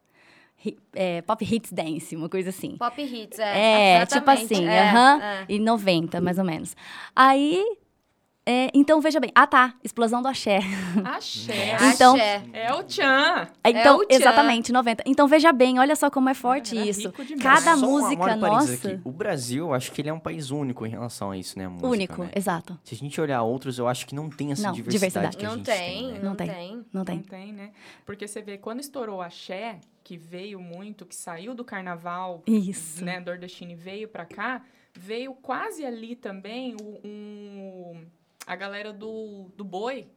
É, 0.95 1.23
pop 1.23 1.45
hits 1.45 1.73
dance, 1.73 2.15
uma 2.15 2.29
coisa 2.29 2.51
assim. 2.51 2.77
Pop 2.77 3.01
hits, 3.03 3.39
é. 3.39 4.01
É, 4.01 4.07
tipo 4.07 4.31
assim, 4.31 4.67
é, 4.67 4.91
aham, 4.91 5.21
é. 5.23 5.45
e 5.49 5.59
90, 5.59 6.21
mais 6.21 6.39
ou 6.39 6.45
menos. 6.45 6.77
Aí, 7.17 7.65
é, 8.47 8.71
então 8.75 9.01
veja 9.01 9.21
bem, 9.21 9.31
ah 9.35 9.47
tá, 9.47 9.75
explosão 9.85 10.23
do 10.23 10.29
axé. 10.29 10.61
Axé. 11.05 11.77
Então- 11.95 12.15
Axé. 12.15 12.43
É 12.53 12.73
o 12.75 12.83
Tchan. 12.83 13.49
Então, 13.65 13.99
o 13.99 14.07
tchan. 14.07 14.17
exatamente, 14.17 14.73
90. 14.73 15.05
Então 15.07 15.29
veja 15.29 15.53
bem, 15.53 15.79
olha 15.79 15.95
só 15.95 16.11
como 16.11 16.29
é 16.29 16.35
forte 16.35 16.77
Era 16.77 16.87
isso. 16.87 17.13
Cada 17.41 17.77
Só 17.77 17.87
música 17.87 18.35
um 18.35 18.37
nossa, 18.39 18.73
aqui. 18.89 19.01
O 19.05 19.13
Brasil, 19.13 19.67
eu 19.67 19.75
acho 19.75 19.93
que 19.93 20.01
ele 20.01 20.09
é 20.09 20.13
um 20.13 20.19
país 20.19 20.51
único 20.51 20.85
em 20.87 20.89
relação 20.91 21.31
a 21.31 21.37
isso, 21.37 21.59
né? 21.59 21.67
a 21.67 21.69
música, 21.71 21.87
único, 21.89 22.25
né? 22.25 22.31
exato. 22.35 22.79
Se 22.83 22.95
a 22.95 22.99
gente 22.99 23.21
olhar 23.21 23.43
outros, 23.43 23.79
eu 23.79 23.87
acho 23.87 24.07
que 24.07 24.15
não 24.15 24.29
tem 24.31 24.53
essa 24.53 24.63
Não, 24.69 24.73
diversidade, 24.73 25.31
diversidade. 25.31 25.37
que 25.37 25.45
a 25.45 25.49
Não 25.49 25.57
gente 25.57 25.67
tem, 25.67 25.77
tem. 25.99 26.13
né? 26.13 26.19
não, 26.19 26.29
Não 26.31 26.37
tem. 26.37 26.47
tem. 26.49 26.73
Não 26.77 26.85
Não 26.93 27.05
tem. 27.05 27.19
tem, 27.21 27.53
né? 27.53 27.71
Porque 28.07 28.27
você 28.27 28.41
vê, 28.43 28.57
quando 28.59 28.81
estourou 28.81 29.19
o 29.19 29.23
axé, 29.23 29.79
que 30.03 30.17
veio 30.17 30.59
muito, 30.61 31.05
que 31.07 31.15
saiu 31.15 31.55
do 31.55 31.65
carnaval, 31.65 32.43
Isso. 32.47 33.05
né, 33.05 33.21
nordestino 33.21 33.73
e 33.73 33.75
veio 33.77 34.09
pra 34.09 34.25
cá, 34.25 34.63
veio 34.99 35.35
quase 35.35 35.85
ali 35.85 36.17
também 36.17 36.75
o, 36.83 36.99
um, 37.07 38.05
a 38.51 38.57
galera 38.57 38.93
do, 38.93 39.49
do 39.57 39.63
boi, 39.65 40.09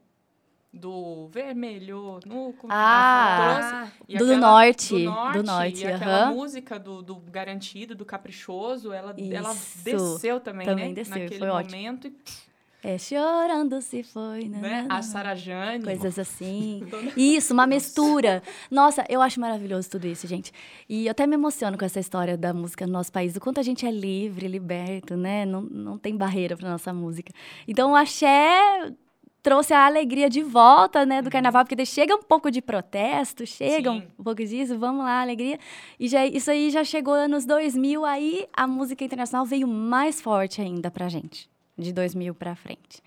do 0.74 1.28
vermelho, 1.28 2.20
no... 2.26 2.52
Ah, 2.68 3.88
e 4.10 4.18
do 4.18 4.24
aquela- 4.24 4.40
norte, 4.40 4.90
do 4.94 5.00
norte, 5.04 5.38
do 5.38 5.44
norte, 5.44 5.82
e 5.84 5.86
aquela 5.88 6.32
música 6.32 6.80
do, 6.80 7.04
do 7.04 7.16
garantido, 7.18 7.94
do 7.94 8.04
caprichoso, 8.04 8.92
ela, 8.92 9.14
ela 9.20 9.56
desceu 9.84 10.40
também, 10.40 10.66
Também 10.66 10.90
né? 10.90 10.94
desceu, 10.96 11.20
Naquele 11.20 11.38
foi 11.40 11.48
ótimo. 11.50 11.76
momento, 11.78 12.08
e, 12.08 12.16
É 12.84 12.98
chorando 12.98 13.82
se 13.82 14.04
foi, 14.04 14.50
né? 14.50 14.60
né? 14.60 14.86
A 14.90 15.02
Sarajane. 15.02 15.84
Coisas 15.84 16.20
assim. 16.20 16.84
Isso, 17.16 17.54
uma 17.54 17.66
mistura. 17.66 18.44
Nossa, 18.70 19.06
eu 19.08 19.22
acho 19.22 19.40
maravilhoso 19.40 19.90
tudo 19.90 20.06
isso, 20.06 20.28
gente. 20.28 20.52
E 20.90 21.06
eu 21.06 21.12
até 21.12 21.26
me 21.26 21.36
emociono 21.36 21.78
com 21.78 21.86
essa 21.86 22.00
história 22.00 22.38
da 22.38 22.54
música 22.54 22.86
no 22.86 22.92
nosso 22.92 23.12
país, 23.12 23.36
o 23.38 23.40
quanto 23.40 23.60
a 23.60 23.64
gente 23.64 23.86
é 23.86 23.92
livre, 23.92 24.48
liberto, 24.48 25.16
né? 25.16 25.46
Não, 25.46 25.62
não 25.62 25.98
tem 25.98 26.18
barreira 26.18 26.58
para 26.58 26.70
nossa 26.70 26.94
música. 26.94 27.32
Então, 27.66 27.94
o 27.94 27.96
axé 27.96 28.92
trouxe 29.44 29.74
a 29.74 29.86
alegria 29.86 30.30
de 30.30 30.42
volta, 30.42 31.06
né, 31.06 31.22
do 31.22 31.30
carnaval, 31.30 31.66
porque 31.66 31.86
chega 31.86 32.16
um 32.16 32.24
pouco 32.24 32.50
de 32.50 32.62
protesto, 32.62 33.46
chega 33.46 33.92
um 33.92 34.00
Sim. 34.00 34.08
pouco 34.24 34.44
disso, 34.44 34.80
vamos 34.80 35.04
lá, 35.04 35.22
alegria. 35.22 35.60
E 36.00 36.08
já, 36.08 36.26
isso 36.26 36.50
aí 36.50 36.70
já 36.70 36.84
chegou 36.84 37.14
anos 37.14 37.46
2000, 37.46 38.06
aí 38.06 38.48
a 38.54 38.66
música 38.66 39.04
internacional 39.04 39.46
veio 39.46 39.68
mais 39.68 40.22
forte 40.22 40.62
ainda 40.62 40.90
pra 40.90 41.10
gente, 41.10 41.50
de 41.78 41.92
2000 41.94 42.34
pra 42.36 42.56
frente. 42.56 43.02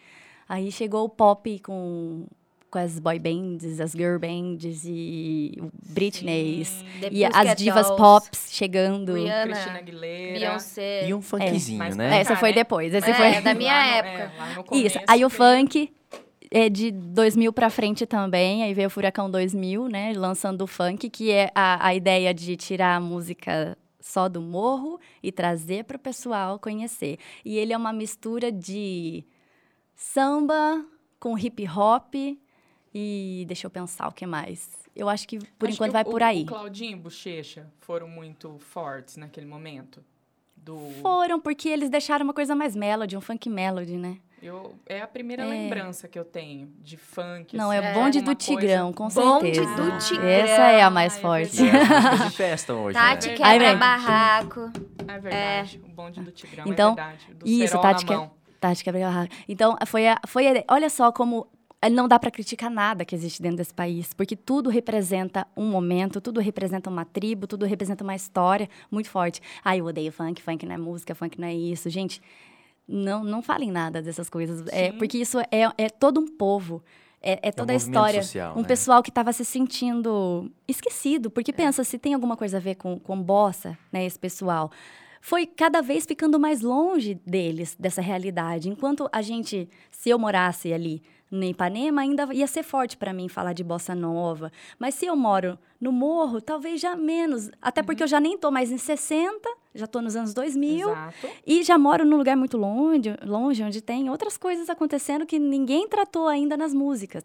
Aí 0.49 0.71
chegou 0.71 1.05
o 1.05 1.09
pop 1.09 1.59
com, 1.61 2.27
com 2.71 2.79
as 2.79 2.99
boy 3.01 3.19
bands, 3.19 3.81
as 3.81 3.93
girl 3.93 4.19
bands 4.19 4.85
e 4.85 5.53
o 5.61 5.71
Britney. 5.93 6.65
E 7.11 7.25
as 7.25 7.57
divas 7.57 7.87
Dolls, 7.89 7.97
pops 8.03 8.49
chegando. 8.53 9.15
Rihanna, 9.15 9.53
Cristina 9.53 9.79
Aguilera. 9.79 10.39
Beyoncé. 10.39 11.09
E 11.09 11.15
um 11.15 11.21
funkzinho, 11.23 11.79
mas- 11.79 11.97
né? 11.97 12.21
Essa 12.21 12.37
foi 12.37 12.51
né? 12.51 12.55
depois. 12.57 12.95
Esse 12.95 13.11
É, 13.11 13.15
foi... 13.15 13.41
da 13.43 13.55
minha 13.55 13.73
Lá 13.73 13.87
no- 13.87 13.93
época. 14.09 14.23
é, 14.23 14.39
lá 14.39 14.47
no 14.47 14.53
Isso. 14.61 14.65
começo 14.65 14.99
Aí 15.09 15.25
o 15.25 15.29
veio- 15.29 15.39
funk 15.39 15.93
é 16.49 16.69
de 16.69 16.93
2000 16.93 17.53
pra 17.53 17.69
frente 17.69 18.07
também. 18.07 18.63
Aí 18.63 18.73
veio 18.73 18.87
o 18.87 18.91
Furacão 18.91 19.29
2000, 19.29 19.89
né? 19.89 20.13
Lançando 20.15 20.63
o 20.63 20.67
funk, 20.69 21.11
que 21.11 21.31
é 21.33 21.51
a, 21.55 21.89
a 21.89 21.95
ideia 21.95 22.33
de 22.33 22.57
tirar 22.57 22.95
a 22.97 23.01
música 23.01 23.77
só 24.07 24.29
do 24.29 24.41
morro 24.41 25.01
e 25.21 25.33
trazer 25.33 25.85
para 25.85 25.97
o 25.97 26.01
pessoal 26.01 26.61
conhecer. 26.61 27.19
E 27.45 27.59
ele 27.59 27.73
é 27.73 27.77
uma 27.77 27.93
mistura 27.93 28.53
de 28.53 29.25
samba 29.95 30.85
com 31.19 31.37
hip 31.37 31.67
hop 31.69 32.15
e 32.95 33.45
deixa 33.49 33.67
eu 33.67 33.71
pensar 33.71 34.09
o 34.09 34.13
que 34.13 34.25
mais. 34.25 34.71
Eu 34.95 35.09
acho 35.09 35.27
que 35.27 35.39
por 35.59 35.69
Acho 35.69 35.75
enquanto 35.75 35.91
que 35.91 35.93
vai 35.93 36.03
o- 36.05 36.11
por 36.11 36.23
aí. 36.23 36.43
O 36.43 36.47
Claudinho 36.47 36.93
e 36.93 36.97
Bochecha 37.01 37.71
foram 37.81 38.09
muito 38.09 38.59
fortes 38.61 39.17
naquele 39.17 39.47
momento. 39.47 40.03
Do, 40.57 40.79
Foram 41.03 41.39
porque 41.41 41.69
eles 41.69 41.91
deixaram 41.91 42.25
uma 42.25 42.33
coisa 42.35 42.55
mais 42.55 42.75
melody, 42.75 43.17
um 43.17 43.21
funk 43.21 43.49
melody, 43.51 43.97
né? 43.99 44.19
Eu, 44.43 44.75
é 44.87 45.01
a 45.01 45.07
primeira 45.07 45.43
É. 45.45 45.47
lembrança 45.47 46.07
que 46.09 46.19
eu 46.19 46.25
tenho 46.25 46.69
de 46.83 46.97
funk. 46.97 47.57
Não, 47.57 47.71
assim, 47.71 47.85
é 47.87 47.95
bonde 47.95 48.19
uma 48.19 48.25
do 48.27 48.35
Tigrão, 48.35 48.93
com 48.93 49.09
Bonde 49.09 49.55
certeza. 49.55 49.75
do 49.83 49.99
Tigrão. 49.99 50.29
Essa 50.29 50.63
é 50.73 50.83
a 50.83 50.91
mais 50.91 51.15
Ah, 51.15 51.19
é 51.19 51.21
forte. 51.21 51.63
Músicas 51.63 52.25
de 52.31 52.37
festa 52.37 52.75
hoje, 52.75 52.95
Tati 52.99 53.29
né? 53.29 53.35
que- 53.35 53.43
Ai, 53.43 53.59
quebra 53.59 53.77
barraco. 53.77 54.71
É 55.09 55.19
verdade. 55.19 55.81
O 55.85 55.89
bonde 55.89 56.21
do 56.21 56.31
Tigrão, 56.31 56.65
Então, 56.67 56.93
é 56.93 56.95
verdade. 56.97 57.35
Do 57.35 57.47
isso, 57.49 57.81
Tati 57.81 58.05
na 58.07 58.19
que-. 58.27 58.31
Tati 58.61 58.85
quebra 58.85 59.01
barraco. 59.01 59.35
Então, 59.49 59.77
foi 59.87 60.09
a, 60.09 60.21
foi 60.27 60.49
a, 60.59 60.65
olha 60.71 60.91
só 60.91 61.11
como 61.13 61.47
não 61.93 62.09
dá 62.09 62.19
para 62.19 62.31
criticar 62.31 62.69
nada 62.71 63.05
que 63.05 63.15
existe 63.15 63.41
dentro 63.41 63.59
desse 63.59 63.73
país, 63.73 64.13
porque 64.13 64.35
tudo 64.35 64.71
representa 64.71 65.47
um 65.57 65.67
momento, 65.67 66.21
tudo 66.21 66.41
representa 66.41 66.91
uma 66.91 67.05
tribo, 67.05 67.47
tudo 67.47 67.65
representa 67.67 68.03
uma 68.03 68.15
história 68.15 68.69
muito 68.91 69.09
forte. 69.09 69.41
Ai, 69.65 69.81
eu 69.81 69.85
odeio 69.87 70.11
funk, 70.11 70.43
funk 70.43 70.67
não 70.67 70.75
é 70.75 70.79
música, 70.79 71.15
funk 71.15 71.39
não 71.41 71.47
é 71.47 71.55
isso. 71.55 71.89
Gente, 71.91 72.21
não, 72.89 73.25
não 73.25 73.43
falem 73.43 73.71
nada 73.71 74.01
dessas 74.01 74.31
coisas, 74.31 74.65
é, 74.69 74.91
Sim. 74.91 74.99
porque 74.99 75.19
isso 75.19 75.39
é, 75.41 75.73
é 75.77 75.89
todo 75.89 76.21
um 76.21 76.27
povo. 76.27 76.83
É, 77.23 77.49
é 77.49 77.51
toda 77.51 77.73
a 77.73 77.75
movimento 77.75 77.97
história. 77.97 78.23
social, 78.23 78.53
um 78.57 78.61
né? 78.61 78.69
pessoal 78.69 79.03
que 79.03 79.09
estava 79.11 79.33
se 79.33 79.45
sentindo 79.45 80.49
esquecido. 80.69 81.29
Porque 81.29 81.53
pensa, 81.53 81.83
se 81.83 81.99
tem 81.99 82.15
alguma 82.15 82.37
coisa 82.37 82.59
a 82.59 82.61
ver 82.61 82.77
com, 82.77 83.01
com 83.01 83.21
bossa, 83.21 83.77
né, 83.91 84.05
esse 84.05 84.19
pessoal, 84.19 84.71
foi 85.21 85.45
cada 85.45 85.81
vez 85.81 86.07
ficando 86.07 86.39
mais 86.39 86.61
longe 86.61 87.15
deles, 87.27 87.75
dessa 87.81 88.01
realidade. 88.01 88.69
Enquanto 88.69 89.09
a 89.11 89.23
gente, 89.23 89.69
se 89.91 90.11
eu 90.11 90.19
morasse 90.21 90.73
ali 90.73 91.03
em 91.43 91.51
Ipanema, 91.51 92.03
ainda 92.03 92.29
ia 92.33 92.47
ser 92.47 92.63
forte 92.63 92.97
para 92.97 93.13
mim 93.13 93.29
falar 93.29 93.53
de 93.53 93.65
bossa 93.65 93.95
nova. 93.95 94.51
Mas 94.79 94.95
se 94.95 95.07
eu 95.07 95.17
moro 95.17 95.59
no 95.81 95.93
morro, 95.93 96.41
talvez 96.41 96.81
já 96.81 96.97
menos. 96.97 97.51
Até 97.61 97.83
porque 97.83 98.03
eu 98.03 98.07
já 98.07 98.21
nem 98.21 98.37
tô 98.39 98.51
mais 98.51 98.71
em 98.71 98.79
60, 98.79 99.49
já 99.75 99.87
tô 99.87 100.01
nos 100.01 100.17
anos 100.17 100.33
2000. 100.35 100.89
Exato. 100.89 101.29
E 101.47 101.63
já 101.63 101.79
moro 101.79 102.05
num 102.05 102.17
lugar 102.17 102.37
muito 102.37 102.57
longe, 102.57 103.15
longe, 103.25 103.63
onde 103.63 103.81
tem 103.81 104.11
outras 104.11 104.37
coisas 104.37 104.71
acontecendo 104.71 105.27
que 105.27 105.39
ninguém 105.39 105.89
tratou 105.89 106.29
ainda 106.29 106.57
nas 106.57 106.73
músicas. 106.73 107.25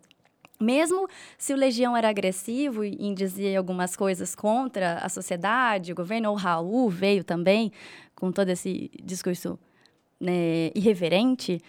Mesmo 0.59 1.07
se 1.38 1.53
o 1.53 1.57
Legião 1.57 1.97
era 1.97 2.07
agressivo 2.07 2.84
em 2.84 3.16
dizer 3.16 3.55
algumas 3.55 3.95
coisas 3.95 4.36
contra 4.36 4.99
a 4.99 5.09
sociedade, 5.09 5.91
o 5.91 5.95
governo, 5.95 6.30
ou 6.30 6.36
Raul 6.36 6.88
veio 6.88 7.24
também 7.24 7.72
com 8.16 8.32
todo 8.32 8.49
esse 8.49 8.91
discurso 9.03 9.57
né, 10.20 10.70
irreverente, 10.76 11.59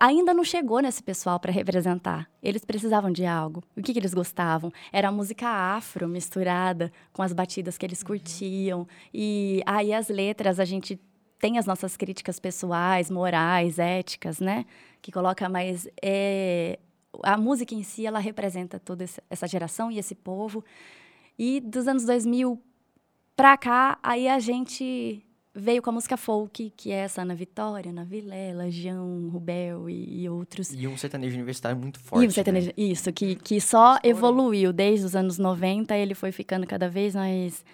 ainda 0.00 0.32
não 0.34 0.44
chegou 0.44 0.80
nesse 0.80 1.02
pessoal 1.02 1.38
para 1.40 1.52
representar. 1.52 2.28
Eles 2.42 2.64
precisavam 2.64 3.10
de 3.10 3.24
algo. 3.24 3.62
O 3.76 3.82
que, 3.82 3.92
que 3.92 3.98
eles 3.98 4.14
gostavam? 4.14 4.72
Era 4.92 5.08
a 5.08 5.12
música 5.12 5.48
afro 5.48 6.08
misturada 6.08 6.92
com 7.12 7.22
as 7.22 7.32
batidas 7.32 7.76
que 7.78 7.84
eles 7.86 8.02
curtiam. 8.02 8.86
E 9.12 9.62
aí 9.66 9.92
as 9.92 10.08
letras, 10.08 10.58
a 10.60 10.64
gente 10.64 11.00
tem 11.38 11.58
as 11.58 11.66
nossas 11.66 11.96
críticas 11.96 12.38
pessoais, 12.40 13.10
morais, 13.10 13.78
éticas, 13.78 14.40
né? 14.40 14.64
Que 15.00 15.12
coloca 15.12 15.48
mais... 15.48 15.88
É, 16.02 16.78
a 17.22 17.36
música 17.36 17.74
em 17.74 17.82
si, 17.82 18.06
ela 18.06 18.18
representa 18.18 18.78
toda 18.78 19.04
essa- 19.30 19.46
geração 19.46 19.90
e 19.90 19.98
esse 19.98 20.14
povo. 20.14 20.64
E 21.38 21.60
dos 21.60 21.86
anos 21.88 22.04
2000 22.04 22.60
pra 23.36 23.56
cá, 23.56 23.98
aí 24.02 24.28
a 24.28 24.38
gente 24.38 25.24
veio 25.54 25.82
com 25.82 25.90
a 25.90 25.92
música 25.92 26.16
folk, 26.16 26.72
que 26.76 26.90
é 26.90 26.96
essa 26.96 27.22
Ana 27.22 27.34
Vitória, 27.34 27.90
Ana 27.90 28.04
Vilela, 28.04 28.70
João, 28.70 29.28
Rubel 29.28 29.88
e, 29.88 30.22
e 30.22 30.28
outros. 30.28 30.72
E 30.72 30.86
um 30.86 30.96
sertanejo 30.96 31.34
universitário 31.34 31.78
muito 31.78 31.98
forte. 32.00 32.24
E 32.24 32.28
o 32.28 32.30
sertanejo, 32.30 32.72
isso, 32.76 33.12
que, 33.12 33.34
que 33.36 33.60
só 33.60 33.98
evoluiu 34.02 34.72
desde 34.72 35.06
os 35.06 35.16
anos 35.16 35.38
90, 35.38 35.96
ele 35.96 36.14
foi 36.14 36.32
ficando 36.32 36.66
cada 36.66 36.88
vez 36.88 37.14
mais 37.14 37.64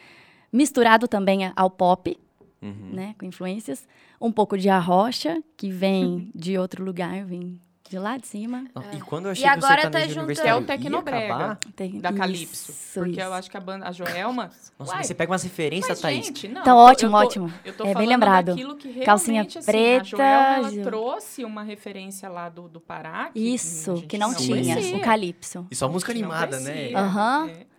misturado 0.53 1.09
também 1.09 1.51
ao 1.57 1.71
pop, 1.71 2.17
Né? 2.63 2.69
Uhum. 2.69 2.91
né, 2.93 3.15
com 3.19 3.27
influências, 3.27 3.87
um 4.21 4.33
pouco 4.33 4.57
de 4.57 4.69
arrocha, 4.71 5.43
que 5.57 5.69
vem 5.69 6.31
de 6.35 6.57
outro 6.57 6.83
lugar, 6.83 7.25
vem 7.27 7.61
de 7.89 7.99
lá 7.99 8.17
de 8.17 8.27
cima. 8.27 8.65
E 8.93 9.01
quando 9.01 9.27
eu 9.27 9.31
E 9.31 9.33
achei 9.33 9.45
que 9.45 9.49
o 9.51 9.53
agora 9.53 9.77
tá 9.77 9.83
sertanejo 9.83 10.09
juntando- 10.09 10.25
universitário 10.25 10.59
É 10.59 10.63
o 10.63 10.67
Tecnobrega. 10.67 11.59
Da 12.01 12.11
isso, 12.11 12.19
Calypso. 12.19 12.73
Porque 12.95 13.21
eu 13.21 13.25
isso. 13.27 13.33
acho 13.35 13.51
que 13.51 13.57
a 13.57 13.61
banda, 13.61 13.87
a 13.87 13.93
Joelma. 13.93 14.51
Nossa, 14.79 14.93
Uai, 14.95 15.05
você 15.05 15.15
pega 15.15 15.31
umas 15.31 15.43
referências, 15.43 16.01
Thaís. 16.01 16.27
gente, 16.27 16.49
não, 16.49 16.63
Então, 16.63 16.79
eu 16.79 16.83
ótimo, 16.85 17.09
eu 17.09 17.21
tô- 17.21 17.27
ótimo. 17.27 17.53
Eu 17.65 17.73
tô 17.77 17.83
É 17.85 17.87
bem 17.87 17.93
falando 17.95 18.09
lembrado. 18.09 18.55
que 18.79 19.05
Calcinha 19.05 19.43
assim, 19.43 19.59
a 19.59 19.63
preta, 19.63 20.05
Joelma, 20.05 20.57
ela 20.57 20.71
Gil- 20.71 20.83
trouxe 20.83 21.45
uma 21.45 21.63
referência 21.63 22.29
lá 22.29 22.49
do, 22.49 22.69
do 22.69 22.81
Pará. 22.81 23.31
Que 23.33 23.39
Isso, 23.55 23.93
a 23.93 24.03
que 24.07 24.17
não 24.19 24.29
não 24.29 24.35
tinha, 24.35 24.57
conhecia. 24.75 24.97
o 24.97 25.01
Calypso. 25.01 25.67
E 25.71 25.77
só 25.77 25.89
música 25.89 26.11
A 26.11 26.15
animada, 26.15 26.59
né? 26.61 26.91
Aham. 26.95 27.49
é. 27.51 27.74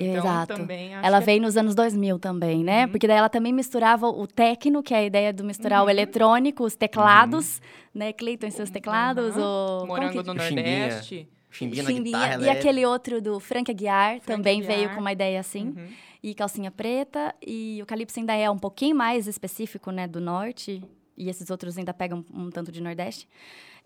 Então, 0.00 0.16
Exato. 0.24 0.54
também 0.54 0.94
acho 0.94 1.06
Ela 1.06 1.18
que 1.18 1.22
é- 1.22 1.26
veio 1.26 1.42
nos 1.42 1.56
anos 1.56 1.74
2000 1.74 2.18
também, 2.18 2.62
né? 2.64 2.84
Uhum. 2.86 2.90
Porque 2.92 3.06
daí 3.06 3.16
ela 3.18 3.28
também 3.28 3.52
misturava 3.52 4.06
o 4.08 4.26
techno, 4.26 4.82
que 4.82 4.94
é 4.94 4.98
a 4.98 5.04
ideia 5.04 5.32
do 5.32 5.44
misturar 5.44 5.80
o 5.80 5.84
Uhum. 5.84 5.90
eletrônico, 5.90 6.64
os 6.64 6.74
teclados, 6.76 7.60
né? 7.94 8.12
Cleiton 8.12 8.46
e 8.46 8.50
seus 8.50 8.70
teclados, 8.70 9.36
Uhum. 9.36 9.42
o... 9.82 9.86
Morango 9.86 10.12
que- 10.12 10.22
do 10.22 10.32
O 10.32 10.40
Chimbinha. 10.40 10.78
Nordeste. 10.88 11.28
Chimbinha 11.50 11.82
na 11.82 11.90
Chimbinha. 11.90 12.18
guitarra. 12.18 12.44
E 12.44 12.48
é- 12.48 12.52
aquele 12.52 12.84
outro 12.86 13.20
do 13.22 13.40
Frank 13.40 13.70
Aguiar 13.70 14.20
também 14.20 14.60
Aguiar. 14.60 14.76
veio 14.76 14.90
com 14.94 15.00
uma 15.00 15.12
ideia 15.12 15.40
assim. 15.40 15.74
Uhum. 15.76 15.86
E 16.22 16.34
calcinha 16.34 16.70
preta. 16.70 17.34
E 17.46 17.78
o 17.82 17.86
Calypso 17.86 18.18
ainda 18.20 18.34
é 18.34 18.50
um 18.50 18.58
pouquinho 18.58 18.94
mais 18.94 19.26
específico, 19.26 19.90
né, 19.90 20.06
do 20.06 20.20
norte. 20.20 20.82
E 21.16 21.28
esses 21.28 21.48
outros 21.50 21.76
ainda 21.78 21.94
pegam 21.94 22.24
um 22.32 22.50
tanto 22.50 22.70
de 22.70 22.80
nordeste. 22.82 23.26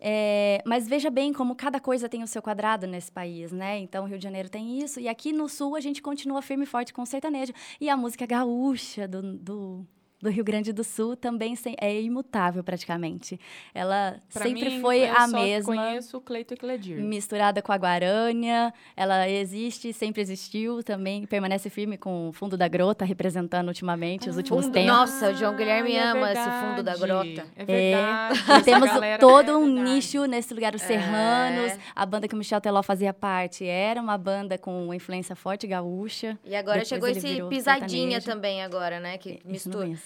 É, 0.05 0.61
mas 0.65 0.85
veja 0.85 1.09
bem 1.09 1.31
como 1.31 1.55
cada 1.55 1.79
coisa 1.79 2.09
tem 2.09 2.23
o 2.23 2.27
seu 2.27 2.41
quadrado 2.41 2.85
nesse 2.85 3.09
país, 3.09 3.53
né? 3.53 3.79
Então, 3.79 4.05
Rio 4.05 4.17
de 4.17 4.23
Janeiro 4.25 4.49
tem 4.49 4.79
isso. 4.79 4.99
E 4.99 5.07
aqui 5.07 5.31
no 5.31 5.47
Sul, 5.47 5.77
a 5.77 5.79
gente 5.79 6.01
continua 6.01 6.41
firme 6.41 6.65
e 6.65 6.67
forte 6.67 6.93
com 6.93 7.03
o 7.03 7.05
sertanejo. 7.05 7.53
E 7.79 7.89
a 7.89 7.95
música 7.95 8.25
gaúcha 8.25 9.07
do, 9.07 9.37
do, 9.37 9.87
do 10.23 10.29
Rio 10.29 10.43
Grande 10.43 10.71
do 10.73 10.83
Sul 10.83 11.15
também 11.15 11.55
é 11.79 12.01
imutável, 12.01 12.63
praticamente. 12.63 13.39
Ela 13.73 14.15
Pra 14.33 14.43
sempre 14.45 14.69
mim, 14.69 14.81
foi 14.81 15.01
eu 15.01 15.15
a 15.15 15.27
mesma 15.27 15.75
conheço 15.75 16.17
o 16.17 16.21
Cleito 16.21 16.53
e 16.53 16.57
Cledir. 16.57 16.97
misturada 16.99 17.61
com 17.61 17.71
a 17.71 17.75
Guarânia. 17.75 18.73
Ela 18.95 19.29
existe, 19.29 19.91
sempre 19.93 20.21
existiu 20.21 20.81
também, 20.83 21.25
permanece 21.25 21.69
firme 21.69 21.97
com 21.97 22.29
o 22.29 22.33
fundo 22.33 22.57
da 22.57 22.67
grota, 22.67 23.05
representando 23.05 23.67
ultimamente 23.67 24.29
os 24.29 24.37
últimos 24.37 24.65
Fundo- 24.65 24.73
tempos. 24.73 24.91
Nossa, 24.91 25.31
o 25.31 25.35
João 25.35 25.55
Guilherme 25.55 25.95
Ai, 25.97 25.97
é 25.97 26.09
ama 26.11 26.31
esse 26.31 26.49
fundo 26.49 26.83
da 26.83 26.95
grota. 26.95 27.45
É 27.55 27.61
É, 27.61 27.65
verdade. 27.65 28.39
e 28.39 28.51
essa 28.51 28.61
temos 28.63 28.89
todo 29.19 29.51
é 29.51 29.55
um 29.57 29.75
verdade. 29.75 29.93
nicho 29.95 30.25
nesse 30.25 30.53
lugar, 30.53 30.73
os 30.73 30.81
Serranos. 30.81 31.73
A 31.95 32.05
banda 32.05 32.27
que 32.27 32.33
o 32.33 32.37
Michel 32.37 32.61
Teló 32.61 32.81
fazia 32.81 33.13
parte 33.13 33.65
era 33.65 34.01
uma 34.01 34.17
banda 34.17 34.57
com 34.57 34.85
uma 34.85 34.95
influência 34.95 35.35
forte 35.35 35.67
gaúcha. 35.67 36.37
E 36.45 36.55
agora 36.55 36.79
Depois 36.81 36.87
chegou 36.87 37.09
esse 37.09 37.41
pisadinha 37.49 38.19
sertanejo. 38.21 38.25
também 38.25 38.61
agora, 38.63 38.99
né? 38.99 39.17
Que 39.17 39.39
mistura. 39.45 39.89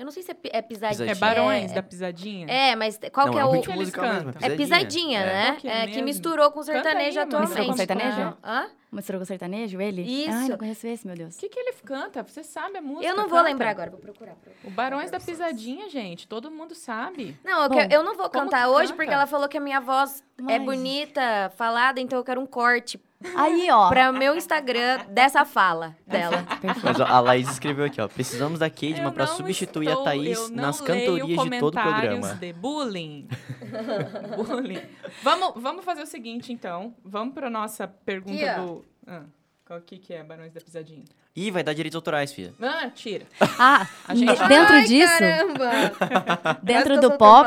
Eu 0.00 0.04
não 0.06 0.12
sei 0.12 0.22
se 0.22 0.32
é, 0.32 0.36
é 0.44 0.62
pisadinha. 0.62 1.10
É 1.10 1.14
Pisadinha. 1.14 1.14
Barões 1.16 1.70
É, 1.70 1.74
da 1.74 1.82
Pisadinha? 1.82 2.46
É, 2.48 2.74
mas 2.74 2.98
qual 3.12 3.26
Não, 3.26 3.32
que 3.34 3.38
é 3.38 3.42
é 3.42 3.44
o. 3.44 3.50
ritmo 3.50 3.74
musical 3.74 4.04
mesmo. 4.06 4.32
cantam? 4.32 4.48
É 4.50 4.56
pisadinha, 4.56 5.20
É. 5.20 5.26
né? 5.26 5.46
Qual 5.48 5.56
que 5.60 5.68
é 5.68 5.82
É, 5.84 5.86
que 5.88 6.02
misturou 6.02 6.50
com 6.50 6.62
sertanejo 6.62 7.20
atualmente. 7.20 7.48
Misturou 7.50 7.66
com 7.70 7.76
sertanejo? 7.76 8.36
Hã? 8.42 8.66
Misturou 8.92 9.20
com 9.20 9.24
sertanejo, 9.26 9.80
ele? 9.80 10.02
Isso. 10.02 10.32
Ai, 10.36 10.48
não 10.48 10.56
conheço 10.58 10.86
esse, 10.86 11.06
meu 11.06 11.14
Deus. 11.14 11.36
O 11.36 11.38
que, 11.38 11.48
que 11.48 11.60
ele 11.60 11.72
canta? 11.84 12.22
Você 12.24 12.42
sabe 12.42 12.78
a 12.78 12.82
música? 12.82 13.06
Eu 13.06 13.14
não 13.14 13.28
vou 13.28 13.38
Canta. 13.38 13.48
lembrar 13.50 13.70
agora, 13.70 13.90
vou 13.90 14.00
procurar. 14.00 14.34
O 14.64 14.70
Barões 14.70 15.10
da 15.10 15.20
Pisadinha, 15.20 15.88
gente. 15.88 16.26
Todo 16.26 16.50
mundo 16.50 16.74
sabe. 16.74 17.36
Não, 17.44 17.62
eu, 17.62 17.68
Bom, 17.68 17.78
eu 17.90 18.02
não 18.02 18.16
vou 18.16 18.28
cantar 18.30 18.68
hoje 18.68 18.86
canta? 18.88 18.96
porque 18.96 19.12
ela 19.14 19.26
falou 19.26 19.48
que 19.48 19.58
a 19.58 19.60
minha 19.60 19.80
voz 19.80 20.24
é 20.48 20.58
Mas- 20.58 20.62
bonita, 20.64 21.52
falada, 21.56 22.00
então 22.00 22.18
eu 22.18 22.24
quero 22.24 22.40
um 22.40 22.46
corte 22.46 22.98
Aí, 23.36 23.68
ó. 23.70 23.88
para 23.90 24.10
meu 24.10 24.34
Instagram 24.34 25.00
dessa 25.10 25.44
fala 25.44 25.94
dela. 26.06 26.44
Mas 26.82 26.98
ó, 26.98 27.04
a 27.04 27.20
Laís 27.20 27.48
escreveu 27.48 27.84
aqui, 27.84 28.00
ó. 28.00 28.08
Precisamos 28.08 28.58
da 28.58 28.68
Kedma 28.70 29.10
Eu 29.10 29.12
pra 29.12 29.26
substituir 29.26 29.89
a 29.92 30.04
Thaís 30.04 30.50
nas 30.50 30.80
cantorias 30.80 31.26
de 31.26 31.34
todo 31.34 31.68
o 31.68 31.72
comentários 31.72 32.20
programa. 32.20 32.34
de 32.34 32.52
bullying. 32.52 33.28
bullying. 34.36 34.82
Vamos, 35.22 35.52
vamos 35.62 35.84
fazer 35.84 36.02
o 36.02 36.06
seguinte, 36.06 36.52
então. 36.52 36.94
Vamos 37.04 37.34
para 37.34 37.50
nossa 37.50 37.86
pergunta 37.86 38.56
ó. 38.58 38.64
do... 38.64 38.84
Ah, 39.06 39.24
qual 39.64 39.80
que, 39.82 39.98
que 39.98 40.12
é 40.12 40.24
Barões 40.24 40.52
da 40.52 40.60
Pisadinha? 40.60 41.04
Ih, 41.36 41.50
vai 41.50 41.62
dar 41.62 41.72
direitos 41.72 41.94
autorais, 41.94 42.32
filha. 42.32 42.52
Ah, 42.60 42.90
tira. 42.90 43.24
Ah, 43.58 43.86
A 44.08 44.14
gente- 44.16 44.48
dentro 44.48 44.74
Ai, 44.74 44.84
disso, 44.84 45.18
Caramba! 45.18 45.70
dentro 46.62 47.00
do 47.00 47.16
pop 47.16 47.46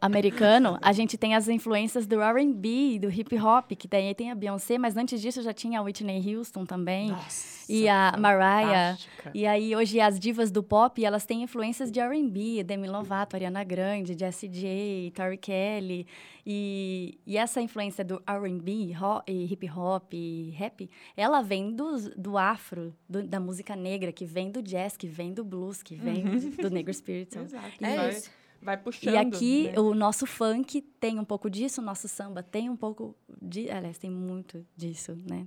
americano, 0.00 0.78
a 0.82 0.92
gente 0.92 1.16
tem 1.16 1.34
as 1.34 1.48
influências 1.48 2.06
do 2.06 2.20
R&B, 2.20 2.98
do 3.00 3.10
hip 3.10 3.34
hop, 3.38 3.70
que 3.72 3.88
daí 3.88 4.14
tem 4.14 4.30
a 4.30 4.34
Beyoncé, 4.34 4.76
mas 4.76 4.96
antes 4.96 5.20
disso 5.20 5.42
já 5.42 5.52
tinha 5.52 5.80
a 5.80 5.82
Whitney 5.82 6.36
Houston 6.36 6.66
também. 6.66 7.08
Nossa, 7.10 7.62
E 7.72 7.88
a 7.88 8.14
Mariah. 8.18 8.90
fantástica. 8.96 9.30
E 9.34 9.46
aí, 9.46 9.74
hoje, 9.74 9.98
as 9.98 10.20
divas 10.20 10.50
do 10.50 10.62
pop, 10.62 11.02
elas 11.02 11.24
têm 11.24 11.42
influências 11.42 11.90
de 11.90 12.00
R&B, 12.00 12.62
Demi 12.64 12.86
Lovato, 12.86 13.34
Ariana 13.34 13.64
Grande, 13.64 14.14
Jessie 14.18 14.48
J, 14.48 15.10
Tori 15.16 15.38
Kelly. 15.38 16.06
E, 16.44 17.20
e 17.24 17.38
essa 17.38 17.60
influência 17.60 18.04
do 18.04 18.20
R&B, 18.26 18.92
e 19.28 19.44
hip 19.52 19.70
hop 19.70 20.12
e 20.12 20.50
rap, 20.58 20.90
ela 21.16 21.40
vem 21.40 21.70
do, 21.70 22.10
do 22.16 22.36
afro, 22.36 22.92
do- 23.08 23.21
da 23.26 23.40
música 23.40 23.74
negra, 23.76 24.12
que 24.12 24.24
vem 24.24 24.50
do 24.50 24.62
jazz, 24.62 24.96
que 24.96 25.06
vem 25.06 25.32
do 25.32 25.44
blues, 25.44 25.82
que 25.82 25.94
vem 25.94 26.24
do 26.60 26.70
negro 26.70 26.92
spiritual. 26.92 27.44
Exato. 27.46 27.72
E, 27.80 27.84
É 27.84 27.96
vai, 27.96 28.10
isso. 28.10 28.30
vai 28.60 28.76
puxando. 28.76 29.14
e 29.14 29.16
aqui, 29.16 29.68
né? 29.72 29.78
o 29.80 29.94
nosso 29.94 30.26
funk 30.26 30.80
tem 31.00 31.18
um 31.18 31.24
pouco 31.24 31.48
disso, 31.50 31.80
o 31.80 31.84
nosso 31.84 32.08
samba 32.08 32.42
tem 32.42 32.68
um 32.70 32.76
pouco 32.76 33.16
de... 33.40 33.70
Aliás, 33.70 33.98
tem 33.98 34.10
muito 34.10 34.64
disso, 34.76 35.16
né? 35.28 35.46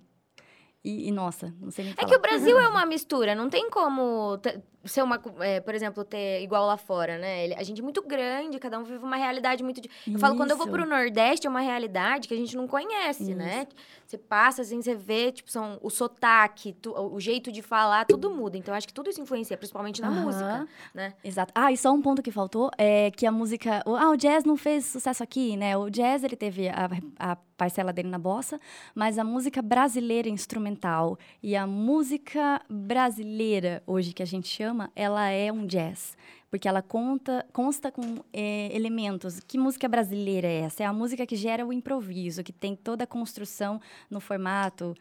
E, 0.83 1.07
e, 1.07 1.11
nossa, 1.11 1.51
não 1.59 1.71
sei 1.71 1.85
nem 1.85 1.93
É 1.93 1.95
falar. 1.95 2.09
que 2.09 2.15
o 2.15 2.21
Brasil 2.21 2.59
é 2.59 2.67
uma 2.69 2.85
mistura, 2.85 3.33
não 3.33 3.49
tem 3.49 3.69
como 3.71 4.37
ser 4.85 5.03
uma, 5.03 5.19
é, 5.39 5.59
por 5.59 5.73
exemplo, 5.75 6.03
ter 6.03 6.41
igual 6.41 6.65
lá 6.67 6.77
fora, 6.77 7.17
né? 7.17 7.53
A 7.57 7.63
gente 7.63 7.81
é 7.81 7.83
muito 7.83 8.01
grande, 8.01 8.59
cada 8.59 8.77
um 8.79 8.83
vive 8.83 9.03
uma 9.03 9.15
realidade 9.15 9.63
muito. 9.63 9.81
di- 9.81 9.89
Eu 10.11 10.19
falo, 10.19 10.35
quando 10.35 10.51
eu 10.51 10.57
vou 10.57 10.67
Isso. 10.67 10.75
pro 10.75 10.87
Nordeste, 10.87 11.47
é 11.47 11.49
uma 11.49 11.61
realidade 11.61 12.27
que 12.27 12.33
a 12.33 12.37
gente 12.37 12.55
não 12.55 12.67
conhece, 12.67 13.33
né? 13.33 13.67
Você 14.05 14.17
passa, 14.17 14.61
assim, 14.61 14.81
você 14.81 14.93
vê, 14.95 15.31
tipo, 15.31 15.49
são 15.51 15.79
o 15.81 15.89
sotaque, 15.89 16.73
tu- 16.73 16.93
o 16.93 17.19
jeito 17.19 17.51
de 17.51 17.61
falar, 17.61 18.05
tudo 18.05 18.29
muda. 18.29 18.57
Então, 18.57 18.73
acho 18.73 18.87
que 18.87 18.93
tudo 18.93 19.09
isso 19.09 19.19
influencia, 19.21 19.57
principalmente 19.57 20.01
na 20.01 20.09
Aham. 20.09 20.21
música, 20.21 20.67
né? 20.93 21.13
Exato. 21.23 21.51
Ah, 21.55 21.71
e 21.71 21.77
só 21.77 21.91
um 21.91 22.01
ponto 22.01 22.21
que 22.21 22.31
faltou 22.31 22.69
é 22.77 23.09
que 23.11 23.25
a 23.25 23.31
música. 23.31 23.81
Ah, 23.85 24.09
o 24.09 24.15
jazz 24.15 24.43
não 24.43 24.55
fez 24.57 24.85
sucesso 24.85 25.23
aqui, 25.23 25.57
né? 25.57 25.75
O 25.77 25.89
jazz 25.89 26.23
ele 26.23 26.35
teve 26.35 26.69
a, 26.69 26.89
a 27.17 27.35
parcela 27.57 27.93
dele 27.93 28.09
na 28.09 28.19
bossa, 28.19 28.59
mas 28.93 29.17
a 29.17 29.23
música 29.23 29.61
brasileira 29.61 30.27
instrumental 30.29 31.17
e 31.41 31.55
a 31.55 31.65
música 31.65 32.61
brasileira 32.69 33.81
hoje 33.87 34.11
que 34.13 34.21
a 34.21 34.25
gente 34.25 34.47
chama, 34.47 34.74
ela 34.95 35.29
é 35.29 35.51
um 35.51 35.65
jazz. 35.65 36.15
Porque 36.49 36.67
ela 36.67 36.81
conta, 36.81 37.45
consta 37.51 37.91
com 37.91 38.23
eh, 38.31 38.69
elementos. 38.73 39.39
Que 39.41 39.57
música 39.57 39.89
brasileira 39.89 40.47
é 40.47 40.61
essa? 40.61 40.83
É 40.83 40.85
a 40.85 40.93
música 40.93 41.25
que 41.25 41.35
gera 41.35 41.65
o 41.65 41.73
improviso, 41.73 42.43
que 42.43 42.53
tem 42.53 42.75
toda 42.75 43.03
a 43.03 43.07
construção 43.07 43.81
no 44.09 44.19
formato, 44.21 44.95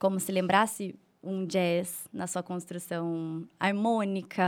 como 0.00 0.18
se 0.18 0.32
lembrasse 0.32 0.94
um 1.22 1.44
jazz 1.44 2.08
na 2.12 2.26
sua 2.26 2.42
construção 2.42 3.46
harmônica, 3.58 4.42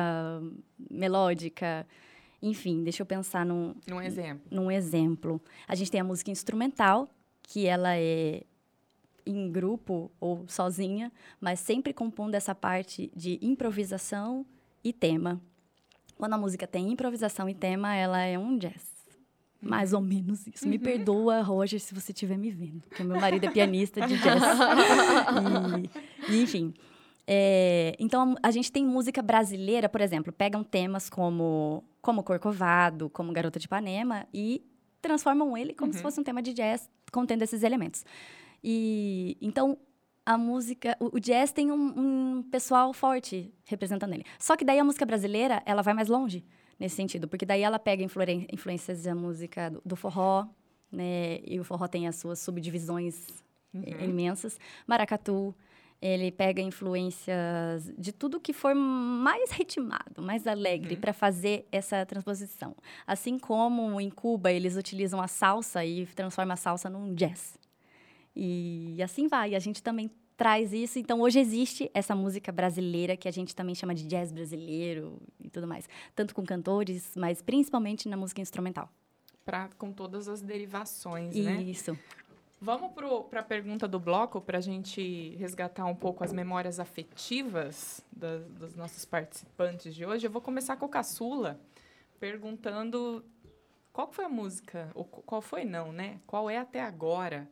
melódica. 0.90 1.86
Enfim, 2.40 2.82
deixa 2.82 3.02
eu 3.02 3.06
pensar 3.06 3.44
num, 3.44 3.74
Um 3.90 4.00
exemplo. 4.00 4.42
num 4.50 4.70
exemplo. 4.70 5.40
A 5.66 5.74
gente 5.74 5.90
tem 5.90 6.00
a 6.00 6.04
música 6.04 6.30
instrumental, 6.30 7.08
que 7.42 7.66
ela 7.66 7.96
é 7.96 8.42
em 9.26 9.50
grupo 9.50 10.10
ou 10.18 10.44
sozinha, 10.48 11.12
mas 11.40 11.60
sempre 11.60 11.92
compondo 11.92 12.34
essa 12.34 12.54
parte 12.54 13.12
de 13.14 13.38
improvisação 13.42 14.46
e 14.82 14.92
tema. 14.92 15.40
Quando 16.16 16.34
a 16.34 16.38
música 16.38 16.66
tem 16.66 16.90
improvisação 16.90 17.48
e 17.48 17.54
tema, 17.54 17.94
ela 17.94 18.20
é 18.20 18.38
um 18.38 18.58
jazz. 18.58 18.98
Mais 19.60 19.92
ou 19.92 20.00
menos 20.00 20.46
isso. 20.46 20.68
Me 20.68 20.78
perdoa, 20.78 21.42
Roger, 21.42 21.80
se 21.80 21.92
você 21.94 22.12
estiver 22.12 22.36
me 22.36 22.50
vendo, 22.50 22.82
porque 22.88 23.02
meu 23.02 23.20
marido 23.20 23.44
é 23.44 23.50
pianista 23.50 24.06
de 24.06 24.16
jazz. 24.18 24.42
E, 26.28 26.34
e, 26.34 26.42
enfim. 26.42 26.74
É, 27.26 27.94
então, 27.98 28.34
a 28.42 28.50
gente 28.50 28.72
tem 28.72 28.84
música 28.84 29.20
brasileira, 29.20 29.88
por 29.88 30.00
exemplo, 30.00 30.32
pegam 30.32 30.64
temas 30.64 31.10
como, 31.10 31.84
como 32.00 32.22
Corcovado, 32.22 33.10
como 33.10 33.32
Garota 33.32 33.58
de 33.58 33.66
Ipanema 33.66 34.26
e 34.32 34.62
transformam 35.00 35.56
ele 35.56 35.74
como 35.74 35.92
se 35.92 36.00
fosse 36.00 36.18
um 36.20 36.24
tema 36.24 36.42
de 36.42 36.52
jazz 36.52 36.88
contendo 37.12 37.42
esses 37.42 37.62
elementos. 37.62 38.04
E 38.62 39.36
então 39.40 39.78
a 40.28 40.36
música, 40.36 40.94
o, 41.00 41.16
o 41.16 41.18
jazz 41.18 41.52
tem 41.52 41.72
um, 41.72 41.94
um 41.96 42.42
pessoal 42.42 42.92
forte 42.92 43.50
representando 43.64 44.12
ele. 44.12 44.26
Só 44.38 44.58
que 44.58 44.64
daí 44.64 44.78
a 44.78 44.84
música 44.84 45.06
brasileira, 45.06 45.62
ela 45.64 45.80
vai 45.80 45.94
mais 45.94 46.08
longe 46.08 46.44
nesse 46.78 46.96
sentido, 46.96 47.26
porque 47.26 47.46
daí 47.46 47.62
ela 47.62 47.78
pega 47.78 48.04
influências 48.52 49.04
da 49.04 49.14
música 49.14 49.70
do, 49.70 49.80
do 49.82 49.96
forró, 49.96 50.46
né? 50.92 51.38
E 51.46 51.58
o 51.58 51.64
forró 51.64 51.88
tem 51.88 52.06
as 52.06 52.16
suas 52.16 52.40
subdivisões 52.40 53.42
eh, 53.72 54.04
imensas. 54.04 54.60
Maracatu, 54.86 55.54
ele 55.98 56.30
pega 56.30 56.60
influências 56.60 57.90
de 57.96 58.12
tudo 58.12 58.38
que 58.38 58.52
for 58.52 58.74
mais 58.74 59.50
ritmado, 59.52 60.20
mais 60.20 60.46
alegre, 60.46 60.94
para 60.94 61.14
fazer 61.14 61.66
essa 61.72 62.04
transposição. 62.04 62.76
Assim 63.06 63.38
como 63.38 63.98
em 63.98 64.10
Cuba 64.10 64.52
eles 64.52 64.76
utilizam 64.76 65.22
a 65.22 65.26
salsa 65.26 65.86
e 65.86 66.04
transformam 66.04 66.52
a 66.52 66.56
salsa 66.56 66.90
num 66.90 67.14
jazz. 67.14 67.58
E 68.40 69.02
assim 69.02 69.26
vai. 69.26 69.54
A 69.56 69.58
gente 69.58 69.82
também 69.82 70.08
traz 70.36 70.72
isso. 70.72 70.98
Então, 71.00 71.20
hoje 71.20 71.40
existe 71.40 71.90
essa 71.92 72.14
música 72.14 72.52
brasileira 72.52 73.16
que 73.16 73.26
a 73.26 73.32
gente 73.32 73.52
também 73.56 73.74
chama 73.74 73.92
de 73.92 74.06
jazz 74.06 74.30
brasileiro 74.30 75.20
e 75.42 75.50
tudo 75.50 75.66
mais. 75.66 75.88
Tanto 76.14 76.32
com 76.32 76.44
cantores, 76.46 77.10
mas 77.16 77.42
principalmente 77.42 78.08
na 78.08 78.16
música 78.16 78.40
instrumental. 78.40 78.88
Pra, 79.44 79.68
com 79.76 79.90
todas 79.92 80.28
as 80.28 80.40
derivações, 80.40 81.34
né? 81.34 81.60
Isso. 81.62 81.98
Vamos 82.60 82.92
para 83.30 83.40
a 83.40 83.42
pergunta 83.42 83.88
do 83.88 83.98
bloco 83.98 84.40
para 84.40 84.58
a 84.58 84.60
gente 84.60 85.34
resgatar 85.36 85.84
um 85.86 85.94
pouco 85.94 86.22
as 86.22 86.32
memórias 86.32 86.78
afetivas 86.78 88.04
das, 88.12 88.44
dos 88.50 88.74
nossos 88.76 89.04
participantes 89.04 89.92
de 89.94 90.04
hoje. 90.06 90.26
Eu 90.26 90.30
vou 90.30 90.42
começar 90.42 90.76
com 90.76 90.86
o 90.86 90.88
Caçula, 90.88 91.58
perguntando 92.20 93.24
qual 93.92 94.12
foi 94.12 94.24
a 94.24 94.28
música, 94.28 94.90
ou 94.94 95.04
qu- 95.04 95.22
qual 95.22 95.40
foi 95.40 95.64
não, 95.64 95.92
né? 95.92 96.20
Qual 96.26 96.50
é 96.50 96.58
até 96.58 96.80
agora 96.82 97.48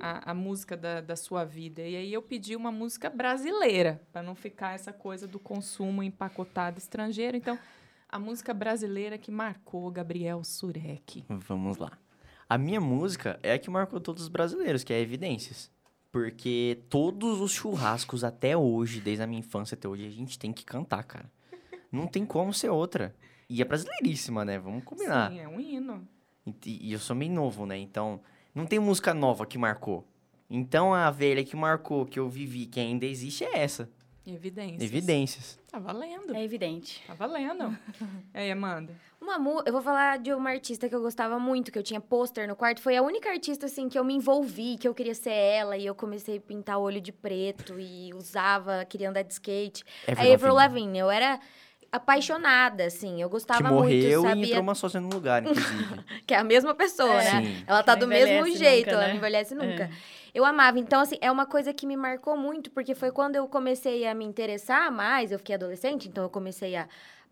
a, 0.00 0.30
a 0.30 0.34
música 0.34 0.76
da, 0.76 1.00
da 1.00 1.16
sua 1.16 1.44
vida? 1.44 1.82
E 1.82 1.96
aí 1.96 2.12
eu 2.12 2.22
pedi 2.22 2.54
uma 2.56 2.70
música 2.70 3.10
brasileira, 3.10 4.00
para 4.12 4.22
não 4.22 4.34
ficar 4.34 4.74
essa 4.74 4.92
coisa 4.92 5.26
do 5.26 5.38
consumo 5.38 6.02
empacotado 6.02 6.78
estrangeiro. 6.78 7.36
Então, 7.36 7.58
a 8.08 8.18
música 8.18 8.54
brasileira 8.54 9.18
que 9.18 9.30
marcou 9.30 9.90
Gabriel 9.90 10.42
Surek. 10.44 11.24
Vamos 11.28 11.76
lá. 11.76 11.98
A 12.48 12.56
minha 12.56 12.80
música 12.80 13.38
é 13.42 13.54
a 13.54 13.58
que 13.58 13.68
marcou 13.68 14.00
todos 14.00 14.22
os 14.22 14.28
brasileiros, 14.28 14.84
que 14.84 14.92
é 14.92 15.00
Evidências. 15.00 15.70
Porque 16.12 16.78
todos 16.88 17.40
os 17.40 17.52
churrascos 17.52 18.24
até 18.24 18.56
hoje, 18.56 19.00
desde 19.00 19.22
a 19.22 19.26
minha 19.26 19.40
infância 19.40 19.74
até 19.74 19.86
hoje, 19.88 20.06
a 20.06 20.10
gente 20.10 20.38
tem 20.38 20.52
que 20.52 20.64
cantar, 20.64 21.02
cara. 21.04 21.30
Não 21.90 22.06
tem 22.06 22.24
como 22.24 22.54
ser 22.54 22.70
outra. 22.70 23.14
E 23.48 23.60
é 23.60 23.64
brasileiríssima, 23.64 24.44
né? 24.44 24.58
Vamos 24.58 24.84
combinar. 24.84 25.30
Sim, 25.30 25.40
é 25.40 25.48
um 25.48 25.60
hino. 25.60 26.08
E, 26.64 26.88
e 26.88 26.92
eu 26.92 26.98
sou 26.98 27.14
meio 27.14 27.32
novo, 27.32 27.66
né? 27.66 27.76
Então, 27.76 28.20
não 28.56 28.64
tem 28.64 28.78
música 28.78 29.12
nova 29.12 29.44
que 29.44 29.58
marcou. 29.58 30.02
Então, 30.48 30.94
a 30.94 31.10
velha 31.10 31.44
que 31.44 31.54
marcou, 31.54 32.06
que 32.06 32.18
eu 32.18 32.26
vivi, 32.26 32.64
que 32.64 32.80
ainda 32.80 33.04
existe, 33.04 33.44
é 33.44 33.58
essa. 33.58 33.86
Evidências. 34.26 34.82
Evidências. 34.82 35.60
Tá 35.70 35.78
valendo. 35.78 36.34
É 36.34 36.42
evidente. 36.42 37.04
Tá 37.06 37.12
valendo. 37.12 37.76
e 38.34 38.38
aí, 38.38 38.50
Amanda? 38.50 38.94
Uma 39.20 39.38
mu 39.38 39.62
eu 39.66 39.72
vou 39.72 39.82
falar 39.82 40.18
de 40.18 40.32
uma 40.32 40.50
artista 40.50 40.88
que 40.88 40.94
eu 40.94 41.02
gostava 41.02 41.38
muito, 41.38 41.70
que 41.70 41.78
eu 41.78 41.82
tinha 41.82 42.00
pôster 42.00 42.48
no 42.48 42.56
quarto. 42.56 42.80
Foi 42.80 42.96
a 42.96 43.02
única 43.02 43.28
artista, 43.28 43.66
assim, 43.66 43.90
que 43.90 43.98
eu 43.98 44.04
me 44.04 44.14
envolvi, 44.14 44.78
que 44.78 44.88
eu 44.88 44.94
queria 44.94 45.14
ser 45.14 45.30
ela. 45.32 45.76
E 45.76 45.84
eu 45.84 45.94
comecei 45.94 46.38
a 46.38 46.40
pintar 46.40 46.78
o 46.78 46.82
olho 46.82 47.00
de 47.00 47.12
preto 47.12 47.78
e 47.78 48.14
usava, 48.14 48.86
queria 48.86 49.10
andar 49.10 49.22
de 49.22 49.34
skate. 49.34 49.84
Avril 50.08 50.30
a 50.30 50.34
Avril. 50.34 50.54
Lavigne. 50.54 50.98
Eu 50.98 51.10
era 51.10 51.38
apaixonada, 51.90 52.84
assim. 52.84 53.20
Eu 53.20 53.28
gostava 53.28 53.62
Que 53.62 53.68
morreu 53.68 54.20
muito, 54.22 54.26
e 54.26 54.28
sabia? 54.30 54.46
entrou 54.46 54.62
uma 54.62 54.74
sócia 54.74 55.00
no 55.00 55.08
lugar, 55.08 55.42
inclusive. 55.42 56.00
Que 56.26 56.34
é 56.34 56.38
a 56.38 56.44
mesma 56.44 56.74
pessoa, 56.74 57.20
É. 57.22 57.24
né? 57.32 57.42
Sim. 57.42 57.64
Ela 57.66 57.82
tá 57.82 57.94
do 57.94 58.06
mesmo 58.06 58.46
jeito, 58.56 58.86
nunca, 58.86 58.90
ela 58.92 59.02
né? 59.02 59.08
não 59.10 59.16
envelhece 59.16 59.54
nunca. 59.54 59.84
É. 59.84 59.90
Eu 60.34 60.44
amava. 60.44 60.78
Então, 60.78 61.00
assim, 61.00 61.16
é 61.20 61.30
uma 61.30 61.46
coisa 61.46 61.72
que 61.72 61.86
me 61.86 61.96
marcou 61.96 62.36
muito, 62.36 62.70
porque 62.70 62.94
foi 62.94 63.10
quando 63.10 63.36
eu 63.36 63.46
comecei 63.48 64.06
a 64.06 64.14
me 64.14 64.24
interessar 64.24 64.90
mais, 64.92 65.32
eu 65.32 65.38
fiquei 65.38 65.54
adolescente, 65.54 66.08
então 66.08 66.24
eu 66.24 66.30
comecei 66.30 66.76
a 66.76 66.86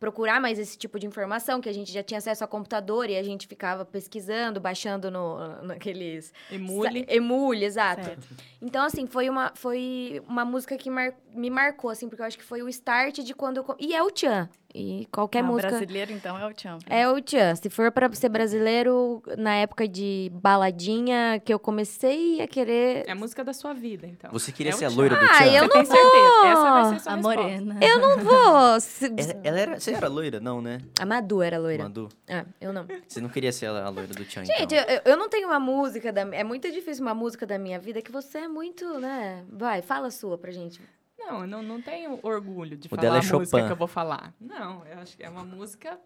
procurar 0.05 0.39
mais 0.39 0.59
esse 0.59 0.77
tipo 0.77 0.99
de 0.99 1.07
informação, 1.07 1.61
que 1.63 1.69
a 1.69 1.73
gente 1.73 1.91
já 1.91 2.03
tinha 2.03 2.19
acesso 2.19 2.45
a 2.45 2.47
computador 2.47 3.09
e 3.09 3.17
a 3.17 3.23
gente 3.23 3.47
ficava 3.47 3.87
pesquisando, 3.87 4.61
baixando 4.61 5.11
no, 5.11 5.63
naqueles... 5.63 6.31
Emule. 6.51 7.07
Emule, 7.09 7.65
exato. 7.65 8.05
Certo. 8.05 8.29
Então, 8.61 8.85
assim, 8.85 9.07
foi 9.07 9.31
uma, 9.31 9.51
foi 9.55 10.23
uma 10.29 10.45
música 10.45 10.77
que 10.77 10.91
mar- 10.91 11.15
me 11.35 11.49
marcou, 11.49 11.89
assim, 11.91 12.07
porque 12.07 12.21
eu 12.21 12.27
acho 12.27 12.37
que 12.37 12.45
foi 12.45 12.63
o 12.63 12.69
start 12.69 13.21
de 13.21 13.35
quando 13.35 13.57
eu... 13.59 13.77
E 13.79 13.95
é 13.95 14.03
o 14.03 14.11
Tchan. 14.11 14.49
E 14.77 15.07
qualquer 15.13 15.39
Ah, 15.39 15.43
música... 15.47 15.69
brasileiro, 15.69 16.11
então, 16.11 16.37
é 16.37 16.45
o 16.45 16.53
Tchan. 16.53 16.79
É 16.89 17.09
o 17.09 17.21
Tchan. 17.23 17.55
Se 17.55 17.71
for 17.71 17.93
pra 17.93 18.13
ser 18.13 18.29
brasileiro, 18.29 19.23
na 19.39 19.55
época 19.55 19.87
de 19.87 20.33
baladinha, 20.35 21.41
que 21.45 21.55
eu 21.55 21.61
comecei 21.61 22.41
a 22.43 22.49
querer. 22.49 23.05
É 23.07 23.13
a 23.13 23.15
música 23.15 23.45
da 23.45 23.53
sua 23.53 23.73
vida, 23.73 24.05
então. 24.07 24.31
Você 24.33 24.51
queria 24.51 24.71
É 24.71 24.73
ser 24.77 24.87
a 24.87 24.89
loira 24.89 25.15
do 25.17 25.25
Ah, 25.25 25.29
Tchan? 25.29 25.45
eu 25.45 25.53
Você 25.53 25.61
não 25.61 25.69
tem 25.69 25.85
certeza? 25.85 26.47
Essa 26.47 26.71
vai 26.73 26.93
ser 26.95 27.01
sua 27.05 27.13
A 27.13 27.17
morena. 27.17 27.79
Eu 27.81 28.01
não 28.01 28.25
vou. 28.25 28.81
se- 28.81 29.15
Ela, 29.17 29.41
ela 29.45 29.61
era, 29.61 29.79
você 29.81 29.93
era 29.93 30.09
loira? 30.09 30.41
Não, 30.41 30.61
né? 30.61 30.81
A 30.99 31.07
Madu 31.07 31.41
era 31.41 31.57
loira. 31.59 31.85
Madu. 31.85 32.09
Ah, 32.29 32.45
eu 32.61 32.73
não. 32.73 32.85
Você 33.07 33.21
não 33.21 33.29
queria 33.29 33.53
ser 33.53 33.67
a, 33.67 33.85
a 33.85 33.89
loira 33.89 34.13
do 34.13 34.25
Tchan, 34.25 34.45
Gente, 34.45 34.75
então. 34.75 34.79
eu, 34.93 35.13
eu 35.13 35.17
não 35.17 35.29
tenho 35.29 35.47
uma 35.47 35.61
música 35.61 36.13
da. 36.13 36.23
É 36.35 36.43
muito 36.43 36.69
difícil 36.73 37.05
uma 37.05 37.15
música 37.15 37.47
da 37.47 37.59
minha 37.59 37.79
vida 37.79 38.03
que 38.03 38.11
você 38.11 38.39
é 38.39 38.49
muito, 38.49 38.99
né? 38.99 39.45
Vai, 39.49 39.83
fala 39.83 40.09
a 40.09 40.11
sua 40.11 40.37
pra 40.37 40.51
gente. 40.51 40.81
Não, 41.27 41.41
eu 41.43 41.47
não, 41.47 41.63
não 41.63 41.81
tenho 41.83 42.19
orgulho 42.23 42.77
de 42.77 42.87
O 42.87 42.91
falar 42.91 43.05
é 43.05 43.09
a 43.09 43.13
música 43.15 43.29
Chopin. 43.45 43.67
que 43.67 43.73
eu 43.73 43.77
vou 43.77 43.89
falar. 43.89 44.35
Não, 44.41 44.87
eu 44.87 44.99
acho 44.99 45.17
que 45.17 45.23
é 45.23 45.29
uma 45.31 45.45
música 45.45 45.99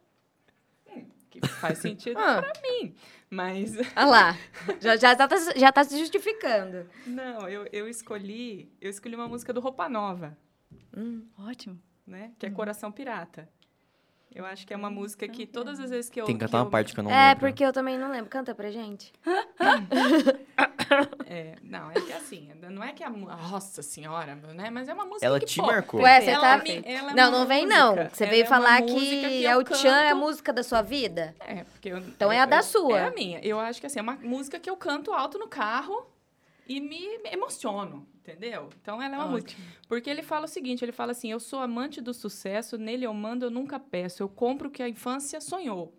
hum, 0.89 1.05
que 1.31 1.47
faz 1.47 1.79
sentido 1.79 2.19
Ah. 2.19 2.41
pra 2.43 2.53
mim. 2.62 2.95
Mas, 3.31 3.75
Ah 3.97 4.07
lá. 4.07 4.37
Já, 4.81 4.97
já, 4.97 5.14
tá, 5.16 5.29
já 5.57 5.73
tá 5.73 5.85
se 5.85 5.99
justificando. 5.99 6.89
não, 7.07 7.49
eu, 7.49 7.66
eu 7.73 7.89
escolhi... 7.89 8.71
Eu 8.81 8.91
escolhi 8.91 9.14
uma 9.14 9.29
música 9.29 9.53
do 9.53 9.61
Roupa 9.61 9.89
Nova, 9.89 10.37
Hum. 10.97 11.27
Ótimo. 11.39 11.79
né? 12.07 12.33
Que 12.39 12.47
é 12.47 12.51
Coração 12.51 12.91
Pirata. 12.91 13.49
Eu 14.35 14.45
acho 14.47 14.66
que 14.66 14.72
é 14.72 14.76
uma 14.76 14.91
música 14.91 15.26
que 15.26 15.47
todas 15.47 15.81
as 15.81 15.91
vezes 15.91 16.09
que 16.11 16.20
eu... 16.20 16.24
Tem 16.26 16.37
que 16.37 16.41
que 16.41 16.47
cantar 16.47 16.59
uma 16.59 16.66
eu- 16.66 16.70
parte 16.70 16.93
que 16.95 17.01
eu 17.01 17.05
não 17.05 17.11
É, 17.11 17.29
lembro. 17.31 17.41
porque 17.41 17.64
eu 17.64 17.72
também 17.72 17.99
não 17.99 18.11
lembro. 18.11 18.31
Canta 18.31 18.55
pra 18.55 18.70
gente. 18.70 19.12
É, 21.26 21.55
não, 21.62 21.91
é 21.91 21.95
que 22.01 22.12
assim, 22.12 22.49
não 22.70 22.83
é 22.83 22.93
que 22.93 23.05
a... 23.05 23.11
Nossa 23.11 23.83
Senhora, 23.83 24.35
né? 24.55 24.70
Mas 24.70 24.89
é 24.89 24.95
uma 24.95 25.05
música 25.05 25.26
Ela 25.26 25.39
que, 25.39 25.45
te 25.47 25.61
pô, 25.61 25.66
marcou. 25.66 26.01
Ué, 26.01 26.20
você 26.22 26.31
ela 26.31 26.57
tá. 26.57 26.62
me- 26.64 26.83
ela 26.85 27.11
é 27.12 27.14
não, 27.14 27.31
não 27.31 27.47
vem 27.47 27.66
não. 27.66 27.95
música. 27.95 28.11
Você 28.14 28.24
Ela 28.24 28.31
veio 28.33 28.43
é 28.43 28.47
falar 28.47 28.81
música 28.81 28.99
que, 28.99 29.29
que 29.29 29.47
é 29.47 29.57
o 29.57 29.62
Tchan, 29.64 29.97
é 29.97 30.11
a 30.11 30.14
música 30.14 30.53
da 30.53 30.62
sua 30.62 30.81
vida? 30.81 31.35
É, 31.41 31.64
porque 31.64 31.91
eu, 31.91 31.99
Então 31.99 32.33
é 32.33 32.41
a 32.41 32.47
da 32.47 32.62
sua. 32.62 32.99
É 32.99 33.05
a 33.05 33.11
minha. 33.11 33.39
Eu 33.41 33.61
acho 33.61 33.81
que 33.81 33.87
assim, 33.87 33.99
é 33.99 34.03
uma 34.03 34.14
música 34.16 34.59
que 34.59 34.70
eu 34.70 34.76
canto 34.76 35.12
alto 35.12 35.39
no 35.39 35.47
carro 35.47 36.07
e 36.69 36.81
me 36.81 37.21
emociono, 37.33 38.07
entendeu? 38.16 38.69
Então 38.81 39.01
ela 39.03 39.14
é 39.14 39.19
uma 39.19 39.27
música. 39.29 39.55
Porque 39.89 40.09
ele 40.11 40.23
fala 40.23 40.45
o 40.45 40.49
seguinte, 40.49 40.85
ele 40.85 40.93
fala 40.93 41.12
assim, 41.12 41.31
eu 41.31 41.41
sou 41.41 41.61
amante 41.61 42.01
do 42.01 42.12
sucesso, 42.12 42.77
nele 42.77 43.05
eu 43.07 43.14
mando, 43.14 43.47
eu 43.47 43.51
nunca 43.51 43.81
peço. 43.81 44.23
Eu 44.23 44.29
compro 44.29 44.69
o 44.69 44.71
que 44.71 44.83
a 44.83 44.89
infância 44.89 45.41
sonhou. 45.41 45.95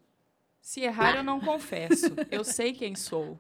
Se 0.62 0.82
errar, 0.82 1.16
eu 1.18 1.24
não 1.24 1.40
confesso. 1.40 2.06
Eu 2.30 2.44
sei 2.44 2.74
quem 2.74 2.96
sou. 2.96 3.38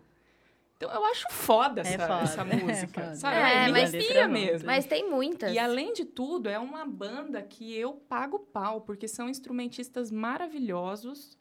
Então 0.77 0.89
eu 0.93 1.03
acho 1.05 1.25
foda 1.30 1.82
É 1.82 1.93
essa, 1.93 2.07
foda, 2.07 2.23
essa 2.23 2.41
é 2.41 2.55
música, 2.55 3.01
foda. 3.03 3.15
sabe? 3.15 3.36
É, 3.36 3.65
me 3.65 3.71
mas- 3.73 3.91
mesmo. 4.30 4.65
Mas 4.65 4.86
tem 4.86 5.09
muitas. 5.09 5.53
E 5.53 5.59
além 5.59 5.91
de 5.93 6.05
tudo, 6.05 6.47
é 6.47 6.57
uma 6.57 6.86
banda 6.86 7.41
que 7.43 7.75
eu 7.75 7.93
pago 7.93 8.39
pau, 8.39 8.80
porque 8.82 9.05
são 9.07 9.27
instrumentistas 9.30 10.09
maravilhosos. 10.09 11.38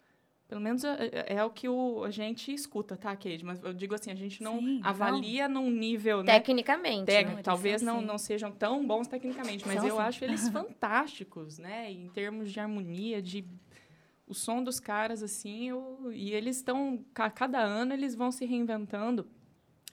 Pelo 0.49 0.63
menos 0.63 0.83
é, 0.83 0.97
é- 1.13 1.35
é 1.37 1.45
o 1.45 1.51
que 1.51 1.69
o, 1.69 2.03
a 2.05 2.11
gente 2.11 2.53
escuta, 2.53 2.97
tá, 2.97 3.15
Kate? 3.15 3.45
Mas 3.45 3.63
eu 3.63 3.75
digo 3.75 3.95
assim, 3.95 4.11
a 4.11 4.15
gente 4.15 4.43
não 4.43 4.59
Sim, 4.59 4.81
avalia 4.83 5.47
num 5.47 5.71
nível, 5.71 6.23
né? 6.23 6.33
Tecnicamente. 6.33 7.05
Técnico, 7.05 7.37
né? 7.37 7.43
talvez 7.43 7.83
não, 7.83 7.99
assim. 7.99 8.07
não 8.07 8.17
sejam 8.19 8.51
tão 8.51 8.87
bons 8.87 9.07
tecnicamente, 9.07 9.67
mas 9.67 9.77
São 9.81 9.87
eu 9.89 9.99
assim. 10.01 10.09
acho 10.09 10.25
eles 10.25 10.49
fantásticos, 10.49 11.59
né? 11.59 11.93
Em 11.93 12.09
termos 12.09 12.51
de 12.51 12.59
harmonia, 12.59 13.21
de 13.21 13.45
o 14.27 14.33
som 14.35 14.63
dos 14.63 14.81
caras 14.81 15.23
assim, 15.23 15.69
eu, 15.69 16.11
e 16.13 16.33
eles 16.33 16.57
estão 16.57 17.05
ca- 17.15 17.31
cada 17.31 17.61
ano 17.61 17.93
eles 17.93 18.15
vão 18.15 18.31
se 18.33 18.45
reinventando, 18.47 19.27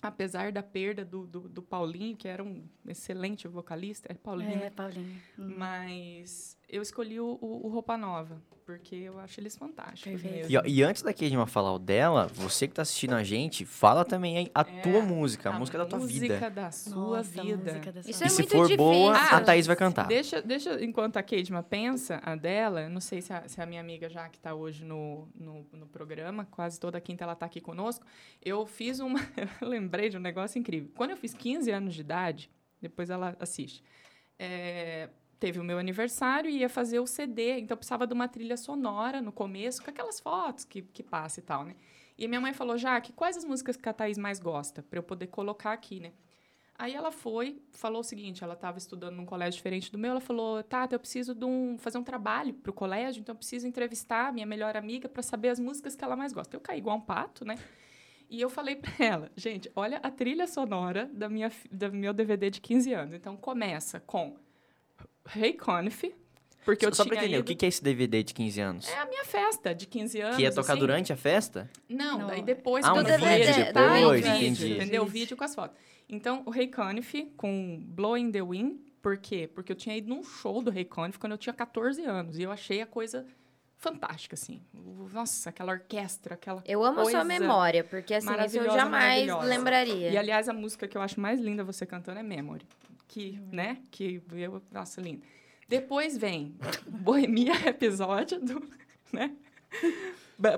apesar 0.01 0.51
da 0.51 0.61
perda 0.61 1.03
do, 1.05 1.25
do, 1.25 1.39
do 1.49 1.61
Paulinho, 1.61 2.15
que 2.17 2.27
era 2.27 2.43
um 2.43 2.63
excelente 2.87 3.47
vocalista, 3.47 4.11
é 4.11 4.13
Paulinho, 4.13 4.63
É, 4.63 4.69
Paulinho. 4.69 5.21
Hum. 5.39 5.53
mas 5.57 6.57
eu 6.69 6.81
escolhi 6.81 7.19
o, 7.19 7.37
o, 7.41 7.67
o 7.67 7.69
Roupa 7.69 7.97
Nova, 7.97 8.41
porque 8.65 8.95
eu 8.95 9.19
acho 9.19 9.39
eles 9.39 9.55
fantásticos 9.55 10.23
mesmo. 10.23 10.51
E, 10.51 10.57
ó, 10.57 10.63
e 10.65 10.81
antes 10.83 11.03
da 11.03 11.13
Kedma 11.13 11.45
falar 11.45 11.71
o 11.73 11.77
dela, 11.79 12.25
você 12.27 12.67
que 12.67 12.73
tá 12.73 12.81
assistindo 12.81 13.13
a 13.13 13.23
gente, 13.23 13.63
fala 13.65 14.03
também 14.03 14.37
aí 14.37 14.51
a 14.53 14.61
É, 14.61 14.81
tua 14.81 15.01
música, 15.01 15.49
a, 15.51 15.53
música 15.59 15.77
da 15.77 15.85
tua 15.85 15.99
vida. 15.99 16.27
música 16.27 16.49
da 16.49 16.71
sua 16.71 16.95
Nossa, 16.95 17.41
a 17.41 17.43
vida. 17.43 17.57
música 17.73 17.91
da 17.91 18.01
sua 18.01 18.09
Isso 18.11 18.23
E 18.23 18.25
é 18.25 18.29
se 18.29 18.35
muito 18.41 18.51
for 18.51 18.63
difícil. 18.67 18.77
boa, 18.77 19.13
Ah, 19.15 19.37
a 19.37 19.41
Thaís 19.41 19.67
vai 19.67 19.75
cantar. 19.75 20.07
Deixa, 20.07 20.41
deixa 20.41 20.83
enquanto 20.83 21.17
a 21.17 21.23
Kedma 21.23 21.61
pensa 21.61 22.19
a 22.23 22.35
dela, 22.35 22.81
eu 22.81 22.89
não 22.89 23.01
sei 23.01 23.21
se 23.21 23.31
a, 23.31 23.47
se 23.47 23.61
a 23.61 23.65
minha 23.67 23.81
amiga 23.81 24.09
já 24.09 24.27
que 24.27 24.37
está 24.37 24.55
hoje 24.55 24.83
no, 24.83 25.27
no, 25.35 25.65
no 25.73 25.85
programa, 25.87 26.45
quase 26.49 26.79
toda 26.79 26.99
quinta 26.99 27.23
ela 27.23 27.33
está 27.33 27.45
aqui 27.45 27.61
conosco, 27.61 28.05
eu 28.43 28.65
fiz 28.65 28.99
uma. 28.99 29.19
Eu 29.61 29.67
lembrei 29.67 30.09
de 30.09 30.17
um 30.17 30.19
negócio 30.21 30.57
incrível. 30.57 30.89
Quando 30.95 31.11
eu 31.11 31.17
fiz 31.17 31.33
15 31.33 31.69
anos 31.71 31.93
de 31.93 32.01
idade, 32.01 32.49
depois 32.81 33.09
ela 33.09 33.35
assiste. 33.39 33.83
é, 34.39 35.09
teve 35.39 35.59
o 35.59 35.63
meu 35.63 35.77
aniversário 35.77 36.49
e 36.49 36.59
ia 36.59 36.69
fazer 36.69 36.99
o 36.99 37.07
CD, 37.07 37.59
então 37.59 37.75
precisava 37.77 38.07
de 38.07 38.13
uma 38.13 38.27
trilha 38.27 38.57
sonora 38.57 39.21
no 39.21 39.31
começo, 39.31 39.83
com 39.83 39.89
aquelas 39.89 40.19
fotos 40.19 40.65
que, 40.65 40.81
que 40.81 41.03
passa 41.03 41.39
e 41.39 41.43
tal, 41.43 41.63
né? 41.63 41.75
E 42.17 42.27
minha 42.27 42.39
mãe 42.39 42.53
falou, 42.53 42.77
Jaque, 42.77 43.11
quais 43.11 43.35
as 43.35 43.43
músicas 43.43 43.75
que 43.75 43.89
a 43.89 43.93
Thaís 43.93 44.17
mais 44.17 44.39
gosta? 44.39 44.81
Para 44.81 44.99
eu 44.99 45.03
poder 45.03 45.27
colocar 45.27 45.73
aqui, 45.73 45.99
né? 45.99 46.13
Aí 46.77 46.93
ela 46.93 47.11
foi, 47.11 47.61
falou 47.71 48.01
o 48.01 48.03
seguinte, 48.03 48.43
ela 48.43 48.53
estava 48.53 48.77
estudando 48.77 49.15
num 49.15 49.25
colégio 49.25 49.57
diferente 49.57 49.89
do 49.89 49.97
meu, 49.97 50.11
ela 50.11 50.19
falou, 50.19 50.61
Tata, 50.61 50.95
eu 50.95 50.99
preciso 50.99 51.33
de 51.33 51.45
um, 51.45 51.77
fazer 51.77 51.97
um 51.97 52.03
trabalho 52.03 52.53
para 52.53 52.69
o 52.69 52.73
colégio, 52.73 53.21
então 53.21 53.33
eu 53.33 53.37
preciso 53.37 53.65
entrevistar 53.65 54.27
a 54.27 54.31
minha 54.31 54.45
melhor 54.45 54.75
amiga 54.75 55.07
para 55.07 55.23
saber 55.23 55.49
as 55.49 55.59
músicas 55.59 55.95
que 55.95 56.03
ela 56.03 56.17
mais 56.17 56.33
gosta. 56.33 56.55
Eu 56.55 56.59
caí 56.59 56.79
igual 56.79 56.97
um 56.97 57.01
pato, 57.01 57.45
né? 57.45 57.57
E 58.29 58.41
eu 58.41 58.49
falei 58.49 58.75
para 58.75 58.91
ela, 59.03 59.31
gente, 59.37 59.71
olha 59.73 59.99
a 60.03 60.11
trilha 60.11 60.47
sonora 60.47 61.09
da 61.13 61.29
minha, 61.29 61.49
do 61.71 61.93
meu 61.93 62.13
DVD 62.13 62.49
de 62.49 62.59
15 62.59 62.93
anos. 62.93 63.13
Então 63.13 63.37
começa 63.37 64.01
com 64.01 64.35
Ray 65.25 65.53
Conniff, 65.53 66.13
porque 66.65 66.83
eu 66.85 66.93
Só 66.93 67.05
pra 67.05 67.17
entender, 67.17 67.37
ido... 67.37 67.51
o 67.51 67.55
que 67.55 67.63
é 67.63 67.69
esse 67.69 67.83
DVD 67.83 68.23
de 68.23 68.33
15 68.33 68.59
anos? 68.59 68.89
É 68.89 68.97
a 68.97 69.05
minha 69.05 69.23
festa 69.23 69.73
de 69.73 69.85
15 69.85 70.19
anos. 70.19 70.35
que 70.35 70.41
ia 70.41 70.51
tocar 70.51 70.73
assim. 70.73 70.79
durante 70.79 71.13
a 71.13 71.15
festa? 71.15 71.69
Não, 71.87 72.19
Não. 72.19 72.27
daí 72.27 72.41
depois 72.41 72.83
Ah, 72.83 72.93
um 72.93 73.03
tá? 73.03 73.03
depois, 73.03 74.03
O 74.03 74.11
vídeo, 74.13 74.35
entendi. 74.35 74.73
Entendeu? 74.73 75.03
O 75.03 75.05
vídeo 75.05 75.37
com 75.37 75.43
as 75.43 75.53
fotos. 75.53 75.77
Então, 76.09 76.41
o 76.45 76.49
Ray 76.49 76.67
Conniff 76.67 77.31
com 77.37 77.79
Blowing 77.85 78.31
the 78.31 78.41
Wind, 78.41 78.77
por 78.99 79.17
quê? 79.17 79.47
Porque 79.53 79.71
eu 79.71 79.75
tinha 79.75 79.95
ido 79.95 80.09
num 80.09 80.23
show 80.23 80.61
do 80.63 80.71
Ray 80.71 80.85
Conniff 80.85 81.19
quando 81.19 81.33
eu 81.33 81.37
tinha 81.37 81.53
14 81.53 82.03
anos, 82.03 82.39
e 82.39 82.43
eu 82.43 82.51
achei 82.51 82.81
a 82.81 82.87
coisa 82.87 83.27
fantástica, 83.77 84.33
assim. 84.33 84.61
Nossa, 85.13 85.49
aquela 85.49 85.71
orquestra, 85.73 86.33
aquela 86.33 86.63
Eu 86.65 86.83
amo 86.83 86.99
a 87.01 87.03
coisa 87.03 87.19
sua 87.19 87.23
memória, 87.23 87.83
porque 87.83 88.15
assim, 88.15 88.29
isso 88.45 88.57
eu 88.57 88.71
jamais 88.71 89.27
lembraria. 89.45 90.09
E, 90.09 90.17
aliás, 90.17 90.49
a 90.49 90.53
música 90.53 90.87
que 90.87 90.97
eu 90.97 91.01
acho 91.01 91.19
mais 91.19 91.39
linda 91.39 91.63
você 91.63 91.85
cantando 91.85 92.19
é 92.19 92.23
Memory. 92.23 92.65
Que, 93.07 93.39
né? 93.51 93.77
Que 93.91 94.21
eu... 94.31 94.61
Nossa, 94.71 95.01
linda. 95.01 95.21
Depois 95.67 96.17
vem 96.17 96.55
Bohemia 96.87 97.53
Episódio, 97.67 98.39
do, 98.39 98.67
né? 99.11 99.35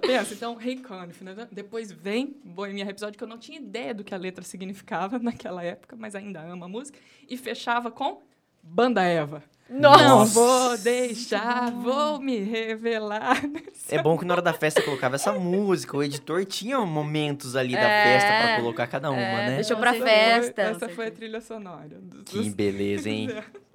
Pensa, 0.01 0.33
então, 0.33 0.55
Ray 0.55 0.77
Conniff, 0.77 1.23
né? 1.23 1.47
Depois 1.51 1.91
vem 1.91 2.35
Bohemia 2.43 2.83
Rhapsody, 2.83 3.17
que 3.17 3.23
eu 3.23 3.27
não 3.27 3.37
tinha 3.37 3.59
ideia 3.59 3.93
do 3.93 4.03
que 4.03 4.13
a 4.13 4.17
letra 4.17 4.43
significava 4.43 5.19
naquela 5.19 5.63
época, 5.63 5.95
mas 5.95 6.15
ainda 6.15 6.41
amo 6.41 6.65
a 6.65 6.67
música. 6.67 6.97
E 7.29 7.37
fechava 7.37 7.91
com 7.91 8.21
Banda 8.69 9.03
Eva. 9.03 9.43
Nossa! 9.69 10.03
Não 10.07 10.25
vou 10.25 10.77
deixar, 10.77 11.71
vou 11.71 12.21
me 12.21 12.37
revelar. 12.39 13.41
É 13.89 14.01
bom 14.01 14.17
que 14.17 14.23
na 14.23 14.35
hora 14.35 14.41
da 14.41 14.53
festa 14.53 14.81
colocava 14.81 15.15
essa 15.15 15.33
música. 15.33 15.97
O 15.97 16.01
editor 16.01 16.45
tinha 16.45 16.79
momentos 16.79 17.53
ali 17.55 17.73
da 17.73 17.79
É. 17.81 18.03
festa 18.13 18.27
pra 18.29 18.55
colocar 18.61 18.87
cada 18.87 19.11
uma, 19.11 19.19
É, 19.19 19.49
né? 19.49 19.55
deixou 19.55 19.75
pra 19.75 19.93
festa. 19.93 20.63
Foi, 20.63 20.71
essa 20.73 20.89
foi 20.89 21.07
a 21.07 21.11
trilha 21.11 21.41
sonora. 21.41 21.99
dos- 22.01 22.23
Que 22.31 22.49
beleza, 22.49 23.09
hein? 23.09 23.27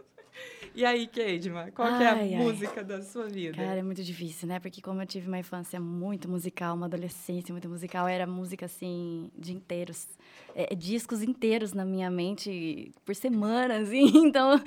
E 0.75 0.87
aí, 0.87 1.07
Keidman, 1.07 1.71
qual 1.73 1.97
que 1.97 2.03
é 2.03 2.09
a 2.09 2.13
Ai, 2.15 2.35
ai. 2.35 2.43
música 2.43 2.83
da 2.83 3.03
sua 3.03 3.27
vida? 3.29 3.57
Cara, 3.57 3.81
é 3.81 3.83
muito 3.83 4.03
difícil, 4.03 4.49
né? 4.49 4.59
Porque 4.59 4.81
como 4.81 5.03
eu 5.03 5.07
tive 5.07 5.29
uma 5.29 5.39
infância 5.39 5.79
muito 5.79 6.31
musical, 6.31 6.75
uma 6.75 6.87
adolescência 6.87 7.53
muito 7.53 7.69
musical, 7.69 8.09
era 8.09 8.27
música, 8.27 8.65
assim, 8.65 9.31
de 9.37 9.53
inteiros. 9.53 10.09
É, 10.55 10.75
discos 10.75 11.23
inteiros 11.23 11.75
na 11.75 11.85
minha 11.85 12.11
mente 12.11 12.91
por 13.05 13.15
semana, 13.15 13.79
assim. 13.79 14.11
Então, 14.33 14.59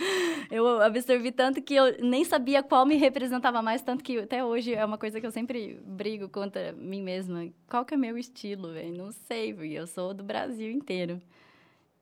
eu 0.52 0.80
absorvi 0.82 1.32
tanto 1.32 1.60
que 1.62 1.74
eu 1.74 1.98
nem 2.04 2.24
sabia 2.24 2.62
qual 2.62 2.86
me 2.86 2.98
representava 2.98 3.62
mais, 3.64 3.82
tanto 3.82 4.04
que 4.04 4.20
até 4.20 4.46
hoje 4.46 4.76
é 4.76 4.86
uma 4.86 4.98
coisa 4.98 5.20
que 5.20 5.26
eu 5.26 5.32
sempre 5.32 5.80
brigo 5.84 6.30
contra 6.30 6.72
mim 6.74 7.02
mesma. 7.02 7.48
Qual 7.68 7.84
que 7.84 7.96
é 7.96 7.98
meu 7.98 8.16
estilo, 8.16 8.74
velho? 8.74 8.96
Não 8.96 9.12
sei, 9.12 9.54
porque 9.54 9.74
eu 9.74 9.88
sou 9.88 10.14
do 10.14 10.24
Brasil 10.24 10.70
inteiro. 10.70 11.20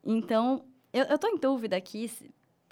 Então, 0.03 0.65
eu, 0.91 1.05
eu 1.05 1.17
tô 1.17 1.27
em 1.27 1.37
dúvida 1.37 1.77
aqui 1.77 2.11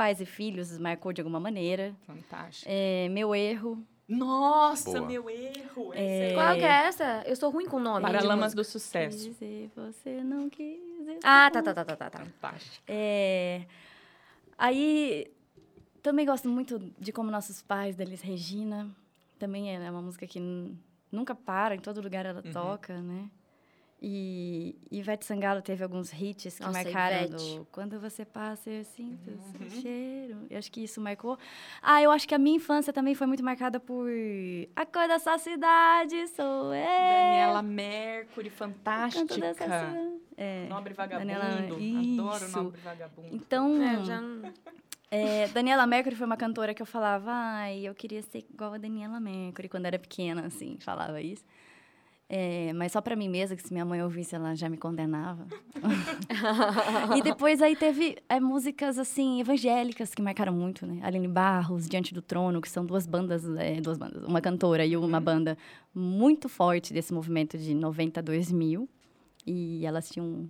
pais 0.02 0.20
e 0.20 0.26
filhos 0.26 0.76
marcou 0.80 1.14
de 1.14 1.22
alguma 1.22 1.40
maneira. 1.40 1.94
Fantástico. 2.08 2.66
É, 2.68 3.08
meu 3.10 3.36
erro, 3.36 3.78
Nossa, 4.08 4.92
Boa. 4.98 5.08
meu 5.08 5.30
erro. 5.30 5.92
É, 5.94 6.34
Qual 6.34 6.56
que 6.56 6.64
é 6.66 6.88
essa? 6.88 7.24
Eu 7.28 7.36
sou 7.36 7.52
ruim 7.52 7.68
com 7.68 7.80
nome. 7.80 8.02
Paralamas 8.02 8.54
do 8.56 8.64
Sucesso. 8.64 9.30
Dizer 9.30 9.70
você 9.76 10.24
não 10.24 10.50
quis. 10.50 10.80
Ah, 11.24 11.50
tá, 11.52 11.62
tá, 11.62 11.72
tá, 11.74 11.86
tá, 11.86 11.96
tá. 11.96 12.10
tá. 12.10 12.20
Fantástico. 12.26 12.84
É, 12.88 13.62
aí, 14.58 15.28
também 16.02 16.26
gosto 16.26 16.50
muito 16.50 16.80
de 17.00 17.12
como 17.12 17.30
nossos 17.30 17.62
pais, 17.62 17.96
deles 17.96 18.22
Regina. 18.22 18.90
Também 19.38 19.74
é 19.76 19.92
uma 19.92 20.02
música 20.02 20.26
que 20.28 20.40
nunca 21.12 21.34
para, 21.36 21.76
em 21.76 21.80
todo 21.80 22.02
lugar 22.02 22.26
ela 22.26 22.42
Uhum. 22.44 22.52
toca, 22.52 23.00
né? 23.02 23.30
E 24.04 24.76
Ivete 24.92 25.24
Sangalo 25.26 25.62
teve 25.62 25.84
alguns 25.84 26.12
hits 26.12 26.58
que 26.58 26.64
Nossa, 26.66 26.84
marcaram 26.84 27.30
do 27.30 27.68
Quando 27.72 28.00
Você 28.00 28.26
Passa, 28.26 28.68
Eu 28.70 28.84
Sinto 28.84 29.30
Uhum. 29.30 29.70
Seu 29.70 29.82
Cheiro. 29.82 30.38
Eu 30.50 30.58
acho 30.58 30.72
que 30.72 30.84
isso 30.84 31.00
marcou. 31.00 31.38
Ah, 31.84 32.02
eu 32.02 32.10
acho 32.10 32.28
que 32.28 32.34
a 32.34 32.40
minha 32.40 32.56
infância 32.58 32.92
também 32.92 33.14
foi 33.14 33.28
muito 33.28 33.44
marcada 33.44 33.80
por 33.80 34.10
A 34.76 34.86
Cor 34.88 35.08
da 35.08 35.20
Sua 35.20 35.38
Cidade, 35.38 36.28
Sou 36.30 36.74
Eu. 36.74 36.82
Daniela 36.84 37.62
Mercury, 37.62 38.50
fantástica. 38.50 39.38
dessa. 39.38 39.96
É. 40.36 40.66
Nobre 40.68 40.94
Vagabundo. 40.96 41.28
Daniela- 41.28 41.60
Adoro 41.60 41.80
Isso. 42.46 42.58
Nobre 42.64 42.82
Vagabundo. 42.82 43.28
Então, 43.32 43.80
É, 43.84 44.04
já 44.04 44.22
é, 45.12 45.48
Daniela 45.50 45.86
Mercury 45.86 46.16
foi 46.16 46.26
uma 46.26 46.38
cantora 46.38 46.74
que 46.74 46.82
eu 46.82 46.86
falava, 46.88 47.30
ai, 47.32 47.82
eu 47.88 47.94
queria 47.94 48.24
ser 48.24 48.40
igual 48.50 48.74
a 48.74 48.78
Daniela 48.80 49.20
Mercury 49.20 49.70
quando 49.70 49.86
era 49.86 50.00
pequena, 50.00 50.48
assim, 50.48 50.78
falava 50.80 51.22
isso. 51.22 51.44
É, 52.34 52.72
mas 52.72 52.94
só 52.94 53.02
pra 53.02 53.14
mim 53.14 53.28
mesma, 53.28 53.58
que 53.58 53.62
se 53.62 53.74
minha 53.74 53.84
mãe 53.84 54.02
ouvisse, 54.02 54.34
ela 54.34 54.56
já 54.56 54.70
me 54.70 54.78
condenava. 54.78 55.46
e 57.18 57.22
depois 57.22 57.62
aí 57.62 57.76
teve 57.76 58.16
é, 58.30 58.40
músicas, 58.40 58.98
assim, 58.98 59.42
evangélicas 59.42 60.16
que 60.16 60.22
marcaram 60.22 60.54
muito, 60.54 60.86
né? 60.86 61.02
Aline 61.04 61.28
Barros, 61.28 61.90
Diante 61.90 62.14
do 62.14 62.22
Trono, 62.22 62.62
que 62.62 62.70
são 62.70 62.86
duas 62.86 63.06
bandas, 63.06 63.44
é, 63.58 63.82
duas 63.82 63.98
bandas, 63.98 64.24
uma 64.24 64.40
cantora 64.40 64.86
e 64.86 64.96
uma 64.96 65.20
banda 65.20 65.58
muito 65.94 66.48
forte 66.48 66.94
desse 66.94 67.14
movimento 67.14 67.58
de 67.58 67.76
90 67.76 68.22
a 68.22 68.24
2000. 68.24 68.88
E 69.46 69.86
elas 69.86 70.10
tinham 70.10 70.50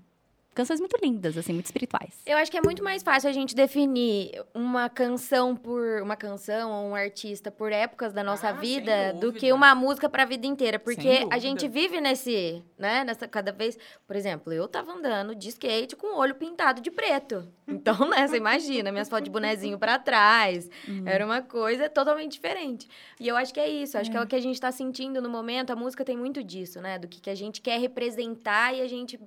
canções 0.54 0.80
muito 0.80 0.97
lindas, 1.02 1.38
assim, 1.38 1.54
muito 1.54 1.66
espirituais. 1.66 2.20
Eu 2.26 2.38
acho 2.38 2.52
que 2.52 2.58
é 2.58 2.62
muito 2.62 2.84
mais 2.84 3.02
fácil 3.04 3.30
a 3.30 3.34
gente 3.34 3.56
definir 3.56 4.43
uma 4.54 4.89
canção 4.89 5.56
por 5.56 6.02
uma 6.02 6.16
canção 6.16 6.72
ou 6.72 6.89
um 6.89 6.95
artista 6.95 7.49
por 7.49 7.72
épocas 7.72 8.12
da 8.12 8.24
nossa 8.24 8.49
Ah, 8.49 8.54
vida 8.54 9.14
do 9.14 9.32
que 9.32 9.52
uma 9.54 9.74
música 9.74 10.10
pra 10.10 10.26
vida 10.26 10.45
inteira, 10.45 10.78
porque 10.78 11.26
a 11.32 11.38
gente 11.38 11.68
vive 11.68 12.02
nesse, 12.02 12.62
né, 12.78 13.04
nessa 13.04 13.28
cada 13.28 13.52
vez, 13.52 13.78
por 14.06 14.16
exemplo, 14.16 14.52
eu 14.52 14.68
tava 14.68 14.91
andando 14.91 15.34
de 15.34 15.49
skate 15.49 15.95
com 15.95 16.08
o 16.08 16.18
olho 16.18 16.36
pintado 16.36 16.82
de 16.82 16.91
preto. 16.91 17.47
Então, 17.72 18.10
né, 18.10 18.28
você 18.28 18.36
imagina, 18.36 18.91
minhas 18.91 19.08
fotos 19.08 19.24
de 19.24 19.30
bonezinho 19.30 19.80
pra 19.80 19.97
trás, 19.97 20.70
era 21.06 21.26
uma 21.26 21.41
coisa 21.41 21.89
totalmente 21.89 22.34
diferente. 22.34 22.86
E 23.18 23.26
eu 23.30 23.38
acho 23.38 23.54
que 23.54 23.62
é 23.62 23.70
isso, 23.70 23.97
acho 23.97 24.12
que 24.12 24.18
é 24.18 24.22
o 24.22 24.28
que 24.28 24.36
a 24.36 24.41
gente 24.41 24.60
tá 24.60 24.74
sentindo 24.74 25.22
no 25.22 25.30
momento, 25.30 25.72
a 25.72 25.76
música 25.76 26.04
tem 26.04 26.18
muito 26.18 26.43
disso, 26.43 26.82
né, 26.82 26.99
do 26.99 27.08
que, 27.08 27.22
que 27.22 27.30
a 27.30 27.36
gente 27.36 27.62
quer 27.62 27.80
representar 27.80 28.76
e 28.76 28.82
a 28.82 28.88
gente 28.89 29.18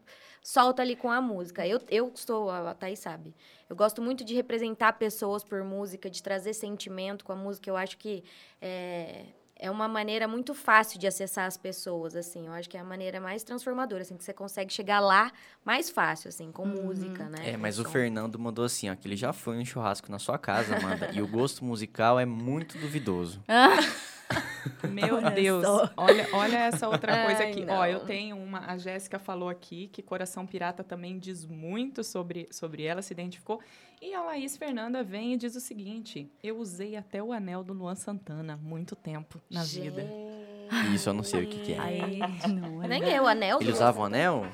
solta 0.44 0.82
ali 0.82 0.94
com 0.94 1.10
a 1.10 1.22
música. 1.22 1.66
Eu, 1.66 1.80
eu 1.90 2.12
sou, 2.14 2.50
a 2.50 2.74
Thaís 2.74 2.98
sabe, 2.98 3.34
eu 3.68 3.74
gosto 3.74 4.02
muito 4.02 4.22
de 4.22 4.34
representar 4.34 4.92
pessoas 4.92 5.42
por 5.42 5.64
música, 5.64 6.10
de 6.10 6.22
trazer 6.22 6.52
sentimento 6.52 7.24
com 7.24 7.32
a 7.32 7.36
música. 7.36 7.70
Eu 7.70 7.76
acho 7.76 7.96
que 7.96 8.22
é, 8.60 9.24
é 9.56 9.70
uma 9.70 9.88
maneira 9.88 10.28
muito 10.28 10.52
fácil 10.52 11.00
de 11.00 11.06
acessar 11.06 11.46
as 11.46 11.56
pessoas, 11.56 12.14
assim. 12.14 12.46
Eu 12.46 12.52
acho 12.52 12.68
que 12.68 12.76
é 12.76 12.80
a 12.80 12.84
maneira 12.84 13.18
mais 13.18 13.42
transformadora, 13.42 14.02
assim, 14.02 14.18
que 14.18 14.22
você 14.22 14.34
consegue 14.34 14.70
chegar 14.70 15.00
lá 15.00 15.32
mais 15.64 15.88
fácil, 15.88 16.28
assim, 16.28 16.52
com 16.52 16.66
música, 16.66 17.24
né? 17.24 17.52
É, 17.52 17.56
mas 17.56 17.78
o 17.78 17.82
som. 17.82 17.88
Fernando 17.88 18.38
mandou 18.38 18.66
assim, 18.66 18.90
ó, 18.90 18.94
que 18.94 19.08
ele 19.08 19.16
já 19.16 19.32
foi 19.32 19.56
no 19.56 19.64
churrasco 19.64 20.10
na 20.10 20.18
sua 20.18 20.38
casa, 20.38 20.76
Amanda, 20.76 21.10
e 21.10 21.22
o 21.22 21.26
gosto 21.26 21.64
musical 21.64 22.20
é 22.20 22.26
muito 22.26 22.76
duvidoso. 22.76 23.42
Meu 24.90 25.16
Olha 25.16 25.30
Deus. 25.30 25.64
só. 25.64 25.90
Olha, 25.96 26.28
olha 26.32 26.56
essa 26.58 26.88
outra 26.88 27.24
coisa 27.24 27.42
Ai, 27.42 27.50
aqui. 27.50 27.64
não. 27.64 27.74
Ó, 27.74 27.86
eu 27.86 28.00
tenho 28.00 28.36
uma. 28.36 28.60
A 28.60 28.76
Jéssica 28.76 29.18
falou 29.18 29.48
aqui 29.48 29.88
que 29.88 30.02
Coração 30.02 30.46
Pirata 30.46 30.82
também 30.84 31.18
diz 31.18 31.44
muito 31.44 32.02
sobre, 32.04 32.48
sobre 32.50 32.84
ela, 32.84 33.02
se 33.02 33.12
identificou. 33.12 33.60
E 34.00 34.14
a 34.14 34.22
Laís 34.22 34.56
Fernanda 34.56 35.02
vem 35.02 35.34
e 35.34 35.36
diz 35.36 35.54
o 35.56 35.60
seguinte: 35.60 36.30
Eu 36.42 36.58
usei 36.58 36.96
até 36.96 37.22
o 37.22 37.32
anel 37.32 37.62
do 37.62 37.72
Luan 37.72 37.94
Santana 37.94 38.58
muito 38.62 38.94
tempo 38.94 39.40
na 39.50 39.62
vida. 39.62 40.02
Gente. 40.02 40.94
Isso 40.94 41.08
eu 41.08 41.14
não 41.14 41.22
sei 41.22 41.44
o 41.44 41.46
que, 41.48 41.58
que 41.60 41.72
é. 41.72 41.78
Aí, 41.78 42.18
não, 42.48 42.82
é 42.82 42.88
Nem 42.88 43.02
eu, 43.04 43.26
anel. 43.26 43.58
Ele 43.60 43.70
usava 43.70 44.00
o 44.00 44.04
anel? 44.04 44.46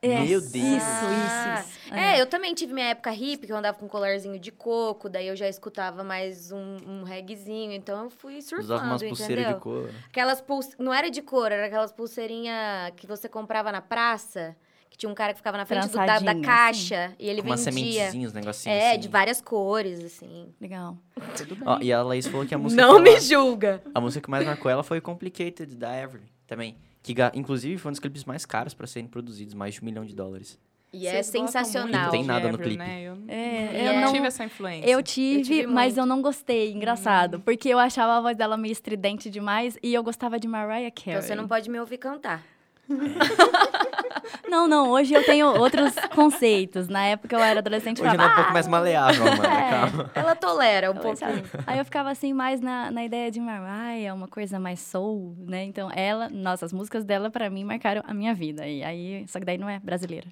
É, 0.00 0.20
Meu 0.20 0.40
Deus. 0.40 0.54
Isso, 0.54 0.54
isso, 0.54 1.78
isso. 1.88 1.94
É, 1.94 2.20
eu 2.20 2.26
também 2.26 2.54
tive 2.54 2.72
minha 2.72 2.90
época 2.90 3.10
hippie, 3.10 3.46
que 3.46 3.52
eu 3.52 3.56
andava 3.56 3.76
com 3.76 3.86
um 3.86 3.88
colarzinho 3.88 4.38
de 4.38 4.52
coco, 4.52 5.08
daí 5.08 5.26
eu 5.26 5.34
já 5.34 5.48
escutava 5.48 6.04
mais 6.04 6.52
um, 6.52 6.76
um 6.86 7.02
reggaezinho, 7.02 7.72
então 7.72 8.04
eu 8.04 8.10
fui 8.10 8.40
surfando, 8.40 8.62
Usava 8.74 8.84
umas 8.84 9.02
pulseiras 9.02 9.46
de 9.48 9.54
cor. 9.60 9.90
Aquelas 10.08 10.40
pulse... 10.40 10.70
Não 10.78 10.94
era 10.94 11.10
de 11.10 11.20
cor, 11.20 11.50
era 11.50 11.66
aquelas 11.66 11.90
pulseirinhas 11.90 12.92
que 12.96 13.08
você 13.08 13.28
comprava 13.28 13.72
na 13.72 13.80
praça, 13.80 14.54
que 14.88 14.96
tinha 14.96 15.10
um 15.10 15.14
cara 15.16 15.32
que 15.32 15.38
ficava 15.38 15.56
na 15.56 15.66
frente 15.66 15.88
do, 15.88 15.92
da, 15.96 16.06
da 16.06 16.16
Trançadinha, 16.18 16.44
caixa 16.44 17.12
e 17.18 17.28
ele 17.28 17.42
Com 17.42 17.48
umas 17.48 17.64
vendia. 17.64 17.82
sementezinhas, 17.82 18.30
uns 18.30 18.34
negocinhos 18.34 18.78
É, 18.80 18.90
assim. 18.92 19.00
de 19.00 19.08
várias 19.08 19.40
cores, 19.40 20.04
assim. 20.04 20.54
Legal. 20.60 20.96
Tudo 21.36 21.56
bem. 21.58 21.64
Ó, 21.66 21.78
e 21.82 21.92
a 21.92 22.02
Laís 22.04 22.26
falou 22.28 22.46
que 22.46 22.54
a 22.54 22.58
música 22.58 22.80
Não 22.80 22.96
que 22.96 23.02
me 23.02 23.10
ela- 23.10 23.20
julga. 23.20 23.82
A 23.92 24.00
música 24.00 24.22
que 24.24 24.30
mais 24.30 24.46
marcou 24.46 24.70
ela 24.70 24.84
foi 24.84 25.00
Complicated, 25.00 25.74
da 25.74 25.92
Everly, 25.96 26.30
também. 26.46 26.76
Que, 27.02 27.14
inclusive, 27.34 27.78
foi 27.78 27.90
um 27.90 27.92
dos 27.92 28.00
clipes 28.00 28.24
mais 28.24 28.44
caros 28.44 28.74
pra 28.74 28.86
serem 28.86 29.08
produzidos, 29.08 29.54
mais 29.54 29.74
de 29.74 29.80
um 29.82 29.84
milhão 29.84 30.04
de 30.04 30.14
dólares. 30.14 30.58
E 30.92 31.06
é 31.06 31.10
Vocês 31.22 31.26
gostam 31.26 31.46
sensacional. 31.46 32.04
Não 32.04 32.10
tem 32.10 32.24
nada 32.24 32.50
no 32.50 32.58
clipe. 32.58 32.78
Né? 32.78 33.02
Eu, 33.02 33.18
É, 33.28 33.88
eu 33.88 33.92
eu 33.92 34.00
não 34.00 34.12
tive 34.12 34.26
essa 34.26 34.44
influência. 34.44 34.88
Eu 34.88 35.02
tive, 35.02 35.42
tive 35.42 35.66
mas 35.66 35.94
muito. 35.94 35.98
eu 35.98 36.06
não 36.06 36.22
gostei. 36.22 36.72
Engraçado. 36.72 37.40
Porque 37.40 37.68
eu 37.68 37.78
achava 37.78 38.16
a 38.16 38.20
voz 38.22 38.36
dela 38.36 38.56
meio 38.56 38.72
estridente 38.72 39.28
demais 39.28 39.78
e 39.82 39.92
eu 39.92 40.02
gostava 40.02 40.40
de 40.40 40.48
Mariah 40.48 40.90
Carey. 40.90 41.12
Então 41.18 41.22
você 41.22 41.34
não 41.34 41.46
pode 41.46 41.68
me 41.68 41.78
ouvir 41.78 41.98
cantar. 41.98 42.42
Não, 44.48 44.66
não. 44.66 44.90
Hoje 44.90 45.12
eu 45.12 45.22
tenho 45.24 45.46
outros 45.46 45.94
conceitos. 46.14 46.88
Na 46.88 47.04
época 47.04 47.36
eu 47.36 47.40
era 47.40 47.60
adolescente 47.60 48.00
Hoje 48.00 48.14
ela 48.14 48.24
é 48.24 48.32
um 48.32 48.34
pouco 48.34 48.52
mais 48.52 48.66
maleável, 48.66 49.26
Amanda, 49.26 49.46
É. 49.48 49.70
calma. 49.70 50.10
Ela 50.16 50.34
tolera 50.34 50.90
um 50.90 50.94
"Ah", 50.96 51.00
pouquinho. 51.00 51.46
sabe? 51.46 51.64
Aí 51.66 51.78
eu 51.78 51.84
ficava 51.84 52.10
assim 52.10 52.32
mais 52.32 52.60
na, 52.60 52.90
na 52.90 53.04
ideia 53.04 53.30
de 53.30 53.40
Mariah, 53.40 54.14
uma 54.14 54.26
coisa 54.28 54.58
mais 54.58 54.80
soul, 54.80 55.36
né? 55.38 55.64
Então 55.64 55.90
ela... 55.94 56.28
Nossa, 56.30 56.64
as 56.64 56.72
músicas 56.72 57.04
dela 57.04 57.30
pra 57.30 57.50
mim 57.50 57.62
marcaram 57.64 58.02
a 58.06 58.14
minha 58.14 58.34
vida. 58.34 58.66
E 58.66 58.82
aí... 58.82 59.26
Só 59.28 59.38
que 59.38 59.44
daí 59.44 59.58
não 59.58 59.68
é 59.68 59.78
brasileira. 59.78 60.26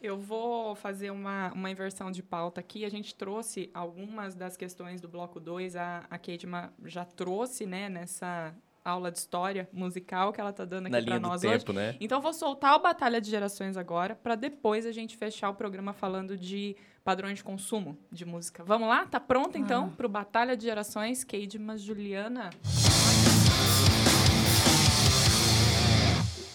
Eu 0.00 0.16
vou 0.18 0.74
fazer 0.76 1.10
uma, 1.10 1.52
uma 1.52 1.70
inversão 1.70 2.10
de 2.12 2.22
pauta 2.22 2.60
aqui. 2.60 2.84
A 2.84 2.88
gente 2.90 3.14
trouxe 3.14 3.70
algumas 3.74 4.34
das 4.34 4.56
questões 4.56 5.00
do 5.00 5.08
bloco 5.08 5.40
2. 5.40 5.74
A, 5.76 6.04
a 6.08 6.18
Kedma 6.18 6.72
já 6.84 7.04
trouxe, 7.04 7.66
né, 7.66 7.88
nessa 7.88 8.54
aula 8.84 9.10
de 9.10 9.18
história 9.18 9.68
musical 9.72 10.32
que 10.32 10.40
ela 10.40 10.52
tá 10.52 10.64
dando 10.64 10.86
aqui 10.86 11.04
para 11.04 11.20
nós 11.20 11.42
hoje. 11.44 11.58
tempo, 11.58 11.72
né? 11.72 11.96
Então, 12.00 12.18
eu 12.18 12.22
vou 12.22 12.32
soltar 12.32 12.74
o 12.76 12.80
Batalha 12.80 13.20
de 13.20 13.30
Gerações 13.30 13.76
agora, 13.76 14.14
para 14.14 14.34
depois 14.34 14.86
a 14.86 14.92
gente 14.92 15.16
fechar 15.16 15.50
o 15.50 15.54
programa 15.54 15.92
falando 15.92 16.36
de 16.36 16.76
padrões 17.04 17.38
de 17.38 17.44
consumo 17.44 17.98
de 18.10 18.24
música. 18.24 18.64
Vamos 18.64 18.88
lá? 18.88 19.06
Tá 19.06 19.20
pronto, 19.20 19.58
então, 19.58 19.90
para 19.90 20.06
o 20.06 20.08
Batalha 20.08 20.56
de 20.56 20.64
Gerações? 20.64 21.24
Kedma, 21.24 21.76
Juliana. 21.76 22.50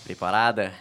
Preparada? 0.03 0.73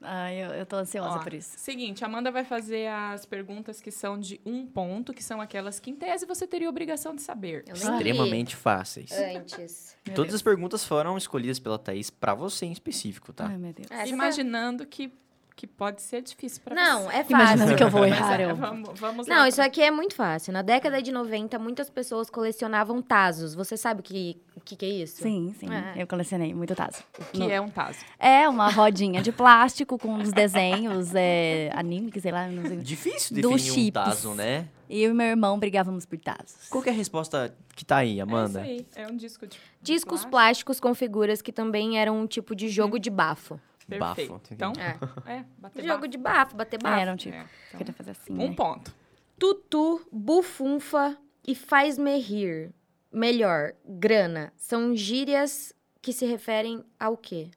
Ai, 0.00 0.36
eu, 0.44 0.50
eu 0.50 0.64
tô 0.64 0.76
ansiosa 0.76 1.16
Ó, 1.16 1.18
por 1.18 1.34
isso. 1.34 1.58
Seguinte, 1.58 2.04
a 2.04 2.06
Amanda 2.06 2.30
vai 2.30 2.44
fazer 2.44 2.86
as 2.88 3.26
perguntas 3.26 3.80
que 3.80 3.90
são 3.90 4.18
de 4.18 4.40
um 4.46 4.64
ponto, 4.64 5.12
que 5.12 5.22
são 5.24 5.40
aquelas 5.40 5.80
que, 5.80 5.90
em 5.90 5.96
tese, 5.96 6.24
você 6.24 6.46
teria 6.46 6.68
obrigação 6.68 7.14
de 7.16 7.22
saber. 7.22 7.64
Extremamente 7.66 8.54
fáceis. 8.54 9.10
Antes. 9.12 9.96
Meu 10.06 10.14
Todas 10.14 10.30
Deus. 10.30 10.34
as 10.36 10.42
perguntas 10.42 10.84
foram 10.84 11.16
escolhidas 11.18 11.58
pela 11.58 11.78
Thaís 11.78 12.10
pra 12.10 12.32
você 12.34 12.66
em 12.66 12.72
específico, 12.72 13.32
tá? 13.32 13.46
Ai, 13.48 13.58
meu 13.58 13.72
Deus. 13.72 13.90
Essa 13.90 14.02
foi- 14.02 14.10
Imaginando 14.12 14.86
que 14.86 15.12
que 15.58 15.66
pode 15.66 16.00
ser 16.02 16.22
difícil 16.22 16.62
pra 16.64 16.72
Não, 16.72 17.02
você. 17.02 17.16
é 17.16 17.24
fácil. 17.24 17.34
Imaginando 17.34 17.74
que 17.76 17.82
eu 17.82 17.90
vou 17.90 18.06
errar. 18.06 18.40
é, 18.40 18.48
eu... 18.48 18.54
vamos, 18.54 19.00
vamos 19.00 19.26
lá. 19.26 19.38
Não, 19.38 19.46
isso 19.48 19.60
aqui 19.60 19.82
é 19.82 19.90
muito 19.90 20.14
fácil. 20.14 20.52
Na 20.52 20.62
década 20.62 21.02
de 21.02 21.10
90, 21.10 21.58
muitas 21.58 21.90
pessoas 21.90 22.30
colecionavam 22.30 23.02
tazos. 23.02 23.56
Você 23.56 23.76
sabe 23.76 23.98
o 23.98 24.02
que, 24.04 24.40
que, 24.64 24.76
que 24.76 24.86
é 24.86 24.88
isso? 24.88 25.20
Sim, 25.20 25.52
sim. 25.58 25.66
É. 25.68 26.00
Eu 26.00 26.06
colecionei 26.06 26.54
muito 26.54 26.76
tazo. 26.76 27.02
O 27.18 27.24
que 27.24 27.50
é 27.50 27.60
um 27.60 27.68
taso? 27.68 27.98
É 28.20 28.48
uma 28.48 28.70
rodinha 28.70 29.20
de 29.20 29.32
plástico 29.32 29.98
com 29.98 30.14
uns 30.14 30.32
desenhos, 30.32 31.12
é, 31.16 31.72
anime, 31.74 32.12
que 32.12 32.20
sei 32.20 32.30
lá, 32.30 32.46
não 32.46 32.62
sei. 32.62 32.76
Difícil 32.76 33.34
definir 33.34 33.52
um 33.52 33.58
chips. 33.58 33.92
taso, 33.92 34.34
né? 34.34 34.68
E 34.88 35.02
eu 35.02 35.10
e 35.10 35.14
meu 35.14 35.26
irmão 35.26 35.58
brigávamos 35.58 36.06
por 36.06 36.18
tazos. 36.20 36.68
Qual 36.70 36.80
que 36.84 36.88
é 36.88 36.92
a 36.92 36.94
resposta 36.94 37.52
que 37.74 37.84
tá 37.84 37.96
aí, 37.96 38.20
Amanda? 38.20 38.64
É 38.64 38.76
isso 38.76 38.86
aí. 38.94 39.04
É 39.04 39.08
um 39.08 39.16
disco 39.16 39.44
de 39.44 39.58
Discos 39.82 40.08
plástico. 40.20 40.30
plásticos 40.30 40.80
com 40.80 40.94
figuras 40.94 41.42
que 41.42 41.52
também 41.52 41.98
eram 41.98 42.20
um 42.20 42.28
tipo 42.28 42.54
de 42.54 42.68
jogo 42.68 42.96
de 42.96 43.10
bafo. 43.10 43.60
Bafo, 43.88 44.16
Perfeito. 44.16 44.34
entendi. 44.34 44.54
Então, 44.54 44.72
É. 45.26 45.32
é, 45.38 45.44
bater 45.56 45.82
Jogo 45.82 45.94
bafo. 46.00 46.08
de 46.08 46.18
bafo, 46.18 46.56
bater 46.56 46.82
bafo. 46.82 46.98
É, 46.98 47.02
era 47.02 47.12
um 47.12 47.16
tipo. 47.16 47.34
É, 47.34 47.40
então, 47.68 47.78
Queria 47.78 47.94
fazer 47.94 48.10
assim, 48.10 48.32
um 48.34 48.48
né? 48.48 48.54
ponto. 48.54 48.94
Tutu, 49.38 50.06
bufunfa 50.12 51.16
e 51.46 51.54
faz-me 51.54 52.18
rir. 52.18 52.72
Melhor, 53.10 53.72
grana. 53.86 54.52
São 54.56 54.94
gírias 54.94 55.72
que 56.02 56.12
se 56.12 56.26
referem 56.26 56.84
ao 57.00 57.16
quê? 57.16 57.50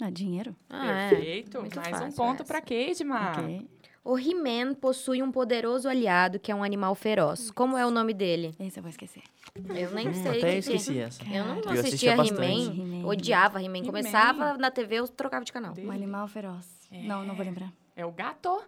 Ah, 0.00 0.10
dinheiro. 0.10 0.54
Ah, 0.68 0.86
é. 0.86 1.08
Perfeito. 1.10 1.60
Muito 1.60 1.76
Mais 1.76 1.88
um 1.88 1.98
fácil 1.98 2.16
ponto 2.16 2.34
essa. 2.42 2.44
pra 2.44 2.60
Cade, 2.60 3.04
Mar. 3.04 3.38
Ok. 3.40 3.68
O 4.02 4.18
He-Man 4.18 4.74
possui 4.74 5.22
um 5.22 5.30
poderoso 5.30 5.88
aliado 5.88 6.40
que 6.40 6.50
é 6.50 6.54
um 6.54 6.62
animal 6.64 6.94
feroz. 6.94 7.50
Como 7.50 7.76
é 7.76 7.84
o 7.84 7.90
nome 7.90 8.14
dele? 8.14 8.54
Esse 8.58 8.78
eu 8.78 8.82
vou 8.82 8.88
esquecer. 8.90 9.22
Eu 9.54 9.90
nem 9.90 10.08
Hum, 10.08 10.14
sei. 10.14 10.30
até 10.30 10.40
que 10.40 10.46
que- 10.52 10.56
esqueci 10.58 10.98
essa. 10.98 11.22
Eu 11.24 11.44
não 11.44 11.60
Eu 11.60 11.70
assistia. 11.72 12.12
He-Man. 12.14 13.06
Odiava 13.06 13.60
He-Man. 13.62 13.78
He-Man. 13.78 13.86
Começava 13.86 14.56
na 14.56 14.70
TV, 14.70 14.96
eu 14.96 15.08
trocava 15.08 15.44
de 15.44 15.52
canal. 15.52 15.74
Um 15.78 15.90
animal 15.90 16.26
feroz. 16.28 16.66
Não, 16.90 17.24
não 17.24 17.34
vou 17.34 17.44
lembrar. 17.44 17.70
É 17.94 18.04
o 18.06 18.10
gato. 18.10 18.62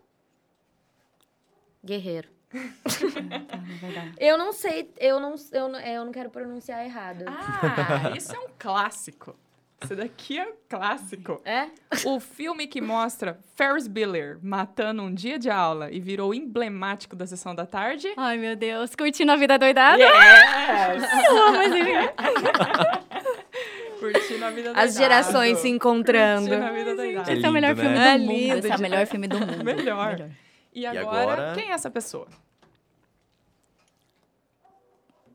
Guerreiro. 1.84 2.28
Tá, 3.48 3.56
não 3.56 3.76
vai 3.78 3.92
dar. 3.94 4.12
Eu 4.18 4.36
não 4.36 4.52
sei, 4.52 4.92
eu 4.98 5.18
não, 5.18 5.34
eu 5.52 5.68
não, 5.68 5.80
eu 5.80 6.04
não 6.04 6.12
quero 6.12 6.28
pronunciar 6.30 6.84
errado. 6.84 7.24
Ah, 7.26 8.14
isso 8.16 8.34
é 8.34 8.38
um 8.38 8.48
clássico. 8.58 9.34
Isso 9.82 9.96
daqui 9.96 10.38
é 10.38 10.46
um 10.46 10.52
clássico. 10.68 11.40
É? 11.44 11.68
O 12.04 12.20
filme 12.20 12.66
que 12.66 12.80
mostra 12.80 13.38
Ferris 13.54 13.86
Bueller 13.86 14.38
matando 14.42 15.02
um 15.02 15.12
dia 15.12 15.38
de 15.38 15.50
aula 15.50 15.90
e 15.90 16.00
virou 16.00 16.34
emblemático 16.34 17.14
da 17.16 17.26
sessão 17.26 17.54
da 17.54 17.66
tarde. 17.66 18.08
Ai, 18.16 18.36
meu 18.38 18.54
Deus. 18.56 18.94
Curtindo 18.94 19.32
a 19.32 19.36
vida 19.36 19.58
doidada? 19.58 20.02
Yes! 20.02 21.02
Curtindo 23.98 24.44
a 24.44 24.50
vida 24.50 24.70
As 24.70 24.74
doidado. 24.74 24.92
gerações 24.98 25.58
se 25.58 25.68
encontrando. 25.68 26.48
Curtindo 26.48 26.66
a 26.66 26.72
vida 26.72 26.96
doidado. 26.96 27.30
É 27.30 27.34
Esse 27.34 27.46
é 27.46 27.48
o 27.48 27.52
melhor 27.52 27.68
lindo, 27.70 27.80
filme 27.82 27.98
né? 27.98 28.04
do 28.04 28.08
É 28.08 28.18
mundo. 28.18 28.32
lindo 28.32 28.58
Esse 28.58 28.72
é 28.72 28.76
o 28.76 28.80
melhor 28.80 29.06
filme 29.06 29.28
do 29.28 29.38
mundo. 29.38 29.64
Melhor. 29.64 30.28
E 30.74 30.86
agora, 30.86 31.32
agora? 31.32 31.52
quem 31.54 31.70
é 31.70 31.72
essa 31.72 31.90
pessoa? 31.90 32.26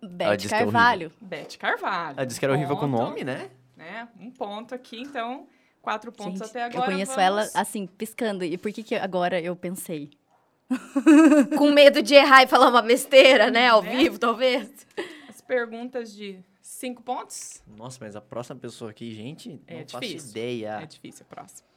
Beth 0.01 0.45
é. 0.45 0.49
Carvalho. 0.49 1.11
Beth 1.21 1.57
Carvalho. 1.59 2.15
Ela 2.17 2.25
disse 2.25 2.39
que 2.39 2.45
era 2.45 2.53
horrível 2.53 2.75
com 2.77 2.85
o 2.85 2.89
nome, 2.89 3.23
né? 3.23 3.49
Né? 3.87 4.07
Um 4.19 4.29
ponto 4.31 4.75
aqui, 4.75 4.99
então. 5.01 5.47
Quatro 5.81 6.11
pontos 6.11 6.39
Gente, 6.39 6.49
até 6.49 6.63
agora. 6.63 6.81
eu 6.81 6.85
conheço 6.91 7.15
vamos... 7.15 7.23
ela 7.25 7.49
assim, 7.53 7.87
piscando. 7.87 8.43
E 8.43 8.57
por 8.57 8.71
que, 8.73 8.83
que 8.83 8.95
agora 8.95 9.39
eu 9.39 9.55
pensei? 9.55 10.09
Com 11.57 11.71
medo 11.71 12.01
de 12.01 12.13
errar 12.13 12.43
e 12.43 12.47
falar 12.47 12.67
uma 12.69 12.81
besteira, 12.81 13.49
né? 13.49 13.69
Ao 13.69 13.81
Né? 13.81 13.95
vivo, 13.95 14.19
talvez. 14.19 14.69
As 15.29 15.39
perguntas 15.39 16.13
de 16.13 16.39
cinco 16.61 17.01
pontos. 17.01 17.63
Nossa, 17.65 17.99
mas 18.01 18.15
a 18.17 18.21
próxima 18.21 18.59
pessoa 18.59 18.91
aqui, 18.91 19.13
gente, 19.13 19.61
É 19.65 19.79
não 19.79 19.87
faço 19.87 20.01
difícil. 20.05 20.29
ideia. 20.31 20.79
É 20.81 20.85
difícil, 20.85 21.25
a 21.29 21.33
próxima. 21.35 21.67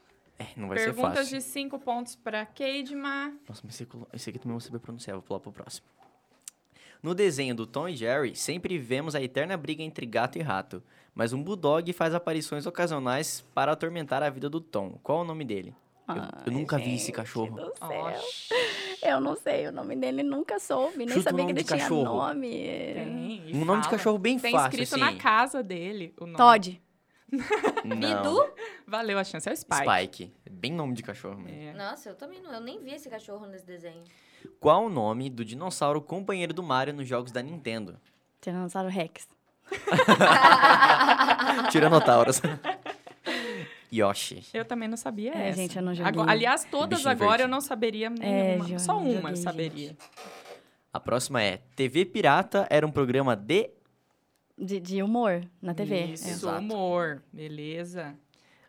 É, 0.41 0.47
não 0.57 0.67
vai 0.69 0.79
ser 0.79 0.85
Perguntas 0.87 1.19
fácil. 1.19 1.39
de 1.39 1.45
cinco 1.45 1.79
pontos 1.79 2.17
pra 2.17 2.47
Keidma. 2.47 3.33
Nossa, 3.49 3.61
mas 3.63 3.75
esse, 3.81 3.87
esse 4.13 4.31
aqui 4.31 4.39
também 4.39 4.55
vou 4.55 4.61
saber 4.61 4.79
pronunciar, 4.81 5.15
vou 5.15 5.23
pular 5.23 5.39
pro 5.39 5.53
próximo. 5.53 5.87
No 7.03 7.15
desenho 7.15 7.55
do 7.55 7.67
Tom 7.67 7.89
e 7.89 7.97
Jerry, 7.97 8.37
sempre 8.37 8.79
vemos 8.79 9.15
a 9.15 9.23
eterna 9.23 9.57
briga 9.57 9.83
entre 9.83 10.05
gato 10.05 10.37
e 10.39 10.43
rato, 10.43 10.83
mas 11.15 11.33
um 11.33 11.43
bulldog 11.43 11.91
faz 11.93 12.15
aparições 12.15 12.67
ocasionais 12.67 13.43
para 13.55 13.73
atormentar 13.73 14.23
a 14.23 14.29
vida 14.31 14.51
do 14.51 14.61
Tom. 14.61 14.99
Qual 15.03 15.19
é 15.21 15.23
o 15.23 15.25
nome 15.25 15.45
dele? 15.45 15.75
Eu, 16.09 16.17
eu 16.47 16.53
nunca 16.53 16.77
vi 16.77 16.97
esse 16.97 17.13
cachorro. 17.13 17.57
do 17.57 17.73
Ó, 17.81 17.87
céu. 17.89 18.21
Eu 19.03 19.21
não 19.21 19.37
sei, 19.37 19.69
o 19.69 19.73
nome 19.73 19.95
dele 19.97 20.23
nunca 20.23 20.59
soube, 20.59 20.99
nem 20.99 21.09
Chuta 21.09 21.31
sabia 21.31 21.45
que 21.47 21.53
ele 21.53 21.65
tinha 21.65 21.79
cachorro. 21.79 22.05
nome. 22.17 22.51
tem. 22.51 23.51
Um 23.55 23.65
nome 23.65 23.81
de 23.81 23.87
fala. 23.87 23.97
cachorro 23.99 24.19
bem 24.19 24.39
Tem 24.39 24.53
fácil, 24.53 24.69
escrito 24.83 25.03
assim. 25.03 25.15
na 25.15 25.21
casa 25.21 25.63
dele 25.63 26.13
o 26.19 26.27
nome. 26.27 26.37
Todd. 26.37 26.83
Bidu? 27.85 28.51
Valeu 28.87 29.17
a 29.19 29.25
chance. 29.25 29.49
É 29.49 29.53
o 29.53 29.57
Spike. 29.57 29.85
Spike. 30.27 30.33
Bem 30.51 30.73
nome 30.73 30.95
de 30.95 31.03
cachorro 31.03 31.39
mesmo. 31.39 31.61
É. 31.61 31.73
Nossa, 31.75 32.09
eu 32.11 32.15
também 32.17 32.43
não. 32.43 32.53
Eu 32.53 32.61
nem 32.61 32.83
vi 32.83 32.93
esse 32.93 33.09
cachorro 33.09 33.47
nesse 33.47 33.65
desenho. 33.65 34.03
Qual 34.59 34.87
o 34.87 34.91
nome 34.91 35.31
do 35.31 35.45
dinossauro 35.45 36.01
companheiro 36.01 36.53
do 36.53 36.63
Mario 36.63 36.95
nos 36.95 37.09
jogos 37.09 37.31
da 37.33 37.43
Nintendo? 37.43 37.99
Tiranossauro 38.41 38.89
Rex. 38.89 39.29
Tiranotaurus. 41.71 42.41
Yoshi. 43.93 44.45
Eu 44.55 44.65
também 44.65 44.89
não 44.89 44.97
sabia 44.97 45.33
É, 45.35 45.49
essa. 45.49 45.57
gente, 45.61 45.77
eu 45.77 45.83
não 45.83 45.95
joguei. 45.95 46.11
Agora- 46.13 46.31
aliás, 46.31 46.65
todas 46.65 47.01
Bichinho 47.01 47.13
agora 47.13 47.29
verde. 47.31 47.43
eu 47.45 47.49
não 47.49 47.61
saberia 47.61 48.11
nenhuma. 48.11 48.65
jo- 48.65 48.79
Só 48.79 48.95
não 48.95 49.03
uma 49.03 49.11
eu 49.11 49.21
joguei, 49.23 49.37
saberia. 49.37 49.89
gente. 49.89 50.05
A 50.93 51.01
próxima 51.01 51.43
é 51.43 51.59
TV 51.77 52.05
Pirata 52.05 52.67
era 52.71 52.87
um 52.87 52.91
programa 52.91 53.35
de 53.37 53.71
De, 54.57 54.79
de 54.81 55.03
humor 55.03 55.45
na 55.61 55.75
TV. 55.75 55.95
é. 55.97 56.05
Isso, 56.07 56.29
Exato. 56.29 56.59
humor. 56.61 57.23
Beleza. 57.33 58.15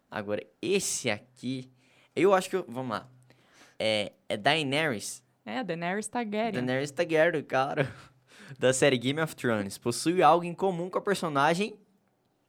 Agora, 0.10 0.44
esse 0.62 1.10
aqui, 1.10 1.72
eu 2.16 2.34
acho 2.34 2.50
que. 2.50 2.56
eu- 2.56 2.66
vamos 2.68 2.92
lá. 2.92 3.08
É, 3.78 4.12
é 4.28 4.38
Daenerys. 4.38 5.21
É, 5.46 5.64
Daenerys 5.64 6.08
Targaryen. 6.08 6.52
Daenerys 6.54 6.92
Targaryen, 6.92 7.44
cara. 7.44 7.92
Da 8.60 8.74
série 8.74 8.98
Game 8.98 9.22
of 9.22 9.34
Thrones. 9.34 9.78
Possui 9.78 10.22
algo 10.22 10.44
em 10.46 10.54
comum 10.54 10.90
com 10.90 10.98
a 10.98 11.02
personagem 11.02 11.74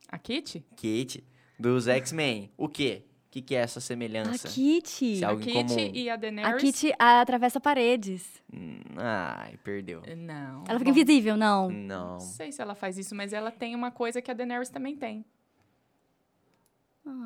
A 0.09 0.19
Kitty? 0.19 0.65
Kate 0.71 1.25
dos 1.57 1.87
X-Men. 1.87 2.51
O 2.57 2.69
quê? 2.69 3.05
O 3.29 3.31
que, 3.31 3.41
que 3.41 3.55
é 3.55 3.59
essa 3.61 3.79
A 3.79 3.83
semelhança? 3.83 4.49
Kitty. 4.49 5.19
Se 5.19 5.25
A 5.25 5.29
algo 5.29 5.41
em 5.41 5.45
Kitty 5.45 5.75
comum. 5.77 5.91
e 5.95 6.11
a 6.11 6.15
A 6.15 6.17
Daenerys... 6.17 6.61
Kitty 6.61 6.93
atravessa 6.99 7.61
paredes. 7.61 8.43
Hum, 8.53 8.81
Ai, 8.97 9.57
perdeu. 9.63 10.03
Não. 10.17 10.65
Ela 10.69 10.79
fica 10.81 10.91
bom, 10.93 10.99
invisível, 10.99 11.37
não. 11.37 11.71
Não. 11.71 12.13
Não 12.15 12.21
sei 12.21 12.51
se 12.51 12.61
ela 12.61 12.75
faz 12.75 12.99
isso, 12.99 13.15
mas 13.15 13.33
ela 13.33 13.53
tem 13.53 13.73
uma 13.77 13.93
coisa 13.93 14.21
que 14.21 14.29
a 14.31 14.35
Daenerys 14.35 14.71
também 14.71 14.97
tem. 14.97 15.25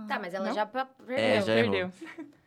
Tá, 0.07 0.19
mas 0.19 0.33
ela 0.35 0.47
Não? 0.49 0.55
já 0.55 0.67
pa- 0.67 0.85
perdeu. 0.85 1.17
É, 1.25 1.43
já 1.43 1.57
errou. 1.57 1.71
Perdeu. 1.73 1.93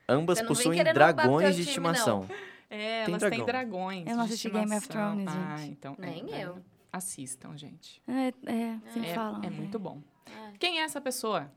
Ambas 0.08 0.38
Você 0.38 0.44
não 0.44 0.48
vem 0.50 0.56
possuem 0.58 0.78
querendo 0.78 0.96
roubar 0.98 1.14
dragões 1.14 1.56
de 1.56 1.62
time, 1.64 1.68
estimação. 1.70 2.28
É, 2.70 3.06
Tem 3.06 3.14
elas 3.16 3.30
têm 3.30 3.46
dragões. 3.46 4.06
Eu 4.08 4.16
não 4.16 4.26
de 4.26 4.30
assisti 4.34 4.50
Game 4.50 4.76
of. 4.78 4.88
Thrones, 4.88 5.28
Ah, 5.28 5.58
gente. 5.58 5.72
então. 5.72 5.96
Nem 5.98 6.34
é, 6.34 6.46
eu. 6.46 6.58
Assistam, 6.94 7.56
gente. 7.58 8.02
É, 8.08 8.28
é 8.52 8.92
sempre 8.94 9.10
É, 9.10 9.14
falam. 9.16 9.42
é 9.44 9.50
muito 9.50 9.78
bom. 9.80 10.02
É. 10.26 10.52
Quem 10.60 10.80
é 10.80 10.84
essa 10.84 11.00
pessoa? 11.02 11.52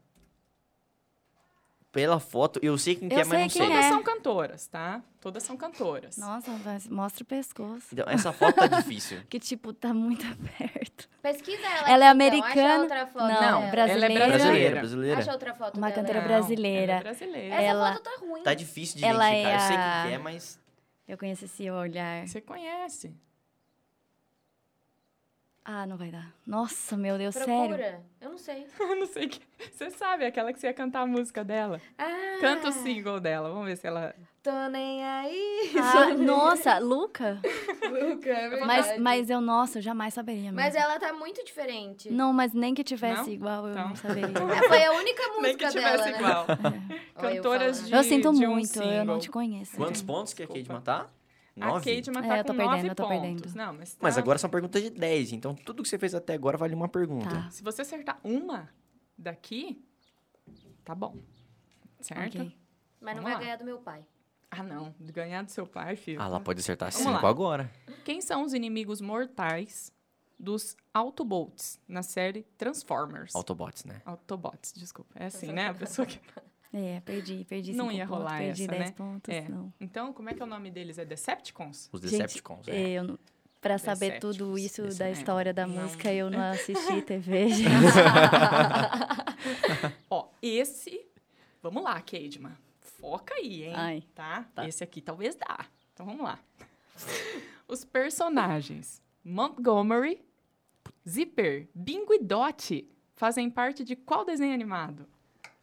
Pela 1.90 2.18
foto, 2.18 2.58
eu 2.62 2.78
sei 2.78 2.94
quem 2.94 3.06
que 3.06 3.14
Eu 3.14 3.18
é, 3.20 3.24
mas 3.24 3.28
não 3.28 3.38
sei 3.40 3.50
sei. 3.50 3.60
quem 3.60 3.70
Todas 3.70 3.84
é. 3.84 3.88
são 3.90 4.02
cantoras, 4.02 4.66
tá? 4.66 5.02
Todas 5.20 5.42
são 5.42 5.56
cantoras. 5.58 6.16
Nossa, 6.16 6.50
mas 6.64 6.88
mostra 6.88 7.22
o 7.22 7.26
pescoço. 7.26 7.88
Então, 7.92 8.06
essa 8.08 8.32
foto 8.32 8.54
tá 8.56 8.66
difícil. 8.66 9.20
Que, 9.28 9.38
tipo, 9.38 9.74
tá 9.74 9.92
muito 9.92 10.24
perto. 10.56 11.06
Pesquisa 11.20 11.60
ela. 11.66 11.90
Ela 11.90 11.90
é 11.90 11.96
então. 11.96 12.10
americana. 12.10 12.72
Acha 12.72 12.80
outra 12.82 13.06
foto 13.08 13.22
Não, 13.24 13.28
dela. 13.28 13.44
ela 13.44 13.64
é 13.66 13.70
brasileira. 13.70 14.26
Brasileira, 14.26 14.80
brasileira. 14.80 15.20
Acha 15.20 15.32
outra 15.32 15.54
foto 15.54 15.76
Uma 15.76 15.90
dela. 15.90 16.00
cantora 16.02 16.20
Não, 16.22 16.28
brasileira. 16.28 16.92
Ela 16.92 17.00
é 17.00 17.02
brasileira. 17.02 17.54
Essa 17.54 17.62
Ela- 17.62 17.92
foto 17.92 18.02
tá 18.04 18.16
ruim. 18.20 18.42
Tá 18.42 18.54
difícil 18.54 18.96
de 18.96 19.04
Ela 19.04 19.30
identificar. 19.30 19.50
é 19.50 19.54
Eu 19.54 19.60
sei 19.60 19.76
a- 19.76 20.00
quem 20.02 20.08
que 20.10 20.14
é, 20.14 20.18
mas. 20.18 20.61
Eu 21.07 21.18
conheço 21.18 21.44
esse 21.44 21.70
olhar. 21.70 22.26
Você 22.26 22.40
conhece. 22.40 23.14
Ah, 25.64 25.86
não 25.86 25.96
vai 25.96 26.10
dar. 26.10 26.32
Nossa, 26.44 26.96
meu 26.96 27.16
Deus, 27.16 27.36
Procura. 27.36 27.76
sério. 27.78 28.00
Eu 28.20 28.30
não 28.30 28.38
sei. 28.38 28.66
Eu 28.80 28.96
não 28.96 29.06
sei 29.06 29.28
que. 29.28 29.40
Você 29.70 29.90
sabe, 29.90 30.24
aquela 30.24 30.52
que 30.52 30.58
você 30.58 30.66
ia 30.66 30.74
cantar 30.74 31.02
a 31.02 31.06
música 31.06 31.44
dela. 31.44 31.80
Ah, 31.96 32.38
Canta 32.40 32.68
o 32.68 32.72
single 32.72 33.20
dela. 33.20 33.48
Vamos 33.48 33.66
ver 33.66 33.76
se 33.76 33.86
ela. 33.86 34.12
Tô 34.42 34.50
nem 34.70 35.04
aí. 35.04 35.70
Ah, 35.80 36.14
nossa, 36.18 36.78
Luca. 36.80 37.40
Luca, 37.88 38.28
é 38.28 38.48
verdade. 38.48 38.66
Mas, 38.66 38.98
mas 38.98 39.30
eu, 39.30 39.40
nossa, 39.40 39.78
eu 39.78 39.82
jamais 39.82 40.12
saberia. 40.14 40.50
Mas 40.52 40.74
mesmo. 40.74 40.80
ela 40.80 40.98
tá 40.98 41.12
muito 41.12 41.44
diferente. 41.44 42.10
Não, 42.10 42.32
mas 42.32 42.52
nem 42.52 42.74
que 42.74 42.82
tivesse 42.82 43.22
Não? 43.22 43.28
igual, 43.28 43.66
eu 43.66 43.70
Então. 43.72 43.88
não 43.90 43.94
saberia. 43.96 44.28
É, 44.64 44.68
Foi 44.68 44.84
a 44.84 44.92
única 44.94 45.22
música 45.28 45.42
Nem 45.42 45.56
que 45.56 45.68
tivesse 45.68 45.96
dela, 45.96 46.04
né? 46.10 46.18
igual. 46.18 46.46
É. 46.48 47.00
Olha 47.24 47.34
eu 47.36 47.42
Cantoras 47.42 47.76
falando. 47.76 47.88
de. 47.88 47.94
Eu 47.96 48.02
sinto 48.02 48.32
de 48.32 48.46
um 48.46 48.50
muito, 48.50 48.82
eu 48.82 49.04
não 49.04 49.18
te 49.20 49.30
conheço. 49.30 49.76
Quantos 49.76 50.02
pontos 50.02 50.34
que 50.34 50.42
a 50.42 50.46
Kate 50.48 50.58
Desculpa. 50.62 50.80
Matar? 51.61 51.70
A 51.70 51.74
Nove? 51.74 51.96
Kate 51.96 52.11
tá 52.11 52.20
É, 52.36 52.40
eu 52.40 52.44
com 52.44 52.46
tô 52.48 52.53
nove 52.55 52.68
perdendo, 52.68 52.88
eu 52.90 52.94
tô 52.94 53.03
pontos. 53.09 53.20
perdendo. 53.20 53.55
Não, 53.57 53.74
mas, 53.74 53.96
Mas 54.00 54.14
tá- 54.14 54.20
agora 54.20 54.38
são 54.38 54.50
perguntas 54.50 54.82
de 54.82 54.90
10, 54.90 55.32
então 55.32 55.55
tudo 55.55 55.82
que 55.82 55.88
você 55.88 55.98
fez 55.98 56.14
até 56.14 56.34
agora 56.34 56.57
vale 56.57 56.74
uma 56.74 56.88
pergunta. 56.88 57.28
Tá. 57.28 57.50
Se 57.50 57.62
você 57.62 57.82
acertar 57.82 58.18
uma 58.24 58.68
daqui, 59.18 59.84
tá 60.84 60.94
bom. 60.94 61.16
Certo? 62.00 62.38
Ok. 62.38 62.57
Mas 63.00 63.16
não 63.16 63.22
Vamos 63.22 63.24
vai 63.24 63.32
lá. 63.34 63.38
ganhar 63.40 63.57
do 63.57 63.64
meu 63.64 63.78
pai. 63.78 64.07
Ah, 64.50 64.62
não. 64.62 64.94
Ganhar 65.00 65.42
do 65.42 65.50
seu 65.50 65.66
pai, 65.66 65.96
filho. 65.96 66.20
Ah, 66.20 66.26
ela 66.26 66.40
pode 66.40 66.61
acertar 66.61 66.90
Vamos 66.90 67.07
5 67.07 67.22
lá. 67.22 67.28
agora. 67.30 67.70
Quem 68.05 68.20
são 68.20 68.44
os 68.44 68.53
inimigos 68.53 69.00
mortais 69.00 69.92
dos 70.38 70.76
Autobots 70.92 71.80
na 71.88 72.03
série 72.03 72.42
Transformers? 72.59 73.34
Autobots, 73.34 73.84
né? 73.84 74.03
Autobots, 74.05 74.72
desculpa. 74.74 75.11
É 75.14 75.26
assim, 75.26 75.53
né? 75.53 75.68
A 75.68 75.74
pessoa 75.74 76.05
que... 76.07 76.20
É, 76.72 77.00
perdi, 77.00 77.44
perdi 77.44 77.72
Não 77.74 77.90
ia 77.92 78.06
pontos, 78.06 78.18
rolar 78.24 78.38
perdi 78.38 78.62
essa, 78.62 78.70
10 78.72 78.84
né? 78.84 78.90
pontos, 78.96 79.34
É. 79.34 79.48
não. 79.48 79.72
Então, 79.80 80.12
como 80.12 80.30
é 80.30 80.34
que 80.34 80.40
é 80.40 80.44
o 80.44 80.48
nome 80.48 80.70
deles? 80.70 80.96
É 80.98 81.04
Decepticons? 81.04 81.88
Os 81.92 82.00
Gente, 82.00 82.10
Decepticons, 82.12 82.68
é. 82.68 82.76
é, 82.76 82.90
eu 82.92 83.04
não- 83.04 83.18
Pra 83.60 83.78
saber 83.78 84.18
tudo 84.18 84.58
isso 84.58 84.88
da 84.98 85.08
história 85.08 85.54
da 85.54 85.64
Não. 85.66 85.82
música, 85.82 86.12
eu 86.12 86.28
não 86.28 86.40
assisti 86.50 87.00
TV, 87.02 87.48
gente. 87.48 87.70
Ó, 90.10 90.28
esse... 90.42 91.06
Vamos 91.62 91.84
lá, 91.84 92.00
Keidman. 92.00 92.56
Foca 92.80 93.34
aí, 93.34 93.64
hein? 93.64 93.72
Ai, 93.76 94.02
tá? 94.14 94.44
tá. 94.54 94.66
Esse 94.66 94.82
aqui 94.82 95.00
talvez 95.00 95.34
dá. 95.36 95.66
Então, 95.92 96.04
vamos 96.06 96.22
lá. 96.24 96.38
Os 97.68 97.84
personagens 97.84 99.00
Montgomery, 99.24 100.20
Zipper, 101.08 101.68
Bingo 101.74 102.12
e 102.14 102.18
Dot 102.18 102.88
fazem 103.14 103.48
parte 103.48 103.84
de 103.84 103.94
qual 103.94 104.24
desenho 104.24 104.52
animado? 104.54 105.06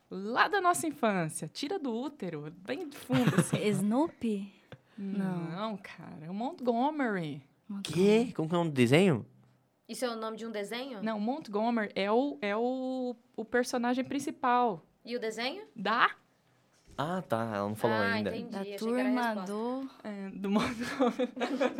Lá 0.09 0.47
da 0.47 0.59
nossa 0.59 0.87
infância. 0.87 1.47
Tira 1.47 1.77
do 1.77 1.93
útero, 1.93 2.51
bem 2.65 2.87
de 2.87 2.97
fundo, 2.97 3.35
assim. 3.37 3.57
Snoopy? 3.67 4.51
Não, 4.97 5.77
cara. 5.77 6.25
É 6.25 6.29
o 6.29 6.33
Montgomery. 6.33 7.41
Que? 7.83 8.33
Como 8.33 8.49
que 8.49 8.55
é 8.55 8.57
o 8.57 8.61
nome 8.61 8.71
do 8.71 8.75
desenho? 8.75 9.25
Isso 9.87 10.05
é 10.05 10.09
o 10.09 10.15
nome 10.15 10.37
de 10.37 10.45
um 10.45 10.51
desenho? 10.51 11.01
Não, 11.01 11.19
Montgomery 11.19 11.91
é 11.95 12.11
o, 12.11 12.37
é 12.41 12.55
o, 12.55 13.15
o 13.35 13.45
personagem 13.45 14.03
principal. 14.03 14.83
E 15.05 15.15
o 15.15 15.19
desenho? 15.19 15.63
Da? 15.75 16.11
Ah, 17.01 17.21
tá. 17.21 17.51
Ela 17.55 17.69
não 17.69 17.75
falou 17.75 17.95
ah, 17.95 18.11
ainda. 18.11 18.29
entendi. 18.35 18.51
Da 18.51 18.59
achei 18.59 18.75
turma 18.75 19.35
do... 19.45 19.89
É, 20.03 20.29
do 20.33 20.49
Montgomery. 20.49 21.29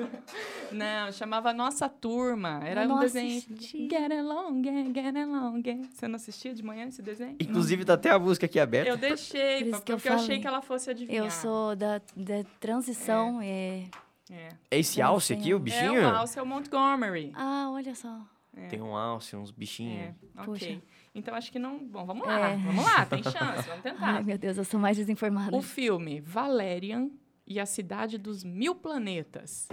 Não, 0.72 1.12
chamava 1.12 1.52
Nossa 1.52 1.90
Turma. 1.90 2.62
Era 2.64 2.86
Eu 2.86 2.92
um 2.96 3.00
desenho. 3.00 3.38
assisti. 3.38 3.90
Get 3.90 4.12
along, 4.12 4.64
get, 4.64 5.16
along. 5.18 5.62
Você 5.92 6.08
não 6.08 6.16
assistia 6.16 6.54
de 6.54 6.64
manhã 6.64 6.88
esse 6.88 7.02
desenho? 7.02 7.36
Inclusive, 7.40 7.84
tá 7.84 7.96
até 7.96 8.12
a 8.12 8.18
música 8.20 8.46
aqui 8.46 8.60
aberta. 8.60 8.90
Eu 8.90 8.96
deixei, 8.96 9.58
Por 9.60 9.68
isso 9.68 9.72
pa- 9.72 9.82
que 9.82 9.92
eu 9.92 9.98
porque 9.98 10.10
eu, 10.10 10.14
achei 10.14 10.40
que 10.40 10.48
ela 10.48 10.62
fosse 10.62 10.90
adivinhar. 10.90 11.26
Eu 11.26 11.32
sou 11.32 11.76
da, 11.76 12.00
da 12.16 12.44
transição, 12.60 13.42
é... 13.42 13.86
É, 14.32 14.50
É 14.72 14.80
esse 14.80 15.02
alce 15.02 15.34
aqui, 15.34 15.54
o 15.54 15.58
É 15.58 15.60
bichinho? 15.60 15.96
é 16.02 16.08
o 16.14 16.16
Alce, 16.16 16.38
é 16.40 16.42
o 16.42 16.46
Montgomery. 16.46 17.32
Ah, 17.36 17.70
olha 17.72 17.94
só. 17.96 18.22
É, 18.56 18.68
Tem 18.68 18.82
um 18.82 18.96
alce, 18.96 19.36
uns 19.36 19.52
bichinhos. 19.52 20.02
é, 20.02 20.14
ok. 20.38 20.46
Puxa. 20.46 20.82
Então 21.20 21.36
acho 21.36 21.52
que 21.52 21.60
não. 21.60 21.78
Bom, 21.80 22.06
vamos 22.06 22.26
lá. 22.26 22.50
É. 22.50 22.58
Vamos 22.58 22.84
lá, 22.84 23.06
tem 23.06 23.22
chance, 23.24 23.68
vamos 23.68 23.84
tentar. 23.84 24.16
Ai, 24.16 24.24
meu 24.24 24.38
Deus, 24.38 24.58
eu 24.58 24.66
sou 24.66 24.80
mais 24.80 24.98
desinformada. 24.98 25.56
O 25.56 25.62
filme 25.62 26.20
Valerian 26.22 27.10
e 27.46 27.60
a 27.60 27.66
Cidade 27.66 28.18
dos 28.18 28.44
Mil 28.44 28.74
Planetas 28.76 29.68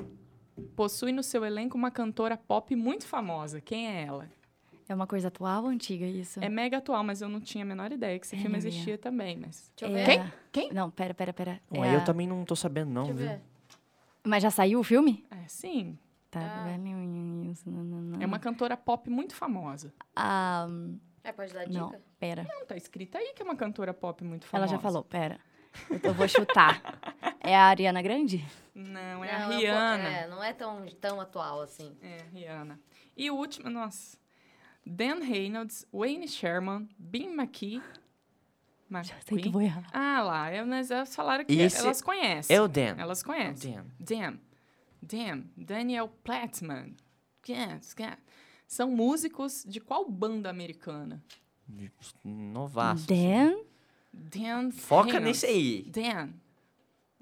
possui 0.74 1.12
no 1.12 1.22
seu 1.22 1.44
elenco 1.44 1.76
uma 1.76 1.90
cantora 1.90 2.36
pop 2.36 2.74
muito 2.76 3.06
famosa. 3.06 3.60
Quem 3.60 3.88
é 3.88 4.04
ela? 4.04 4.28
É 4.88 4.94
uma 4.94 5.06
coisa 5.06 5.28
atual 5.28 5.64
ou 5.64 5.68
antiga 5.70 6.06
isso? 6.06 6.38
É 6.40 6.48
mega 6.48 6.78
atual, 6.78 7.02
mas 7.02 7.20
eu 7.20 7.28
não 7.28 7.40
tinha 7.40 7.64
a 7.64 7.66
menor 7.66 7.90
ideia 7.90 8.18
que 8.20 8.24
esse 8.26 8.36
É, 8.36 8.38
filme 8.38 8.54
ia. 8.54 8.58
existia 8.58 8.96
também. 8.96 9.36
Mas... 9.36 9.72
Deixa 9.76 9.92
eu 9.92 9.98
É 9.98 10.04
ver. 10.04 10.20
a- 10.20 10.32
Quem? 10.52 10.72
Não, 10.72 10.90
pera, 10.90 11.12
pera, 11.12 11.32
pera. 11.32 11.60
Ué, 11.72 11.88
É 11.88 11.94
eu 11.96 11.98
a- 11.98 12.04
também 12.04 12.26
não 12.26 12.44
tô 12.44 12.54
sabendo, 12.54 12.90
não, 12.92 13.02
Deixa 13.04 13.18
viu? 13.18 13.28
ver. 13.28 13.40
Mas 14.24 14.42
já 14.44 14.50
saiu 14.50 14.78
o 14.78 14.84
filme? 14.84 15.24
É, 15.30 15.48
sim. 15.48 15.98
Tá, 16.30 16.40
Ah. 16.40 16.64
velhinho, 16.68 17.50
isso, 17.50 17.68
não, 17.68 17.82
não, 17.82 18.00
não. 18.00 18.22
É 18.22 18.26
uma 18.26 18.38
cantora 18.38 18.76
pop 18.76 19.10
muito 19.10 19.34
famosa. 19.34 19.92
Ah, 20.14 20.68
É, 21.26 21.32
pode 21.32 21.52
dar 21.52 21.64
dica? 21.64 21.80
não, 21.80 21.92
pera. 22.20 22.46
Não, 22.48 22.64
tá 22.64 22.76
escrito 22.76 23.18
aí 23.18 23.32
que 23.34 23.42
é 23.42 23.44
uma 23.44 23.56
cantora 23.56 23.92
pop 23.92 24.22
muito 24.22 24.46
famosa. 24.46 24.70
Ela 24.70 24.76
já 24.76 24.80
falou, 24.80 25.02
pera. 25.02 25.40
Eu, 26.02 26.14
vou 26.14 26.28
chutar. 26.28 26.80
É 27.40 27.54
a 27.54 27.64
Ariana 27.64 28.00
Grande? 28.00 28.46
Não, 28.72 29.24
é 29.24 29.38
Não, 29.38 29.46
a 29.46 29.56
Rihanna. 29.56 30.08
É, 30.08 30.28
não 30.28 30.42
é 30.42 30.52
tão, 30.52 30.86
tão 31.00 31.20
atual 31.20 31.62
assim. 31.62 31.96
É, 32.00 32.18
Rihanna. 32.32 32.78
E 33.16 33.28
o 33.30 33.34
último, 33.34 33.68
nossa. 33.68 34.16
Dan 34.84 35.18
Reynolds, 35.18 35.84
Wayne 35.92 36.28
Sherman, 36.28 36.88
Bin 36.96 37.34
McKee. 37.34 37.82
Já 38.88 39.02
sei 39.02 39.14
que 39.16 39.34
McQueen. 39.34 39.52
vou 39.52 39.62
errar. 39.62 39.84
Ah 39.92 40.22
lá, 40.22 40.48
é, 40.48 40.64
mas 40.64 40.92
elas 40.92 41.14
falaram 41.14 41.44
que 41.44 41.54
Esse 41.54 41.80
elas 41.80 42.00
conhecem. 42.00 42.54
É 42.54 42.60
o 42.60 42.68
Dan. 42.68 42.94
Elas 42.98 43.22
conhecem. 43.22 43.72
Dan. 43.72 43.84
Dan. 43.98 44.38
Dan. 45.02 45.42
Daniel 45.56 46.08
Plattman. 46.22 46.94
Yes, 47.48 47.94
yes. 47.98 48.16
São 48.66 48.90
músicos 48.90 49.64
de 49.66 49.80
qual 49.80 50.08
banda 50.08 50.50
americana? 50.50 51.22
Novaço. 52.24 53.06
Dan? 53.06 53.62
Dan 54.12 54.70
Foca 54.70 55.04
Reynolds. 55.12 55.42
nesse 55.42 55.46
aí. 55.46 55.82
Dan. 55.82 56.30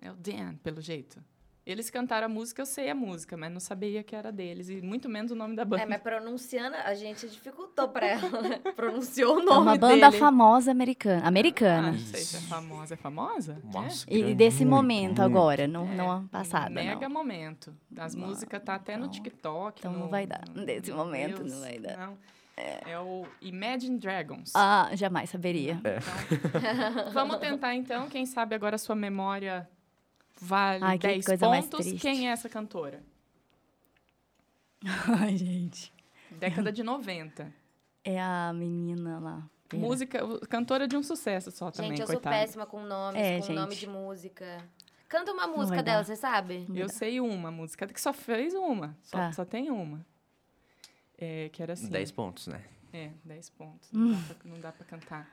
É 0.00 0.10
o 0.10 0.14
Dan, 0.16 0.56
pelo 0.56 0.80
jeito. 0.80 1.22
Eles 1.66 1.88
cantaram 1.88 2.26
a 2.26 2.28
música, 2.28 2.60
eu 2.60 2.66
sei 2.66 2.90
a 2.90 2.94
música, 2.94 3.38
mas 3.38 3.50
não 3.50 3.58
sabia 3.58 4.02
que 4.02 4.14
era 4.14 4.30
deles. 4.30 4.68
E 4.68 4.82
muito 4.82 5.08
menos 5.08 5.30
o 5.32 5.34
nome 5.34 5.56
da 5.56 5.64
banda. 5.64 5.82
É, 5.82 5.86
mas 5.86 6.02
pronunciando, 6.02 6.76
a 6.76 6.92
gente 6.94 7.26
dificultou 7.26 7.88
pra 7.88 8.04
ela, 8.06 8.42
né? 8.42 8.58
Pronunciou 8.76 9.36
o 9.36 9.40
É 9.40 9.44
nome 9.44 9.60
uma 9.68 9.76
banda 9.78 10.10
dele. 10.10 10.18
famosa 10.18 10.70
americana. 10.70 11.22
Ah, 11.24 11.28
Americana. 11.28 11.92
não 11.92 11.98
sei 11.98 12.20
se 12.20 12.36
é 12.36 12.40
famosa. 12.40 12.92
É 12.94 12.96
famosa? 12.98 13.58
Nossa, 13.72 14.04
E 14.10 14.18
grande, 14.18 14.34
desse 14.34 14.62
muito, 14.64 14.74
momento 14.76 15.06
muito. 15.08 15.22
agora, 15.22 15.66
não, 15.66 15.86
É, 15.90 15.94
não 15.94 16.10
ano 16.10 16.28
passado, 16.28 16.70
Mega 16.70 17.08
não. 17.08 17.14
momento. 17.14 17.74
As 17.96 18.14
Não, 18.14 18.26
músicas 18.28 18.62
tá 18.62 18.74
até 18.74 18.96
no 18.98 19.04
então- 19.06 19.10
TikTok. 19.12 19.80
então 19.80 19.92
não 19.92 20.00
no- 20.00 20.08
vai 20.08 20.26
dar. 20.26 20.42
no- 20.54 20.66
Desse 20.66 20.90
no 20.90 20.98
momento 20.98 21.38
Reels. 21.38 21.50
não 21.52 21.60
vai 21.60 21.78
dar. 21.78 21.96
Não. 21.96 22.18
É. 22.56 22.98
o 23.00 23.26
Imagine 23.40 23.98
Dragons. 23.98 24.52
Ah, 24.54 24.90
jamais 24.92 25.28
saberia. 25.30 25.80
Então, 25.82 27.10
vamos 27.12 27.38
tentar 27.38 27.74
então. 27.74 28.06
Quem 28.08 28.24
sabe 28.26 28.54
agora 28.54 28.76
a 28.76 28.78
sua 28.78 28.94
memória 28.94 29.68
vale 30.40 30.84
Ai, 30.84 30.98
que 30.98 31.06
10 31.06 31.24
coisa 31.26 31.48
mais 31.48 31.66
pontos. 31.66 31.92
Quem 32.00 32.28
é 32.28 32.32
essa 32.32 32.48
cantora? 32.48 33.02
Ai, 35.20 35.36
gente. 35.36 35.92
Década 36.30 36.70
de 36.72 36.82
90. 36.82 37.52
É 38.04 38.20
a 38.20 38.52
menina 38.52 39.18
lá. 39.18 39.48
Pera. 39.68 39.82
Música, 39.82 40.18
cantora 40.48 40.86
de 40.86 40.96
um 40.96 41.02
sucesso 41.02 41.50
só 41.50 41.70
também, 41.70 41.90
Gente, 41.92 42.00
eu 42.02 42.06
sou 42.06 42.16
coitada. 42.16 42.36
péssima 42.36 42.66
com 42.66 42.82
nomes, 42.84 43.20
É, 43.20 43.40
com 43.40 43.52
nome 43.54 43.70
gente. 43.72 43.80
de 43.80 43.86
música. 43.88 44.68
Canta 45.08 45.32
uma 45.32 45.46
música 45.46 45.82
dela, 45.82 46.04
você 46.04 46.16
sabe? 46.16 46.66
Eu 46.74 46.88
sei 46.88 47.20
uma 47.20 47.50
música, 47.50 47.86
que 47.86 48.00
só 48.00 48.12
fez 48.12 48.52
uma. 48.54 48.96
Só, 49.02 49.16
Tá. 49.16 49.32
só 49.32 49.44
tem 49.44 49.70
uma. 49.70 50.04
É, 51.16 51.48
que 51.50 51.62
era 51.62 51.72
assim. 51.74 51.88
10 51.88 52.10
pontos, 52.10 52.46
né? 52.48 52.62
É, 52.92 53.10
10 53.24 53.50
pontos. 53.50 53.88
Hum. 53.94 54.08
Não, 54.12 54.20
dá 54.22 54.34
pra, 54.34 54.50
não 54.50 54.60
dá 54.60 54.72
pra 54.72 54.84
cantar. 54.84 55.30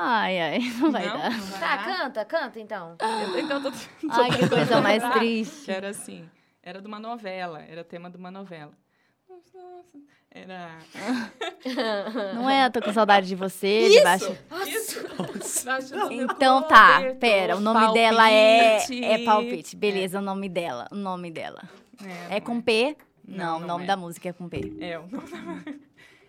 Ai, 0.00 0.38
ai, 0.40 0.58
não 0.80 0.92
vai 0.92 1.06
não? 1.06 1.18
dar. 1.18 1.30
Não 1.30 1.40
vai 1.46 1.60
Tá, 1.60 1.76
dar? 1.76 1.84
canta, 1.98 2.24
canta 2.24 2.60
então. 2.60 2.96
Eu- 3.00 3.38
Então, 3.40 3.60
tô, 3.62 3.70
tô 3.72 3.76
Ai, 4.10 4.30
que 4.30 4.48
coisa 4.48 4.80
mais 4.80 5.02
triste. 5.14 5.64
Que 5.64 5.72
era 5.72 5.88
assim, 5.90 6.28
era 6.62 6.80
de 6.80 6.86
uma 6.86 7.00
novela, 7.00 7.62
era 7.68 7.82
tema 7.82 8.08
de 8.08 8.16
uma 8.16 8.30
novela. 8.30 8.70
Era... 10.30 10.68
Não 12.34 12.48
é, 12.48 12.66
eu 12.66 12.70
tô 12.70 12.80
com 12.82 12.92
saudade 12.92 13.26
de 13.26 13.34
você, 13.34 13.88
debaixo. 13.90 14.36
Isso! 14.66 15.00
Debaixo 15.60 15.88
do 15.90 15.96
meu 16.08 16.12
Então 16.22 16.62
tá, 16.62 17.00
pera, 17.18 17.56
o 17.56 17.60
nome 17.60 17.92
dela 17.94 18.30
é 18.30 18.76
Palpite. 18.78 19.04
é 19.04 19.24
palpite. 19.24 19.76
Beleza, 19.76 20.18
o 20.18 20.22
nome 20.22 20.48
dela, 20.48 20.86
o 20.92 20.94
nome 20.94 21.30
dela. 21.30 21.62
É, 22.30 22.36
É 22.36 22.40
com 22.40 22.60
P? 22.60 22.96
Não, 23.26 23.58
Não, 23.58 23.64
o 23.64 23.66
nome 23.68 23.84
é. 23.84 23.86
da 23.86 23.96
música 23.96 24.28
é 24.28 24.32
com 24.32 24.48
P. 24.48 24.72
É, 24.80 24.98
o 24.98 25.06
nome 25.08 25.28
da- 25.30 25.72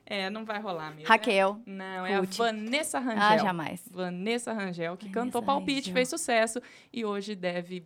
é, 0.10 0.30
não 0.30 0.44
vai 0.44 0.60
rolar 0.60 0.90
mesmo. 0.92 1.08
Raquel. 1.08 1.62
Não, 1.68 2.06
é 2.06 2.16
a. 2.16 2.22
Vanessa 2.22 2.98
Rangel. 2.98 3.24
Ah, 3.24 3.38
jamais. 3.38 3.88
Vanessa 3.92 4.52
Rangel, 4.52 4.98
que 4.98 5.06
Vanessa 5.06 5.20
cantou 5.22 5.44
Palpite, 5.44 5.82
Rangel. 5.82 5.94
fez 5.94 6.10
sucesso 6.10 6.60
e 6.92 7.06
hoje 7.06 7.36
deve 7.36 7.86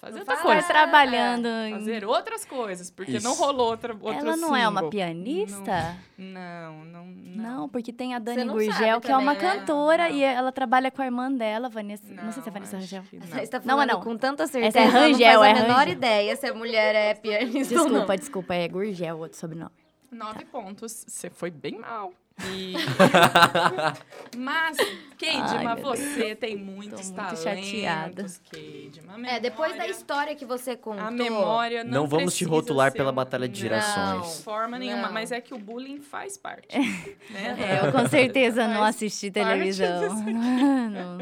fazer 0.00 0.14
Não 0.14 0.20
outra 0.20 0.36
coisa. 0.38 0.62
Tá 0.62 0.68
trabalhando 0.68 1.46
em... 1.46 1.72
Fazer 1.72 2.04
outras 2.04 2.44
coisas, 2.44 2.90
porque 2.90 3.12
Isso. 3.12 3.24
não 3.26 3.34
rolou 3.34 3.68
outra, 3.68 3.92
outro 3.92 4.10
Ela 4.12 4.36
não 4.36 4.56
é 4.56 4.66
uma 4.66 4.88
pianista? 4.88 5.96
Não, 6.16 6.84
não, 6.84 7.06
não. 7.06 7.58
Não, 7.58 7.68
porque 7.68 7.92
tem 7.92 8.14
a 8.14 8.18
Dani 8.18 8.44
não 8.44 8.54
Gurgel, 8.54 9.00
que 9.00 9.10
é 9.10 9.16
uma 9.16 9.34
também, 9.34 9.48
né? 9.50 9.58
cantora 9.58 10.08
Não. 10.08 10.16
e 10.16 10.22
ela 10.22 10.50
trabalha 10.52 10.90
com 10.90 11.02
a 11.02 11.04
irmã 11.04 11.30
dela, 11.30 11.68
Vanessa. 11.68 12.04
Não, 12.08 12.32
sei 12.32 12.42
se 12.42 12.48
é 12.48 12.52
Não, 12.52 12.52
Vanessa 12.54 12.76
Rangel. 12.78 13.02
Você 13.02 13.18
não. 13.18 13.42
está 13.42 13.58
Não, 13.58 13.66
falando 13.66 13.90
não. 13.90 14.00
com 14.00 14.16
tanta 14.16 14.46
certeza. 14.46 14.78
Essa 14.78 14.88
é 14.88 14.90
Rangel, 14.90 15.32
não 15.34 15.40
faz 15.40 15.58
é 15.58 15.60
a 15.60 15.62
menor 15.62 15.78
Rangel. 15.78 15.92
ideia 15.92 16.36
se 16.36 16.46
a 16.46 16.54
mulher 16.54 16.94
é 16.94 17.14
pianista 17.14 17.74
ou 17.74 17.80
não. 17.84 17.90
Desculpa, 17.90 18.16
desculpa, 18.16 18.54
é 18.54 18.68
Gurgel, 18.68 19.18
outro 19.18 19.38
sobrenome. 19.38 19.72
Nove 20.10 20.44
pontos. 20.46 21.04
Você 21.06 21.28
foi 21.30 21.50
bem 21.50 21.78
mal. 21.78 22.12
E... 22.54 22.74
Mas, 24.36 24.76
Keidma, 25.16 25.74
você 25.76 26.34
tem 26.36 26.56
muitos 26.56 27.10
muito 27.10 27.16
talentos, 27.16 27.42
chateada. 27.42 28.26
Keidma. 28.50 29.28
É, 29.28 29.40
depois 29.40 29.76
da 29.76 29.86
história 29.88 30.34
que 30.36 30.44
você 30.44 30.76
contou. 30.76 31.04
A 31.04 31.10
memória 31.10 31.82
não 31.82 32.02
Não 32.02 32.06
vamos 32.06 32.36
te 32.36 32.44
rotular 32.44 32.92
pela 32.92 33.10
um- 33.10 33.14
batalha 33.14 33.48
de 33.48 33.54
Não, 33.54 33.60
gerações. 33.68 34.36
De 34.38 34.42
forma 34.44 34.78
nenhuma, 34.78 35.08
Não. 35.08 35.12
mas 35.12 35.32
é 35.32 35.40
que 35.40 35.52
o 35.52 35.58
bullying 35.58 36.00
faz 36.00 36.36
parte. 36.36 36.78
né? 36.78 37.56
É, 37.82 37.86
eu 37.88 37.92
com 37.92 38.06
certeza 38.08 38.68
não 38.68 38.84
assisti 38.84 39.30
televisão. 39.30 40.14
Não. 40.24 41.18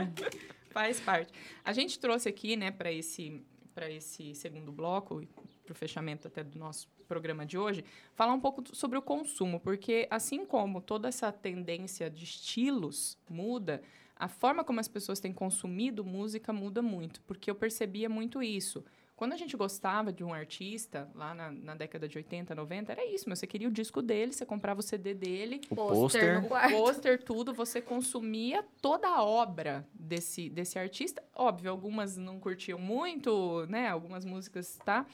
Faz 0.71 1.01
parte. 1.01 1.33
A 1.65 1.73
gente 1.73 1.99
trouxe 1.99 2.29
aqui, 2.29 2.55
né, 2.57 2.71
para 2.71 2.93
esse, 2.93 3.43
para 3.75 3.91
esse 3.91 4.35
segundo 4.35 4.71
bloco, 4.71 5.23
para 5.65 5.73
o 5.73 5.75
fechamento 5.75 6.29
até 6.29 6.45
do 6.45 6.59
nosso 6.59 6.87
programa 7.07 7.47
de 7.47 7.57
hoje, 7.57 7.85
falar 8.15 8.33
um 8.33 8.41
pouco 8.41 8.63
sobre 8.75 8.99
o 8.99 9.03
consumo, 9.03 9.61
porque 9.61 10.07
assim 10.11 10.45
como 10.45 10.81
toda 10.81 11.09
essa 11.09 11.33
tendência 11.33 12.11
de 12.11 12.25
estilos 12.25 13.19
muda, 13.29 13.83
a 14.15 14.29
forma 14.29 14.65
como 14.65 14.81
as 14.81 14.89
pessoas 14.89 15.21
têm 15.21 15.33
consumido 15.33 16.05
música 16.05 16.53
muda 16.53 16.81
muito, 16.81 17.21
porque 17.23 17.51
eu 17.51 17.55
percebia 17.55 18.09
muito 18.09 18.43
isso. 18.43 18.85
Quando 19.17 19.33
a 19.33 19.37
gente 19.37 19.57
gostava 19.57 20.13
de 20.13 20.23
um 20.23 20.35
artista, 20.35 21.09
lá 21.15 21.35
na, 21.35 21.51
na 21.51 21.75
década 21.75 22.07
de 22.07 22.19
80, 22.19 22.55
90, 22.55 22.93
era 22.93 23.07
isso, 23.07 23.25
mas 23.27 23.39
você 23.39 23.47
queria 23.47 23.67
o 23.67 23.71
disco 23.71 24.03
dele, 24.03 24.31
você 24.31 24.45
comprava 24.45 24.81
o 24.81 24.83
CD 24.83 25.15
dele, 25.15 25.63
O 25.71 25.75
Pôster 25.75 26.47
quarto. 26.47 26.73
pôster, 26.77 27.23
tudo, 27.23 27.55
você 27.55 27.81
consumia 27.81 28.63
toda 28.83 29.09
a 29.09 29.25
obra 29.25 29.89
desse, 29.95 30.51
desse 30.51 30.79
artista. 30.79 31.25
Óbvio, 31.35 31.71
algumas 31.71 32.19
não 32.19 32.39
curtiam 32.39 32.79
muito, 32.79 33.65
né? 33.71 33.89
Algumas 33.89 34.27
músicas, 34.27 34.79
tá? 34.85 35.07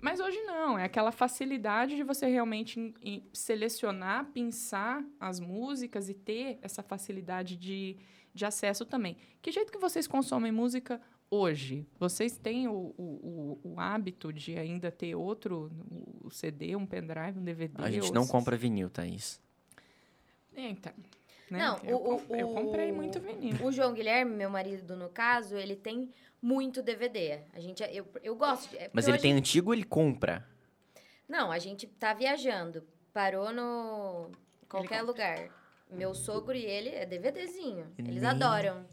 Mas 0.00 0.20
hoje 0.20 0.40
não, 0.42 0.78
é 0.78 0.84
aquela 0.84 1.10
facilidade 1.10 1.96
de 1.96 2.02
você 2.04 2.26
realmente 2.26 2.78
em- 2.78 2.94
em 3.02 3.24
selecionar, 3.32 4.26
pensar 4.32 5.04
as 5.18 5.40
músicas 5.40 6.08
e 6.08 6.14
ter 6.14 6.58
essa 6.62 6.82
facilidade 6.82 7.56
de, 7.56 7.96
de 8.32 8.44
acesso 8.44 8.84
também. 8.86 9.16
Que 9.42 9.50
jeito 9.50 9.72
que 9.72 9.78
vocês 9.78 10.06
consomem 10.06 10.52
música 10.52 11.00
hoje? 11.28 11.84
Vocês 11.98 12.36
têm 12.36 12.68
o, 12.68 12.94
o, 12.96 13.58
o, 13.64 13.72
o 13.74 13.80
hábito 13.80 14.32
de 14.32 14.56
ainda 14.56 14.90
ter 14.92 15.16
outro, 15.16 15.68
o 16.22 16.30
CD, 16.30 16.76
um 16.76 16.86
pendrive, 16.86 17.38
um 17.38 17.42
DVD? 17.44 17.82
A 17.82 17.90
gente 17.90 18.12
não 18.12 18.26
compra 18.26 18.56
vinil, 18.56 18.88
Thaís. 18.88 19.40
Eita. 20.54 20.94
Né? 21.50 21.58
Não, 21.58 21.78
eu, 21.84 21.96
o- 21.96 22.20
com- 22.20 22.36
eu 22.36 22.50
o- 22.50 22.54
comprei 22.54 22.92
muito 22.92 23.18
vinil. 23.20 23.56
O 23.64 23.72
João 23.72 23.92
Guilherme, 23.94 24.34
meu 24.34 24.50
marido, 24.50 24.94
no 24.96 25.08
caso, 25.08 25.56
ele 25.56 25.74
tem 25.76 26.10
muito 26.42 26.82
DVD. 26.82 27.40
A 27.52 27.60
gente, 27.60 27.82
eu, 27.92 28.06
eu 28.22 28.36
gosto. 28.36 28.70
De, 28.70 28.76
é 28.78 28.90
Mas 28.92 29.06
ele 29.06 29.14
hoje- 29.14 29.22
tem 29.22 29.32
antigo, 29.32 29.72
ele 29.72 29.84
compra. 29.84 30.46
Não, 31.28 31.50
a 31.50 31.58
gente 31.58 31.86
tá 31.86 32.12
viajando. 32.14 32.86
Parou 33.12 33.52
no 33.52 34.30
qualquer 34.68 35.02
lugar. 35.02 35.48
Meu 35.90 36.14
sogro 36.14 36.54
e 36.54 36.64
ele 36.64 36.90
é 36.90 37.06
DVDzinho. 37.06 37.92
Eles 37.98 38.22
Nem- 38.22 38.30
adoram. 38.30 38.84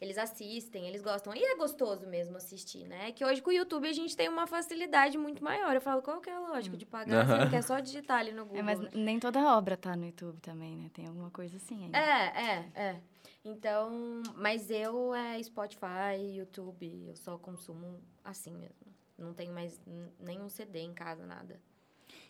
Eles 0.00 0.18
assistem, 0.18 0.86
eles 0.86 1.02
gostam. 1.02 1.34
E 1.34 1.42
é 1.42 1.56
gostoso 1.56 2.06
mesmo 2.06 2.36
assistir, 2.36 2.86
né? 2.86 3.08
É 3.08 3.12
que 3.12 3.24
hoje 3.24 3.40
com 3.40 3.50
o 3.50 3.52
YouTube 3.52 3.88
a 3.88 3.92
gente 3.92 4.16
tem 4.16 4.28
uma 4.28 4.46
facilidade 4.46 5.16
muito 5.16 5.42
maior. 5.42 5.74
Eu 5.74 5.80
falo, 5.80 6.02
qual 6.02 6.20
que 6.20 6.30
é 6.30 6.34
a 6.34 6.40
lógica 6.40 6.76
de 6.76 6.86
pagar? 6.86 7.26
Você 7.26 7.38
não 7.38 7.50
quer 7.50 7.62
só 7.62 7.78
digitar 7.80 8.20
ali 8.20 8.32
no 8.32 8.44
Google. 8.44 8.60
É, 8.60 8.62
mas 8.62 8.80
né? 8.80 8.90
nem 8.94 9.18
toda 9.18 9.40
obra 9.56 9.76
tá 9.76 9.96
no 9.96 10.06
YouTube 10.06 10.40
também, 10.40 10.76
né? 10.76 10.90
Tem 10.92 11.06
alguma 11.06 11.30
coisa 11.30 11.56
assim 11.56 11.84
ainda. 11.84 11.98
É, 11.98 12.26
é, 12.36 12.70
é. 12.74 13.00
Então, 13.44 14.22
mas 14.36 14.70
eu 14.70 15.14
é 15.14 15.42
Spotify, 15.42 16.18
YouTube, 16.34 17.06
eu 17.08 17.16
só 17.16 17.36
consumo 17.36 18.00
assim 18.24 18.54
mesmo. 18.56 18.94
Não 19.18 19.34
tenho 19.34 19.52
mais 19.52 19.80
nenhum 20.18 20.48
CD 20.48 20.80
em 20.80 20.94
casa, 20.94 21.26
nada. 21.26 21.60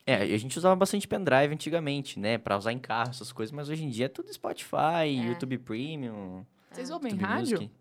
É, 0.06 0.16
a 0.16 0.36
gente 0.36 0.58
usava 0.58 0.76
bastante 0.76 1.08
pendrive 1.08 1.54
antigamente, 1.54 2.18
né? 2.18 2.36
Pra 2.36 2.58
usar 2.58 2.72
em 2.72 2.78
carro, 2.78 3.10
essas 3.10 3.32
coisas, 3.32 3.52
mas 3.52 3.68
hoje 3.68 3.84
em 3.84 3.88
dia 3.88 4.06
é 4.06 4.08
tudo 4.08 4.32
Spotify, 4.32 5.06
YouTube 5.06 5.56
Premium, 5.58 6.44
Vocês 6.74 6.90
É. 6.90 6.94
ouvem 6.94 7.14
rádio? 7.16 7.58
Music. 7.58 7.74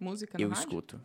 Música 0.00 0.38
no 0.38 0.44
Eu 0.44 0.48
rádio? 0.48 0.60
escuto. 0.62 1.00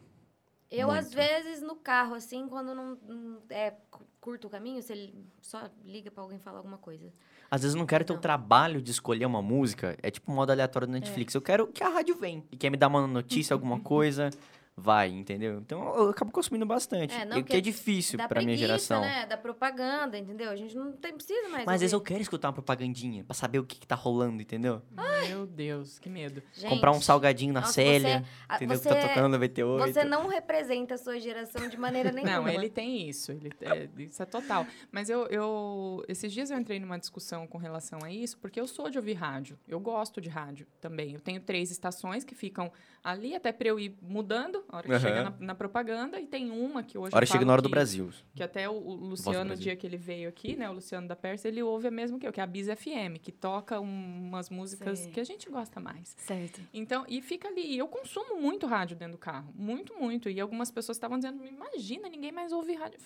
Eu, 0.72 0.88
Muito. 0.88 1.00
às 1.00 1.14
vezes, 1.14 1.62
no 1.62 1.76
carro, 1.76 2.16
assim, 2.16 2.48
quando 2.48 2.74
não, 2.74 2.96
não 3.08 3.41
é 3.50 3.72
cu- 3.91 4.04
curto 4.20 4.48
o 4.48 4.50
caminho, 4.50 4.82
você 4.82 5.14
só 5.39 5.70
liga 5.86 6.10
pra 6.10 6.24
alguém 6.24 6.39
falar 6.39 6.58
alguma 6.58 6.80
coisa. 6.80 7.14
Às 7.52 7.62
vezes 7.62 7.76
eu 7.76 7.80
não 7.80 7.86
quero 7.86 8.04
ter 8.04 8.14
o 8.14 8.18
trabalho 8.18 8.82
de 8.82 8.89
escolher 8.89 9.26
uma 9.28 9.41
música, 9.41 9.96
é 10.02 10.10
tipo 10.10 10.32
um 10.32 10.36
modo 10.36 10.52
aleatório 10.52 10.88
do 10.88 10.94
Netflix. 10.94 11.36
Eu 11.36 11.41
quero 11.44 11.68
que 11.68 11.84
a 11.84 11.89
rádio 11.89 12.16
vem. 12.16 12.44
E 12.52 12.58
quer 12.58 12.72
me 12.72 12.78
dar 12.78 12.88
uma 12.88 13.06
notícia, 13.06 13.54
alguma 13.54 13.80
coisa, 13.82 14.32
vai, 14.76 15.09
entendeu? 15.09 15.59
Então 15.59 15.93
eu 15.95 16.09
acabo 16.09 16.32
consumindo 16.32 16.65
bastante. 16.65 17.13
É, 17.13 17.26
não, 17.26 17.38
o 17.39 17.43
que 17.43 17.55
é 17.55 17.61
difícil 17.61 18.17
da 18.17 18.28
pra 18.28 18.41
minha 18.41 18.57
preguiça, 18.57 18.67
geração. 18.67 19.01
né? 19.01 19.26
Da 19.26 19.38
propaganda, 19.38 20.17
entendeu? 20.17 20.49
A 20.49 20.55
gente 20.55 20.76
não 20.76 20.91
tem, 20.93 21.13
precisa 21.13 21.47
mais 21.49 21.65
Mas 21.65 21.76
às 21.76 21.82
vezes 21.82 21.93
eu 21.93 22.01
quero 22.01 22.21
escutar 22.21 22.47
uma 22.47 22.53
propagandinha 22.53 23.24
pra 23.24 23.34
saber 23.34 23.59
o 23.59 23.63
que, 23.63 23.80
que 23.80 23.88
tá 23.88 23.95
rolando, 23.95 24.41
entendeu? 24.41 24.82
Meu 25.28 25.45
Deus, 25.45 25.99
que 25.99 26.09
medo. 26.09 26.41
Comprar 26.67 26.91
um 26.91 26.95
Gente, 26.95 27.05
salgadinho 27.05 27.53
na 27.53 27.61
nossa, 27.61 27.74
Célia, 27.74 28.19
você- 28.19 28.26
a- 28.49 28.55
entendeu? 28.55 28.78
você- 28.78 28.89
que 28.89 28.95
tá 28.95 29.07
tocando 29.07 29.24
no 29.24 29.30
98. 29.30 29.93
Você 29.93 30.03
não 30.03 30.28
representa 30.28 30.95
a 30.95 30.97
sua 30.97 31.19
geração 31.19 31.67
de 31.69 31.78
maneira 31.78 32.11
nenhuma. 32.11 32.34
Não, 32.41 32.49
ele 32.49 32.69
tem 32.69 33.07
isso. 33.07 33.32
Ele, 33.32 33.51
é, 33.61 33.88
isso 33.97 34.21
é 34.21 34.26
total. 34.26 34.65
Mas 34.91 35.09
eu, 35.09 35.28
eu. 35.28 36.03
Esses 36.07 36.32
dias 36.34 36.49
eu 36.51 36.57
entrei 36.57 36.80
numa 36.80 36.97
discussão 36.97 37.47
com 37.47 37.57
relação 37.57 37.99
a 38.03 38.11
isso, 38.11 38.38
porque 38.39 38.59
eu 38.59 38.67
sou 38.67 38.89
de 38.89 38.97
ouvir 38.97 39.13
rádio. 39.13 39.57
Eu 39.67 39.80
gosto 39.80 40.19
de 40.19 40.30
rádio 40.30 40.67
também. 40.82 41.13
Eu 41.13 41.19
tenho 41.21 41.39
três 41.39 41.71
estações 41.71 42.24
que 42.24 42.36
ficam 42.36 42.71
ali 43.04 43.36
até 43.36 43.51
pra 43.51 43.68
eu 43.68 43.78
ir 43.80 43.97
mudando, 44.01 44.64
a 44.70 44.78
hora 44.78 44.88
que 44.88 44.93
Aham. 44.93 44.99
chega 45.01 45.24
na, 45.24 45.34
na 45.39 45.56
propaganda. 45.56 46.20
E 46.22 46.26
tem 46.26 46.49
uma 46.51 46.82
que 46.84 46.97
hoje. 46.97 47.14
A 47.14 47.18
hora 47.18 47.26
chega 47.26 47.43
na 47.43 47.51
hora 47.54 47.62
do 47.62 47.68
que- 47.68 47.76
Brasil. 47.76 48.10
Que 48.34 48.41
até 48.41 48.70
o, 48.70 48.74
o 48.74 48.93
Luciano, 48.95 49.39
no 49.39 49.45
Brasil. 49.47 49.64
dia 49.64 49.76
que 49.76 49.86
ele 49.86 49.97
veio 49.97 50.30
aqui, 50.30 50.56
né? 50.56 50.70
O 50.70 50.74
Luciano 50.74 51.08
da 51.08 51.16
Pérsia, 51.16 51.49
ele 51.49 51.62
ouve 51.62 51.88
a 51.88 51.91
mesma 51.91 52.18
que 52.18 52.26
eu, 52.26 52.32
que 52.32 52.39
é 52.39 52.43
a 52.43 52.47
Bis 52.47 52.68
FM, 52.68 53.18
que 53.22 53.32
toca 53.32 53.80
um- 53.82 54.28
umas 54.30 54.49
músicas 54.49 54.99
Sei. 54.99 55.12
que 55.12 55.20
a 55.20 55.24
gente 55.26 55.49
gosta 55.49 55.80
mais. 55.82 56.16
Certo. 56.20 56.62
Então, 56.74 57.06
e 57.10 57.22
fica 57.22 57.49
ali. 57.49 57.78
Eu 57.78 57.88
consumo 57.89 58.39
muito 58.39 58.66
rádio 58.68 58.95
dentro 58.95 59.14
do 59.14 59.20
carro. 59.20 59.51
Muito, 59.54 59.93
muito. 59.95 60.30
E 60.30 60.39
algumas 60.39 60.72
pessoas 60.72 60.95
estavam 60.95 61.18
dizendo, 61.18 61.45
imagina, 61.45 62.08
ninguém 62.08 62.32
mais 62.32 62.51
ouve 62.54 62.74
rádio. 62.74 62.99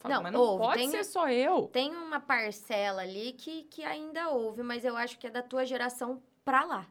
Falo, 0.00 0.14
Não, 0.14 0.22
mas 0.22 0.32
não 0.32 0.40
ouve, 0.40 0.64
pode 0.64 0.78
tem- 0.78 0.90
ser 0.90 1.04
só 1.04 1.28
eu. 1.28 1.68
Tem 1.68 1.90
uma 1.94 2.18
parcela 2.18 3.02
ali 3.02 3.34
que, 3.34 3.64
que 3.64 3.84
ainda 3.84 4.30
ouve, 4.30 4.62
mas 4.62 4.82
eu 4.84 4.96
acho 4.96 5.18
que 5.18 5.26
é 5.26 5.30
da 5.30 5.42
tua 5.42 5.66
geração 5.66 6.22
pra 6.42 6.64
lá. 6.64 6.86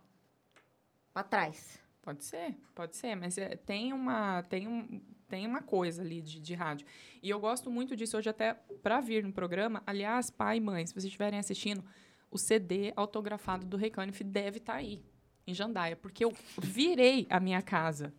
Pra 1.11 1.23
trás. 1.23 1.78
Pode 2.01 2.23
ser, 2.23 2.55
pode 2.73 2.95
ser, 2.95 3.15
mas 3.15 3.37
é, 3.37 3.55
tem, 3.55 3.93
uma, 3.93 4.41
tem, 4.43 4.67
um, 4.67 5.01
tem 5.27 5.45
uma 5.45 5.61
coisa 5.61 6.01
ali 6.01 6.21
de, 6.21 6.39
de 6.39 6.53
rádio. 6.53 6.87
E 7.21 7.29
eu 7.29 7.39
gosto 7.39 7.69
muito 7.69 7.95
disso 7.95 8.17
hoje 8.17 8.29
até 8.29 8.53
para 8.81 9.01
vir 9.01 9.23
no 9.23 9.33
programa. 9.33 9.83
Aliás, 9.85 10.29
pai 10.29 10.57
e 10.57 10.61
mãe, 10.61 10.85
se 10.85 10.93
vocês 10.93 11.05
estiverem 11.05 11.37
assistindo, 11.37 11.83
o 12.31 12.37
CD 12.37 12.93
autografado 12.95 13.65
do 13.65 13.75
Rei 13.77 13.91
deve 14.25 14.57
estar 14.57 14.75
aí, 14.75 15.03
em 15.45 15.53
Jandaia, 15.53 15.95
porque 15.95 16.23
eu 16.23 16.33
virei 16.61 17.27
a 17.29 17.39
minha 17.39 17.61
casa 17.61 18.13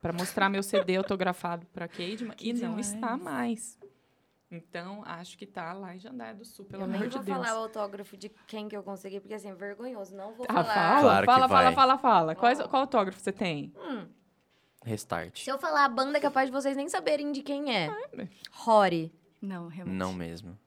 para 0.00 0.12
mostrar 0.12 0.48
meu 0.48 0.62
CD 0.62 0.96
autografado 0.96 1.66
para 1.66 1.86
Que 1.86 2.02
e 2.40 2.52
não 2.52 2.76
demais. 2.76 2.92
está 2.92 3.16
mais. 3.16 3.78
Então, 4.54 5.02
acho 5.06 5.38
que 5.38 5.46
tá 5.46 5.72
lá 5.72 5.96
em 5.96 5.98
Jandaia 5.98 6.34
do 6.34 6.44
Sul, 6.44 6.66
pelo 6.66 6.82
eu 6.82 6.84
amor 6.84 6.98
nem 7.00 7.08
de 7.08 7.16
vou 7.16 7.24
Deus. 7.24 7.38
falar 7.38 7.58
o 7.58 7.62
autógrafo 7.62 8.18
de 8.18 8.28
quem 8.46 8.68
que 8.68 8.76
eu 8.76 8.82
consegui, 8.82 9.18
porque 9.18 9.32
assim, 9.32 9.48
é 9.48 9.54
vergonhoso. 9.54 10.14
Não 10.14 10.34
vou 10.34 10.44
Ah, 10.46 10.52
falar. 10.62 10.74
fala, 10.74 11.00
Claro 11.00 11.26
fala, 11.26 11.48
fala, 11.48 11.72
fala, 11.72 11.98
fala. 11.98 12.34
Quais, 12.34 12.60
qual 12.66 12.82
autógrafo 12.82 13.18
você 13.18 13.32
tem? 13.32 13.72
Hum, 13.78 14.06
Restart. 14.84 15.42
se 15.42 15.48
eu 15.50 15.58
falar 15.58 15.86
a 15.86 15.88
banda, 15.88 16.18
é 16.18 16.20
capaz 16.20 16.46
de 16.48 16.52
vocês 16.52 16.76
nem 16.76 16.86
saberem 16.88 17.32
de 17.32 17.40
quem 17.42 17.74
é. 17.74 17.88
mas- 18.14 18.28
Rory, 18.50 19.10
Não, 19.40 19.68
realmente. 19.68 19.96
Não 19.96 20.12
mesmo. 20.12 20.58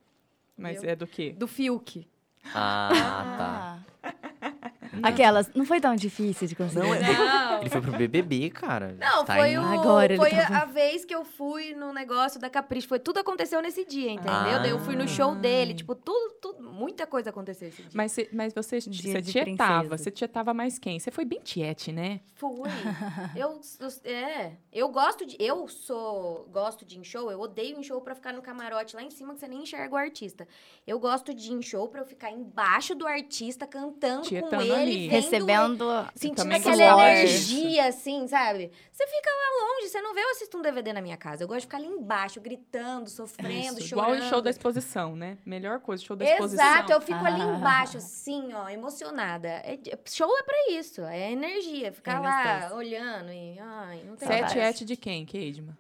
Mas 0.58 0.82
Viu? 0.82 0.90
é 0.90 0.96
do 0.96 1.06
quê? 1.06 1.32
do 1.38 1.48
Fiuk. 1.48 2.08
Ah, 2.54 3.84
tá. 4.02 4.12
Aquelas. 5.04 5.52
Não 5.54 5.66
foi 5.66 5.80
tão 5.82 5.96
difícil 5.96 6.48
de 6.48 6.56
conseguir. 6.56 6.80
Não, 6.88 6.94
é- 6.96 7.55
Não. 7.56 7.62
Ele 7.62 7.70
foi 7.70 7.82
pro 7.82 7.91
BBB, 7.91 8.49
cara. 8.49 8.95
Não, 8.99 9.26
Tá 9.26 9.36
foi, 9.36 9.58
o, 9.58 9.62
Agora 9.62 10.16
foi 10.16 10.30
tava- 10.32 10.58
a 10.58 10.66
vez 10.66 11.03
que 11.06 11.14
eu 11.16 11.24
fui 11.26 11.74
no 11.74 11.91
negócio 11.93 12.39
da 12.39 12.49
Capricho. 12.49 12.88
Foi 12.88 12.99
tudo 12.99 13.20
aconteceu 13.20 13.62
nesse 13.62 13.86
dia, 13.86 14.12
entendeu? 14.12 14.32
Ah. 14.34 14.60
Daí 14.60 14.70
eu 14.72 14.80
fui 14.80 14.95
no 14.95 15.08
show 15.08 15.36
dele. 15.36 15.74
Tipo, 15.74 15.95
tudo, 15.95 16.34
tudo, 16.41 16.64
muita 16.64 17.06
coisa 17.08 17.30
aconteceu 17.30 17.68
esse 17.70 17.82
dia. 17.82 17.91
Mas, 17.93 18.12
cê- 18.12 18.30
mas 18.34 18.53
você, 18.53 18.80
Dia 18.80 19.14
você 19.14 19.22
tietava, 19.22 19.80
princesa. 19.82 19.97
você 19.97 20.12
tietava 20.12 20.53
mais 20.53 20.78
quem? 20.80 20.99
Você 20.99 21.12
foi 21.12 21.26
bem 21.26 21.39
tiete, 21.41 21.91
né? 21.91 22.20
Fui. 22.36 22.70
eu, 23.36 23.60
eu- 23.80 24.12
é, 24.12 24.51
eu 24.72 24.89
gosto 24.89 25.26
de, 25.26 25.36
eu 25.39 25.68
sou, 25.68 26.47
gosto 26.51 26.86
de 26.86 26.95
ir 26.95 26.99
em 26.99 27.03
show, 27.03 27.32
eu 27.32 27.39
odeio 27.39 27.76
ir 27.76 27.80
em 27.80 27.84
show 27.84 27.99
pra 28.01 28.14
ficar 28.16 28.34
no 28.34 28.41
camarote 28.41 28.95
lá 28.95 29.01
em 29.03 29.10
cima 29.10 29.34
que 29.34 29.39
você 29.39 29.47
nem 29.47 29.64
enxerga 29.64 29.93
o 29.93 29.97
artista. 29.97 30.47
Eu 30.86 30.99
gosto 30.99 31.34
de 31.34 31.49
ir 31.49 31.53
em 31.53 31.62
show 31.62 31.88
pra 31.88 32.01
eu 32.01 32.06
ficar 32.06 32.32
embaixo 32.32 32.93
do 32.95 33.08
artista 33.08 33.66
cantando 33.66 34.22
com 34.24 34.28
Tietando 34.30 34.62
ele, 34.64 34.72
ali. 34.74 35.08
vendo 35.08 35.12
Recebendo. 35.12 35.86
Sentindo 36.16 36.53
aquela 36.53 36.93
gosto. 36.93 37.06
Energia, 37.54 37.88
assim, 37.88 38.28
sabe? 38.28 38.72
Você 38.91 39.06
fica 39.08 39.30
lá 39.30 39.66
longe, 39.68 39.89
você 39.89 40.02
não 40.02 40.14
vê 40.14 40.22
eu 40.22 40.30
assisto 40.32 40.58
um 40.58 40.62
DVD 40.62 40.93
na 40.93 41.02
minha 41.02 41.18
casa. 41.18 41.43
Eu 41.43 41.48
gosto 41.48 41.60
de 41.62 41.66
ficar 41.68 41.78
ali 41.78 41.88
embaixo, 41.88 42.39
gritando, 42.41 43.10
sofrendo, 43.10 43.80
Isso, 43.80 43.88
chorando. 43.89 44.14
igual 44.16 44.26
o 44.28 44.30
show 44.30 44.41
da 44.41 44.50
exposição, 44.50 45.16
né? 45.16 45.38
Melhor 45.46 45.80
coisa, 45.80 46.04
show 46.04 46.16
da 46.16 46.26
exposição. 46.26 46.66
Exato, 46.66 46.91
eu 46.91 47.02
fico 47.02 47.24
ali 47.26 47.41
Ah. 47.41 47.56
embaixo, 47.56 47.98
assim, 47.98 48.54
ó, 48.54 48.70
emocionada. 48.70 49.48
É- 49.48 49.80
show 50.06 50.30
é 50.38 50.43
pra 50.43 50.56
isso, 50.72 51.02
é 51.04 51.32
energia. 51.32 51.91
Ficar 51.91 52.16
É 52.18 52.20
lá 52.20 52.76
olhando 52.76 53.32
e. 53.32 53.60
Ai, 53.60 54.04
não 54.06 54.16
tem 54.16 54.28
Saudades. 54.28 54.52
tiete 54.54 54.86
de 54.86 54.96
quem, 54.96 55.26
Keidman? 55.26 55.76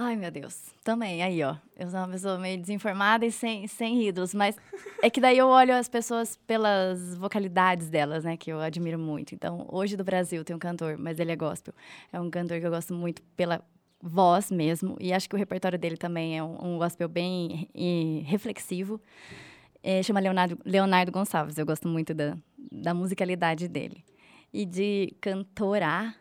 Ai, 0.00 0.14
meu 0.14 0.30
Deus. 0.30 0.72
Também, 0.84 1.24
aí, 1.24 1.42
ó. 1.42 1.56
Eu 1.76 1.90
sou 1.90 1.98
uma 1.98 2.06
pessoa 2.06 2.38
meio 2.38 2.56
desinformada 2.56 3.26
e 3.26 3.32
sem, 3.32 3.66
sem 3.66 4.06
ídolos, 4.06 4.32
mas 4.32 4.54
é 5.02 5.10
que 5.10 5.20
daí 5.20 5.36
eu 5.36 5.48
olho 5.48 5.74
as 5.74 5.88
pessoas 5.88 6.36
pelas 6.46 7.16
vocalidades 7.16 7.90
delas, 7.90 8.22
né, 8.22 8.36
que 8.36 8.52
eu 8.52 8.60
admiro 8.60 8.96
muito. 8.96 9.34
Então, 9.34 9.66
hoje 9.68 9.96
do 9.96 10.04
Brasil 10.04 10.44
tem 10.44 10.54
um 10.54 10.58
cantor, 10.60 10.96
mas 10.96 11.18
ele 11.18 11.32
é 11.32 11.36
gospel. 11.36 11.74
É 12.12 12.20
um 12.20 12.30
cantor 12.30 12.60
que 12.60 12.66
eu 12.66 12.70
gosto 12.70 12.94
muito 12.94 13.20
pela 13.36 13.60
voz 14.00 14.52
mesmo, 14.52 14.96
e 15.00 15.12
acho 15.12 15.28
que 15.28 15.34
o 15.34 15.38
repertório 15.38 15.76
dele 15.76 15.96
também 15.96 16.38
é 16.38 16.44
um, 16.44 16.74
um 16.74 16.78
gospel 16.78 17.08
bem 17.08 17.68
reflexivo. 18.24 19.00
É, 19.82 20.00
chama 20.04 20.20
Leonardo, 20.20 20.56
Leonardo 20.64 21.10
Gonçalves, 21.10 21.58
eu 21.58 21.66
gosto 21.66 21.88
muito 21.88 22.14
da, 22.14 22.38
da 22.70 22.94
musicalidade 22.94 23.66
dele. 23.66 24.04
E 24.52 24.64
de 24.64 25.12
cantorar, 25.20 26.14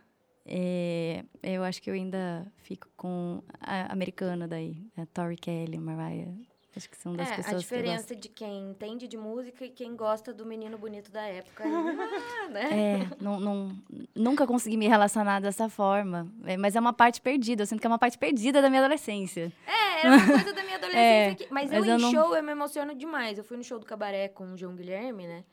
é, 0.48 1.24
eu 1.44 1.64
acho 1.64 1.82
que 1.82 1.90
eu 1.90 1.94
ainda 1.94 2.46
fico 2.58 2.88
com 2.96 3.42
a 3.60 3.92
americana 3.92 4.48
daí, 4.48 4.78
a 4.98 5.06
Tori 5.06 5.36
Kelly, 5.36 5.78
Mariah. 5.78 6.32
Acho 6.76 6.90
que 6.92 6.98
são 6.98 7.12
das 7.16 7.28
É, 7.32 7.36
pessoas 7.38 7.48
a 7.48 7.58
que 7.58 7.62
diferença 7.64 8.16
de 8.16 8.30
quem 8.30 8.70
entende 8.70 9.08
de 9.08 9.18
música 9.18 9.66
e 9.66 9.70
quem 9.70 9.96
gosta 9.96 10.32
do 10.32 10.46
menino 10.46 10.78
bonito 10.78 11.12
da 11.12 11.24
época. 11.24 11.64
ah, 11.66 12.50
né? 12.54 12.70
É, 13.02 13.10
não, 13.20 13.40
não- 13.40 13.76
nunca 14.16 14.46
consegui 14.46 14.78
me 14.78 14.88
relacionar 14.88 15.40
dessa 15.42 15.68
forma. 15.70 16.32
É, 16.46 16.56
mas 16.56 16.76
é 16.76 16.80
uma 16.80 16.94
parte 16.94 17.20
perdida. 17.20 17.64
Eu 17.64 17.66
sinto 17.66 17.82
que 17.82 17.88
é 17.88 17.90
uma 17.90 17.98
parte 17.98 18.16
perdida 18.20 18.62
da 18.62 18.70
minha 18.70 18.82
adolescência. 18.84 19.52
É, 19.66 20.06
era 20.06 20.16
uma 20.18 20.28
coisa 20.28 20.54
da 20.54 20.64
minha 20.64 20.76
adolescência. 20.78 21.32
É, 21.32 21.34
que- 21.36 21.48
mas, 21.52 21.72
mas 21.72 21.80
eu, 21.80 21.86
eu 21.94 21.98
em 21.98 22.02
não- 22.02 22.12
show, 22.12 22.36
eu 22.36 22.44
me 22.44 22.52
emociono 22.52 22.94
demais. 22.94 23.40
Eu 23.40 23.44
fui 23.44 23.58
no 23.58 23.64
show 23.64 23.80
do 23.80 23.86
Cabaré 23.86 24.28
com 24.28 24.54
o 24.54 24.56
João 24.58 24.76
Guilherme, 24.76 25.26
né? 25.26 25.44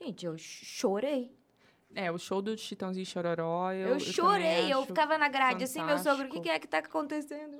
Gente, 0.00 0.26
eu 0.26 0.36
chorei. 0.36 1.30
É, 1.94 2.10
o 2.10 2.18
show 2.18 2.40
do 2.40 2.56
Chitãozinho 2.56 3.02
e 3.02 3.06
Chororó, 3.06 3.70
eu, 3.72 3.88
Eu, 3.88 3.94
eu 3.94 4.00
chorei. 4.00 4.72
Eu 4.72 4.78
acho 4.78 4.86
ficava 4.88 5.18
na 5.18 5.28
grade 5.28 5.64
assim, 5.64 5.82
meu 5.84 5.98
sogro, 5.98 6.26
o 6.26 6.28
que, 6.30 6.36
fantástico. 6.36 6.42
que 6.42 6.48
é 6.50 6.58
que 6.58 6.66
tá 6.68 6.78
acontecendo? 6.78 7.58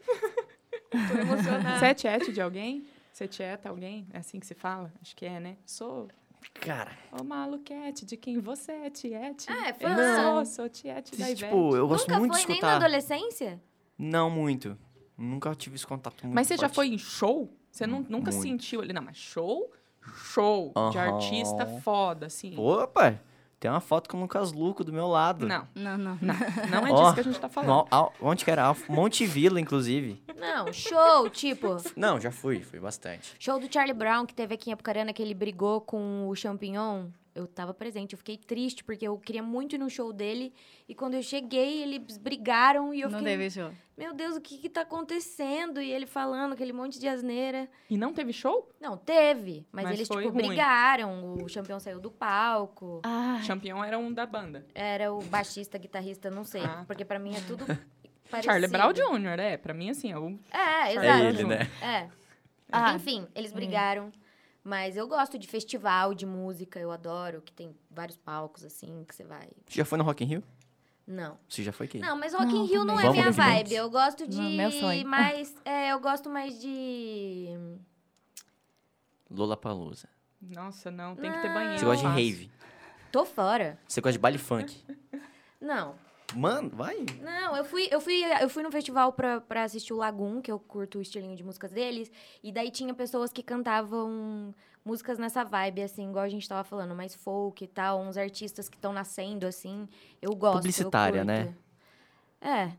Tô 1.08 1.14
emocionada. 1.18 1.78
Você 1.78 1.86
é 1.86 1.94
tiete 1.94 2.32
de 2.32 2.40
alguém? 2.40 2.86
Você 3.12 3.26
tieta 3.26 3.68
alguém? 3.68 4.06
É 4.12 4.18
assim 4.18 4.38
que 4.38 4.46
se 4.46 4.54
fala? 4.54 4.92
Acho 5.00 5.16
que 5.16 5.24
é, 5.26 5.40
né? 5.40 5.56
Sou 5.64 6.08
Cara, 6.54 6.92
o 7.18 7.24
maluquete 7.24 8.04
de 8.06 8.16
quem 8.16 8.38
você 8.38 8.70
é 8.72 8.90
tiete. 8.90 9.46
Ah, 9.50 9.68
é 9.68 9.70
Eu 9.70 9.74
fã? 9.74 10.44
sou, 10.44 10.46
sou 10.46 10.68
tiete 10.68 11.16
da 11.16 11.28
Ivete. 11.30 11.44
tipo, 11.44 11.74
eu 11.76 11.88
gosto 11.88 12.06
Nunca 12.08 12.18
muito 12.20 12.32
foi 12.34 12.42
de 12.42 12.48
nem 12.48 12.60
na 12.60 12.68
escutar. 12.68 12.76
adolescência? 12.76 13.60
Não 13.98 14.30
muito. 14.30 14.78
Nunca 15.18 15.54
tive 15.56 15.74
esse 15.76 15.86
contato 15.86 16.22
muito 16.24 16.34
Mas 16.34 16.46
você 16.46 16.54
já 16.56 16.68
forte. 16.68 16.74
foi 16.74 16.86
em 16.88 16.98
show? 16.98 17.50
Você 17.72 17.86
nu- 17.86 17.98
Hum, 17.98 18.06
nunca 18.08 18.30
muito. 18.30 18.42
sentiu 18.42 18.80
ali? 18.80 18.92
Não, 18.92 19.02
mas 19.02 19.16
show, 19.16 19.72
show 20.14 20.72
de 20.92 20.98
artista 20.98 21.66
foda, 21.80 22.26
assim. 22.26 22.54
Opa! 22.56 23.20
Tem 23.66 23.72
uma 23.72 23.80
foto 23.80 24.08
com 24.08 24.18
o 24.18 24.20
Lucas 24.20 24.52
Luco 24.52 24.84
do 24.84 24.92
meu 24.92 25.08
lado. 25.08 25.44
Não, 25.48 25.66
Não, 25.74 25.98
não. 25.98 26.16
não, 26.22 26.34
não 26.70 26.86
é 26.86 26.92
disso 26.92 27.14
que 27.14 27.20
a 27.20 27.24
gente 27.24 27.40
tá 27.40 27.48
falando. 27.48 27.88
No- 27.90 28.12
onde 28.22 28.44
que 28.44 28.50
era? 28.52 28.72
Monte 28.88 29.26
Vila, 29.26 29.60
inclusive. 29.60 30.22
Não, 30.38 30.72
show, 30.72 31.28
tipo... 31.28 31.76
Não, 31.96 32.20
já 32.20 32.30
fui, 32.30 32.60
fui 32.60 32.78
bastante. 32.78 33.34
Show 33.40 33.58
do 33.58 33.66
Charlie 33.72 33.92
Brown, 33.92 34.24
que 34.24 34.32
teve 34.34 34.54
aqui 34.54 34.70
em 34.70 34.72
Apucarana, 34.72 35.12
que 35.12 35.20
ele 35.20 35.34
brigou 35.34 35.80
com 35.80 36.28
o 36.28 36.34
Champignon. 36.36 37.06
Eu 37.36 37.46
tava 37.46 37.74
presente, 37.74 38.14
eu 38.14 38.18
fiquei 38.18 38.38
triste, 38.38 38.82
porque 38.82 39.06
eu 39.06 39.18
queria 39.18 39.42
muito 39.42 39.74
ir 39.74 39.78
no 39.78 39.90
show 39.90 40.10
dele. 40.10 40.54
E 40.88 40.94
quando 40.94 41.14
eu 41.14 41.22
cheguei, 41.22 41.82
eles 41.82 42.16
brigaram 42.16 42.94
e 42.94 43.02
eu 43.02 43.10
não 43.10 43.18
fiquei... 43.18 43.36
teve 43.36 43.50
show. 43.50 43.70
Meu 43.96 44.14
Deus, 44.14 44.36
o 44.36 44.40
que 44.40 44.56
que 44.56 44.70
tá 44.70 44.80
acontecendo? 44.80 45.80
E 45.80 45.90
ele 45.90 46.06
falando 46.06 46.54
aquele 46.54 46.72
monte 46.72 46.98
de 46.98 47.06
asneira. 47.06 47.68
E 47.90 47.96
não 47.98 48.14
teve 48.14 48.32
show? 48.32 48.70
Não, 48.80 48.96
teve. 48.96 49.66
Mas, 49.70 49.84
Mas 49.84 49.94
eles, 49.94 50.08
tipo, 50.08 50.20
ruim. 50.30 50.48
brigaram. 50.48 51.34
O 51.34 51.46
Champion 51.48 51.78
saiu 51.78 52.00
do 52.00 52.10
palco. 52.10 53.00
Ah, 53.04 53.38
Champion 53.44 53.84
era 53.84 53.98
um 53.98 54.10
da 54.10 54.24
banda. 54.24 54.66
Era 54.74 55.12
o 55.12 55.20
baixista, 55.24 55.76
guitarrista, 55.76 56.30
não 56.30 56.44
sei. 56.44 56.62
Ah, 56.62 56.84
Porque 56.86 57.04
pra 57.04 57.18
mim 57.18 57.34
é 57.34 57.40
tudo 57.42 57.66
parecido. 58.30 58.52
Charlie 58.52 58.68
Brown 58.68 58.92
Jr., 58.94 59.40
é. 59.40 59.56
Pra 59.58 59.74
mim, 59.74 59.90
assim, 59.90 60.10
é 60.10 60.18
o... 60.18 60.38
É, 60.50 60.92
exato. 60.92 61.06
É 61.06 61.28
ele, 61.28 61.44
né? 61.44 61.58
É. 61.82 62.08
Ah. 62.72 62.94
Enfim, 62.94 63.26
eles 63.34 63.52
brigaram. 63.52 64.10
Mas 64.66 64.96
eu 64.96 65.06
gosto 65.06 65.38
de 65.38 65.46
festival 65.46 66.12
de 66.12 66.26
música, 66.26 66.80
eu 66.80 66.90
adoro, 66.90 67.40
que 67.40 67.52
tem 67.52 67.72
vários 67.88 68.16
palcos, 68.16 68.64
assim, 68.64 69.04
que 69.04 69.14
você 69.14 69.22
vai. 69.22 69.46
Você 69.64 69.76
já 69.76 69.84
foi 69.84 69.96
no 69.96 70.02
Rock 70.02 70.24
in 70.24 70.26
Rio? 70.26 70.42
Não. 71.06 71.38
Você 71.48 71.62
já 71.62 71.70
foi 71.70 71.86
quem? 71.86 72.00
Não, 72.00 72.18
mas 72.18 72.34
Rock 72.34 72.52
in 72.52 72.58
Não, 72.58 72.66
Rio 72.66 72.84
não 72.84 72.98
é 72.98 73.08
minha 73.12 73.30
vibe. 73.30 73.72
Eu 73.76 73.88
gosto 73.88 74.26
de 74.26 74.36
Não, 74.36 74.50
meu 74.50 74.72
sonho. 74.72 75.06
mais. 75.06 75.54
É, 75.64 75.92
eu 75.92 76.00
gosto 76.00 76.28
mais 76.28 76.60
de. 76.60 77.56
Lollapalooza. 79.30 80.08
Nossa, 80.42 80.90
não, 80.90 81.14
tem 81.14 81.30
que 81.30 81.40
ter 81.40 81.46
Não. 81.46 81.54
banheiro. 81.54 81.78
Você 81.78 81.84
gosta 81.84 82.08
de 82.08 82.12
rave? 82.12 82.50
Tô 83.12 83.24
fora. 83.24 83.78
Você 83.86 84.00
gosta 84.00 84.14
de 84.14 84.18
baile 84.18 84.36
funk? 84.38 84.84
Não. 85.60 85.94
Mano, 86.34 86.70
vai. 86.72 87.04
Não, 87.20 87.56
eu 87.56 87.64
fui, 87.64 87.88
eu 87.90 88.00
fui, 88.00 88.22
eu 88.40 88.48
fui 88.48 88.62
no 88.62 88.70
festival 88.70 89.12
pra, 89.12 89.40
pra 89.40 89.64
assistir 89.64 89.92
o 89.92 89.96
Lagoon, 89.96 90.40
que 90.40 90.50
eu 90.50 90.58
curto 90.58 90.98
o 90.98 91.02
estilinho 91.02 91.36
de 91.36 91.44
músicas 91.44 91.70
deles. 91.70 92.10
E 92.42 92.50
daí 92.50 92.70
tinha 92.70 92.92
pessoas 92.94 93.32
que 93.32 93.42
cantavam 93.42 94.54
músicas 94.84 95.18
nessa 95.18 95.44
vibe, 95.44 95.82
assim, 95.82 96.08
igual 96.08 96.24
a 96.24 96.28
gente 96.28 96.48
tava 96.48 96.62
falando, 96.62 96.94
mais 96.94 97.14
folk 97.14 97.62
e 97.62 97.66
tal, 97.66 98.00
uns 98.00 98.16
artistas 98.16 98.68
que 98.68 98.76
estão 98.76 98.92
nascendo, 98.92 99.46
assim. 99.46 99.88
Eu 100.22 100.34
gosto. 100.34 100.56
eu 100.56 100.60
Publicitária, 100.60 101.24
né? 101.24 101.54
É. 102.40 102.72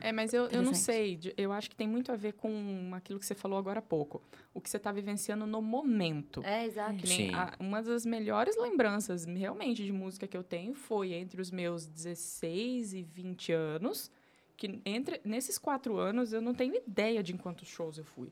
É, 0.00 0.12
mas 0.12 0.32
eu, 0.34 0.44
eu 0.48 0.62
não 0.62 0.74
sei. 0.74 1.18
Eu 1.36 1.50
acho 1.52 1.70
que 1.70 1.74
tem 1.76 1.88
muito 1.88 2.12
a 2.12 2.16
ver 2.16 2.32
com 2.34 2.90
aquilo 2.94 3.18
que 3.18 3.26
você 3.26 3.34
falou 3.34 3.58
agora 3.58 3.78
há 3.78 3.82
pouco. 3.82 4.22
O 4.54 4.60
que 4.60 4.68
você 4.68 4.78
tá 4.78 4.92
vivenciando 4.92 5.46
no 5.46 5.62
momento. 5.62 6.42
É, 6.44 6.66
exato. 6.66 7.06
Sim. 7.06 7.34
a- 7.34 7.54
uma 7.58 7.82
das 7.82 8.04
melhores 8.04 8.56
lembranças, 8.56 9.24
realmente, 9.24 9.82
de 9.84 9.92
música 9.92 10.26
que 10.26 10.36
eu 10.36 10.44
tenho 10.44 10.74
foi 10.74 11.14
entre 11.14 11.40
os 11.40 11.50
meus 11.50 11.86
16 11.86 12.92
e 12.94 13.02
20 13.02 13.52
anos. 13.52 14.10
Que 14.56 14.80
entre, 14.84 15.20
nesses 15.24 15.58
quatro 15.58 15.96
anos, 15.98 16.32
eu 16.32 16.40
não 16.42 16.54
tenho 16.54 16.76
ideia 16.76 17.22
de 17.22 17.32
em 17.32 17.36
quantos 17.36 17.66
shows 17.68 17.98
eu 17.98 18.04
fui. 18.04 18.30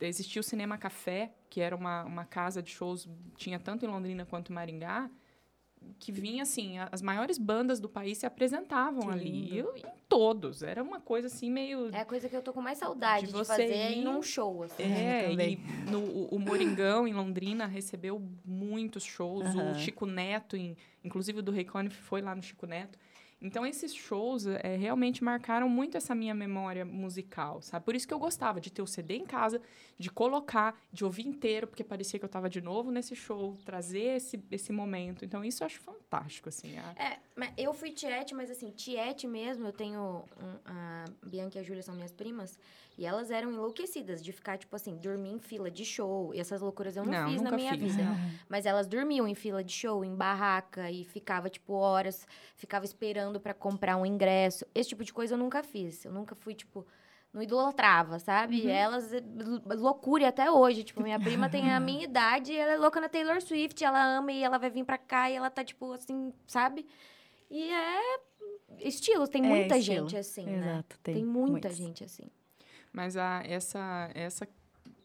Existia 0.00 0.40
o 0.40 0.42
Cinema 0.42 0.76
Café, 0.76 1.32
que 1.48 1.60
era 1.60 1.74
uma, 1.76 2.02
uma 2.04 2.24
casa 2.24 2.60
de 2.60 2.70
shows, 2.70 3.08
tinha 3.36 3.58
tanto 3.58 3.84
em 3.84 3.88
Londrina 3.88 4.26
quanto 4.26 4.50
em 4.50 4.54
Maringá, 4.54 5.08
que 5.98 6.12
vinha, 6.12 6.42
assim, 6.42 6.76
as 6.92 7.00
maiores 7.02 7.38
bandas 7.38 7.78
do 7.80 7.88
país 7.88 8.18
se 8.18 8.26
apresentavam 8.26 9.02
Que 9.02 9.10
ali. 9.10 9.48
E 9.52 9.58
eu, 9.58 9.76
em 9.76 9.82
todos. 10.08 10.62
Era 10.62 10.82
uma 10.82 11.00
coisa, 11.00 11.26
assim, 11.28 11.50
meio... 11.50 11.88
É 11.94 12.00
a 12.00 12.04
coisa 12.04 12.28
que 12.28 12.36
eu 12.36 12.42
tô 12.42 12.52
com 12.52 12.60
mais 12.60 12.78
saudade 12.78 13.26
De 13.26 13.32
de, 13.32 13.38
você 13.38 13.52
fazer 13.52 13.90
ir 13.92 13.98
ir- 13.98 14.04
num 14.04 14.22
show, 14.22 14.62
assim. 14.62 14.82
É, 14.82 14.86
É, 14.86 15.26
e 15.26 15.30
também. 15.30 15.60
no, 15.90 16.00
o- 16.34 16.38
Moringão, 16.38 17.06
em 17.08 17.12
Londrina, 17.12 17.66
recebeu 17.66 18.22
muitos 18.44 19.02
shows. 19.04 19.44
O. 19.54 19.74
Chico 19.74 20.06
Neto, 20.06 20.56
em- 20.56 20.76
inclusive 21.04 21.38
o 21.38 21.42
do 21.42 21.50
Rei 21.52 21.64
Conniff, 21.64 21.96
foi 21.96 22.20
lá 22.22 22.34
no 22.34 22.42
Chico 22.42 22.66
Neto. 22.66 22.98
Então, 23.40 23.66
esses 23.66 23.94
shows 23.94 24.46
é, 24.46 24.76
realmente 24.76 25.22
marcaram 25.22 25.68
muito 25.68 25.96
essa 25.96 26.14
minha 26.14 26.34
memória 26.34 26.84
musical, 26.86 27.60
sabe? 27.60 27.84
Por 27.84 27.94
isso 27.94 28.08
que 28.08 28.14
eu 28.14 28.18
gostava 28.18 28.60
de 28.60 28.72
ter 28.72 28.80
o 28.80 28.86
CD 28.86 29.16
em 29.16 29.26
casa, 29.26 29.60
de 29.98 30.10
colocar, 30.10 30.80
de 30.90 31.04
ouvir 31.04 31.26
inteiro, 31.26 31.66
porque 31.66 31.84
parecia 31.84 32.18
que 32.18 32.24
eu 32.24 32.28
estava 32.28 32.48
de 32.48 32.62
novo 32.62 32.90
nesse 32.90 33.14
show, 33.14 33.54
trazer 33.64 34.16
esse, 34.16 34.42
esse 34.50 34.72
momento. 34.72 35.22
Então, 35.24 35.44
isso 35.44 35.62
eu 35.62 35.66
acho 35.66 35.78
fantástico, 35.80 36.48
assim. 36.48 36.78
a- 36.78 36.94
É, 36.96 37.18
mas 37.36 37.52
eu 37.58 37.74
fui 37.74 37.90
tiete, 37.90 38.34
mas 38.34 38.50
assim, 38.50 38.70
tiete 38.70 39.26
mesmo, 39.26 39.66
eu 39.66 39.72
tenho. 39.72 40.24
um- 40.42 40.58
a 40.64 41.04
Bianca 41.24 41.58
e 41.58 41.60
a 41.60 41.62
Júlia 41.62 41.82
são 41.82 41.94
minhas 41.94 42.12
primas, 42.12 42.58
e 42.98 43.04
elas 43.04 43.30
eram 43.30 43.50
enlouquecidas 43.52 44.22
de 44.22 44.32
ficar, 44.32 44.56
tipo 44.58 44.74
assim, 44.74 44.96
dormir 44.96 45.30
em 45.32 45.38
fila 45.38 45.70
de 45.70 45.84
show. 45.84 46.34
E 46.34 46.40
essas 46.40 46.60
loucuras 46.60 46.96
eu 46.96 47.04
não, 47.04 47.12
Não, 47.12 47.30
fiz 47.30 47.42
na 47.42 47.50
minha 47.52 47.72
fiz. 47.76 47.94
vida. 47.96 48.08
Mas 48.48 48.64
elas 48.66 48.86
dormiam 48.86 49.28
em 49.28 49.34
fila 49.34 49.62
de 49.62 49.72
show, 49.72 50.04
em 50.04 50.14
barraca, 50.14 50.90
e 50.90 51.04
ficava, 51.04 51.50
tipo, 51.50 51.72
horas, 51.74 52.26
ficava 52.54 52.84
esperando 52.84 53.38
pra 53.40 53.52
comprar 53.54 53.96
um 53.96 54.06
ingresso. 54.06 54.64
Esse 54.74 54.90
tipo 54.90 55.04
de 55.04 55.12
coisa 55.12 55.34
eu 55.34 55.38
nunca 55.38 55.62
fiz. 55.62 56.04
Eu 56.04 56.12
nunca 56.12 56.34
fui, 56.34 56.54
tipo. 56.54 56.86
Não 57.32 57.42
idolatrava, 57.42 58.18
sabe? 58.18 58.62
Uhum. 58.62 58.70
Elas, 58.70 59.12
l- 59.12 59.22
loucura 59.76 60.22
e 60.22 60.26
até 60.26 60.50
hoje. 60.50 60.82
Tipo, 60.84 61.02
minha 61.02 61.20
prima 61.20 61.50
tem 61.50 61.70
a 61.70 61.78
minha 61.78 62.02
idade 62.04 62.52
e 62.52 62.56
ela 62.56 62.72
é 62.72 62.76
louca 62.78 62.98
na 62.98 63.10
Taylor 63.10 63.42
Swift. 63.42 63.84
Ela 63.84 64.16
ama 64.16 64.32
e 64.32 64.42
ela 64.42 64.56
vai 64.56 64.70
vir 64.70 64.84
pra 64.84 64.96
cá 64.96 65.30
e 65.30 65.34
ela 65.34 65.50
tá, 65.50 65.62
tipo, 65.62 65.92
assim, 65.92 66.32
sabe? 66.46 66.86
E 67.50 67.70
é 67.70 68.00
estilos. 68.80 69.28
Tem 69.28 69.44
É, 69.44 69.48
muita 69.48 69.76
estilo. 69.76 70.08
gente 70.08 70.16
assim, 70.18 70.46
né? 70.46 70.56
Exato, 70.70 70.98
tem, 71.02 71.14
Tem 71.16 71.24
muita 71.26 71.50
muitos. 71.68 71.76
gente 71.76 72.04
assim. 72.04 72.30
Mas 72.96 73.14
a, 73.14 73.42
essa, 73.44 74.10
essa, 74.14 74.48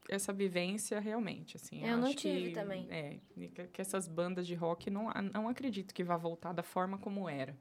essa 0.08 0.32
vivência, 0.32 0.98
realmente, 0.98 1.58
assim... 1.58 1.86
Eu 1.86 1.98
não 1.98 2.16
tive 2.16 2.48
que, 2.48 2.54
também. 2.54 2.88
É, 2.90 3.18
que, 3.34 3.68
que 3.68 3.82
essas 3.82 4.08
bandas 4.08 4.48
de 4.48 4.56
rock, 4.56 4.90
não, 4.90 5.12
não 5.34 5.50
acredito 5.50 5.94
que 5.94 6.02
vá 6.02 6.16
voltar 6.16 6.54
da 6.54 6.64
forma 6.64 6.98
como 6.98 7.28
era. 7.28 7.54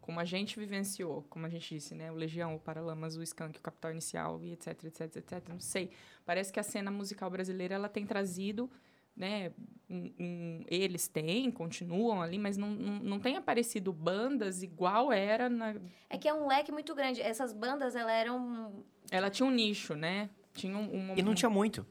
Como 0.00 0.18
a 0.18 0.24
gente 0.24 0.58
vivenciou, 0.58 1.24
como 1.30 1.46
a 1.46 1.48
gente 1.48 1.72
disse, 1.72 1.94
né? 1.94 2.10
O 2.10 2.16
Legião, 2.16 2.56
o 2.56 2.58
Paralamas, 2.58 3.16
o 3.16 3.22
Skank, 3.22 3.60
o 3.60 3.62
Capital 3.62 3.92
Inicial 3.92 4.42
e 4.42 4.54
etc, 4.54 4.82
etc, 4.82 5.16
etc. 5.18 5.48
Não 5.48 5.60
sei. 5.60 5.92
Parece 6.24 6.52
que 6.52 6.58
a 6.58 6.64
cena 6.64 6.90
musical 6.90 7.30
brasileira, 7.30 7.76
ela 7.76 7.88
tem 7.88 8.04
trazido... 8.04 8.68
Né, 9.16 9.50
um- 9.88 10.12
um- 10.20 10.64
eles 10.68 11.08
têm, 11.08 11.50
continuam 11.50 12.20
ali, 12.20 12.38
mas 12.38 12.58
não, 12.58 12.68
não, 12.70 12.92
não 12.98 13.18
tem 13.18 13.36
aparecido 13.36 13.90
bandas 13.92 14.62
igual 14.62 15.10
era 15.10 15.48
na, 15.48 15.74
É 16.10 16.18
que 16.18 16.28
é 16.28 16.34
um 16.34 16.46
leque 16.46 16.70
muito 16.70 16.94
grande. 16.94 17.22
Essas 17.22 17.52
bandas, 17.54 17.96
elas 17.96 18.12
eram. 18.12 18.84
ela 19.10 19.30
tinha 19.30 19.46
um 19.46 19.50
nicho, 19.50 19.94
né? 19.94 20.28
Tinha 20.52 20.76
um, 20.76 21.12
um 21.12 21.14
E 21.16 21.22
não 21.22 21.34
tinha 21.34 21.48
muito. 21.48 21.86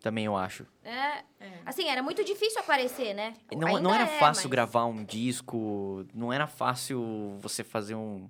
Também 0.00 0.24
eu 0.24 0.36
acho. 0.36 0.66
É, 0.84 1.24
É. 1.40 1.60
assim, 1.64 1.88
era 1.88 2.02
muito 2.02 2.24
difícil 2.24 2.60
aparecer, 2.60 3.12
né? 3.14 3.34
Não, 3.56 3.68
Ainda 3.68 3.80
não 3.80 3.94
era 3.94 4.04
é, 4.04 4.18
fácil 4.18 4.44
mas- 4.44 4.50
gravar 4.50 4.84
um 4.86 5.04
disco, 5.04 6.04
não 6.14 6.32
era 6.32 6.46
fácil 6.46 7.36
você 7.40 7.64
fazer 7.64 7.94
um. 7.96 8.28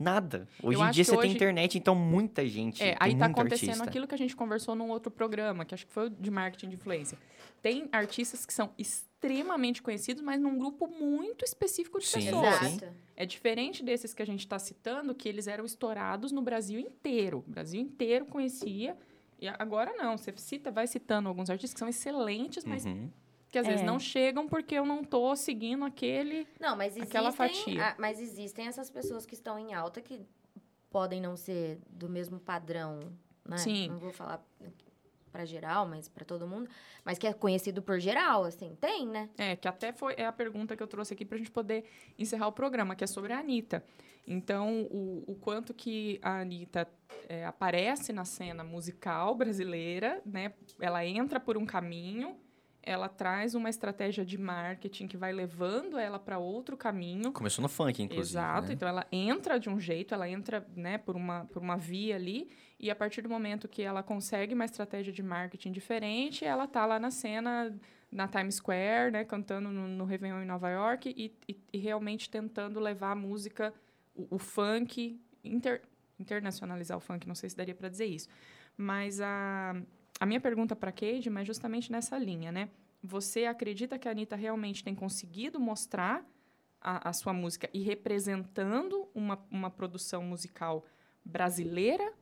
Nada. 0.00 0.48
Hoje 0.62 0.78
Eu 0.78 0.86
em 0.86 0.90
dia 0.90 1.04
que 1.04 1.10
você 1.10 1.16
hoje- 1.16 1.28
tem 1.28 1.36
internet, 1.36 1.76
então 1.76 1.94
muita 1.94 2.46
gente. 2.48 2.82
É, 2.82 2.86
tem 2.92 2.96
aí 2.98 3.14
tá 3.18 3.26
acontecendo 3.26 3.68
artista. 3.68 3.84
aquilo 3.84 4.06
que 4.08 4.14
a 4.14 4.18
gente 4.18 4.34
conversou 4.34 4.74
num 4.74 4.88
outro 4.88 5.10
programa, 5.10 5.62
que 5.66 5.74
acho 5.74 5.86
que 5.86 5.92
foi 5.92 6.06
o 6.06 6.10
de 6.10 6.30
marketing 6.30 6.70
de 6.70 6.74
influência. 6.76 7.18
Tem 7.60 7.86
artistas 7.92 8.46
que 8.46 8.54
são 8.54 8.72
extremamente 8.78 9.82
conhecidos, 9.82 10.22
mas 10.22 10.40
num 10.40 10.56
grupo 10.56 10.86
muito 10.86 11.44
específico 11.44 11.98
de 12.00 12.06
Sim, 12.06 12.24
pessoas. 12.24 12.56
sim. 12.70 12.80
É 13.14 13.26
diferente 13.26 13.82
desses 13.84 14.14
que 14.14 14.22
a 14.22 14.24
gente 14.24 14.40
está 14.40 14.58
citando, 14.58 15.14
que 15.14 15.28
eles 15.28 15.46
eram 15.46 15.66
estourados 15.66 16.32
no 16.32 16.40
Brasil 16.40 16.80
inteiro. 16.80 17.44
O 17.46 17.50
Brasil 17.50 17.78
inteiro 17.80 18.24
conhecia. 18.24 18.96
E 19.38 19.46
agora 19.48 19.92
não. 19.94 20.16
Você 20.16 20.32
cita, 20.36 20.70
vai 20.70 20.86
citando 20.86 21.28
alguns 21.28 21.50
artistas 21.50 21.74
que 21.74 21.78
são 21.78 21.88
excelentes, 21.88 22.64
mas 22.64 22.86
Uhum. 22.86 23.10
Que 23.50 23.58
às 23.58 23.66
vezes 23.66 23.82
É. 23.82 23.84
não 23.84 23.98
chegam 23.98 24.46
porque 24.48 24.74
eu 24.74 24.84
não 24.86 25.02
tô 25.02 25.34
seguindo 25.34 25.84
aquele. 25.84 26.46
Não, 26.60 26.76
mas 26.76 26.92
existem, 26.96 27.08
Aquela 27.08 27.32
fatia. 27.32 27.88
ah, 27.88 27.94
mas 27.98 28.20
existem 28.20 28.66
essas 28.66 28.90
pessoas 28.90 29.26
que 29.26 29.34
estão 29.34 29.58
em 29.58 29.74
alta 29.74 30.00
que 30.00 30.24
podem 30.90 31.20
não 31.20 31.36
ser 31.36 31.78
do 31.88 32.08
mesmo 32.08 32.38
padrão, 32.40 33.00
né? 33.44 33.56
Sim. 33.58 33.88
Não 33.88 33.98
vou 33.98 34.12
falar 34.12 34.44
para 35.32 35.44
geral, 35.44 35.86
mas 35.86 36.08
para 36.08 36.24
todo 36.24 36.44
mundo, 36.46 36.68
mas 37.04 37.16
que 37.16 37.24
é 37.26 37.32
conhecido 37.32 37.80
por 37.80 38.00
geral, 38.00 38.42
assim, 38.44 38.76
tem, 38.80 39.06
né? 39.06 39.30
É, 39.38 39.54
que 39.54 39.68
até 39.68 39.92
foi 39.92 40.14
é 40.16 40.26
a 40.26 40.32
pergunta 40.32 40.76
que 40.76 40.82
eu 40.82 40.88
trouxe 40.88 41.14
aqui 41.14 41.24
para 41.24 41.36
a 41.36 41.38
gente 41.38 41.52
poder 41.52 41.84
encerrar 42.18 42.48
o 42.48 42.52
programa, 42.52 42.96
que 42.96 43.04
é 43.04 43.06
sobre 43.06 43.32
a 43.32 43.38
Anitta. 43.38 43.84
Então, 44.26 44.82
o, 44.90 45.24
o 45.28 45.34
quanto 45.36 45.72
que 45.72 46.18
a 46.22 46.40
Anitta 46.40 46.88
é, 47.28 47.44
aparece 47.44 48.12
na 48.12 48.24
cena 48.24 48.64
musical 48.64 49.34
brasileira, 49.36 50.20
né? 50.26 50.52
Ela 50.80 51.04
entra 51.06 51.38
por 51.38 51.56
um 51.56 51.64
caminho, 51.64 52.36
ela 52.82 53.08
traz 53.08 53.54
uma 53.54 53.68
estratégia 53.68 54.24
de 54.24 54.38
marketing 54.38 55.06
que 55.06 55.16
vai 55.16 55.32
levando 55.32 55.98
ela 55.98 56.18
para 56.18 56.38
outro 56.38 56.76
caminho. 56.76 57.32
Começou 57.32 57.62
no 57.62 57.68
funk, 57.68 58.02
inclusive. 58.02 58.38
Exato. 58.38 58.68
né? 58.68 58.74
Então 58.74 58.88
ela 58.88 59.06
entra 59.12 59.58
de 59.58 59.68
um 59.68 59.78
jeito, 59.78 60.14
ela 60.14 60.28
entra, 60.28 60.66
né, 60.74 60.98
por 60.98 61.16
uma 61.16 61.44
por 61.46 61.62
uma 61.62 61.76
via 61.76 62.16
ali 62.16 62.48
e 62.78 62.90
a 62.90 62.96
partir 62.96 63.20
do 63.20 63.28
momento 63.28 63.68
que 63.68 63.82
ela 63.82 64.02
consegue 64.02 64.54
uma 64.54 64.64
estratégia 64.64 65.12
de 65.12 65.22
marketing 65.22 65.72
diferente, 65.72 66.44
ela 66.44 66.66
tá 66.66 66.86
lá 66.86 66.98
na 66.98 67.10
cena 67.10 67.74
na 68.10 68.26
Times 68.26 68.56
Square, 68.56 69.12
né, 69.12 69.24
cantando 69.24 69.70
no, 69.70 69.86
no 69.86 70.04
Réveillon 70.04 70.42
em 70.42 70.46
Nova 70.46 70.68
York 70.68 71.14
e, 71.16 71.32
e, 71.48 71.60
e 71.72 71.78
realmente 71.78 72.28
tentando 72.28 72.80
levar 72.80 73.12
a 73.12 73.14
música, 73.14 73.72
o, 74.14 74.34
o 74.34 74.38
funk, 74.38 75.20
inter, 75.44 75.82
internacionalizar 76.18 76.96
o 76.96 77.00
funk, 77.00 77.28
não 77.28 77.34
sei 77.34 77.50
se 77.50 77.56
daria 77.56 77.74
para 77.74 77.88
dizer 77.88 78.06
isso. 78.06 78.28
Mas 78.76 79.20
a, 79.20 79.76
a 80.20 80.26
minha 80.26 80.40
pergunta 80.40 80.76
para 80.76 80.92
Cade 80.92 81.30
é 81.34 81.44
justamente 81.44 81.90
nessa 81.90 82.18
linha, 82.18 82.52
né? 82.52 82.68
Você 83.02 83.46
acredita 83.46 83.98
que 83.98 84.06
a 84.06 84.10
Anitta 84.10 84.36
realmente 84.36 84.84
tem 84.84 84.94
conseguido 84.94 85.58
mostrar 85.58 86.22
a, 86.78 87.08
a 87.08 87.12
sua 87.14 87.32
música 87.32 87.70
e 87.72 87.80
representando 87.80 89.08
uma, 89.14 89.42
uma 89.50 89.70
produção 89.70 90.22
musical 90.22 90.84
brasileira? 91.24 92.12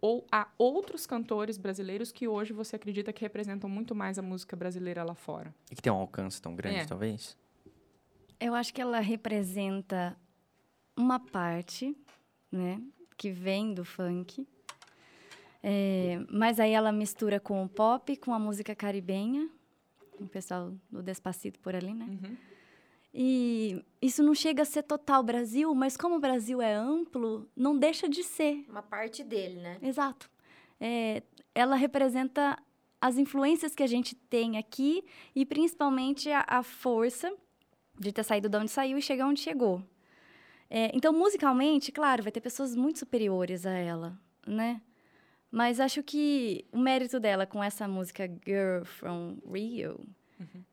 Ou 0.00 0.26
há 0.32 0.48
outros 0.58 1.06
cantores 1.06 1.58
brasileiros 1.58 2.10
que 2.10 2.26
hoje 2.26 2.52
você 2.52 2.74
acredita 2.74 3.12
que 3.12 3.20
representam 3.20 3.68
muito 3.70 3.94
mais 3.94 4.18
a 4.18 4.22
música 4.22 4.56
brasileira 4.56 5.04
lá 5.04 5.14
fora? 5.14 5.54
E 5.70 5.76
que 5.76 5.82
tem 5.82 5.92
um 5.92 5.96
alcance 5.96 6.40
tão 6.40 6.56
grande, 6.56 6.78
É. 6.78 6.86
talvez. 6.86 7.36
Eu 8.40 8.54
acho 8.54 8.74
que 8.74 8.80
ela 8.80 8.98
representa 8.98 10.16
uma 10.96 11.20
parte, 11.20 11.96
né, 12.50 12.82
que 13.16 13.30
vem 13.30 13.72
do 13.74 13.84
funk. 13.84 14.44
É, 15.62 16.18
mas 16.28 16.58
aí 16.58 16.72
ela 16.72 16.90
mistura 16.90 17.38
com 17.38 17.62
o 17.62 17.68
pop, 17.68 18.16
com 18.16 18.34
a 18.34 18.38
música 18.38 18.74
caribenha, 18.74 19.48
o 20.18 20.26
pessoal 20.26 20.72
do 20.90 21.02
Despacito 21.02 21.60
por 21.60 21.74
ali, 21.74 21.94
né? 21.94 22.06
Uhum. 22.06 22.36
E 23.14 23.84
isso 24.00 24.22
não 24.22 24.34
chega 24.34 24.62
a 24.62 24.64
ser 24.64 24.82
total 24.82 25.22
Brasil, 25.22 25.74
mas 25.74 25.96
como 25.96 26.16
o 26.16 26.20
Brasil 26.20 26.62
é 26.62 26.74
amplo, 26.74 27.48
não 27.54 27.76
deixa 27.76 28.08
de 28.08 28.24
ser. 28.24 28.64
Uma 28.68 28.82
parte 28.82 29.22
dele, 29.22 29.60
né? 29.60 29.78
Exato. 29.82 30.30
É, 30.80 31.22
ela 31.54 31.76
representa 31.76 32.58
as 33.00 33.18
influências 33.18 33.74
que 33.74 33.82
a 33.82 33.86
gente 33.86 34.14
tem 34.14 34.56
aqui 34.56 35.04
e 35.34 35.44
principalmente 35.44 36.30
a, 36.30 36.44
a 36.48 36.62
força 36.62 37.32
de 37.98 38.12
ter 38.12 38.24
saído 38.24 38.48
de 38.48 38.56
onde 38.56 38.70
saiu 38.70 38.96
e 38.96 39.02
chegar 39.02 39.26
onde 39.26 39.40
chegou. 39.40 39.82
É, 40.70 40.90
então, 40.94 41.12
musicalmente, 41.12 41.92
claro, 41.92 42.22
vai 42.22 42.32
ter 42.32 42.40
pessoas 42.40 42.74
muito 42.74 42.98
superiores 42.98 43.66
a 43.66 43.72
ela, 43.72 44.18
né? 44.46 44.80
Mas 45.52 45.78
acho 45.78 46.02
que 46.02 46.64
o 46.72 46.78
mérito 46.78 47.20
dela 47.20 47.44
com 47.46 47.62
essa 47.62 47.86
música 47.86 48.26
Girl 48.46 48.84
from 48.84 49.36
Rio 49.52 50.00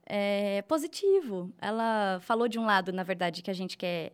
é 0.05 0.61
positivo. 0.63 1.51
Ela 1.59 2.19
falou 2.21 2.47
de 2.47 2.57
um 2.57 2.65
lado, 2.65 2.91
na 2.93 3.03
verdade, 3.03 3.41
que 3.43 3.51
a 3.51 3.53
gente 3.53 3.77
quer 3.77 4.13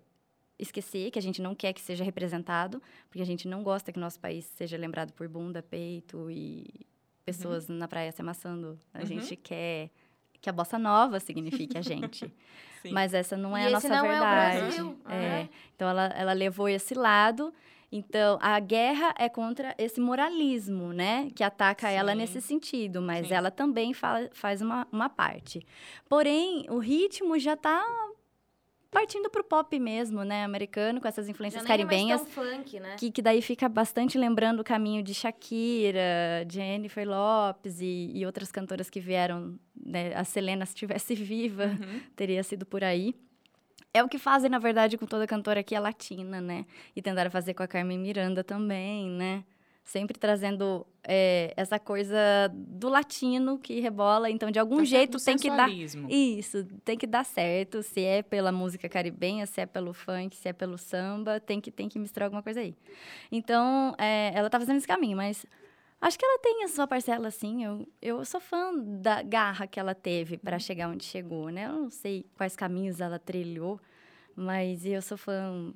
esquecer, 0.57 1.11
que 1.11 1.19
a 1.19 1.21
gente 1.21 1.41
não 1.41 1.53
quer 1.53 1.71
que 1.71 1.81
seja 1.81 2.03
representado, 2.03 2.81
porque 3.09 3.21
a 3.21 3.25
gente 3.25 3.47
não 3.47 3.61
gosta 3.61 3.91
que 3.93 3.99
nosso 3.99 4.19
país 4.19 4.43
seja 4.45 4.75
lembrado 4.77 5.11
por 5.13 5.27
bunda, 5.27 5.61
peito 5.61 6.29
e 6.31 6.65
pessoas 7.23 7.67
na 7.67 7.87
praia 7.87 8.11
se 8.11 8.21
amassando. 8.21 8.77
A 8.93 8.99
Uhum. 8.99 9.05
gente 9.05 9.35
quer 9.35 9.89
que 10.41 10.49
a 10.49 10.53
bossa 10.53 10.77
nova 10.79 11.19
signifique 11.19 11.77
a 11.77 11.81
gente. 11.81 12.31
Mas 12.91 13.13
essa 13.13 13.35
não 13.37 13.55
é 13.55 13.63
E 13.63 13.67
a 13.67 13.69
nossa 13.71 13.89
não 13.89 13.97
é 13.97 14.01
o 14.01 14.07
verdade. 14.11 14.57
Brasil, 14.59 14.99
É. 15.05 15.09
né? 15.09 15.49
Então 15.75 15.89
ela, 15.89 16.05
ela 16.07 16.33
levou 16.33 16.67
esse 16.69 16.93
lado. 16.93 17.53
Então 17.91 18.37
a 18.41 18.59
guerra 18.59 19.13
é 19.17 19.29
contra 19.29 19.73
esse 19.77 19.99
moralismo, 20.01 20.91
né? 20.93 21.29
Que 21.35 21.43
ataca 21.43 21.89
ela 21.89 22.11
Sim. 22.11 22.17
nesse 22.17 22.41
sentido, 22.41 23.01
mas 23.01 23.27
Sim. 23.27 23.33
ela 23.33 23.51
também 23.51 23.93
fala, 23.93 24.29
faz 24.33 24.61
uma, 24.61 24.87
uma 24.91 25.09
parte. 25.09 25.65
Porém, 26.09 26.65
o 26.69 26.77
ritmo 26.79 27.37
já 27.39 27.53
está 27.53 27.83
partindo 28.91 29.29
pro 29.29 29.43
pop 29.43 29.77
mesmo, 29.77 30.23
né? 30.23 30.45
Americano, 30.45 31.01
com 31.01 31.07
essas 31.07 31.25
Já 31.25 31.31
influências 31.31 31.63
nem 31.63 31.73
é 31.73 31.77
caribenhas. 31.77 32.21
tão 32.21 32.29
funk, 32.31 32.79
né? 32.79 32.95
Que, 32.97 33.11
que 33.11 33.21
daí 33.21 33.41
fica 33.41 33.67
bastante 33.67 34.17
lembrando 34.17 34.61
o 34.61 34.63
caminho 34.63 35.03
de 35.03 35.13
Shakira, 35.13 35.99
Jennifer 36.49 37.07
Lopes 37.07 37.81
e, 37.81 38.11
e 38.13 38.25
outras 38.25 38.51
cantoras 38.51 38.89
que 38.89 38.99
vieram. 39.01 39.59
Né? 39.75 40.13
A 40.15 40.23
Selena, 40.23 40.65
se 40.65 40.71
estivesse 40.73 41.13
viva, 41.15 41.65
Uhum. 41.65 41.99
teria 42.15 42.41
sido 42.43 42.65
por 42.65 42.83
aí. 42.83 43.13
É 43.95 44.03
o 44.03 44.09
que 44.09 44.17
fazem, 44.17 44.49
na 44.49 44.59
verdade, 44.59 44.97
com 44.97 45.05
toda 45.05 45.25
cantora 45.25 45.63
que 45.63 45.73
é 45.73 45.79
latina, 45.79 46.41
né? 46.41 46.65
E 46.93 47.01
tentaram 47.01 47.31
fazer 47.31 47.53
com 47.53 47.63
a 47.63 47.67
Carmen 47.67 47.97
Miranda 47.97 48.43
também, 48.43 49.09
né? 49.09 49.45
Sempre 49.85 50.19
trazendo 50.19 50.85
é, 51.01 51.53
essa 51.55 51.79
coisa 51.79 52.17
do 52.53 52.89
latino 52.89 53.57
que 53.57 53.79
rebola. 53.79 54.29
Então, 54.29 54.51
de 54.51 54.59
algum 54.59 54.79
Tá 54.79 54.83
jeito, 54.83 55.17
tem 55.23 55.37
que 55.37 55.49
dar... 55.49 55.69
Isso, 56.09 56.65
tem 56.83 56.97
que 56.97 57.07
dar 57.07 57.23
certo. 57.23 57.81
Se 57.81 58.01
é 58.01 58.21
pela 58.21 58.51
música 58.51 58.89
caribenha, 58.89 59.45
se 59.45 59.61
é 59.61 59.65
pelo 59.65 59.93
funk, 59.93 60.35
se 60.35 60.49
é 60.49 60.51
pelo 60.51 60.77
samba, 60.77 61.39
tem 61.39 61.61
que, 61.61 61.71
tem 61.71 61.87
que 61.87 61.97
misturar 61.97 62.27
alguma 62.27 62.43
coisa 62.43 62.59
aí. 62.59 62.75
Então, 63.31 63.95
é, 63.97 64.33
ela 64.35 64.49
tá 64.49 64.59
fazendo 64.59 64.75
esse 64.75 64.87
caminho, 64.87 65.15
mas 65.15 65.45
acho 66.01 66.17
que 66.17 66.25
ela 66.25 66.39
tem 66.39 66.63
a 66.63 66.67
sua 66.67 66.87
parcela, 66.87 67.31
sim. 67.31 67.63
Eu, 67.63 67.87
eu 68.01 68.25
sou 68.25 68.39
fã 68.39 68.73
da 68.75 69.21
garra 69.21 69.67
que 69.67 69.79
ela 69.79 69.95
teve 69.95 70.37
para 70.37 70.59
chegar 70.59 70.89
onde 70.89 71.03
chegou, 71.03 71.49
né? 71.49 71.65
Eu 71.67 71.73
não 71.73 71.89
sei 71.89 72.25
quais 72.35 72.55
caminhos 72.55 72.99
ela 72.99 73.19
trilhou, 73.19 73.79
mas 74.35 74.85
eu 74.85 75.01
sou 75.01 75.17
fã. 75.17 75.73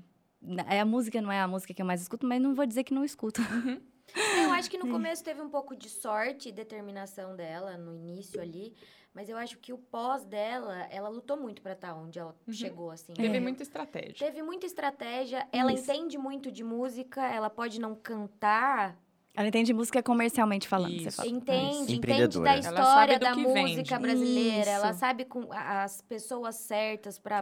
É, 0.70 0.80
a 0.80 0.86
música 0.86 1.22
não 1.22 1.32
é 1.32 1.42
a 1.42 1.48
música 1.48 1.74
que 1.74 1.82
eu 1.82 1.86
mais 1.86 2.02
escuto, 2.02 2.26
mas 2.26 2.42
não 2.42 2.56
vou 2.56 2.66
dizer 2.66 2.84
que 2.84 2.94
não 2.94 3.04
escuto. 3.04 3.42
Eu 4.16 4.52
acho 4.52 4.72
que 4.72 4.78
no 4.78 4.90
começo 4.90 5.24
teve 5.24 5.40
um 5.40 5.50
pouco 5.50 5.76
de 5.76 5.88
sorte 5.88 6.50
e 6.50 6.52
determinação 6.52 7.36
dela, 7.36 7.78
no 7.78 7.94
início 7.94 8.42
ali. 8.42 8.74
Mas 9.14 9.28
eu 9.28 9.38
acho 9.38 9.58
que 9.58 9.74
o 9.74 9.78
pós 9.78 10.24
dela, 10.24 10.88
ela 10.90 11.10
lutou 11.10 11.36
muito 11.36 11.62
pra 11.62 11.74
estar 11.74 11.96
onde 11.96 12.20
ela 12.20 12.36
chegou, 12.50 12.92
assim. 12.92 13.14
Teve 13.14 13.28
entendeu? 13.28 13.42
muita 13.42 13.64
estratégia. 13.64 14.28
Teve 14.28 14.44
muita 14.44 14.66
estratégia, 14.66 15.48
ela 15.52 15.74
Isso. 15.74 15.84
entende 15.84 16.18
muito 16.18 16.52
de 16.52 16.64
música, 16.64 17.26
ela 17.26 17.50
pode 17.50 17.80
não 17.80 17.96
cantar, 17.96 18.98
Ela 19.40 19.48
entende 19.48 19.74
música 19.74 20.04
comercialmente 20.04 20.68
falando. 20.68 20.98
Você 20.98 21.08
Isso. 21.08 21.16
fala. 21.16 21.30
entende, 21.30 21.96
entende 21.96 22.40
da 22.42 22.58
Ela 22.58 22.62
sabe 22.62 23.14
história 23.14 23.20
da 23.20 23.36
música 23.36 23.98
vende. 23.98 23.98
brasileira, 23.98 24.70
ela 24.70 24.90
Isso. 24.90 25.00
sabe 25.00 25.24
com 25.24 25.48
as 25.54 26.02
pessoas 26.02 26.58
certas 26.58 27.18
para 27.18 27.40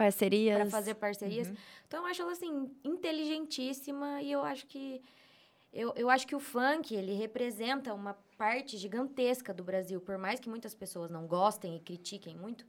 fazer 0.70 0.94
parcerias. 0.94 1.48
Uhum. 1.48 1.56
Então 1.88 2.04
eu 2.04 2.06
acho 2.06 2.22
ela 2.22 2.30
assim 2.30 2.70
inteligentíssima 2.84 4.22
e 4.22 4.30
eu 4.30 4.44
acho 4.44 4.68
que 4.68 5.02
eu, 5.72 5.92
eu 5.96 6.08
acho 6.08 6.24
que 6.24 6.36
o 6.36 6.38
funk 6.38 6.94
ele 6.94 7.14
representa 7.14 7.92
uma 7.92 8.16
parte 8.36 8.76
gigantesca 8.76 9.52
do 9.52 9.64
Brasil, 9.64 10.00
por 10.00 10.16
mais 10.16 10.38
que 10.38 10.48
muitas 10.48 10.76
pessoas 10.76 11.10
não 11.10 11.26
gostem 11.26 11.74
e 11.74 11.80
critiquem 11.80 12.36
muito, 12.36 12.64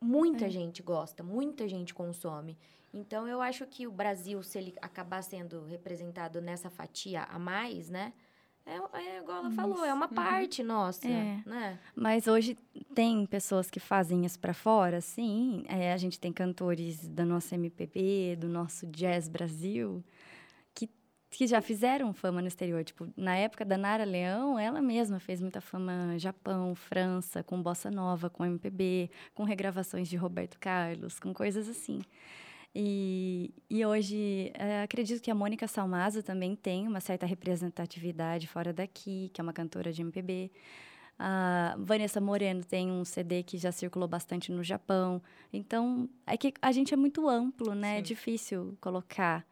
muita 0.00 0.48
gente 0.48 0.84
gosta, 0.84 1.20
muita 1.20 1.66
gente 1.66 1.92
consome. 1.92 2.56
Então 2.94 3.26
eu 3.26 3.42
acho 3.42 3.66
que 3.66 3.88
o 3.88 3.90
Brasil, 3.90 4.40
se 4.44 4.56
ele 4.56 4.72
acabar 4.80 5.20
sendo 5.22 5.64
representado 5.64 6.40
nessa 6.40 6.70
fatia 6.70 7.24
a 7.24 7.40
mais, 7.40 7.90
né? 7.90 8.12
É, 8.66 8.74
é 8.98 9.18
igual 9.20 9.38
ela 9.38 9.50
falou, 9.52 9.84
é 9.84 9.94
uma 9.94 10.08
parte 10.08 10.60
nossa, 10.62 11.06
É. 11.06 11.40
né? 11.46 11.78
Mas 11.94 12.26
hoje 12.26 12.58
tem 12.94 13.24
pessoas 13.24 13.70
que 13.70 13.78
fazem 13.78 14.26
isso 14.26 14.40
pra 14.40 14.52
fora, 14.52 15.00
sim. 15.00 15.64
É, 15.68 15.92
a 15.92 15.96
gente 15.96 16.18
tem 16.18 16.32
cantores 16.32 17.06
da 17.06 17.24
nossa 17.24 17.54
MPB, 17.54 18.34
do 18.36 18.48
nosso 18.48 18.84
Jazz 18.88 19.28
Brasil, 19.28 20.02
que, 20.74 20.90
que 21.30 21.46
já 21.46 21.60
fizeram 21.62 22.12
fama 22.12 22.42
no 22.42 22.48
exterior. 22.48 22.82
Tipo, 22.82 23.06
na 23.16 23.36
época 23.36 23.64
da 23.64 23.78
Nara 23.78 24.02
Leão, 24.04 24.58
ela 24.58 24.82
mesma 24.82 25.20
fez 25.20 25.40
muita 25.40 25.60
fama 25.60 26.18
Japão, 26.18 26.74
França, 26.74 27.44
com 27.44 27.62
bossa 27.62 27.88
nova, 27.88 28.28
com 28.28 28.44
MPB, 28.44 29.08
com 29.32 29.44
regravações 29.44 30.08
de 30.08 30.16
Roberto 30.16 30.58
Carlos, 30.58 31.20
com 31.20 31.32
coisas 31.32 31.68
assim. 31.68 32.00
E, 32.78 33.54
e 33.70 33.86
hoje, 33.86 34.52
eh, 34.52 34.82
acredito 34.82 35.22
que 35.22 35.30
a 35.30 35.34
Mônica 35.34 35.66
Salmazo 35.66 36.22
também 36.22 36.54
tem 36.54 36.86
uma 36.86 37.00
certa 37.00 37.24
representatividade 37.24 38.46
fora 38.46 38.70
daqui, 38.70 39.30
que 39.32 39.40
é 39.40 39.42
uma 39.42 39.52
cantora 39.54 39.90
de 39.90 40.02
MPB. 40.02 40.50
A 41.18 41.74
Vanessa 41.78 42.20
Moreno 42.20 42.62
tem 42.62 42.90
um 42.90 43.02
CD 43.02 43.42
que 43.42 43.56
já 43.56 43.72
circulou 43.72 44.06
bastante 44.06 44.52
no 44.52 44.62
Japão. 44.62 45.22
Então, 45.50 46.06
é 46.26 46.36
que 46.36 46.52
a 46.60 46.70
gente 46.70 46.92
é 46.92 46.98
muito 46.98 47.26
amplo, 47.26 47.74
né? 47.74 47.94
É 47.94 47.96
Sim. 47.96 48.02
difícil 48.02 48.76
colocar. 48.78 49.42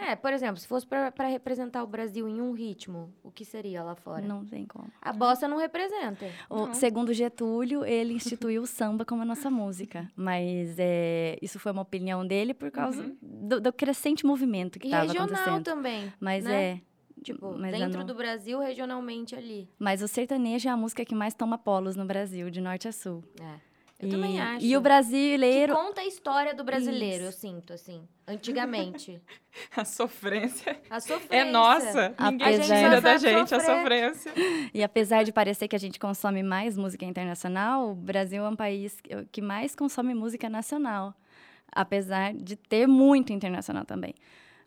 É, 0.00 0.16
por 0.16 0.32
exemplo, 0.32 0.56
se 0.56 0.66
fosse 0.66 0.86
para 0.86 1.28
representar 1.28 1.82
o 1.82 1.86
Brasil 1.86 2.26
em 2.28 2.40
um 2.40 2.52
ritmo, 2.52 3.12
o 3.22 3.30
que 3.30 3.44
seria 3.44 3.82
lá 3.82 3.94
fora? 3.94 4.22
Não 4.26 4.44
tem 4.44 4.64
como. 4.64 4.88
A 5.00 5.12
bossa 5.12 5.46
não 5.46 5.58
representa. 5.58 6.26
O, 6.48 6.66
Não. 6.68 6.74
segundo 6.74 7.12
Getúlio, 7.12 7.84
ele 7.84 8.14
instituiu 8.14 8.62
o 8.62 8.66
samba 8.66 9.04
como 9.04 9.22
a 9.22 9.24
nossa 9.24 9.50
música. 9.50 10.10
Mas 10.16 10.76
é, 10.78 11.36
isso 11.42 11.58
foi 11.58 11.72
uma 11.72 11.82
opinião 11.82 12.26
dele 12.26 12.54
por 12.54 12.70
causa 12.70 13.02
Uhum. 13.02 13.16
do, 13.22 13.60
do 13.60 13.72
crescente 13.72 14.24
movimento 14.24 14.78
que 14.78 14.86
E 14.86 14.90
estava 14.90 15.06
regional 15.06 15.26
acontecendo. 15.34 15.64
também. 15.64 16.12
Mas 16.18 16.44
né? 16.44 16.62
é. 16.62 16.80
Tipo, 17.22 17.54
Mas 17.58 17.72
dentro 17.76 17.98
não- 17.98 18.06
do 18.06 18.14
Brasil, 18.14 18.58
regionalmente 18.60 19.36
ali. 19.36 19.68
Mas 19.78 20.00
o 20.00 20.08
sertanejo 20.08 20.66
é 20.68 20.72
a 20.72 20.76
música 20.76 21.04
que 21.04 21.14
mais 21.14 21.34
toma 21.34 21.58
polos 21.58 21.94
no 21.94 22.06
Brasil, 22.06 22.48
de 22.50 22.62
norte 22.62 22.88
a 22.88 22.92
sul. 22.92 23.22
É. 23.38 23.69
Eu 24.00 24.08
e, 24.08 24.10
também 24.10 24.40
acho. 24.40 24.64
E 24.64 24.76
o 24.76 24.80
que 24.80 24.82
brasileiro. 24.82 25.74
conta 25.74 26.00
a 26.00 26.06
história 26.06 26.54
do 26.54 26.64
brasileiro, 26.64 27.24
eu 27.24 27.28
Isso. 27.30 27.40
sinto, 27.40 27.72
assim. 27.72 28.02
Antigamente. 28.26 29.20
A 29.76 29.84
sofrência 29.84 30.80
A 30.88 31.00
sofrência. 31.00 31.36
é 31.36 31.44
nossa. 31.44 32.14
Ninguém 32.30 32.60
tira 32.60 33.00
da 33.00 33.12
A 33.12 33.16
gente 33.18 33.54
a 33.54 33.60
sofrência. 33.60 34.32
E 34.72 34.82
apesar 34.82 35.22
de 35.24 35.32
parecer 35.32 35.68
que 35.68 35.76
a 35.76 35.78
gente 35.78 35.98
consome 35.98 36.42
mais 36.42 36.76
música 36.78 37.04
internacional, 37.04 37.90
o 37.90 37.94
Brasil 37.94 38.44
é 38.44 38.48
um 38.48 38.56
país 38.56 39.00
que- 39.00 39.24
que 39.30 39.42
mais 39.42 39.74
consome 39.74 40.14
música 40.14 40.48
nacional. 40.48 41.14
Apesar 41.72 42.32
de 42.32 42.56
ter 42.56 42.86
muito 42.86 43.32
internacional 43.32 43.84
também. 43.84 44.14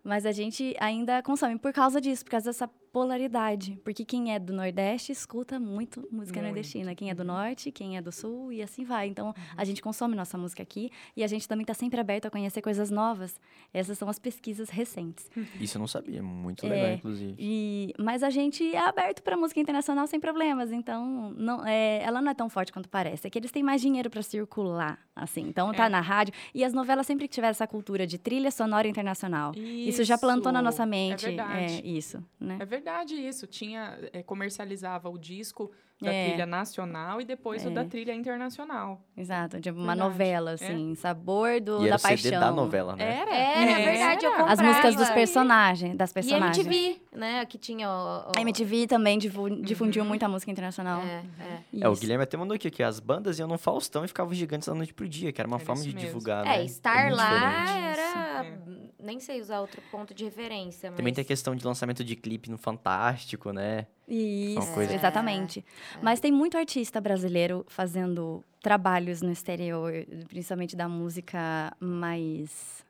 Mas 0.03 0.25
a 0.25 0.31
gente 0.31 0.75
ainda 0.79 1.21
consome 1.23 1.57
por 1.57 1.71
causa 1.73 1.99
disso, 1.99 2.23
por 2.25 2.31
causa 2.31 2.49
dessa 2.49 2.69
polaridade. 2.93 3.77
Porque 3.83 4.05
quem 4.05 4.33
é 4.33 4.39
do 4.39 4.53
Nordeste 4.53 5.11
escuta 5.11 5.59
muito 5.59 6.07
música 6.11 6.39
Muito. 6.39 6.53
nordestina. 6.53 6.93
Quem 6.93 7.09
é 7.09 7.15
do 7.15 7.23
Norte, 7.23 7.71
quem 7.71 7.97
é 7.97 8.01
do 8.01 8.11
Sul 8.11 8.53
e 8.53 8.61
assim 8.61 8.85
vai. 8.85 9.07
Então, 9.07 9.33
a 9.57 9.65
gente 9.65 9.81
consome 9.81 10.15
nossa 10.15 10.37
música 10.37 10.61
aqui 10.61 10.91
e 11.17 11.23
a 11.23 11.27
gente 11.27 11.47
também 11.47 11.63
está 11.63 11.73
sempre 11.73 11.99
aberto 11.99 12.27
a 12.27 12.29
conhecer 12.29 12.61
coisas 12.61 12.91
novas. 12.91 13.39
Essas 13.73 13.97
são 13.97 14.07
as 14.07 14.19
pesquisas 14.19 14.69
recentes. 14.69 15.29
Isso 15.59 15.77
eu 15.77 15.79
não 15.79 15.87
sabia. 15.87 16.21
Muito 16.21 16.65
É. 16.67 16.69
legal, 16.69 16.91
inclusive. 16.93 17.35
E, 17.39 17.93
mas 17.97 18.21
a 18.21 18.29
gente 18.29 18.63
é 18.75 18.77
aberto 18.77 19.23
para 19.23 19.35
música 19.35 19.59
internacional 19.59 20.05
sem 20.05 20.19
problemas, 20.19 20.71
então 20.71 21.33
não, 21.35 21.65
é, 21.65 22.03
ela 22.03 22.21
não 22.21 22.29
é 22.31 22.35
tão 22.35 22.47
forte 22.47 22.71
quanto 22.71 22.87
parece. 22.87 23.25
É 23.25 23.29
que 23.29 23.39
eles 23.39 23.51
têm 23.51 23.63
mais 23.63 23.81
dinheiro 23.81 24.07
para 24.09 24.21
circular, 24.21 24.99
assim. 25.15 25.41
Então 25.41 25.73
tá 25.73 25.87
É. 25.87 25.89
na 25.89 25.99
rádio 25.99 26.31
e 26.53 26.63
as 26.63 26.73
novelas 26.73 27.07
sempre 27.07 27.27
tiveram 27.27 27.49
essa 27.51 27.65
cultura 27.65 28.05
de 28.05 28.19
trilha 28.19 28.51
sonora 28.51 28.87
internacional. 28.87 29.51
Isso, 29.55 30.03
já 30.03 30.15
plantou 30.17 30.51
na 30.51 30.61
nossa 30.61 30.85
mente. 30.85 31.25
É 31.25 31.29
verdade. 31.29 31.81
é, 31.83 31.87
isso, 31.87 32.23
né? 32.39 32.57
É 32.59 32.65
verdade 32.65 32.82
isso. 33.15 33.47
Tinha, 33.47 33.97
é, 34.11 34.21
comercializava 34.21 35.09
o 35.09 35.17
disco 35.17 35.71
da 36.01 36.11
É. 36.11 36.27
trilha 36.29 36.45
nacional 36.45 37.21
e 37.21 37.25
depois 37.25 37.65
o 37.65 37.69
É. 37.69 37.71
da 37.71 37.85
trilha 37.85 38.13
internacional. 38.13 39.01
Exato, 39.15 39.61
tipo 39.61 39.77
uma 39.79 39.93
Verdade, 39.95 40.09
novela, 40.11 40.51
é. 40.51 40.53
assim, 40.55 40.95
sabor 40.95 41.61
do, 41.61 41.81
E 41.81 41.87
era 41.87 41.89
da 41.91 41.95
o 41.95 41.99
CD 41.99 42.23
paixão. 42.31 42.39
da 42.39 42.51
novela, 42.51 42.95
né? 42.95 43.19
Era? 43.21 43.33
É, 43.35 43.65
na 43.65 43.77
verdade, 43.91 44.25
eu 44.25 44.33
Era. 44.33 44.51
As 44.51 44.59
músicas 44.59 44.95
dos 44.95 45.09
personagens, 45.11 45.95
das 45.95 46.11
E 46.11 46.13
personagens. 46.13 46.57
MTV, 46.65 47.01
né? 47.13 47.45
Que 47.45 47.57
tinha 47.57 47.87
o... 47.89 47.91
o- 47.91 48.31
A 48.35 48.41
MTV 48.41 48.87
também 48.87 49.17
difu- 49.17 49.49
difundiu 49.61 50.03
Uhum. 50.03 50.09
muito 50.09 50.23
a 50.23 50.27
música 50.29 50.51
internacional. 50.51 51.01
É, 51.01 51.23
é. 51.39 51.79
É, 51.81 51.87
o. 51.89 51.95
Guilherme 51.95 52.23
até 52.23 52.35
mandou 52.35 52.55
aqui 52.55 52.69
que 52.69 52.83
as 52.83 52.99
bandas 52.99 53.39
iam 53.39 53.47
no 53.47 53.57
Faustão 53.57 54.03
e 54.03 54.07
ficavam 54.07 54.33
gigantes 54.33 54.67
da 54.67 54.73
noite 54.75 54.93
pro 54.93 55.07
dia, 55.07 55.31
que 55.31 55.39
era 55.39 55.47
uma 55.47 55.57
Era 55.57 55.65
forma 55.65 55.81
de 55.81 55.93
mesmo. 55.93 56.01
divulgar, 56.07 56.45
É, 56.45 56.57
né? 56.57 56.65
estar 56.65 57.11
lá 57.13 57.63
diferente. 57.65 57.99
era... 57.99 58.43
Isso, 58.45 58.83
Nem 59.03 59.19
sei 59.19 59.41
usar 59.41 59.59
outro 59.59 59.81
ponto 59.91 60.13
de 60.13 60.23
referência, 60.23 60.89
mas... 60.89 60.95
Também 60.97 61.13
tem 61.13 61.21
a 61.21 61.25
questão 61.25 61.53
de 61.55 61.65
lançamento 61.65 62.03
de 62.05 62.15
clipe 62.15 62.49
no 62.49 62.57
Fantástico, 62.57 63.51
né? 63.51 63.85
Isso, 64.07 64.81
exatamente. 64.81 65.63
Mas 66.01 66.19
tem 66.19 66.31
muito 66.31 66.57
artista 66.57 66.99
brasileiro 66.99 67.65
fazendo 67.67 68.43
trabalhos 68.61 69.21
no 69.21 69.31
exterior, 69.31 69.93
principalmente 70.27 70.75
da 70.75 70.87
música 70.89 71.73
mais. 71.79 72.83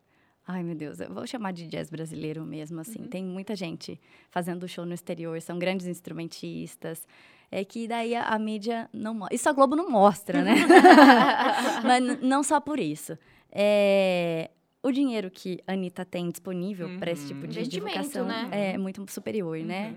Ai, 0.48 0.62
meu 0.64 0.76
Deus, 0.76 1.00
eu 1.00 1.14
vou 1.14 1.26
chamar 1.26 1.54
de 1.54 1.68
jazz 1.68 1.90
brasileiro 1.90 2.44
mesmo, 2.44 2.80
assim. 2.82 3.04
Tem 3.04 3.24
muita 3.24 3.56
gente 3.56 4.00
fazendo 4.30 4.68
show 4.68 4.86
no 4.86 4.94
exterior, 4.94 5.40
são 5.42 5.58
grandes 5.58 5.88
instrumentistas. 5.88 7.08
É 7.52 7.64
que 7.64 7.88
daí 7.88 8.16
a, 8.16 8.24
a 8.24 8.40
mídia 8.40 8.90
não 8.92 9.14
mostra. 9.14 9.36
Isso 9.36 9.48
a 9.48 9.54
Globo 9.54 9.76
não 9.76 9.90
mostra, 9.90 10.42
né? 10.44 10.56
Mas 11.84 12.20
não 12.22 12.42
só 12.44 12.60
por 12.60 12.80
isso. 12.80 13.18
É, 13.52 14.50
o 14.82 14.92
dinheiro 14.92 15.30
que 15.30 15.60
a 15.68 15.74
Anitta 15.74 16.04
tem 16.04 16.30
disponível 16.30 16.90
para 17.00 17.12
esse 17.12 17.28
tipo 17.28 17.42
Uhum. 17.42 17.48
de 17.48 17.60
Investimento, 17.60 17.92
divulgação 17.94 18.26
né? 18.26 18.50
é 18.74 18.78
muito 18.78 19.06
superior, 19.12 19.58
né? 19.60 19.96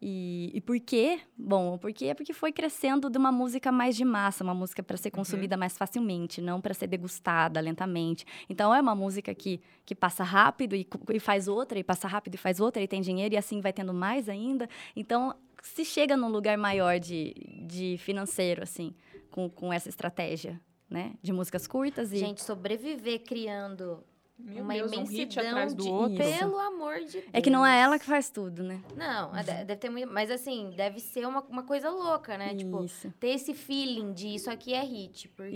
Uhum. 0.00 0.08
E, 0.08 0.50
e 0.54 0.60
por 0.60 0.78
quê? 0.80 1.20
Bom, 1.36 1.78
por 1.78 1.92
quê? 1.92 2.14
Porque 2.14 2.32
foi 2.32 2.52
crescendo 2.52 3.08
de 3.08 3.16
uma 3.16 3.32
música 3.32 3.72
mais 3.72 3.96
de 3.96 4.04
massa, 4.04 4.44
uma 4.44 4.54
música 4.54 4.82
para 4.82 4.96
ser 4.96 5.10
consumida 5.10 5.56
mais 5.56 5.76
facilmente, 5.76 6.40
não 6.40 6.60
para 6.60 6.74
ser 6.74 6.86
degustada 6.86 7.60
lentamente. 7.60 8.26
Então 8.48 8.74
é 8.74 8.80
uma 8.80 8.94
música 8.94 9.34
que, 9.34 9.60
que 9.84 9.94
passa 9.94 10.22
rápido 10.22 10.76
e, 10.76 10.86
e 11.12 11.18
faz 11.18 11.48
outra, 11.48 11.78
e 11.78 11.84
passa 11.84 12.06
rápido 12.06 12.34
e 12.34 12.38
faz 12.38 12.60
outra, 12.60 12.82
e 12.82 12.88
tem 12.88 13.00
dinheiro, 13.00 13.34
e 13.34 13.38
assim 13.38 13.60
vai 13.60 13.72
tendo 13.72 13.94
mais 13.94 14.28
ainda. 14.28 14.68
Então 14.94 15.34
se 15.62 15.84
chega 15.84 16.16
num 16.16 16.28
lugar 16.28 16.58
maior 16.58 17.00
de, 17.00 17.34
de 17.66 17.96
financeiro, 17.98 18.62
assim, 18.62 18.94
com, 19.30 19.48
com 19.48 19.72
essa 19.72 19.88
estratégia, 19.88 20.60
né? 20.88 21.14
De 21.22 21.32
músicas 21.32 21.66
curtas 21.66 22.12
e. 22.12 22.18
Gente, 22.18 22.42
sobreviver 22.42 23.24
criando 23.24 24.04
Meu 24.38 24.64
uma 24.64 24.74
Deus, 24.74 24.92
um 24.92 25.04
hit 25.04 25.14
imensidão 25.14 25.48
atrás 25.48 25.74
do 25.74 25.82
de... 25.84 25.88
outro. 25.88 26.16
Pelo 26.18 26.58
amor 26.58 26.96
de 27.00 27.12
Deus. 27.12 27.24
é 27.32 27.40
que 27.40 27.50
não 27.50 27.64
é 27.64 27.80
ela 27.80 27.98
que 27.98 28.04
faz 28.04 28.28
tudo, 28.30 28.62
né? 28.62 28.80
Não, 28.96 29.34
é, 29.36 29.42
de- 29.42 29.64
deve 29.64 29.76
ter 29.76 29.88
muito... 29.90 30.12
Mas 30.12 30.30
assim, 30.30 30.72
deve 30.76 31.00
ser 31.00 31.26
uma, 31.26 31.40
uma 31.42 31.62
coisa 31.62 31.88
louca, 31.90 32.36
né? 32.36 32.54
Tipo, 32.54 32.84
Isso. 32.84 33.12
ter 33.20 33.28
esse 33.28 33.54
feeling 33.54 34.12
de 34.12 34.34
isso 34.34 34.50
aqui 34.50 34.74
é 34.74 34.82
hit. 34.82 35.28
Porque... 35.28 35.54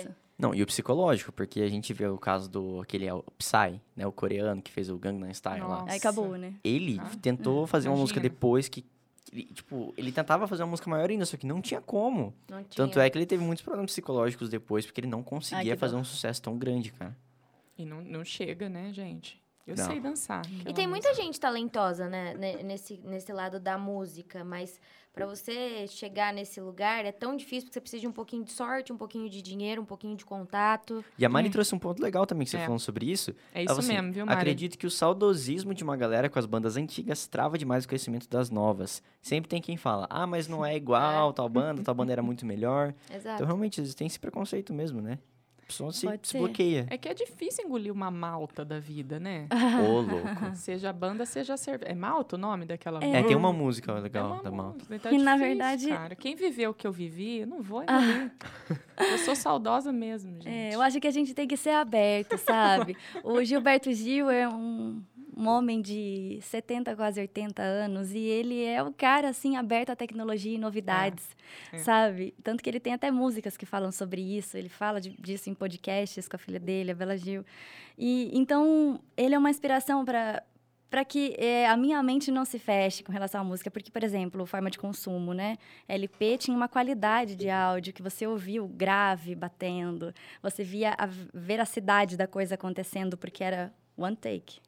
Isso. 0.00 0.14
Não, 0.38 0.52
e 0.54 0.62
o 0.62 0.66
psicológico, 0.66 1.32
porque 1.32 1.60
a 1.60 1.68
gente 1.68 1.92
vê 1.94 2.06
o 2.08 2.18
caso 2.18 2.50
do 2.50 2.80
aquele 2.80 3.06
é 3.06 3.14
o 3.14 3.22
Psy, 3.38 3.80
né, 3.94 4.04
o 4.04 4.10
coreano 4.10 4.60
que 4.60 4.70
fez 4.70 4.90
o 4.90 4.98
Gangnam 4.98 5.32
Style 5.32 5.60
lá. 5.62 5.68
Nossa. 5.80 5.92
Aí 5.92 5.96
acabou, 5.98 6.36
né? 6.36 6.54
Ele 6.64 6.98
Ah, 7.00 7.08
tentou 7.22 7.66
fazer 7.68 7.88
uma 7.88 7.96
música 7.96 8.18
imagina. 8.18 8.34
depois 8.34 8.68
que 8.68 8.84
ele, 9.32 9.44
tipo, 9.46 9.94
ele 9.96 10.10
tentava 10.12 10.46
fazer 10.48 10.62
uma 10.64 10.70
música 10.70 10.90
maior 10.90 11.08
ainda, 11.08 11.24
só 11.24 11.36
que 11.36 11.46
não 11.46 11.60
tinha 11.62 11.80
como. 11.80 12.34
Não 12.48 12.58
tinha. 12.64 12.76
Tanto 12.76 12.98
é 13.00 13.08
que 13.08 13.16
ele 13.16 13.26
teve 13.26 13.42
muitos 13.44 13.62
problemas 13.64 13.90
psicológicos 13.92 14.48
depois, 14.48 14.84
porque 14.84 15.00
ele 15.00 15.08
não 15.08 15.22
conseguia 15.22 15.74
que 15.74 15.80
fazer 15.80 15.96
um 15.96 16.04
sucesso 16.04 16.42
tão 16.42 16.58
grande, 16.58 16.92
cara. 16.92 17.16
E 17.76 17.84
não, 17.84 18.00
não 18.02 18.24
chega, 18.24 18.68
né, 18.68 18.92
gente? 18.92 19.42
Eu 19.66 19.74
Não. 19.76 19.86
sei 19.86 19.98
dançar. 19.98 20.42
E 20.46 20.74
tem 20.74 20.86
música. 20.86 20.88
muita 20.88 21.14
gente 21.14 21.40
talentosa, 21.40 22.06
né, 22.06 22.34
ne- 22.34 22.62
nesse, 22.62 22.98
nesse 23.02 23.32
lado 23.32 23.58
da 23.58 23.78
música, 23.78 24.44
mas 24.44 24.78
pra 25.10 25.24
você 25.24 25.86
chegar 25.88 26.34
nesse 26.34 26.60
lugar 26.60 27.06
é 27.06 27.10
tão 27.10 27.34
difícil 27.34 27.62
porque 27.68 27.72
você 27.72 27.80
precisa 27.80 28.00
de 28.02 28.06
um 28.06 28.12
pouquinho 28.12 28.44
de 28.44 28.52
sorte, 28.52 28.92
um 28.92 28.96
pouquinho 28.98 29.26
de 29.30 29.40
dinheiro, 29.40 29.80
um 29.80 29.84
pouquinho 29.86 30.14
de 30.18 30.24
contato. 30.24 31.02
E 31.18 31.24
a 31.24 31.30
Mari 31.30 31.48
É. 31.48 31.50
trouxe 31.50 31.74
um 31.74 31.78
ponto 31.78 32.02
legal 32.02 32.26
também 32.26 32.44
que 32.44 32.50
você 32.50 32.58
É. 32.58 32.64
falando 32.66 32.78
sobre 32.80 33.10
isso. 33.10 33.34
É 33.54 33.62
isso 33.64 33.72
assim, 33.72 33.94
mesmo, 33.94 34.12
viu, 34.12 34.26
Mari? 34.26 34.38
Acredito 34.38 34.76
que 34.76 34.86
o 34.86 34.90
saudosismo 34.90 35.72
de 35.72 35.82
uma 35.82 35.96
galera 35.96 36.28
com 36.28 36.38
as 36.38 36.44
bandas 36.44 36.76
antigas 36.76 37.26
trava 37.26 37.56
demais 37.56 37.86
o 37.86 37.88
crescimento 37.88 38.28
das 38.28 38.50
novas. 38.50 39.02
Sempre 39.22 39.48
tem 39.48 39.62
quem 39.62 39.78
fala, 39.78 40.06
ah, 40.10 40.26
mas 40.26 40.46
não 40.46 40.62
é 40.64 40.76
igual, 40.76 41.32
tal 41.32 41.48
banda, 41.48 41.82
tal 41.82 41.94
banda 41.94 42.12
era 42.12 42.22
muito 42.22 42.44
melhor. 42.44 42.94
Exato. 43.10 43.36
Então, 43.36 43.46
realmente, 43.46 43.80
tem 43.94 44.06
esse 44.06 44.20
preconceito 44.20 44.74
mesmo, 44.74 45.00
né? 45.00 45.18
A 45.64 45.66
pessoa 45.66 45.92
se, 45.92 46.06
Pode 46.06 46.26
se 46.26 46.32
ser. 46.32 46.38
bloqueia. 46.38 46.86
É 46.90 46.98
que 46.98 47.08
é 47.08 47.14
difícil 47.14 47.64
engolir 47.64 47.90
uma 47.90 48.10
malta 48.10 48.64
da 48.66 48.78
vida, 48.78 49.18
né? 49.18 49.48
Ô, 49.88 50.00
louco. 50.02 50.54
seja 50.54 50.92
banda, 50.92 51.24
seja 51.24 51.56
cerveja. 51.56 51.90
É 51.90 51.94
malta 51.94 52.36
o 52.36 52.38
nome 52.38 52.66
daquela 52.66 53.02
É, 53.02 53.22
tem 53.22 53.34
uma 53.34 53.50
música 53.52 53.92
É 53.92 54.00
legal 54.00 54.32
uma 54.34 54.42
da 54.42 54.50
malta. 54.50 54.74
música, 54.78 54.94
então 54.96 55.10
E, 55.12 55.16
é 55.16 55.18
na 55.18 55.32
difícil, 55.36 55.48
verdade- 55.56 55.88
Cara. 55.88 56.14
Quem 56.14 56.36
viveu 56.36 56.70
o 56.70 56.74
que 56.74 56.86
eu 56.86 56.92
vivi, 56.92 57.38
eu 57.40 57.46
não 57.46 57.62
vou 57.62 57.82
engolir. 57.82 58.30
eu 59.12 59.18
sou 59.18 59.34
saudosa 59.34 59.90
mesmo, 59.90 60.32
gente. 60.34 60.48
É, 60.48 60.74
eu 60.74 60.82
acho 60.82 61.00
que 61.00 61.08
a 61.08 61.10
gente 61.10 61.32
tem 61.32 61.48
que 61.48 61.56
ser 61.56 61.70
aberto, 61.70 62.36
sabe? 62.36 62.94
o 63.22 63.42
Gilberto 63.42 63.90
Gil 63.90 64.28
é 64.30 64.46
um, 64.46 65.02
um 65.36 65.48
homem 65.48 65.80
de 65.82 66.38
70, 66.42 66.94
quase 66.96 67.20
80 67.20 67.62
anos, 67.62 68.12
e 68.12 68.18
ele 68.18 68.64
é 68.64 68.82
o 68.82 68.92
cara, 68.92 69.28
assim, 69.28 69.56
aberto 69.56 69.90
à 69.90 69.96
tecnologia 69.96 70.54
e 70.54 70.58
novidades, 70.58 71.24
É, 71.72 71.76
é. 71.76 71.78
sabe? 71.80 72.34
Tanto 72.42 72.62
que 72.62 72.70
ele 72.70 72.80
tem 72.80 72.92
até 72.94 73.10
músicas 73.10 73.56
que 73.56 73.66
falam 73.66 73.90
sobre 73.90 74.20
isso, 74.20 74.56
ele 74.56 74.68
fala 74.68 75.00
de- 75.00 75.10
disso 75.20 75.50
em 75.50 75.54
podcasts 75.54 76.28
com 76.28 76.36
a 76.36 76.38
filha 76.38 76.60
dele, 76.60 76.92
a 76.92 76.94
Bela 76.94 77.16
Gil. 77.16 77.44
E, 77.98 78.30
então, 78.32 79.00
ele 79.16 79.34
é 79.34 79.38
uma 79.38 79.50
inspiração 79.50 80.04
para 80.04 80.42
para 80.90 81.04
que 81.04 81.34
é, 81.38 81.66
a 81.66 81.76
minha 81.76 82.00
mente 82.04 82.30
não 82.30 82.44
se 82.44 82.56
feche 82.56 83.02
com 83.02 83.10
relação 83.10 83.40
à 83.40 83.44
música, 83.44 83.68
porque, 83.68 83.90
por 83.90 84.04
exemplo, 84.04 84.46
forma 84.46 84.70
de 84.70 84.78
consumo, 84.78 85.34
né? 85.34 85.56
LP 85.88 86.38
tinha 86.38 86.56
uma 86.56 86.68
qualidade 86.68 87.34
de 87.34 87.50
áudio 87.50 87.92
que 87.92 88.00
você 88.00 88.28
ouvia 88.28 88.62
o 88.62 88.68
grave 88.68 89.34
batendo, 89.34 90.14
você 90.40 90.62
via 90.62 90.94
a 90.96 91.08
veracidade 91.34 92.16
da 92.16 92.28
coisa 92.28 92.54
acontecendo, 92.54 93.16
porque 93.16 93.42
era 93.42 93.74
one 93.96 94.16
take, 94.16 94.60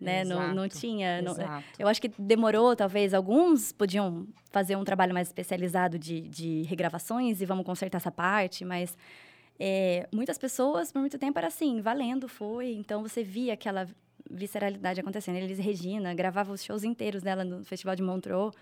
né? 0.00 0.24
Não, 0.24 0.54
não 0.54 0.64
Exato, 0.64 0.80
tinha... 0.80 1.20
não- 1.22 1.32
Exato. 1.32 1.64
eu 1.78 1.88
acho 1.88 2.00
que 2.00 2.08
demorou, 2.18 2.76
talvez, 2.76 3.12
alguns 3.12 3.72
podiam 3.72 4.26
fazer 4.50 4.76
um 4.76 4.84
trabalho 4.84 5.12
mais 5.12 5.28
especializado 5.28 5.98
de, 5.98 6.20
de 6.28 6.62
regravações 6.62 7.40
e 7.40 7.44
vamos 7.46 7.64
consertar 7.66 7.98
essa 7.98 8.10
parte, 8.10 8.64
mas 8.64 8.96
é, 9.58 10.08
muitas 10.12 10.38
pessoas, 10.38 10.92
por 10.92 11.00
muito 11.00 11.18
tempo, 11.18 11.38
era 11.38 11.48
assim, 11.48 11.80
valendo, 11.80 12.28
foi. 12.28 12.72
Então, 12.72 13.02
você 13.02 13.22
via 13.24 13.54
aquela 13.54 13.88
visceralidade 14.30 15.00
acontecendo. 15.00 15.36
Elis 15.36 15.58
Regina 15.58 16.14
gravava 16.14 16.52
os 16.52 16.62
shows 16.64 16.84
inteiros 16.84 17.22
dela 17.22 17.44
no 17.44 17.64
Festival 17.64 17.96
de 17.96 18.02
Montreux 18.02 18.54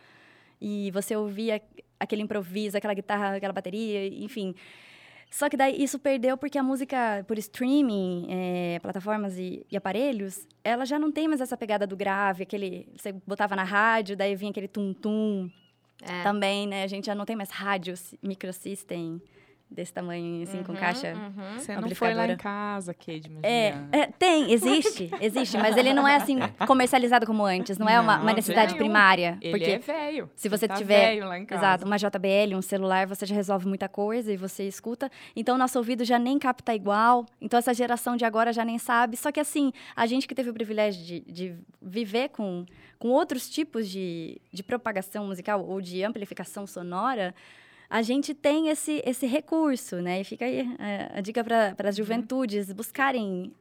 e 0.60 0.90
você 0.92 1.14
ouvia 1.14 1.60
aquele 1.98 2.22
improviso, 2.22 2.76
aquela 2.76 2.94
guitarra, 2.94 3.36
aquela 3.36 3.52
bateria, 3.52 4.06
enfim... 4.08 4.54
Só 5.30 5.48
que 5.48 5.56
daí 5.56 5.80
isso 5.80 5.98
perdeu 5.98 6.36
porque 6.36 6.58
a 6.58 6.62
música 6.62 7.24
por 7.28 7.38
streaming, 7.38 8.26
é, 8.28 8.78
plataformas 8.80 9.38
e, 9.38 9.64
e 9.70 9.76
aparelhos, 9.76 10.46
ela 10.64 10.84
já 10.84 10.98
não 10.98 11.12
tem 11.12 11.28
mais 11.28 11.40
essa 11.40 11.56
pegada 11.56 11.86
do 11.86 11.96
grave, 11.96 12.42
aquele. 12.42 12.88
Você 12.96 13.12
botava 13.26 13.54
na 13.54 13.62
rádio, 13.62 14.16
daí 14.16 14.34
vinha 14.34 14.50
aquele 14.50 14.66
tum-tum 14.68 15.48
É. 16.02 16.22
também, 16.24 16.66
né? 16.66 16.82
A 16.82 16.86
gente 16.88 17.06
já 17.06 17.14
não 17.14 17.24
tem 17.24 17.36
mais 17.36 17.50
rádio, 17.50 17.96
si- 17.96 18.18
microsystem. 18.22 19.22
Desse 19.70 19.92
tamanho, 19.92 20.42
assim, 20.42 20.62
com 20.64 20.72
Uhum, 20.72 20.78
caixa. 20.78 21.14
uhum. 21.14 21.58
Você 21.58 21.76
não 21.76 21.88
foi 21.90 22.12
lá 22.12 22.26
em 22.26 22.36
casa, 22.36 22.94
mas 23.30 23.40
É, 23.44 23.74
é, 23.92 24.06
tem, 24.06 24.50
existe, 24.52 25.08
existe, 25.20 25.56
mas 25.56 25.76
ele 25.76 25.94
não 25.94 26.06
é 26.08 26.16
assim 26.16 26.38
comercializado 26.66 27.24
como 27.24 27.44
antes, 27.44 27.78
não 27.78 27.88
é 27.88 28.00
uma, 28.00 28.16
Não, 28.16 28.22
uma 28.24 28.32
necessidade 28.32 28.72
nenhum. 28.74 28.84
primária. 28.84 29.38
Ele 29.40 29.52
porque 29.52 29.70
é 29.70 29.78
velho. 29.78 30.30
se 30.34 30.48
você 30.48 30.66
tá 30.66 30.74
tiver- 30.74 31.10
velho 31.14 31.26
lá 31.28 31.38
em 31.38 31.46
casa. 31.46 31.60
Exato, 31.62 31.84
uma 31.86 31.96
JBL, 31.96 32.56
um 32.56 32.62
celular, 32.62 33.06
você 33.06 33.24
já 33.24 33.34
resolve 33.34 33.66
muita 33.68 33.88
coisa 33.88 34.32
e 34.32 34.36
você 34.36 34.64
escuta. 34.66 35.10
Então, 35.36 35.56
nosso 35.56 35.78
ouvido 35.78 36.04
já 36.04 36.18
nem 36.18 36.38
capta 36.38 36.74
igual. 36.74 37.24
Então, 37.40 37.58
essa 37.58 37.72
geração 37.72 38.16
de 38.16 38.24
agora 38.24 38.52
já 38.52 38.64
nem 38.64 38.78
sabe. 38.78 39.16
Só 39.16 39.30
que, 39.30 39.38
assim, 39.40 39.72
a 39.94 40.04
gente 40.06 40.26
que 40.26 40.34
teve 40.34 40.50
o 40.50 40.54
privilégio 40.54 41.04
de, 41.04 41.20
de 41.20 41.54
viver 41.80 42.30
com, 42.30 42.66
com 42.98 43.08
outros 43.08 43.48
tipos 43.48 43.88
de, 43.88 44.40
de 44.52 44.62
propagação 44.62 45.26
musical 45.28 45.64
ou 45.64 45.80
de 45.80 46.02
amplificação 46.02 46.66
sonora, 46.66 47.34
a 47.90 48.02
gente 48.02 48.32
tem 48.32 48.68
esse, 48.68 49.02
esse 49.04 49.26
recurso, 49.26 49.96
né? 49.96 50.20
E 50.20 50.24
fica 50.24 50.44
aí 50.44 50.60
é, 50.78 51.10
a 51.12 51.20
dica 51.20 51.42
para 51.42 51.88
as 51.88 51.96
juventudes 51.96 52.72
buscarem 52.72 53.52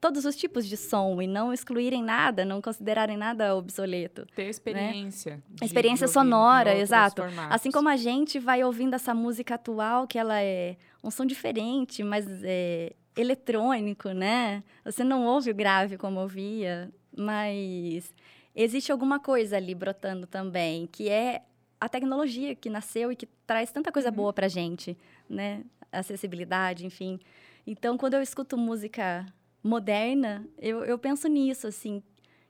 todos 0.00 0.24
os 0.24 0.34
tipos 0.34 0.66
de 0.66 0.76
som 0.76 1.22
e 1.22 1.26
não 1.26 1.52
excluírem 1.52 2.02
nada, 2.02 2.44
não 2.44 2.60
considerarem 2.60 3.16
nada 3.16 3.54
obsoleto. 3.54 4.26
Ter 4.34 4.48
experiência. 4.48 5.40
A 5.60 5.64
experiência 5.64 6.08
sonora, 6.08 6.76
exato. 6.76 7.22
formatos. 7.22 7.54
Assim 7.54 7.70
como 7.70 7.88
a 7.88 7.96
gente 7.96 8.40
vai 8.40 8.64
ouvindo 8.64 8.94
essa 8.94 9.14
música 9.14 9.54
atual, 9.54 10.06
que 10.08 10.18
ela 10.18 10.42
é 10.42 10.76
um 11.02 11.10
som 11.10 11.24
diferente, 11.24 12.02
mas 12.02 12.26
é 12.42 12.92
eletrônico, 13.16 14.10
né? 14.10 14.64
Você 14.84 15.04
não 15.04 15.24
ouve 15.26 15.52
o 15.52 15.54
grave 15.54 15.96
como 15.96 16.20
ouvia, 16.20 16.92
mas 17.16 18.12
existe 18.54 18.90
alguma 18.90 19.20
coisa 19.20 19.56
ali 19.56 19.74
brotando 19.74 20.26
também, 20.26 20.86
que 20.86 21.08
é 21.08 21.42
a 21.80 21.88
tecnologia 21.88 22.54
que 22.54 22.70
nasceu 22.70 23.12
e 23.12 23.16
que 23.16 23.26
traz 23.46 23.70
tanta 23.70 23.92
coisa 23.92 24.10
boa 24.10 24.32
pra 24.32 24.48
gente, 24.48 24.96
né? 25.28 25.62
Acessibilidade, 25.92 26.86
enfim. 26.86 27.20
Então, 27.66 27.96
quando 27.96 28.14
eu 28.14 28.22
escuto 28.22 28.56
música 28.56 29.26
moderna, 29.62 30.46
eu, 30.58 30.84
eu 30.84 30.98
penso 30.98 31.28
nisso, 31.28 31.66
assim. 31.66 32.02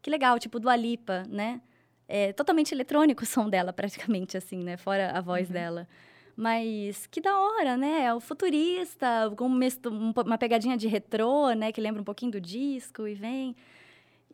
Que 0.03 0.11
legal, 0.11 0.39
tipo 0.39 0.61
do 0.61 0.69
Alipa, 0.69 1.25
né? 1.29 1.61
É 2.09 2.33
totalmente 2.33 2.73
eletrônico 2.73 3.25
o 3.25 3.27
som 3.27 3.49
dela, 3.49 3.73
praticamente, 3.75 4.37
assim, 4.37 4.63
né? 4.63 4.77
Fora 4.77 5.11
a 5.11 5.21
voz 5.21 5.49
dela. 5.49 5.89
Mas 6.37 7.07
que 7.07 7.21
da 7.21 7.37
hora, 7.39 7.77
né? 7.77 8.05
É 8.05 8.15
o 8.15 8.21
futurista, 8.21 9.33
com 9.37 9.49
um 9.49 9.59
um 9.59 10.13
uma 10.25 10.39
pegadinha 10.39 10.77
de 10.77 10.87
retrô, 10.87 11.53
né? 11.53 11.73
Que 11.73 11.81
lembra 11.81 12.01
um 12.01 12.05
pouquinho 12.05 12.33
do 12.33 12.41
disco 12.41 13.07
e 13.09 13.15
vem. 13.15 13.57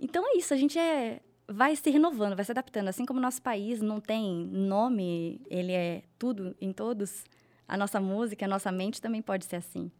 Então 0.01 0.27
é 0.27 0.37
isso, 0.37 0.53
a 0.53 0.57
gente 0.57 0.79
é 0.79 1.21
vai 1.53 1.77
se 1.77 1.91
renovando, 1.91 2.35
vai 2.35 2.45
se 2.45 2.51
adaptando. 2.51 2.89
Assim 2.89 3.05
como 3.07 3.19
o 3.19 3.23
nosso 3.23 3.41
país 3.43 3.81
não 3.81 4.01
tem 4.01 4.47
nome, 4.47 5.41
ele 5.49 5.73
é 5.73 6.03
tudo 6.19 6.55
em 6.61 6.73
todos, 6.73 7.25
a 7.69 7.77
nossa 7.77 8.01
música, 8.01 8.45
a 8.45 8.49
nossa 8.49 8.73
mente 8.73 9.01
também 9.01 9.23
pode 9.23 9.45
ser 9.45 9.57
assim. 9.57 9.91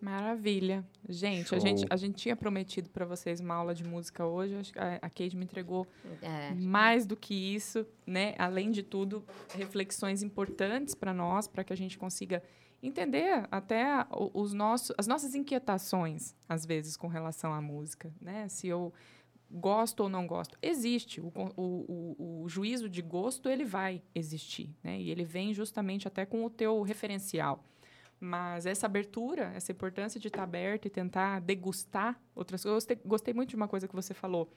Maravilha. 0.00 0.86
Gente, 1.08 1.52
a 1.52 1.58
gente, 1.58 1.84
a 1.90 1.96
gente 1.96 2.14
tinha 2.14 2.36
prometido 2.36 2.88
para 2.88 3.04
vocês 3.04 3.40
uma 3.40 3.54
aula 3.54 3.74
de 3.74 3.82
música 3.82 4.24
hoje. 4.24 4.54
A 4.76 5.06
a 5.06 5.10
Kate 5.10 5.36
me 5.36 5.44
entregou 5.44 5.88
É. 6.22 6.54
mais 6.54 7.04
do 7.04 7.16
que 7.16 7.34
isso, 7.34 7.84
né? 8.06 8.34
Além 8.38 8.70
de 8.70 8.84
tudo, 8.84 9.24
reflexões 9.56 10.22
importantes 10.22 10.94
para 10.94 11.12
nós, 11.12 11.48
para 11.48 11.64
que 11.64 11.72
a 11.72 11.76
gente 11.76 11.98
consiga 11.98 12.40
entender 12.80 13.44
até 13.50 14.06
os 14.34 14.52
nossos, 14.52 14.94
as 14.96 15.08
nossas 15.08 15.34
inquietações, 15.34 16.32
às 16.48 16.64
vezes, 16.64 16.96
com 16.96 17.08
relação 17.08 17.52
à 17.52 17.60
música, 17.60 18.12
né? 18.20 18.46
Se 18.48 18.68
eu 18.68 18.92
gosto 19.50 20.00
ou 20.00 20.08
não 20.08 20.26
gosto. 20.26 20.58
Existe. 20.60 21.20
O, 21.20 21.32
o, 21.56 22.42
o, 22.42 22.48
juízo 22.48 22.88
de 22.88 23.02
gosto, 23.02 23.48
ele 23.48 23.64
vai 23.64 24.02
existir, 24.14 24.74
né? 24.82 25.00
E 25.00 25.10
ele 25.10 25.24
vem 25.24 25.54
justamente 25.54 26.06
até 26.06 26.26
com 26.26 26.44
o 26.44 26.50
teu 26.50 26.82
referencial. 26.82 27.64
Mas 28.20 28.66
essa 28.66 28.86
abertura, 28.86 29.52
essa 29.54 29.72
importância 29.72 30.18
de 30.18 30.28
estar 30.28 30.42
aberto 30.42 30.86
e 30.86 30.90
tentar 30.90 31.40
degustar 31.40 32.20
outras 32.34 32.62
coisas. 32.62 32.86
Gostei 33.04 33.32
muito 33.32 33.50
de 33.50 33.56
uma 33.56 33.68
coisa 33.68 33.86
que 33.86 33.94
você 33.94 34.12
falou, 34.12 34.52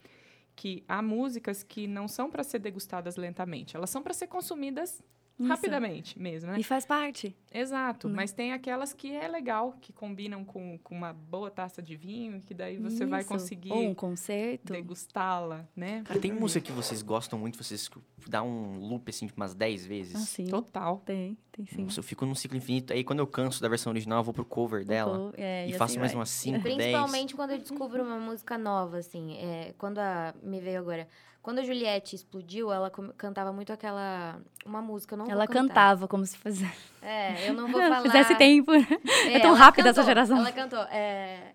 que 0.56 0.84
há 0.88 1.00
músicas 1.00 1.62
que 1.62 1.86
não 1.86 2.08
são 2.08 2.30
para 2.30 2.42
ser 2.42 2.58
degustadas 2.58 3.16
lentamente, 3.16 3.76
elas 3.76 3.88
são 3.88 4.02
para 4.02 4.12
ser 4.12 4.26
consumidas 4.26 5.02
Isso. 5.38 5.48
rapidamente 5.48 6.18
mesmo, 6.18 6.52
né? 6.52 6.58
E 6.60 6.62
faz 6.64 6.84
parte. 6.86 7.34
Exato, 7.52 8.08
Né? 8.08 8.14
mas 8.16 8.32
tem 8.32 8.52
aquelas 8.52 8.92
que 8.92 9.12
é 9.14 9.26
legal, 9.28 9.74
que 9.80 9.92
combinam 9.92 10.44
com, 10.44 10.78
com 10.78 10.94
uma 10.94 11.12
boa 11.12 11.50
taça 11.50 11.82
de 11.82 11.96
vinho, 11.96 12.40
que 12.42 12.54
daí 12.54 12.78
você 12.78 13.04
vai 13.04 13.20
Isso. 13.20 13.28
conseguir 13.28 13.72
Ou 13.72 13.88
um 13.88 13.94
concerto. 13.94 14.72
degustá-la, 14.72 15.66
né? 15.76 16.02
Cara, 16.04 16.18
tem 16.20 16.32
música 16.32 16.64
que 16.64 16.72
vocês 16.72 17.02
gostam 17.02 17.38
muito, 17.38 17.62
vocês 17.62 17.90
dá 18.28 18.42
um 18.42 18.78
loop 18.78 19.08
assim 19.10 19.26
de 19.26 19.32
umas 19.36 19.54
10 19.54 19.86
vezes. 19.86 20.14
Assim, 20.16 20.44
Total. 20.46 20.98
tem, 21.04 21.36
tem 21.50 21.66
sim. 21.66 21.84
Nossa, 21.84 22.00
eu 22.00 22.04
fico 22.04 22.24
num 22.24 22.34
ciclo 22.34 22.56
infinito. 22.56 22.92
Aí 22.92 23.02
quando 23.04 23.18
eu 23.18 23.26
canso 23.26 23.60
da 23.60 23.68
versão 23.68 23.90
original, 23.92 24.20
eu 24.20 24.24
vou 24.24 24.32
pro 24.32 24.44
cover 24.44 24.84
dela. 24.84 25.32
É, 25.36 25.64
E 25.66 25.70
assim 25.70 25.78
faço 25.78 25.98
mais 25.98 26.12
vai. 26.12 26.20
umas 26.20 26.30
5, 26.30 26.62
10. 26.62 26.76
Principalmente 26.76 27.34
quando 27.34 27.50
eu 27.50 27.58
descubro 27.58 28.02
uma 28.02 28.18
música 28.18 28.56
nova, 28.56 28.98
assim. 28.98 29.36
É, 29.38 29.74
quando 29.76 29.98
a. 29.98 30.34
Me 30.42 30.60
veio 30.60 30.78
agora. 30.78 31.06
Quando 31.42 31.58
a 31.58 31.62
Juliette 31.64 32.14
explodiu, 32.14 32.72
ela 32.72 32.88
com- 32.88 33.08
cantava 33.16 33.52
muito 33.52 33.72
aquela. 33.72 34.40
Uma 34.64 34.80
música, 34.80 35.14
eu 35.14 35.18
não 35.18 35.28
Ela 35.28 35.46
cantava 35.48 36.06
como 36.06 36.24
se 36.24 36.38
fizesse, 36.38 36.72
É, 37.02 37.48
eu 37.48 37.54
não 37.54 37.66
vou 37.66 37.80
falar. 37.82 38.00
fizesse 38.02 38.34
tempo. 38.36 38.72
É, 38.72 39.32
É 39.34 39.40
tão 39.40 39.52
rápida 39.54 39.88
essa 39.90 40.04
geração. 40.04 40.38
Ela 40.38 40.52
cantou. 40.52 40.78
é, 40.84 41.52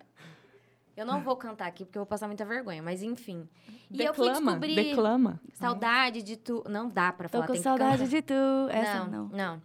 Eu 0.95 1.05
não 1.05 1.21
vou 1.21 1.37
cantar 1.37 1.67
aqui 1.67 1.85
porque 1.85 1.97
eu 1.97 2.01
vou 2.01 2.05
passar 2.07 2.27
muita 2.27 2.43
vergonha, 2.43 2.81
mas 2.83 3.01
enfim. 3.01 3.47
E 3.89 4.01
eu 4.03 4.13
fui 4.13 4.25
Declama, 4.27 4.51
descobrir 4.59 4.75
declama. 4.75 5.39
saudade 5.53 6.21
de 6.21 6.35
tu. 6.35 6.63
Não 6.67 6.89
dá 6.89 7.13
pra 7.13 7.29
Tô 7.29 7.33
falar. 7.37 7.47
com 7.47 7.53
tem 7.53 7.61
que 7.61 7.63
saudade 7.63 7.91
cantar. 8.03 8.07
de 8.09 8.21
tu. 8.23 8.33
Essa 8.69 9.05
não, 9.05 9.07
não. 9.07 9.27
não. 9.29 9.61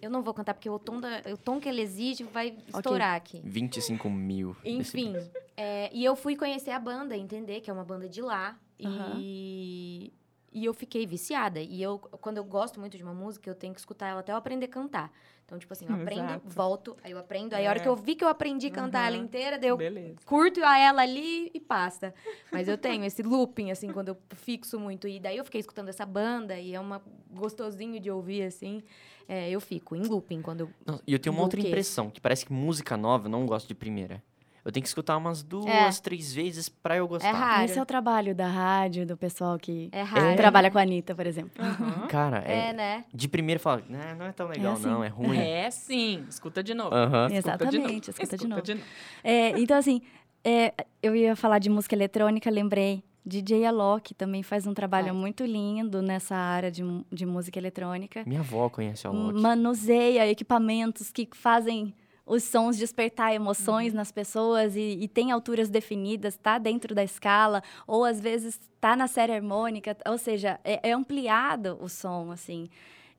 Eu 0.00 0.10
não 0.10 0.22
vou 0.22 0.34
cantar 0.34 0.54
porque 0.54 0.68
o 0.68 0.80
tom, 0.80 0.98
da, 0.98 1.20
o 1.32 1.36
tom 1.36 1.60
que 1.60 1.68
ele 1.68 1.80
exige 1.82 2.24
vai 2.24 2.58
estourar 2.74 3.14
aqui. 3.14 3.40
25 3.44 4.10
mil. 4.10 4.56
Enfim, 4.64 5.14
é, 5.56 5.88
e 5.92 6.04
eu 6.04 6.16
fui 6.16 6.34
conhecer 6.34 6.72
a 6.72 6.78
banda, 6.80 7.16
entender 7.16 7.60
que 7.60 7.70
é 7.70 7.72
uma 7.72 7.84
banda 7.84 8.08
de 8.08 8.20
lá. 8.20 8.56
Aham. 8.84 9.18
E, 9.20 10.12
e 10.52 10.64
eu 10.64 10.74
fiquei 10.74 11.06
viciada. 11.06 11.60
E 11.60 11.82
eu, 11.82 11.98
quando 11.98 12.36
eu 12.36 12.44
gosto 12.44 12.78
muito 12.78 12.96
de 12.96 13.02
uma 13.02 13.14
música, 13.14 13.48
eu 13.48 13.54
tenho 13.54 13.72
que 13.72 13.80
escutar 13.80 14.08
ela 14.08 14.20
até 14.20 14.32
eu 14.32 14.36
aprender 14.36 14.66
a 14.66 14.68
cantar. 14.68 15.12
Então, 15.44 15.58
tipo 15.58 15.72
assim, 15.72 15.86
eu 15.86 15.94
aprendo, 15.94 16.22
Exato. 16.22 16.48
volto, 16.48 16.96
aí 17.02 17.12
eu 17.12 17.18
aprendo. 17.18 17.54
Aí 17.54 17.66
a 17.66 17.70
hora 17.70 17.78
É. 17.78 17.82
que 17.82 17.88
eu 17.88 17.96
vi 17.96 18.14
que 18.14 18.24
eu 18.24 18.28
aprendi 18.28 18.68
a 18.68 18.70
cantar 18.70 19.06
ela 19.06 19.16
Uhum. 19.16 19.24
inteira, 19.24 19.58
daí 19.58 19.68
eu 19.68 19.76
Beleza. 19.76 20.16
curto 20.24 20.62
a 20.64 20.78
ela 20.78 21.02
ali 21.02 21.50
e 21.52 21.60
passa. 21.60 22.14
Mas 22.50 22.68
eu 22.68 22.78
tenho 22.78 23.04
esse 23.04 23.22
looping, 23.22 23.70
assim, 23.70 23.92
quando 23.92 24.08
eu 24.08 24.16
fixo 24.36 24.78
muito. 24.78 25.06
E 25.08 25.18
daí 25.20 25.36
eu 25.36 25.44
fiquei 25.44 25.60
escutando 25.60 25.88
essa 25.88 26.06
banda 26.06 26.58
e 26.58 26.74
é 26.74 26.80
uma 26.80 27.02
gostosinho 27.30 27.98
de 28.00 28.10
ouvir, 28.10 28.42
assim. 28.44 28.82
É, 29.28 29.50
eu 29.50 29.60
fico 29.60 29.94
em 29.96 30.02
looping 30.06 30.42
quando 30.42 30.60
eu 30.60 31.00
E 31.06 31.12
eu 31.12 31.18
tenho 31.18 31.34
uma 31.34 31.42
outra 31.42 31.60
impressão, 31.60 32.10
que 32.10 32.20
parece 32.20 32.44
que 32.46 32.52
música 32.52 32.96
nova 32.96 33.26
eu 33.26 33.30
não 33.30 33.46
gosto 33.46 33.68
de 33.68 33.74
primeira. 33.74 34.22
Eu 34.64 34.70
tenho 34.70 34.82
que 34.82 34.88
escutar 34.88 35.16
umas 35.16 35.42
duas, 35.42 35.98
três 35.98 36.32
vezes 36.32 36.68
pra 36.68 36.96
eu 36.96 37.08
gostar. 37.08 37.28
É 37.28 37.32
raro. 37.32 37.64
Esse 37.64 37.78
é 37.78 37.82
o 37.82 37.86
trabalho 37.86 38.32
da 38.34 38.46
rádio, 38.46 39.04
do 39.04 39.16
pessoal 39.16 39.58
que 39.58 39.88
É 39.90 40.02
raro. 40.02 40.36
trabalha 40.36 40.70
com 40.70 40.78
a 40.78 40.82
Anitta, 40.82 41.14
por 41.16 41.26
exemplo. 41.26 41.50
Aham. 41.64 42.06
Cara, 42.06 42.44
é, 42.46 42.68
É, 42.68 42.72
né? 42.72 43.04
de 43.12 43.26
primeira 43.28 43.58
fala, 43.58 43.82
"Nah, 43.88 44.14
não 44.14 44.26
é 44.26 44.32
tão 44.32 44.46
legal 44.46 44.74
assim. 44.74 44.86
não, 44.86 45.02
é 45.02 45.08
ruim. 45.08 45.36
É 45.36 45.68
sim. 45.70 46.24
Escuta 46.28 46.62
de 46.62 46.74
novo. 46.74 46.94
Aham. 46.94 47.26
Escuta 47.32 47.56
de 47.58 47.64
novo. 47.64 47.88
Exatamente, 47.88 48.10
escuta 48.10 48.36
de 48.36 48.46
novo. 48.46 48.62
de 48.62 48.74
novo. 48.74 48.86
É, 49.24 49.58
então, 49.58 49.76
assim, 49.76 50.00
é, 50.44 50.72
eu 51.02 51.16
ia 51.16 51.34
falar 51.34 51.58
de 51.58 51.68
música 51.68 51.94
eletrônica, 51.96 52.48
lembrei. 52.48 53.02
DJ 53.24 53.64
Alok 53.66 54.14
também 54.14 54.42
faz 54.42 54.66
um 54.66 54.74
trabalho 54.74 55.06
Faz. 55.08 55.16
muito 55.16 55.44
lindo 55.44 56.02
nessa 56.02 56.34
área 56.34 56.70
de, 56.72 56.82
de 57.12 57.24
música 57.24 57.56
eletrônica. 57.58 58.24
Minha 58.26 58.40
avó 58.40 58.68
conhece 58.68 59.06
a 59.06 59.10
Loki. 59.10 59.40
Manuseia 59.40 60.28
equipamentos 60.28 61.10
que 61.12 61.28
fazem 61.32 61.94
os 62.24 62.44
sons 62.44 62.76
despertar 62.76 63.34
emoções 63.34 63.92
nas 63.92 64.12
pessoas 64.12 64.76
e, 64.76 64.98
e 65.00 65.08
tem 65.08 65.32
alturas 65.32 65.68
definidas, 65.68 66.36
tá 66.36 66.58
dentro 66.58 66.94
da 66.94 67.02
escala, 67.02 67.62
ou 67.86 68.04
às 68.04 68.20
vezes 68.20 68.60
tá 68.80 68.96
na 68.96 69.06
série 69.06 69.32
harmônica, 69.32 69.96
ou 70.06 70.18
seja, 70.18 70.58
é, 70.64 70.90
é 70.90 70.92
ampliado 70.92 71.76
o 71.80 71.88
som, 71.88 72.30
assim. 72.30 72.68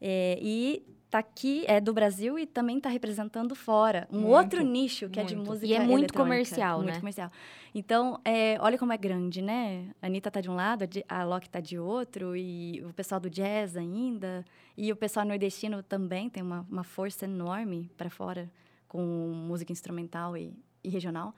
É, 0.02 0.38
e 0.42 0.84
tá 1.10 1.20
aqui, 1.20 1.64
é 1.68 1.80
do 1.80 1.94
Brasil 1.94 2.40
e 2.40 2.46
também 2.48 2.80
tá 2.80 2.90
representando 2.90 3.54
fora. 3.54 4.08
Um 4.12 4.22
Muito, 4.22 4.34
outro 4.34 4.64
nicho 4.64 5.08
que 5.10 5.20
é 5.20 5.24
de 5.24 5.36
muito. 5.36 5.48
música 5.48 5.68
E 5.68 5.74
é 5.74 5.80
muito 5.80 6.12
comercial, 6.12 6.78
muito 6.78 6.94
né? 6.94 7.00
comercial. 7.00 7.32
Então, 7.76 8.20
é, 8.26 8.58
olha 8.60 8.80
como 8.80 8.92
é 8.92 8.98
grande, 8.98 9.40
né? 9.40 9.90
A 10.02 10.08
Anitta 10.08 10.32
tá 10.32 10.42
de 10.42 10.50
um 10.50 10.56
lado, 10.56 10.86
a 11.08 11.24
Loki 11.24 11.48
tá 11.48 11.60
de 11.60 11.78
outro, 11.78 12.36
e 12.36 12.84
o 12.84 12.92
pessoal 12.94 13.22
do 13.22 13.30
jazz 13.30 13.78
ainda, 13.78 14.44
e 14.76 14.92
o 14.92 14.96
pessoal 14.96 15.24
nordestino 15.24 15.84
também 15.84 16.30
tem 16.30 16.42
uma, 16.42 16.66
uma 16.70 16.84
força 16.84 17.26
enorme 17.26 17.92
para 17.96 18.10
fora 18.10 18.50
com 18.94 19.02
música 19.34 19.72
instrumental 19.72 20.38
e, 20.38 20.54
e 20.84 20.88
regional. 20.88 21.34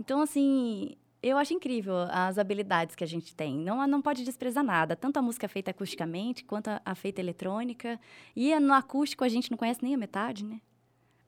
Então, 0.00 0.22
assim, 0.22 0.94
eu 1.20 1.36
acho 1.36 1.52
incrível 1.52 1.94
as 2.08 2.38
habilidades 2.38 2.94
que 2.94 3.02
a 3.02 3.06
gente 3.06 3.34
tem. 3.34 3.58
Não, 3.58 3.84
não 3.88 4.00
pode 4.00 4.24
desprezar 4.24 4.62
nada, 4.62 4.94
tanto 4.94 5.18
a 5.18 5.22
música 5.22 5.48
feita 5.48 5.72
acusticamente 5.72 6.44
quanto 6.44 6.68
a, 6.68 6.80
a 6.84 6.94
feita 6.94 7.20
eletrônica. 7.20 8.00
E 8.36 8.56
no 8.60 8.72
acústico 8.72 9.24
a 9.24 9.28
gente 9.28 9.50
não 9.50 9.58
conhece 9.58 9.82
nem 9.82 9.94
a 9.94 9.98
metade, 9.98 10.44
né? 10.44 10.60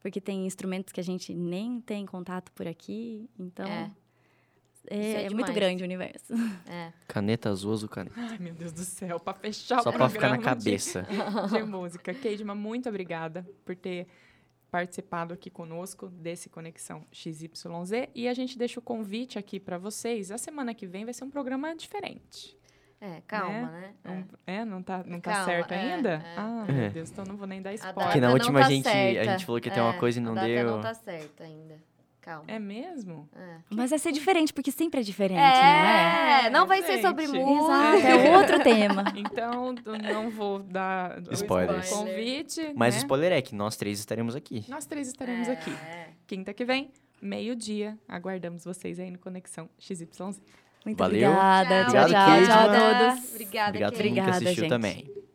Porque 0.01 0.20
tem 0.20 0.47
instrumentos 0.47 0.93
que 0.93 1.01
a 1.01 1.02
gente 1.05 1.34
nem 1.34 1.80
tem 1.80 2.06
contato 2.06 2.52
por 2.52 2.68
aqui. 2.68 3.28
Então, 3.36 3.66
É. 3.66 3.90
é, 4.88 4.98
é 4.98 5.24
é 5.26 5.30
muito 5.30 5.52
grande 5.52 5.82
o 5.82 5.84
universo. 5.84 6.32
É. 6.68 6.93
Caneta 7.09 7.51
azul, 7.51 7.72
azul 7.72 7.88
caneta. 7.88 8.14
Ai, 8.16 8.38
meu 8.38 8.55
Deus 8.55 8.70
do 8.72 8.82
céu. 8.84 9.18
Pra 9.18 9.34
fechar 9.34 9.82
Só 9.82 9.90
o 9.90 9.93
pra 9.93 10.09
ficar 10.09 10.28
na 10.28 10.34
programa 10.36 10.56
de- 10.56 10.64
cabeça. 10.64 11.06
de 11.51 11.62
música. 11.64 12.14
Keidma, 12.14 12.55
muito 12.55 12.88
obrigada 12.88 13.44
por 13.64 13.74
ter 13.74 14.06
participado 14.76 15.32
aqui 15.32 15.48
conosco 15.48 16.08
desse 16.08 16.50
Conexão 16.50 17.02
XYZ. 17.10 18.08
E 18.14 18.28
a 18.28 18.34
gente 18.34 18.58
deixa 18.58 18.78
o 18.78 18.82
convite 18.82 19.38
aqui 19.38 19.58
para 19.58 19.78
vocês. 19.78 20.30
A 20.30 20.36
semana 20.36 20.74
que 20.74 20.86
vem 20.86 21.04
vai 21.06 21.14
ser 21.14 21.24
um 21.24 21.30
programa 21.30 21.74
diferente. 21.74 22.54
É, 23.00 23.22
calma, 23.26 23.70
né? 23.70 23.94
Um- 24.06 24.24
é, 24.46 24.64
não 24.66 24.82
tá, 24.82 25.02
não 25.06 25.18
tá 25.20 25.30
Calma, 25.32 25.44
certo 25.46 25.72
é, 25.72 25.94
ainda? 25.94 26.10
é. 26.14 26.34
Ah, 26.36 26.64
É. 26.68 26.72
meu 26.72 26.90
Deus, 26.90 27.10
então 27.10 27.24
não 27.24 27.36
vou 27.36 27.46
nem 27.46 27.60
dar 27.62 27.70
A 27.70 27.74
spoiler. 27.74 28.04
Porque 28.04 28.20
na 28.20 28.30
última 28.32 28.52
não 28.60 28.62
tá 28.66 28.68
gente- 28.70 28.88
a 28.88 29.24
gente 29.24 29.44
falou 29.46 29.60
que 29.60 29.68
ia 29.68 29.74
ter 29.74 29.80
uma 29.80 29.94
coisa 29.98 30.18
e 30.18 30.22
não 30.22 30.32
a 30.32 30.34
data 30.36 30.46
deu. 30.46 30.66
não 30.70 30.80
tá 30.82 30.94
certa 30.94 31.44
ainda. 31.44 31.76
Calma. 32.26 32.42
É 32.48 32.58
mesmo? 32.58 33.28
É. 33.36 33.58
Mas 33.70 33.90
vai 33.90 34.00
ser 34.00 34.10
diferente, 34.10 34.52
porque 34.52 34.72
sempre 34.72 34.98
é 34.98 35.02
diferente, 35.04 35.38
não 35.38 35.44
é? 35.46 36.46
É, 36.46 36.50
não 36.50 36.66
vai 36.66 36.82
ser 36.82 37.00
sobre 37.00 37.28
música. 37.28 37.96
Exato, 37.96 38.06
é 38.08 38.36
outro 38.36 38.62
tema. 38.64 39.04
Então, 39.16 39.72
não 40.12 40.28
vou 40.28 40.58
dar 40.58 41.20
o 41.20 41.32
Spoilers. 41.32 41.88
convite. 41.88 42.72
Mas 42.74 42.94
o 42.94 42.96
né? 42.96 43.02
spoiler 43.04 43.32
é 43.32 43.40
que 43.40 43.54
nós 43.54 43.76
três 43.76 44.00
estaremos 44.00 44.34
aqui. 44.34 44.64
Nós 44.68 44.86
três 44.86 45.06
estaremos 45.06 45.48
aqui. 45.48 45.70
É. 45.70 46.08
Quinta 46.26 46.52
que 46.52 46.64
vem, 46.64 46.90
meio-dia. 47.22 47.96
Aguardamos 48.08 48.64
vocês 48.64 48.98
aí 48.98 49.08
no 49.10 49.18
Conexão 49.18 49.68
XYZ. 49.78 50.40
Muito 50.84 50.98
Valeu. 50.98 51.30
obrigada. 51.30 51.84
Tchau, 51.84 51.92
Tchau, 51.92 51.92
tchau, 51.92 52.02
Obrigado, 52.02 52.46
tchau 52.46 52.58
a 52.58 53.08
todos. 53.12 53.30
Obrigada, 53.30 53.68
Obrigado 53.68 53.92
a 53.94 53.96
Kate. 53.96 54.02
todo 54.02 54.04
mundo 54.04 54.14
que 54.14 54.20
Obrigada, 54.20 54.30
assistiu 54.30 54.64
gente. 54.64 54.68
também. 54.68 55.25